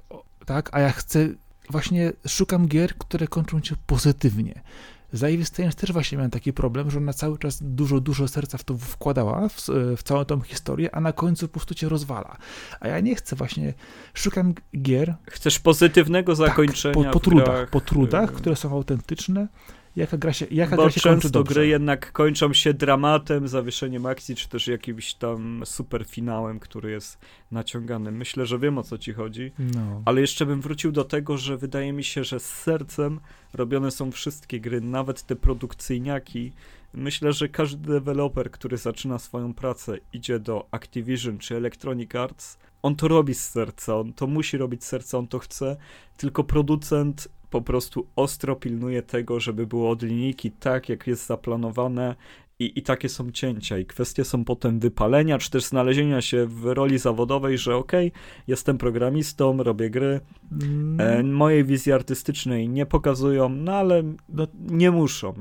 tak? 0.46 0.70
A 0.72 0.80
ja 0.80 0.90
chcę, 0.92 1.28
właśnie 1.70 2.12
szukam 2.28 2.68
gier, 2.68 2.94
które 2.98 3.26
kończą 3.28 3.62
się 3.62 3.74
pozytywnie. 3.86 4.62
Za 5.12 5.26
Strange 5.44 5.74
też 5.74 5.92
właśnie 5.92 6.18
miałem 6.18 6.30
taki 6.30 6.52
problem, 6.52 6.90
że 6.90 6.98
ona 6.98 7.12
cały 7.12 7.38
czas 7.38 7.58
dużo, 7.62 8.00
dużo 8.00 8.28
serca 8.28 8.58
w 8.58 8.64
to 8.64 8.78
wkładała, 8.78 9.48
w, 9.48 9.66
w, 9.96 10.02
całą 10.02 10.24
tą 10.24 10.40
historię, 10.40 10.94
a 10.94 11.00
na 11.00 11.12
końcu 11.12 11.48
po 11.48 11.52
prostu 11.52 11.74
cię 11.74 11.88
rozwala. 11.88 12.36
A 12.80 12.88
ja 12.88 13.00
nie 13.00 13.14
chcę 13.14 13.36
właśnie, 13.36 13.74
szukam 14.14 14.54
gier... 14.82 15.14
Chcesz 15.30 15.58
pozytywnego 15.58 16.34
zakończenia 16.34 16.94
tak, 16.94 17.04
po, 17.04 17.12
po 17.12 17.20
trudach, 17.20 17.70
po 17.70 17.80
trudach, 17.80 18.32
które 18.32 18.56
są 18.56 18.72
autentyczne, 18.72 19.48
jaka 19.96 20.16
gra 20.16 20.32
się, 20.32 20.46
jaka 20.50 20.76
Bo 20.76 20.82
gra 20.82 20.90
się 20.90 21.00
często 21.00 21.30
dobrze. 21.30 21.54
gry 21.54 21.66
jednak 21.66 22.12
kończą 22.12 22.52
się 22.52 22.74
dramatem, 22.74 23.48
zawieszeniem 23.48 24.06
akcji, 24.06 24.36
czy 24.36 24.48
też 24.48 24.66
jakimś 24.66 25.14
tam 25.14 25.62
super 25.64 26.04
finałem, 26.06 26.60
który 26.60 26.90
jest 26.90 27.18
naciągany. 27.50 28.12
Myślę, 28.12 28.46
że 28.46 28.58
wiem 28.58 28.78
o 28.78 28.82
co 28.82 28.98
ci 28.98 29.12
chodzi, 29.12 29.52
no. 29.58 30.02
ale 30.04 30.20
jeszcze 30.20 30.46
bym 30.46 30.60
wrócił 30.60 30.92
do 30.92 31.04
tego, 31.04 31.38
że 31.38 31.56
wydaje 31.56 31.92
mi 31.92 32.04
się, 32.04 32.24
że 32.24 32.40
z 32.40 32.46
sercem 32.46 33.20
robione 33.54 33.90
są 33.90 34.12
wszystkie 34.12 34.60
gry, 34.60 34.80
nawet 34.80 35.22
te 35.22 35.36
produkcyjniaki. 35.36 36.52
Myślę, 36.94 37.32
że 37.32 37.48
każdy 37.48 37.92
deweloper, 37.92 38.50
który 38.50 38.76
zaczyna 38.76 39.18
swoją 39.18 39.54
pracę, 39.54 39.98
idzie 40.12 40.38
do 40.38 40.68
Activision 40.70 41.38
czy 41.38 41.56
Electronic 41.56 42.14
Arts, 42.14 42.58
on 42.82 42.96
to 42.96 43.08
robi 43.08 43.34
z 43.34 43.50
serca, 43.50 43.96
on 43.96 44.12
to 44.12 44.26
musi 44.26 44.56
robić 44.56 44.84
z 44.84 44.88
serca, 44.88 45.18
on 45.18 45.28
to 45.28 45.38
chce, 45.38 45.76
tylko 46.16 46.44
producent 46.44 47.28
po 47.50 47.62
prostu 47.62 48.06
ostro 48.16 48.56
pilnuje 48.56 49.02
tego, 49.02 49.40
żeby 49.40 49.66
było 49.66 49.90
od 49.90 50.02
linijki 50.02 50.50
tak, 50.50 50.88
jak 50.88 51.06
jest 51.06 51.26
zaplanowane 51.26 52.14
i, 52.58 52.78
i 52.78 52.82
takie 52.82 53.08
są 53.08 53.30
cięcia 53.30 53.78
i 53.78 53.86
kwestie 53.86 54.24
są 54.24 54.44
potem 54.44 54.80
wypalenia, 54.80 55.38
czy 55.38 55.50
też 55.50 55.64
znalezienia 55.64 56.20
się 56.20 56.46
w 56.46 56.64
roli 56.64 56.98
zawodowej, 56.98 57.58
że 57.58 57.76
okej, 57.76 58.08
okay, 58.08 58.20
jestem 58.46 58.78
programistą, 58.78 59.62
robię 59.62 59.90
gry, 59.90 60.20
mm. 60.62 61.00
e, 61.00 61.22
mojej 61.22 61.64
wizji 61.64 61.92
artystycznej 61.92 62.68
nie 62.68 62.86
pokazują, 62.86 63.48
no 63.48 63.72
ale 63.72 64.02
no, 64.28 64.46
nie 64.58 64.90
muszą. 64.90 65.34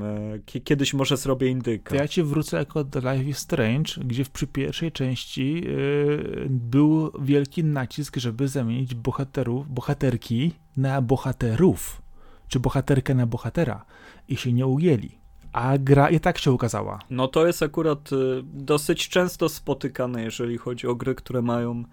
E, 0.55 0.61
kiedyś 0.63 0.93
może 0.93 1.17
zrobię 1.17 1.47
indyka. 1.47 1.95
Ja 1.95 2.07
ci 2.07 2.23
wrócę 2.23 2.57
jako 2.57 2.83
The 2.83 2.99
Life 2.99 3.29
is 3.29 3.37
Strange, 3.37 3.93
gdzie 4.05 4.25
w, 4.25 4.29
przy 4.29 4.47
pierwszej 4.47 4.91
części 4.91 5.63
e, 5.67 6.49
był 6.49 7.11
wielki 7.21 7.63
nacisk, 7.63 8.17
żeby 8.17 8.47
zamienić 8.47 8.95
bohaterów, 8.95 9.73
bohaterki 9.73 10.51
na 10.77 11.01
bohaterów, 11.01 12.01
czy 12.47 12.59
bohaterkę 12.59 13.15
na 13.15 13.25
bohatera 13.25 13.85
i 14.27 14.35
się 14.35 14.53
nie 14.53 14.67
ujęli 14.67 15.24
a 15.56 15.77
gra 15.77 16.10
i 16.10 16.19
tak 16.19 16.38
się 16.38 16.52
ukazała. 16.52 16.99
No 17.10 17.27
to 17.27 17.48
jest 17.48 17.64
akurat 17.64 18.11
y, 18.11 18.15
dosyć 18.44 19.10
często 19.10 19.49
spotykane, 19.49 20.23
jeżeli 20.23 20.57
chodzi 20.57 20.88
o 20.88 20.95
gry, 20.95 21.15
które 21.15 21.41
mają 21.41 21.84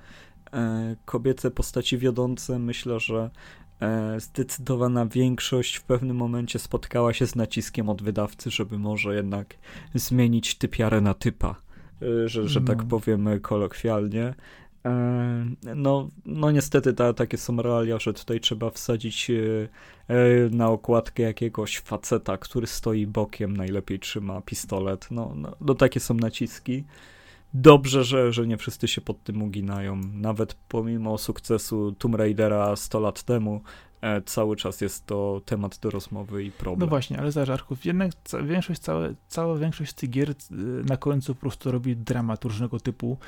e, 0.52 0.96
kobiece 1.04 1.50
postaci 1.50 1.98
wiodące. 1.98 2.58
Myślę, 2.58 3.00
że 3.00 3.30
e, 3.80 4.20
zdecydowana 4.20 5.06
większość 5.06 5.76
w 5.76 5.82
pewnym 5.82 6.16
momencie 6.16 6.58
spotkała 6.58 7.12
się 7.12 7.26
z 7.26 7.36
naciskiem 7.36 7.88
od 7.88 8.02
wydawcy, 8.02 8.50
żeby 8.50 8.78
może 8.78 9.14
jednak 9.14 9.54
zmienić 9.94 10.54
typiarę 10.54 11.00
na 11.00 11.14
typa, 11.14 11.54
y, 12.02 12.28
że, 12.28 12.48
że 12.48 12.60
tak 12.60 12.68
no. 12.68 12.82
tak 12.82 12.88
powiem 12.88 13.40
kolokwialnie. 13.40 14.34
No, 15.76 16.10
no 16.26 16.50
niestety 16.50 16.92
ta, 16.92 17.12
takie 17.12 17.38
są 17.38 17.62
realia, 17.62 17.98
że 17.98 18.12
tutaj 18.12 18.40
trzeba 18.40 18.70
wsadzić 18.70 19.30
e, 19.30 19.34
e, 20.08 20.16
na 20.50 20.68
okładkę 20.68 21.22
jakiegoś 21.22 21.78
faceta, 21.78 22.36
który 22.36 22.66
stoi 22.66 23.06
bokiem, 23.06 23.56
najlepiej 23.56 23.98
trzyma 23.98 24.40
pistolet. 24.40 25.06
No, 25.10 25.32
no, 25.36 25.56
no 25.60 25.74
takie 25.74 26.00
są 26.00 26.14
naciski. 26.14 26.84
Dobrze, 27.54 28.04
że, 28.04 28.32
że 28.32 28.46
nie 28.46 28.56
wszyscy 28.56 28.88
się 28.88 29.00
pod 29.00 29.22
tym 29.22 29.42
uginają. 29.42 29.96
Nawet 30.14 30.54
pomimo 30.68 31.18
sukcesu 31.18 31.92
Tomb 31.98 32.14
Raidera 32.14 32.76
100 32.76 33.00
lat 33.00 33.22
temu, 33.22 33.62
e, 34.00 34.22
cały 34.22 34.56
czas 34.56 34.80
jest 34.80 35.06
to 35.06 35.40
temat 35.44 35.78
do 35.78 35.90
rozmowy 35.90 36.44
i 36.44 36.50
problem. 36.50 36.80
No 36.80 36.86
właśnie, 36.86 37.18
ale 37.18 37.32
za 37.32 37.44
żarków, 37.44 37.84
jednak 37.84 38.10
większość, 38.44 38.80
całe, 38.80 39.14
cała 39.28 39.56
większość 39.56 39.92
tych 39.92 40.10
gier 40.10 40.34
na 40.88 40.96
końcu 40.96 41.34
po 41.34 41.40
prostu 41.40 41.72
robi 41.72 41.96
dramat 41.96 42.44
różnego 42.44 42.80
typu 42.80 43.18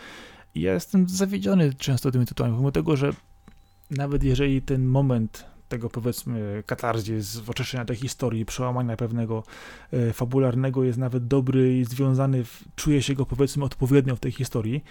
ja 0.54 0.74
jestem 0.74 1.08
zawiedziony 1.08 1.74
często 1.74 2.10
tymi 2.10 2.26
tytułami, 2.26 2.54
pomimo 2.54 2.72
tego, 2.72 2.96
że 2.96 3.10
nawet 3.90 4.24
jeżeli 4.24 4.62
ten 4.62 4.86
moment 4.86 5.44
tego 5.68 5.90
powiedzmy 5.90 6.62
katarzis, 6.66 7.42
oczyszczenia 7.46 7.84
tej 7.84 7.96
historii, 7.96 8.44
przełamania 8.44 8.96
pewnego 8.96 9.42
e, 9.92 10.12
fabularnego 10.12 10.84
jest 10.84 10.98
nawet 10.98 11.26
dobry 11.26 11.78
i 11.78 11.84
związany, 11.84 12.44
w, 12.44 12.64
czuje 12.76 13.02
się 13.02 13.14
go 13.14 13.26
powiedzmy 13.26 13.64
odpowiednio 13.64 14.16
w 14.16 14.20
tej 14.20 14.32
historii, 14.32 14.84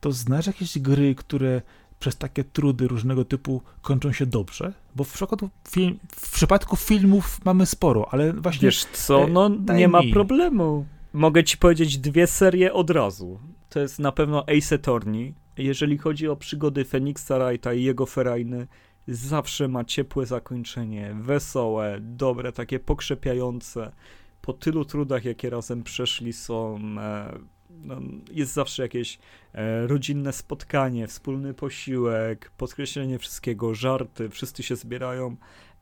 to 0.00 0.12
znasz 0.12 0.46
jakieś 0.46 0.78
gry, 0.78 1.14
które 1.14 1.62
przez 1.98 2.16
takie 2.16 2.44
trudy 2.44 2.88
różnego 2.88 3.24
typu 3.24 3.62
kończą 3.82 4.12
się 4.12 4.26
dobrze? 4.26 4.72
Bo 4.96 5.04
w 5.04 5.12
przypadku, 5.12 5.50
film, 5.68 5.98
w 6.16 6.34
przypadku 6.34 6.76
filmów 6.76 7.44
mamy 7.44 7.66
sporo, 7.66 8.08
ale 8.10 8.32
właśnie... 8.32 8.68
Wiesz 8.68 8.84
co, 8.84 9.26
no 9.26 9.48
nie 9.48 9.88
ma 9.88 10.00
problemu. 10.12 10.86
Mogę 11.12 11.44
ci 11.44 11.58
powiedzieć 11.58 11.98
dwie 11.98 12.26
serie 12.26 12.72
od 12.72 12.90
razu 12.90 13.38
to 13.74 13.80
jest 13.80 13.98
na 13.98 14.12
pewno 14.12 14.44
Ace 14.58 14.74
Attorney. 14.74 15.34
Jeżeli 15.58 15.98
chodzi 15.98 16.28
o 16.28 16.36
przygody 16.36 16.84
Phoenixa 16.84 17.32
Wrighta 17.38 17.74
i 17.74 17.82
jego 17.82 18.06
ferajny, 18.06 18.66
zawsze 19.08 19.68
ma 19.68 19.84
ciepłe 19.84 20.26
zakończenie, 20.26 21.16
wesołe, 21.20 21.98
dobre, 22.00 22.52
takie 22.52 22.78
pokrzepiające. 22.78 23.92
Po 24.40 24.52
tylu 24.52 24.84
trudach, 24.84 25.24
jakie 25.24 25.50
razem 25.50 25.82
przeszli, 25.82 26.32
są. 26.32 26.80
E, 26.98 27.38
no, 27.70 28.00
jest 28.30 28.52
zawsze 28.52 28.82
jakieś 28.82 29.18
e, 29.52 29.86
rodzinne 29.86 30.32
spotkanie, 30.32 31.06
wspólny 31.06 31.54
posiłek, 31.54 32.50
podkreślenie 32.56 33.18
wszystkiego, 33.18 33.74
żarty, 33.74 34.28
wszyscy 34.28 34.62
się 34.62 34.76
zbierają. 34.76 35.36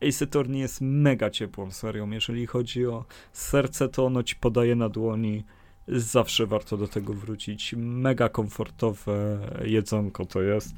Ace 0.09 0.25
Attorney 0.25 0.59
jest 0.59 0.81
mega 0.81 1.29
ciepłą 1.29 1.71
serią. 1.71 2.09
Jeżeli 2.09 2.47
chodzi 2.47 2.85
o 2.85 3.05
serce, 3.33 3.89
to 3.89 4.05
ono 4.05 4.23
ci 4.23 4.35
podaje 4.35 4.75
na 4.75 4.89
dłoni 4.89 5.43
Zawsze 5.87 6.45
warto 6.47 6.77
do 6.77 6.87
tego 6.87 7.13
wrócić. 7.13 7.73
Mega 7.77 8.29
komfortowe 8.29 9.39
jedzonko 9.65 10.25
to 10.25 10.41
jest. 10.41 10.75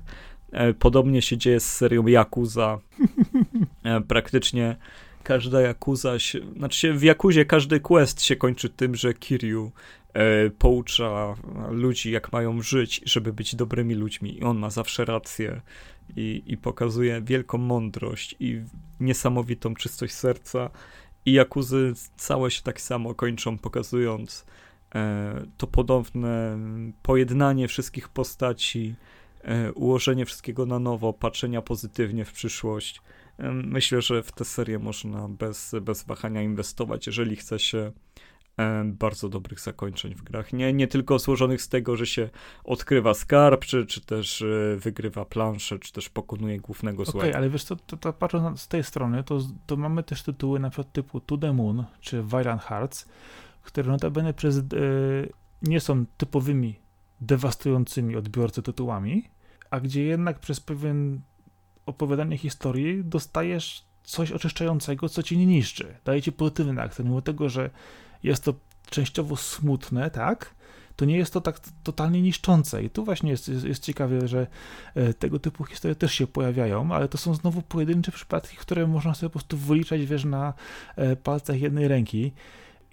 E, 0.51 0.73
podobnie 0.73 1.21
się 1.21 1.37
dzieje 1.37 1.59
z 1.59 1.71
serią 1.71 2.07
Yakuza. 2.07 2.79
E, 3.83 4.01
praktycznie 4.01 4.75
każda 5.23 5.61
Yakuza 5.61 6.19
się, 6.19 6.39
znaczy 6.57 6.79
się 6.79 6.93
w 6.93 7.03
Yakuzie 7.03 7.45
każdy 7.45 7.79
quest 7.79 8.21
się 8.21 8.35
kończy 8.35 8.69
tym, 8.69 8.95
że 8.95 9.13
Kiryu 9.13 9.71
e, 10.13 10.49
poucza 10.49 11.35
ludzi, 11.69 12.11
jak 12.11 12.31
mają 12.31 12.61
żyć, 12.61 13.01
żeby 13.05 13.33
być 13.33 13.55
dobrymi 13.55 13.95
ludźmi. 13.95 14.37
I 14.37 14.43
on 14.43 14.57
ma 14.57 14.69
zawsze 14.69 15.05
rację 15.05 15.61
i, 16.15 16.43
i 16.45 16.57
pokazuje 16.57 17.21
wielką 17.21 17.57
mądrość 17.57 18.35
i 18.39 18.61
niesamowitą 18.99 19.75
czystość 19.75 20.13
serca. 20.13 20.69
I 21.25 21.33
Jakuzy 21.33 21.93
całe 22.17 22.51
się 22.51 22.61
tak 22.61 22.81
samo 22.81 23.15
kończą, 23.15 23.57
pokazując 23.57 24.45
to 25.57 25.67
podobne 25.67 26.57
pojednanie 27.03 27.67
wszystkich 27.67 28.09
postaci, 28.09 28.95
e, 29.43 29.73
ułożenie 29.73 30.25
wszystkiego 30.25 30.65
na 30.65 30.79
nowo, 30.79 31.13
patrzenia 31.13 31.61
pozytywnie 31.61 32.25
w 32.25 32.31
przyszłość. 32.31 33.01
E, 33.37 33.51
myślę, 33.51 34.01
że 34.01 34.23
w 34.23 34.31
tę 34.31 34.45
serię 34.45 34.79
można 34.79 35.27
bez, 35.29 35.75
bez 35.81 36.03
wahania 36.03 36.41
inwestować, 36.41 37.07
jeżeli 37.07 37.35
chce 37.35 37.59
się 37.59 37.91
e, 38.57 38.83
bardzo 38.85 39.29
dobrych 39.29 39.59
zakończeń 39.59 40.15
w 40.15 40.23
grach. 40.23 40.53
Nie, 40.53 40.73
nie 40.73 40.87
tylko 40.87 41.19
złożonych 41.19 41.61
z 41.61 41.69
tego, 41.69 41.95
że 41.95 42.05
się 42.05 42.29
odkrywa 42.63 43.13
skarb, 43.13 43.65
czy, 43.65 43.85
czy 43.85 44.01
też 44.01 44.41
e, 44.41 44.77
wygrywa 44.77 45.25
planszę, 45.25 45.79
czy 45.79 45.93
też 45.93 46.09
pokonuje 46.09 46.59
głównego 46.59 47.05
złego. 47.05 47.19
Okej, 47.19 47.33
ale 47.33 47.49
wiesz 47.49 47.63
co, 47.63 47.75
to, 47.75 47.97
to 47.97 48.13
patrząc 48.13 48.61
z 48.61 48.67
tej 48.67 48.83
strony, 48.83 49.23
to, 49.23 49.39
to 49.65 49.77
mamy 49.77 50.03
też 50.03 50.23
tytuły 50.23 50.59
na 50.59 50.69
przykład 50.69 50.93
typu 50.93 51.19
To 51.19 51.37
The 51.37 51.53
Moon, 51.53 51.83
czy 52.01 52.23
Violent 52.23 52.61
Hearts, 52.61 53.07
które 53.65 53.91
notabene 53.91 54.33
przez, 54.33 54.57
e, 54.57 54.61
nie 55.61 55.79
są 55.79 56.05
typowymi 56.17 56.79
dewastującymi 57.21 58.15
odbiorcy 58.15 58.61
tytułami, 58.61 59.29
a 59.69 59.79
gdzie 59.79 60.03
jednak 60.03 60.39
przez 60.39 60.59
pewien 60.59 61.19
opowiadanie 61.85 62.37
historii 62.37 63.03
dostajesz 63.03 63.85
coś 64.03 64.31
oczyszczającego, 64.31 65.09
co 65.09 65.23
ci 65.23 65.37
nie 65.37 65.45
niszczy. 65.45 65.95
Daje 66.05 66.21
ci 66.21 66.31
pozytywny 66.31 66.81
akcent, 66.81 67.09
mimo 67.09 67.21
tego, 67.21 67.49
że 67.49 67.69
jest 68.23 68.43
to 68.43 68.53
częściowo 68.89 69.35
smutne, 69.35 70.11
tak? 70.11 70.55
To 70.95 71.05
nie 71.05 71.17
jest 71.17 71.33
to 71.33 71.41
tak 71.41 71.59
totalnie 71.83 72.21
niszczące. 72.21 72.83
I 72.83 72.89
tu 72.89 73.05
właśnie 73.05 73.31
jest, 73.31 73.47
jest, 73.47 73.65
jest 73.65 73.83
ciekawe, 73.83 74.27
że 74.27 74.47
e, 74.95 75.13
tego 75.13 75.39
typu 75.39 75.63
historie 75.63 75.95
też 75.95 76.13
się 76.13 76.27
pojawiają, 76.27 76.91
ale 76.91 77.07
to 77.07 77.17
są 77.17 77.33
znowu 77.33 77.61
pojedyncze 77.61 78.11
przypadki, 78.11 78.57
które 78.57 78.87
można 78.87 79.13
sobie 79.13 79.29
po 79.29 79.39
prostu 79.39 79.57
wyliczać, 79.57 80.05
wiesz, 80.05 80.25
na 80.25 80.53
e, 80.95 81.15
palcach 81.15 81.61
jednej 81.61 81.87
ręki 81.87 82.31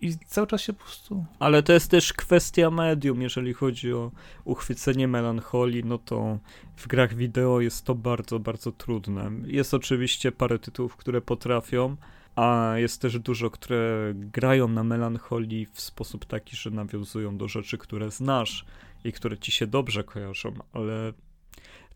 i 0.03 0.17
cały 0.27 0.47
czas 0.47 0.61
się 0.61 0.73
po 0.73 0.85
prostu. 0.85 1.25
Ale 1.39 1.63
to 1.63 1.73
jest 1.73 1.91
też 1.91 2.13
kwestia 2.13 2.71
medium, 2.71 3.23
jeżeli 3.23 3.55
chodzi 3.55 3.93
o 3.93 4.11
uchwycenie 4.45 5.09
melancholii, 5.09 5.85
no 5.85 5.99
to 5.99 6.39
w 6.77 6.87
grach 6.87 7.15
wideo 7.15 7.61
jest 7.61 7.85
to 7.85 7.95
bardzo, 7.95 8.39
bardzo 8.39 8.73
trudne. 8.73 9.31
Jest 9.47 9.75
oczywiście 9.75 10.33
parę 10.33 10.59
tytułów, 10.59 10.97
które 10.97 11.21
potrafią, 11.21 11.97
a 12.37 12.73
jest 12.77 13.01
też 13.01 13.19
dużo, 13.19 13.51
które 13.51 14.13
grają 14.15 14.69
na 14.69 14.85
melancholii 14.85 15.67
w 15.73 15.81
sposób 15.81 16.25
taki, 16.25 16.57
że 16.57 16.71
nawiązują 16.71 17.37
do 17.37 17.49
rzeczy, 17.49 17.79
które 17.79 18.11
znasz 18.11 18.65
i 19.05 19.13
które 19.13 19.39
ci 19.39 19.53
się 19.53 19.67
dobrze 19.67 20.05
kojarzą, 20.05 20.55
ale 20.73 21.13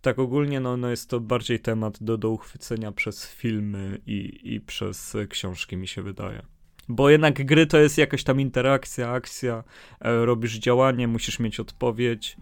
tak 0.00 0.18
ogólnie 0.18 0.60
no, 0.60 0.76
no 0.76 0.90
jest 0.90 1.10
to 1.10 1.20
bardziej 1.20 1.60
temat 1.60 2.02
do, 2.02 2.18
do 2.18 2.30
uchwycenia 2.30 2.92
przez 2.92 3.26
filmy 3.26 4.00
i, 4.06 4.40
i 4.54 4.60
przez 4.60 5.16
książki, 5.28 5.76
mi 5.76 5.88
się 5.88 6.02
wydaje. 6.02 6.55
Bo 6.88 7.10
jednak 7.10 7.46
gry 7.46 7.66
to 7.66 7.78
jest 7.78 7.98
jakaś 7.98 8.24
tam 8.24 8.40
interakcja, 8.40 9.10
akcja, 9.10 9.64
e, 10.00 10.24
robisz 10.24 10.58
działanie, 10.58 11.08
musisz 11.08 11.38
mieć 11.38 11.60
odpowiedź. 11.60 12.36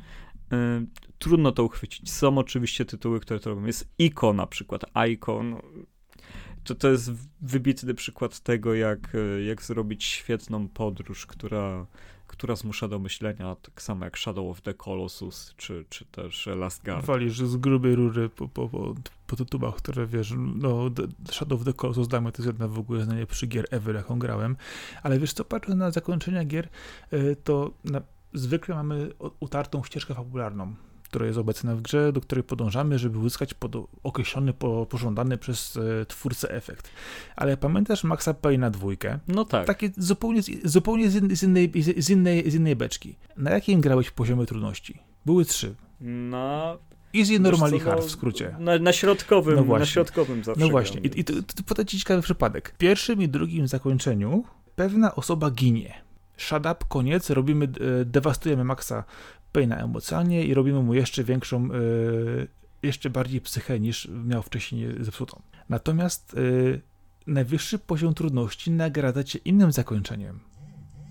E, 0.53 0.85
trudno 1.19 1.53
to 1.53 1.65
uchwycić. 1.65 2.13
Są 2.13 2.39
oczywiście 2.39 2.85
tytuły, 2.85 3.21
które 3.21 3.41
to 3.41 3.51
robią. 3.51 3.67
Jest 3.67 3.95
Ico 3.99 4.33
na 4.33 4.47
przykład, 4.47 4.85
Icon. 5.11 5.57
To, 6.65 6.75
to 6.75 6.91
jest 6.91 7.13
wybitny 7.41 7.95
przykład 7.95 8.41
tego, 8.41 8.75
jak, 8.75 9.15
e, 9.15 9.43
jak 9.43 9.63
zrobić 9.63 10.05
świetną 10.05 10.69
podróż, 10.69 11.27
która 11.27 11.87
która 12.35 12.57
zmusza 12.57 12.89
do 12.89 12.99
myślenia, 12.99 13.57
tak 13.63 13.83
samo 13.83 14.05
jak 14.05 14.19
Shadow 14.19 14.51
of 14.51 14.61
the 14.61 14.75
Colossus, 14.75 15.55
czy, 15.57 15.85
czy 15.89 16.05
też 16.05 16.47
Last 16.47 16.85
Guard. 16.85 17.07
Walisz 17.07 17.39
z 17.39 17.57
grubej 17.57 17.95
rury 17.95 18.29
po, 18.29 18.49
po, 18.49 18.69
po, 18.69 18.95
po 19.27 19.37
tytułach, 19.37 19.75
które 19.75 20.07
wiesz, 20.07 20.35
no 20.37 20.91
Shadow 21.31 21.61
of 21.61 21.65
the 21.65 21.73
Colossus, 21.73 22.09
dajmy, 22.09 22.33
to 22.33 22.43
jest 22.43 22.47
jedna 22.47 22.69
w 22.69 22.79
ogóle 22.79 23.05
z 23.05 23.09
najlepszych 23.09 23.49
gier 23.49 23.67
ever, 23.71 23.95
jaką 23.95 24.19
grałem, 24.19 24.57
ale 25.03 25.19
wiesz 25.19 25.33
co, 25.33 25.45
patrząc 25.45 25.79
na 25.79 25.91
zakończenia 25.91 26.45
gier, 26.45 26.69
y, 27.13 27.37
to 27.45 27.71
na, 27.85 28.03
zwykle 28.33 28.75
mamy 28.75 29.11
utartą 29.41 29.85
ścieżkę 29.85 30.15
fabularną 30.15 30.75
która 31.15 31.27
jest 31.27 31.39
obecna 31.39 31.77
w 31.77 31.83
grze, 31.83 32.13
do 32.13 32.21
której 32.21 32.45
podążamy, 32.45 32.99
żeby 32.99 33.19
uzyskać 33.19 33.55
pod, 33.55 33.73
określony, 34.03 34.53
po, 34.53 34.87
pożądany 34.87 35.39
przez 35.39 35.77
e, 35.77 36.07
twórcę 36.07 36.51
efekt. 36.51 36.91
Ale 37.37 37.57
pamiętasz 37.57 38.05
Maxa 38.05 38.33
Payne'a 38.33 38.71
dwójkę? 38.71 39.19
No 39.29 39.45
tak. 39.45 39.67
Takie 39.67 39.91
zupełnie, 39.97 40.41
zupełnie 40.65 41.11
z, 41.11 41.39
z, 41.39 41.43
innej, 41.43 41.73
z, 41.97 42.11
innej, 42.11 42.51
z 42.51 42.55
innej 42.55 42.77
beczki. 42.77 43.17
Na 43.37 43.51
jakim 43.51 43.81
grałeś 43.81 44.11
poziomie 44.11 44.47
trudności? 44.47 44.99
Były 45.27 45.45
trzy. 45.45 45.75
Na 46.01 46.77
Easy, 47.17 47.39
normally 47.39 47.81
hard 47.81 48.05
w 48.05 48.11
skrócie. 48.11 48.57
Na, 48.59 48.79
na 48.79 48.93
środkowym, 48.93 49.67
no 49.69 49.79
na 49.79 49.87
środkowym 49.87 50.45
zawsze. 50.45 50.61
No 50.61 50.69
właśnie. 50.69 51.01
I, 51.01 51.21
i 51.21 51.25
to, 51.25 51.33
to 51.33 51.63
podać 51.67 51.91
ci 51.91 51.99
ciekawy 51.99 52.23
przypadek. 52.23 52.73
W 52.75 52.79
pierwszym 52.79 53.23
i 53.23 53.29
drugim 53.29 53.69
zakończeniu 53.69 54.45
pewna 54.77 55.15
osoba 55.15 55.51
ginie. 55.51 55.95
Shut 56.37 56.67
up, 56.67 56.77
koniec, 56.89 57.31
robimy, 57.31 57.65
e, 58.01 58.05
dewastujemy 58.05 58.65
Maxa 58.65 59.05
Payna 59.55 59.77
emocjonalnie 59.77 60.45
i 60.45 60.55
robimy 60.55 60.83
mu 60.83 60.95
jeszcze 60.95 61.25
większą, 61.25 61.69
yy, 61.69 62.49
jeszcze 62.83 63.11
bardziej 63.11 63.41
psychę 63.41 63.81
niż 63.81 64.09
miał 64.25 64.43
wcześniej 64.43 64.89
zepsutą. 65.01 65.43
Natomiast 65.69 66.35
yy, 66.35 66.81
najwyższy 67.27 67.79
poziom 67.79 68.15
trudności 68.15 68.71
nagradza 68.71 69.25
cię 69.25 69.39
innym 69.45 69.73
zakończeniem, 69.73 70.41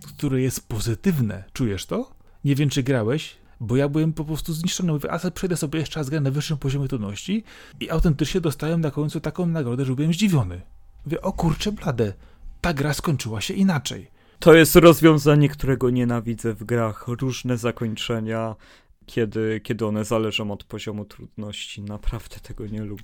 które 0.08 0.42
jest 0.42 0.68
pozytywne. 0.68 1.44
Czujesz 1.54 1.86
to? 1.86 2.12
Nie 2.44 2.56
wiem, 2.56 2.70
czy 2.70 2.84
grałeś, 2.84 3.38
bo 3.60 3.76
ja 3.76 3.90
byłem 3.90 4.14
po 4.14 4.26
prostu 4.26 4.54
zniszczony. 4.54 4.92
Mówię, 4.92 5.12
a 5.12 5.32
przejdę 5.32 5.58
sobie 5.58 5.80
jeszcze 5.80 6.00
raz 6.00 6.10
grę 6.10 6.20
na 6.20 6.32
wyższym 6.32 6.58
poziomie 6.58 6.88
trudności 6.88 7.44
i 7.80 7.90
autentycznie 7.90 8.42
dostałem 8.42 8.82
na 8.82 8.92
końcu 8.92 9.20
taką 9.20 9.46
nagrodę, 9.46 9.86
że 9.86 9.96
byłem 9.96 10.14
zdziwiony. 10.14 10.62
Mówię, 11.06 11.22
o 11.22 11.34
kurczę 11.34 11.72
blade, 11.72 12.14
ta 12.62 12.74
gra 12.74 12.94
skończyła 12.94 13.42
się 13.42 13.54
inaczej. 13.54 14.12
To 14.40 14.54
jest 14.54 14.76
rozwiązanie, 14.76 15.50
którego 15.50 15.90
nienawidzę 15.90 16.54
w 16.54 16.64
grach. 16.64 17.08
Różne 17.08 17.58
zakończenia, 17.58 18.56
kiedy, 19.06 19.62
kiedy 19.64 19.86
one 19.86 20.06
zależą 20.06 20.52
od 20.52 20.64
poziomu 20.64 21.06
trudności. 21.06 21.82
Naprawdę 21.82 22.40
tego 22.40 22.68
nie 22.68 22.84
lubię. 22.84 23.04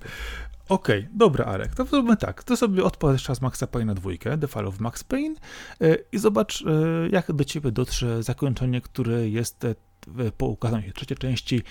Okej, 0.68 1.00
okay, 1.00 1.10
dobra, 1.14 1.44
Arek. 1.44 1.74
To 1.74 1.84
zróbmy 1.84 2.16
tak. 2.16 2.44
To 2.44 2.56
sobie 2.56 2.84
odpal 2.84 3.18
czas 3.18 3.40
Maxa 3.40 3.66
Payne 3.66 3.86
na 3.86 3.94
dwójkę, 3.94 4.38
The 4.38 4.48
Fall 4.48 4.66
of 4.66 4.80
Max 4.80 5.04
Payne 5.04 5.34
yy, 5.80 6.04
i 6.12 6.18
zobacz, 6.18 6.60
yy, 6.60 7.08
jak 7.12 7.32
do 7.32 7.44
ciebie 7.44 7.72
dotrze 7.72 8.22
zakończenie, 8.22 8.80
które 8.80 9.28
jest 9.28 9.64
yy, 10.16 10.32
po 10.32 10.46
ukazaniu 10.46 10.86
się 10.86 10.92
trzeciej 10.92 11.16
części 11.16 11.62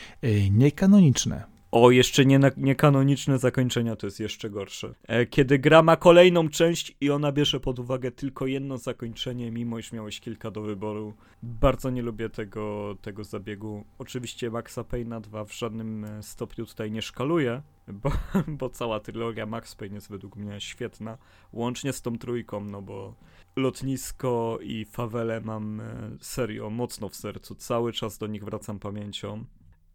niekanoniczne. 0.52 1.59
O, 1.72 1.91
jeszcze 1.91 2.26
nie, 2.26 2.40
niekanoniczne 2.58 3.40
zakończenia 3.40 3.96
to 3.96 4.08
jest 4.08 4.20
jeszcze 4.20 4.50
gorsze. 4.50 4.94
E, 5.08 5.26
kiedy 5.26 5.60
gra 5.60 5.84
ma 5.84 5.96
kolejną 5.96 6.50
część 6.50 6.96
i 7.02 7.10
ona 7.10 7.32
bierze 7.32 7.60
pod 7.60 7.80
uwagę 7.80 8.12
tylko 8.12 8.48
jedno 8.48 8.78
zakończenie, 8.78 9.52
mimo 9.52 9.80
iż 9.80 9.91
miałeś 9.91 10.20
kilka 10.20 10.52
do 10.52 10.62
wyboru. 10.62 11.14
Bardzo 11.44 11.90
nie 11.90 12.02
lubię 12.02 12.30
tego, 12.30 12.98
tego 13.02 13.24
zabiegu. 13.24 13.86
Oczywiście 13.98 14.52
Maxa 14.52 14.82
Payne'a 14.82 15.22
2 15.22 15.46
w 15.46 15.54
żadnym 15.54 16.06
e, 16.06 16.24
stopniu 16.24 16.66
tutaj 16.66 16.91
nie 16.91 17.02
szkaluje, 17.02 17.62
bo, 17.88 18.12
bo 18.60 18.70
cała 18.70 19.00
trylogia 19.00 19.46
Max 19.46 19.76
Payne 19.76 19.96
jest 19.96 20.10
według 20.10 20.36
mnie 20.36 20.62
świetna. 20.62 21.18
Łącznie 21.54 21.94
z 21.94 22.02
tą 22.02 22.18
trójką, 22.18 22.64
no 22.64 22.82
bo 22.82 23.16
lotnisko 23.56 24.60
i 24.62 24.86
fawele 24.86 25.41
mam 25.41 25.82
e, 25.82 25.86
serio 26.22 26.70
mocno 26.70 27.10
w 27.10 27.16
sercu. 27.16 27.56
Cały 27.56 27.94
czas 27.94 28.18
do 28.18 28.28
nich 28.28 28.44
wracam 28.44 28.80
pamięcią. 28.80 29.46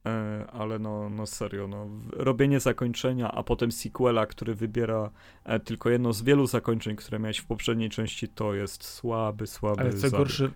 E, 0.07 0.47
ale 0.53 0.79
no, 0.79 1.11
no 1.11 1.27
serio, 1.27 1.69
no, 1.69 1.89
robienie 2.13 2.61
zakończenia, 2.61 3.33
a 3.33 3.43
potem 3.43 3.73
sequela, 3.73 4.27
który 4.27 4.55
wybiera 4.55 5.11
e, 5.45 5.61
tylko 5.61 5.91
jedno 5.91 6.13
z 6.13 6.23
wielu 6.23 6.47
zakończeń, 6.47 6.97
które 6.97 7.19
miałeś 7.19 7.39
w 7.39 7.47
poprzedniej 7.47 7.91
części, 7.91 8.29
to 8.29 8.55
jest 8.55 8.85
słaby, 8.85 9.47
słaby 9.47 9.81
Ale 9.81 9.93
co 9.93 10.11
gorsze, 10.11 10.51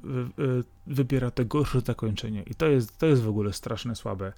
wybiera 0.86 1.30
te 1.30 1.44
gorsze 1.44 1.80
zakończenie. 1.80 2.42
I 2.42 2.54
to 2.54 2.66
jest, 2.66 2.98
to 2.98 3.06
jest 3.06 3.22
w 3.22 3.28
ogóle 3.28 3.52
straszne 3.52 3.96
słabe. 3.96 4.32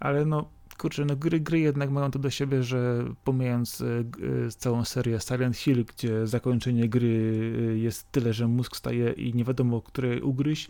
Ale 0.00 0.24
no, 0.24 0.48
kurczę, 0.78 1.04
no 1.04 1.16
gry, 1.16 1.40
gry 1.40 1.60
jednak 1.60 1.90
mają 1.90 2.10
to 2.10 2.18
do 2.18 2.30
siebie, 2.30 2.62
że 2.62 3.04
pomijając 3.24 3.80
e, 3.80 4.04
całą 4.50 4.84
serię 4.84 5.20
Silent 5.20 5.56
Hill, 5.56 5.84
gdzie 5.84 6.26
zakończenie 6.26 6.88
gry 6.88 7.32
jest 7.76 8.12
tyle, 8.12 8.32
że 8.32 8.48
mózg 8.48 8.76
staje 8.76 9.12
i 9.12 9.34
nie 9.34 9.44
wiadomo, 9.44 9.82
które 9.82 10.22
ugryźć, 10.22 10.68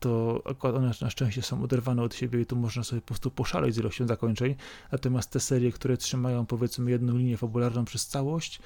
to 0.00 0.42
akurat 0.44 0.76
one 0.76 0.92
na 1.00 1.10
szczęście 1.10 1.42
są 1.42 1.62
oderwane 1.62 2.02
od 2.02 2.14
siebie 2.14 2.40
i 2.40 2.46
tu 2.46 2.56
można 2.56 2.84
sobie 2.84 3.00
po 3.00 3.06
prostu 3.06 3.30
poszaleć 3.30 3.74
z 3.74 3.78
ilością 3.78 4.06
zakończeń. 4.06 4.54
Natomiast 4.92 5.30
te 5.30 5.40
serie, 5.40 5.72
które 5.72 5.96
trzymają 5.96 6.46
powiedzmy 6.46 6.90
jedną 6.90 7.16
linię 7.16 7.36
fabularną 7.36 7.84
przez 7.84 8.06
całość, 8.06 8.60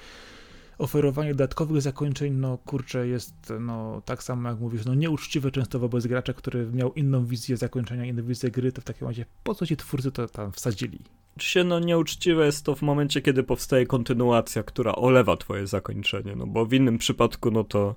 oferowanie 0.77 1.31
dodatkowych 1.31 1.81
zakończeń, 1.81 2.33
no 2.33 2.57
kurczę, 2.57 3.07
jest 3.07 3.33
no 3.59 4.01
tak 4.05 4.23
samo 4.23 4.49
jak 4.49 4.59
mówisz, 4.59 4.85
no 4.85 4.93
nieuczciwe 4.93 5.51
często 5.51 5.79
wobec 5.79 6.07
gracza, 6.07 6.33
który 6.33 6.71
miał 6.71 6.93
inną 6.93 7.25
wizję 7.25 7.57
zakończenia, 7.57 8.05
inną 8.05 8.23
wizję 8.23 8.51
gry, 8.51 8.71
to 8.71 8.81
w 8.81 8.85
takim 8.85 9.07
razie 9.07 9.25
po 9.43 9.55
co 9.55 9.65
ci 9.65 9.77
twórcy 9.77 10.11
to 10.11 10.27
tam 10.27 10.51
wsadzili? 10.51 10.99
Czy 11.37 11.49
się 11.49 11.63
no 11.63 11.79
nieuczciwe 11.79 12.45
jest 12.45 12.65
to 12.65 12.75
w 12.75 12.81
momencie, 12.81 13.21
kiedy 13.21 13.43
powstaje 13.43 13.85
kontynuacja, 13.85 14.63
która 14.63 14.95
olewa 14.95 15.37
twoje 15.37 15.67
zakończenie, 15.67 16.35
no 16.35 16.47
bo 16.47 16.65
w 16.65 16.73
innym 16.73 16.97
przypadku, 16.97 17.51
no 17.51 17.63
to 17.63 17.95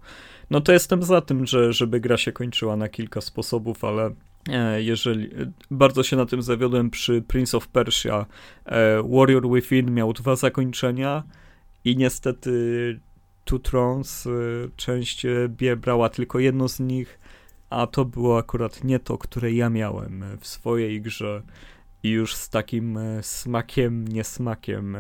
no 0.51 0.61
to 0.61 0.73
jestem 0.73 1.03
za 1.03 1.21
tym, 1.21 1.47
że, 1.47 1.73
żeby 1.73 2.01
gra 2.01 2.17
się 2.17 2.33
kończyła 2.33 2.77
na 2.77 2.89
kilka 2.89 3.21
sposobów, 3.21 3.85
ale 3.85 4.15
e, 4.49 4.83
jeżeli 4.83 5.31
bardzo 5.71 6.03
się 6.03 6.17
na 6.17 6.27
tym 6.27 6.43
zawiodłem 6.43 6.91
przy 6.91 7.23
Prince 7.23 7.55
of 7.55 7.69
Persia, 7.69 8.27
e, 8.67 9.03
Warrior 9.03 9.49
Within 9.51 9.95
miał 9.95 10.13
dwa 10.13 10.37
zakończenia 10.37 11.23
i 11.85 11.97
niestety 11.97 13.01
Two 13.45 13.59
Thrones 13.59 14.27
e, 14.27 14.31
część 14.77 15.27
brała 15.77 16.09
tylko 16.09 16.39
jedno 16.39 16.69
z 16.69 16.81
nich, 16.81 17.19
a 17.71 17.87
to 17.87 18.05
było 18.05 18.39
akurat 18.39 18.85
nie 18.85 18.99
to, 18.99 19.19
które 19.19 19.53
ja 19.53 19.71
miałem 19.71 20.25
w 20.41 20.47
swojej 20.47 21.01
grze 21.01 21.43
i 22.05 22.11
już 22.11 22.35
z 22.35 22.49
takim 22.49 22.99
smakiem, 23.23 24.09
niesmakiem 24.09 24.97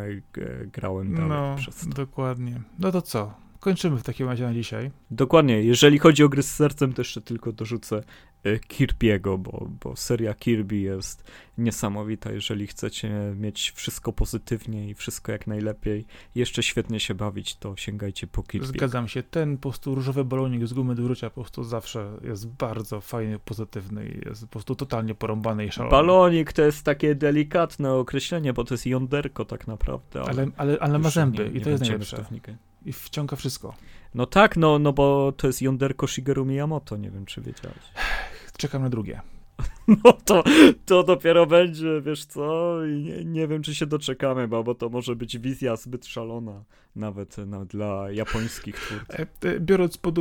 grałem 0.72 1.14
dalej 1.14 1.28
no, 1.28 1.56
przez 1.56 1.80
to. 1.80 1.88
dokładnie. 1.88 2.60
No 2.78 2.92
to 2.92 3.02
co? 3.02 3.43
Kończymy 3.64 3.96
w 3.96 4.02
takim 4.02 4.28
razie 4.28 4.44
na 4.44 4.54
dzisiaj. 4.54 4.90
Dokładnie. 5.10 5.62
Jeżeli 5.62 5.98
chodzi 5.98 6.24
o 6.24 6.28
gry 6.28 6.42
z 6.42 6.54
sercem, 6.54 6.92
to 6.92 7.00
jeszcze 7.00 7.20
tylko 7.20 7.52
dorzucę 7.52 8.02
e, 8.44 8.56
Kirby'ego, 8.56 9.38
bo, 9.38 9.68
bo 9.84 9.96
seria 9.96 10.34
Kirby 10.34 10.76
jest 10.76 11.30
niesamowita. 11.58 12.32
Jeżeli 12.32 12.66
chcecie 12.66 13.10
mieć 13.36 13.72
wszystko 13.74 14.12
pozytywnie 14.12 14.88
i 14.88 14.94
wszystko 14.94 15.32
jak 15.32 15.46
najlepiej, 15.46 16.04
jeszcze 16.34 16.62
świetnie 16.62 17.00
się 17.00 17.14
bawić, 17.14 17.56
to 17.56 17.76
sięgajcie 17.76 18.26
po 18.26 18.42
Kirby. 18.42 18.66
Zgadzam 18.66 19.08
się. 19.08 19.22
Ten 19.22 19.56
po 19.56 19.62
prostu 19.70 19.94
różowy 19.94 20.24
balonik 20.24 20.66
z 20.66 20.72
gumy 20.72 20.94
do 20.94 21.08
rzucia 21.08 21.30
po 21.30 21.40
prostu 21.40 21.64
zawsze 21.64 22.10
jest 22.24 22.48
bardzo 22.48 23.00
fajny, 23.00 23.38
pozytywny 23.38 24.08
i 24.08 24.28
jest 24.28 24.40
po 24.42 24.48
prostu 24.48 24.74
totalnie 24.74 25.14
porąbany 25.14 25.66
i 25.66 25.72
szalony. 25.72 25.90
Balonik 25.90 26.52
to 26.52 26.62
jest 26.62 26.82
takie 26.84 27.14
delikatne 27.14 27.92
określenie, 27.92 28.52
bo 28.52 28.64
to 28.64 28.74
jest 28.74 28.86
jąderko 28.86 29.44
tak 29.44 29.66
naprawdę. 29.66 30.22
Ale, 30.22 30.46
ale, 30.56 30.76
ale 30.80 30.98
ma 30.98 31.04
już 31.08 31.14
zęby 31.14 31.44
nie- 31.44 31.50
i 31.50 31.54
nie 31.54 31.60
to 31.60 31.70
jest 31.70 31.82
najlepsze. 31.82 32.22
wnikać. 32.30 32.54
I 32.84 32.92
wciąga 32.92 33.36
wszystko. 33.36 33.74
No 34.14 34.26
tak, 34.26 34.56
no, 34.56 34.78
no 34.78 34.92
bo 34.92 35.32
to 35.36 35.46
jest 35.46 35.62
jąderko 35.62 36.06
Shigeru 36.06 36.44
Miyamoto, 36.44 36.96
nie 36.96 37.10
wiem 37.10 37.26
czy 37.26 37.40
wiedziałeś. 37.40 37.78
Czekam 38.58 38.82
na 38.82 38.90
drugie. 38.90 39.20
No 40.04 40.12
to, 40.12 40.44
to 40.86 41.02
dopiero 41.02 41.46
będzie, 41.46 42.00
wiesz 42.00 42.24
co, 42.24 42.78
i 42.86 43.02
nie, 43.02 43.24
nie 43.24 43.48
wiem 43.48 43.62
czy 43.62 43.74
się 43.74 43.86
doczekamy, 43.86 44.48
bo, 44.48 44.74
to 44.74 44.88
może 44.88 45.16
być 45.16 45.38
wizja 45.38 45.76
zbyt 45.76 46.06
szalona, 46.06 46.64
nawet 46.96 47.36
no, 47.46 47.64
dla 47.64 48.10
japońskich 48.10 48.76
twórców. 48.76 49.20
E, 49.44 49.48
e, 49.48 49.60
Biorąc 49.60 49.96
pod, 49.96 50.14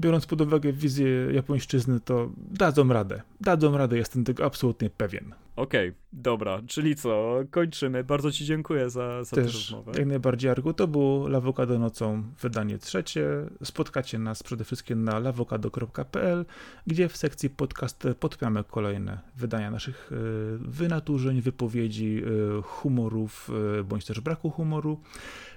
biorąc 0.00 0.26
pod 0.26 0.40
uwagę 0.40 0.72
wizję 0.72 1.08
japońszczyzny, 1.32 2.00
to 2.00 2.30
dadzą 2.36 2.88
radę. 2.88 3.22
Dadzą 3.40 3.78
radę, 3.78 3.96
jestem 3.96 4.24
tego 4.24 4.44
absolutnie 4.44 4.90
pewien. 4.90 5.34
Okej, 5.60 5.92
dobra, 6.12 6.60
czyli 6.66 6.96
co, 6.96 7.38
kończymy. 7.50 8.04
Bardzo 8.04 8.32
ci 8.32 8.44
dziękuję 8.44 8.90
za, 8.90 9.24
za 9.24 9.36
tę 9.36 9.42
rozmowę. 9.42 9.92
jak 9.98 10.06
najbardziej, 10.06 10.50
Argu, 10.50 10.72
to 10.72 10.88
było 10.88 11.28
Lawokado 11.28 11.78
nocą, 11.78 12.22
wydanie 12.40 12.78
trzecie. 12.78 13.26
Spotkacie 13.64 14.18
nas 14.18 14.42
przede 14.42 14.64
wszystkim 14.64 15.04
na 15.04 15.18
lawokado.pl, 15.18 16.44
gdzie 16.86 17.08
w 17.08 17.16
sekcji 17.16 17.50
podcast 17.50 18.08
podpiamy 18.20 18.64
kolejne 18.64 19.18
wydania 19.36 19.70
naszych 19.70 20.10
e, 20.12 20.16
wynaturzeń, 20.58 21.40
wypowiedzi, 21.42 22.22
e, 22.58 22.62
humorów, 22.62 23.50
e, 23.80 23.84
bądź 23.84 24.04
też 24.04 24.20
braku 24.20 24.50
humoru. 24.50 25.00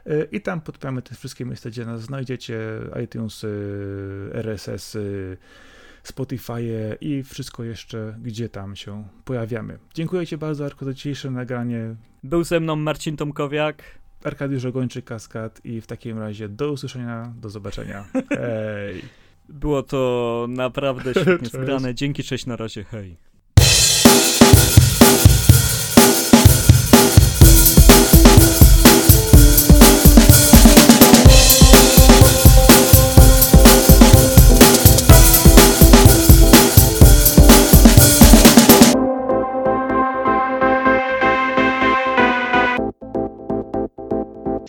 E, 0.06 0.24
I 0.24 0.42
tam 0.42 0.62
podpiamy 0.62 1.02
te 1.02 1.16
wszystkie 1.16 1.46
miejsca, 1.46 1.70
gdzie 1.70 1.86
nas 1.86 2.02
znajdziecie, 2.02 2.60
iTunes, 3.04 3.46
RSS, 4.34 4.98
Spotify 6.04 6.98
i 7.02 7.24
wszystko 7.24 7.64
jeszcze, 7.64 8.18
gdzie 8.22 8.50
tam 8.50 8.76
się 8.76 9.08
pojawiamy. 9.26 9.80
Dziękuję 9.94 10.28
Ci 10.28 10.38
bardzo, 10.38 10.66
Arko, 10.66 10.86
za 10.86 10.94
dzisiejsze 10.94 11.32
nagranie. 11.32 11.96
Był 12.24 12.44
ze 12.44 12.60
mną 12.60 12.76
Marcin 12.76 13.18
Tomkowiak. 13.18 13.84
Arkadiusz 14.24 14.66
Ogończyk, 14.66 15.06
Kaskad 15.06 15.66
i 15.66 15.82
w 15.82 15.88
takim 15.88 16.20
razie 16.20 16.50
do 16.50 16.72
usłyszenia, 16.72 17.34
do 17.42 17.50
zobaczenia. 17.50 18.06
Hej! 18.30 19.02
Było 19.50 19.84
to 19.84 20.46
naprawdę 20.50 21.14
świetnie 21.14 21.50
zgrane. 21.62 21.96
Dzięki, 21.96 22.24
cześć, 22.24 22.46
na 22.46 22.56
razie, 22.56 22.84
hej. 22.84 23.18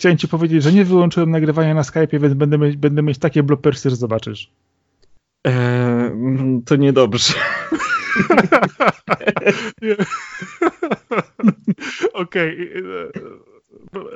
Chciałem 0.05 0.17
Ci 0.17 0.27
powiedzieć, 0.27 0.63
że 0.63 0.73
nie 0.73 0.85
wyłączyłem 0.85 1.31
nagrywania 1.31 1.73
na 1.73 1.81
Skype'ie, 1.81 2.21
więc 2.21 2.33
będę 2.33 2.57
mieć, 2.57 2.77
będę 2.77 3.01
mieć 3.01 3.17
takie 3.17 3.43
blopersy, 3.43 3.89
że 3.89 3.95
zobaczysz. 3.95 4.51
Eee, 5.43 6.11
to 6.65 6.75
niedobrze. 6.75 7.33
Okej. 12.13 12.71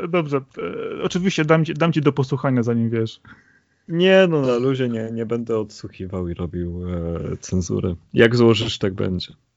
e, 0.02 0.08
Dobrze. 0.08 0.38
e, 0.38 0.42
Oczywiście 1.04 1.46
dam 1.46 1.66
ci, 1.66 1.74
dam 1.74 1.94
ci 1.94 2.02
do 2.02 2.14
posłuchania, 2.14 2.64
zanim 2.64 2.90
wiesz. 2.90 3.22
Nie, 3.88 4.28
no 4.30 4.42
na 4.42 4.58
luzie 4.58 4.90
nie, 4.90 5.10
nie 5.12 5.26
będę 5.26 5.60
odsłuchiwał 5.60 6.28
i 6.28 6.34
robił 6.34 6.82
e, 6.90 7.38
cenzury. 7.38 7.96
Jak 8.14 8.36
złożysz, 8.36 8.78
tak 8.78 8.94
będzie. 8.94 9.34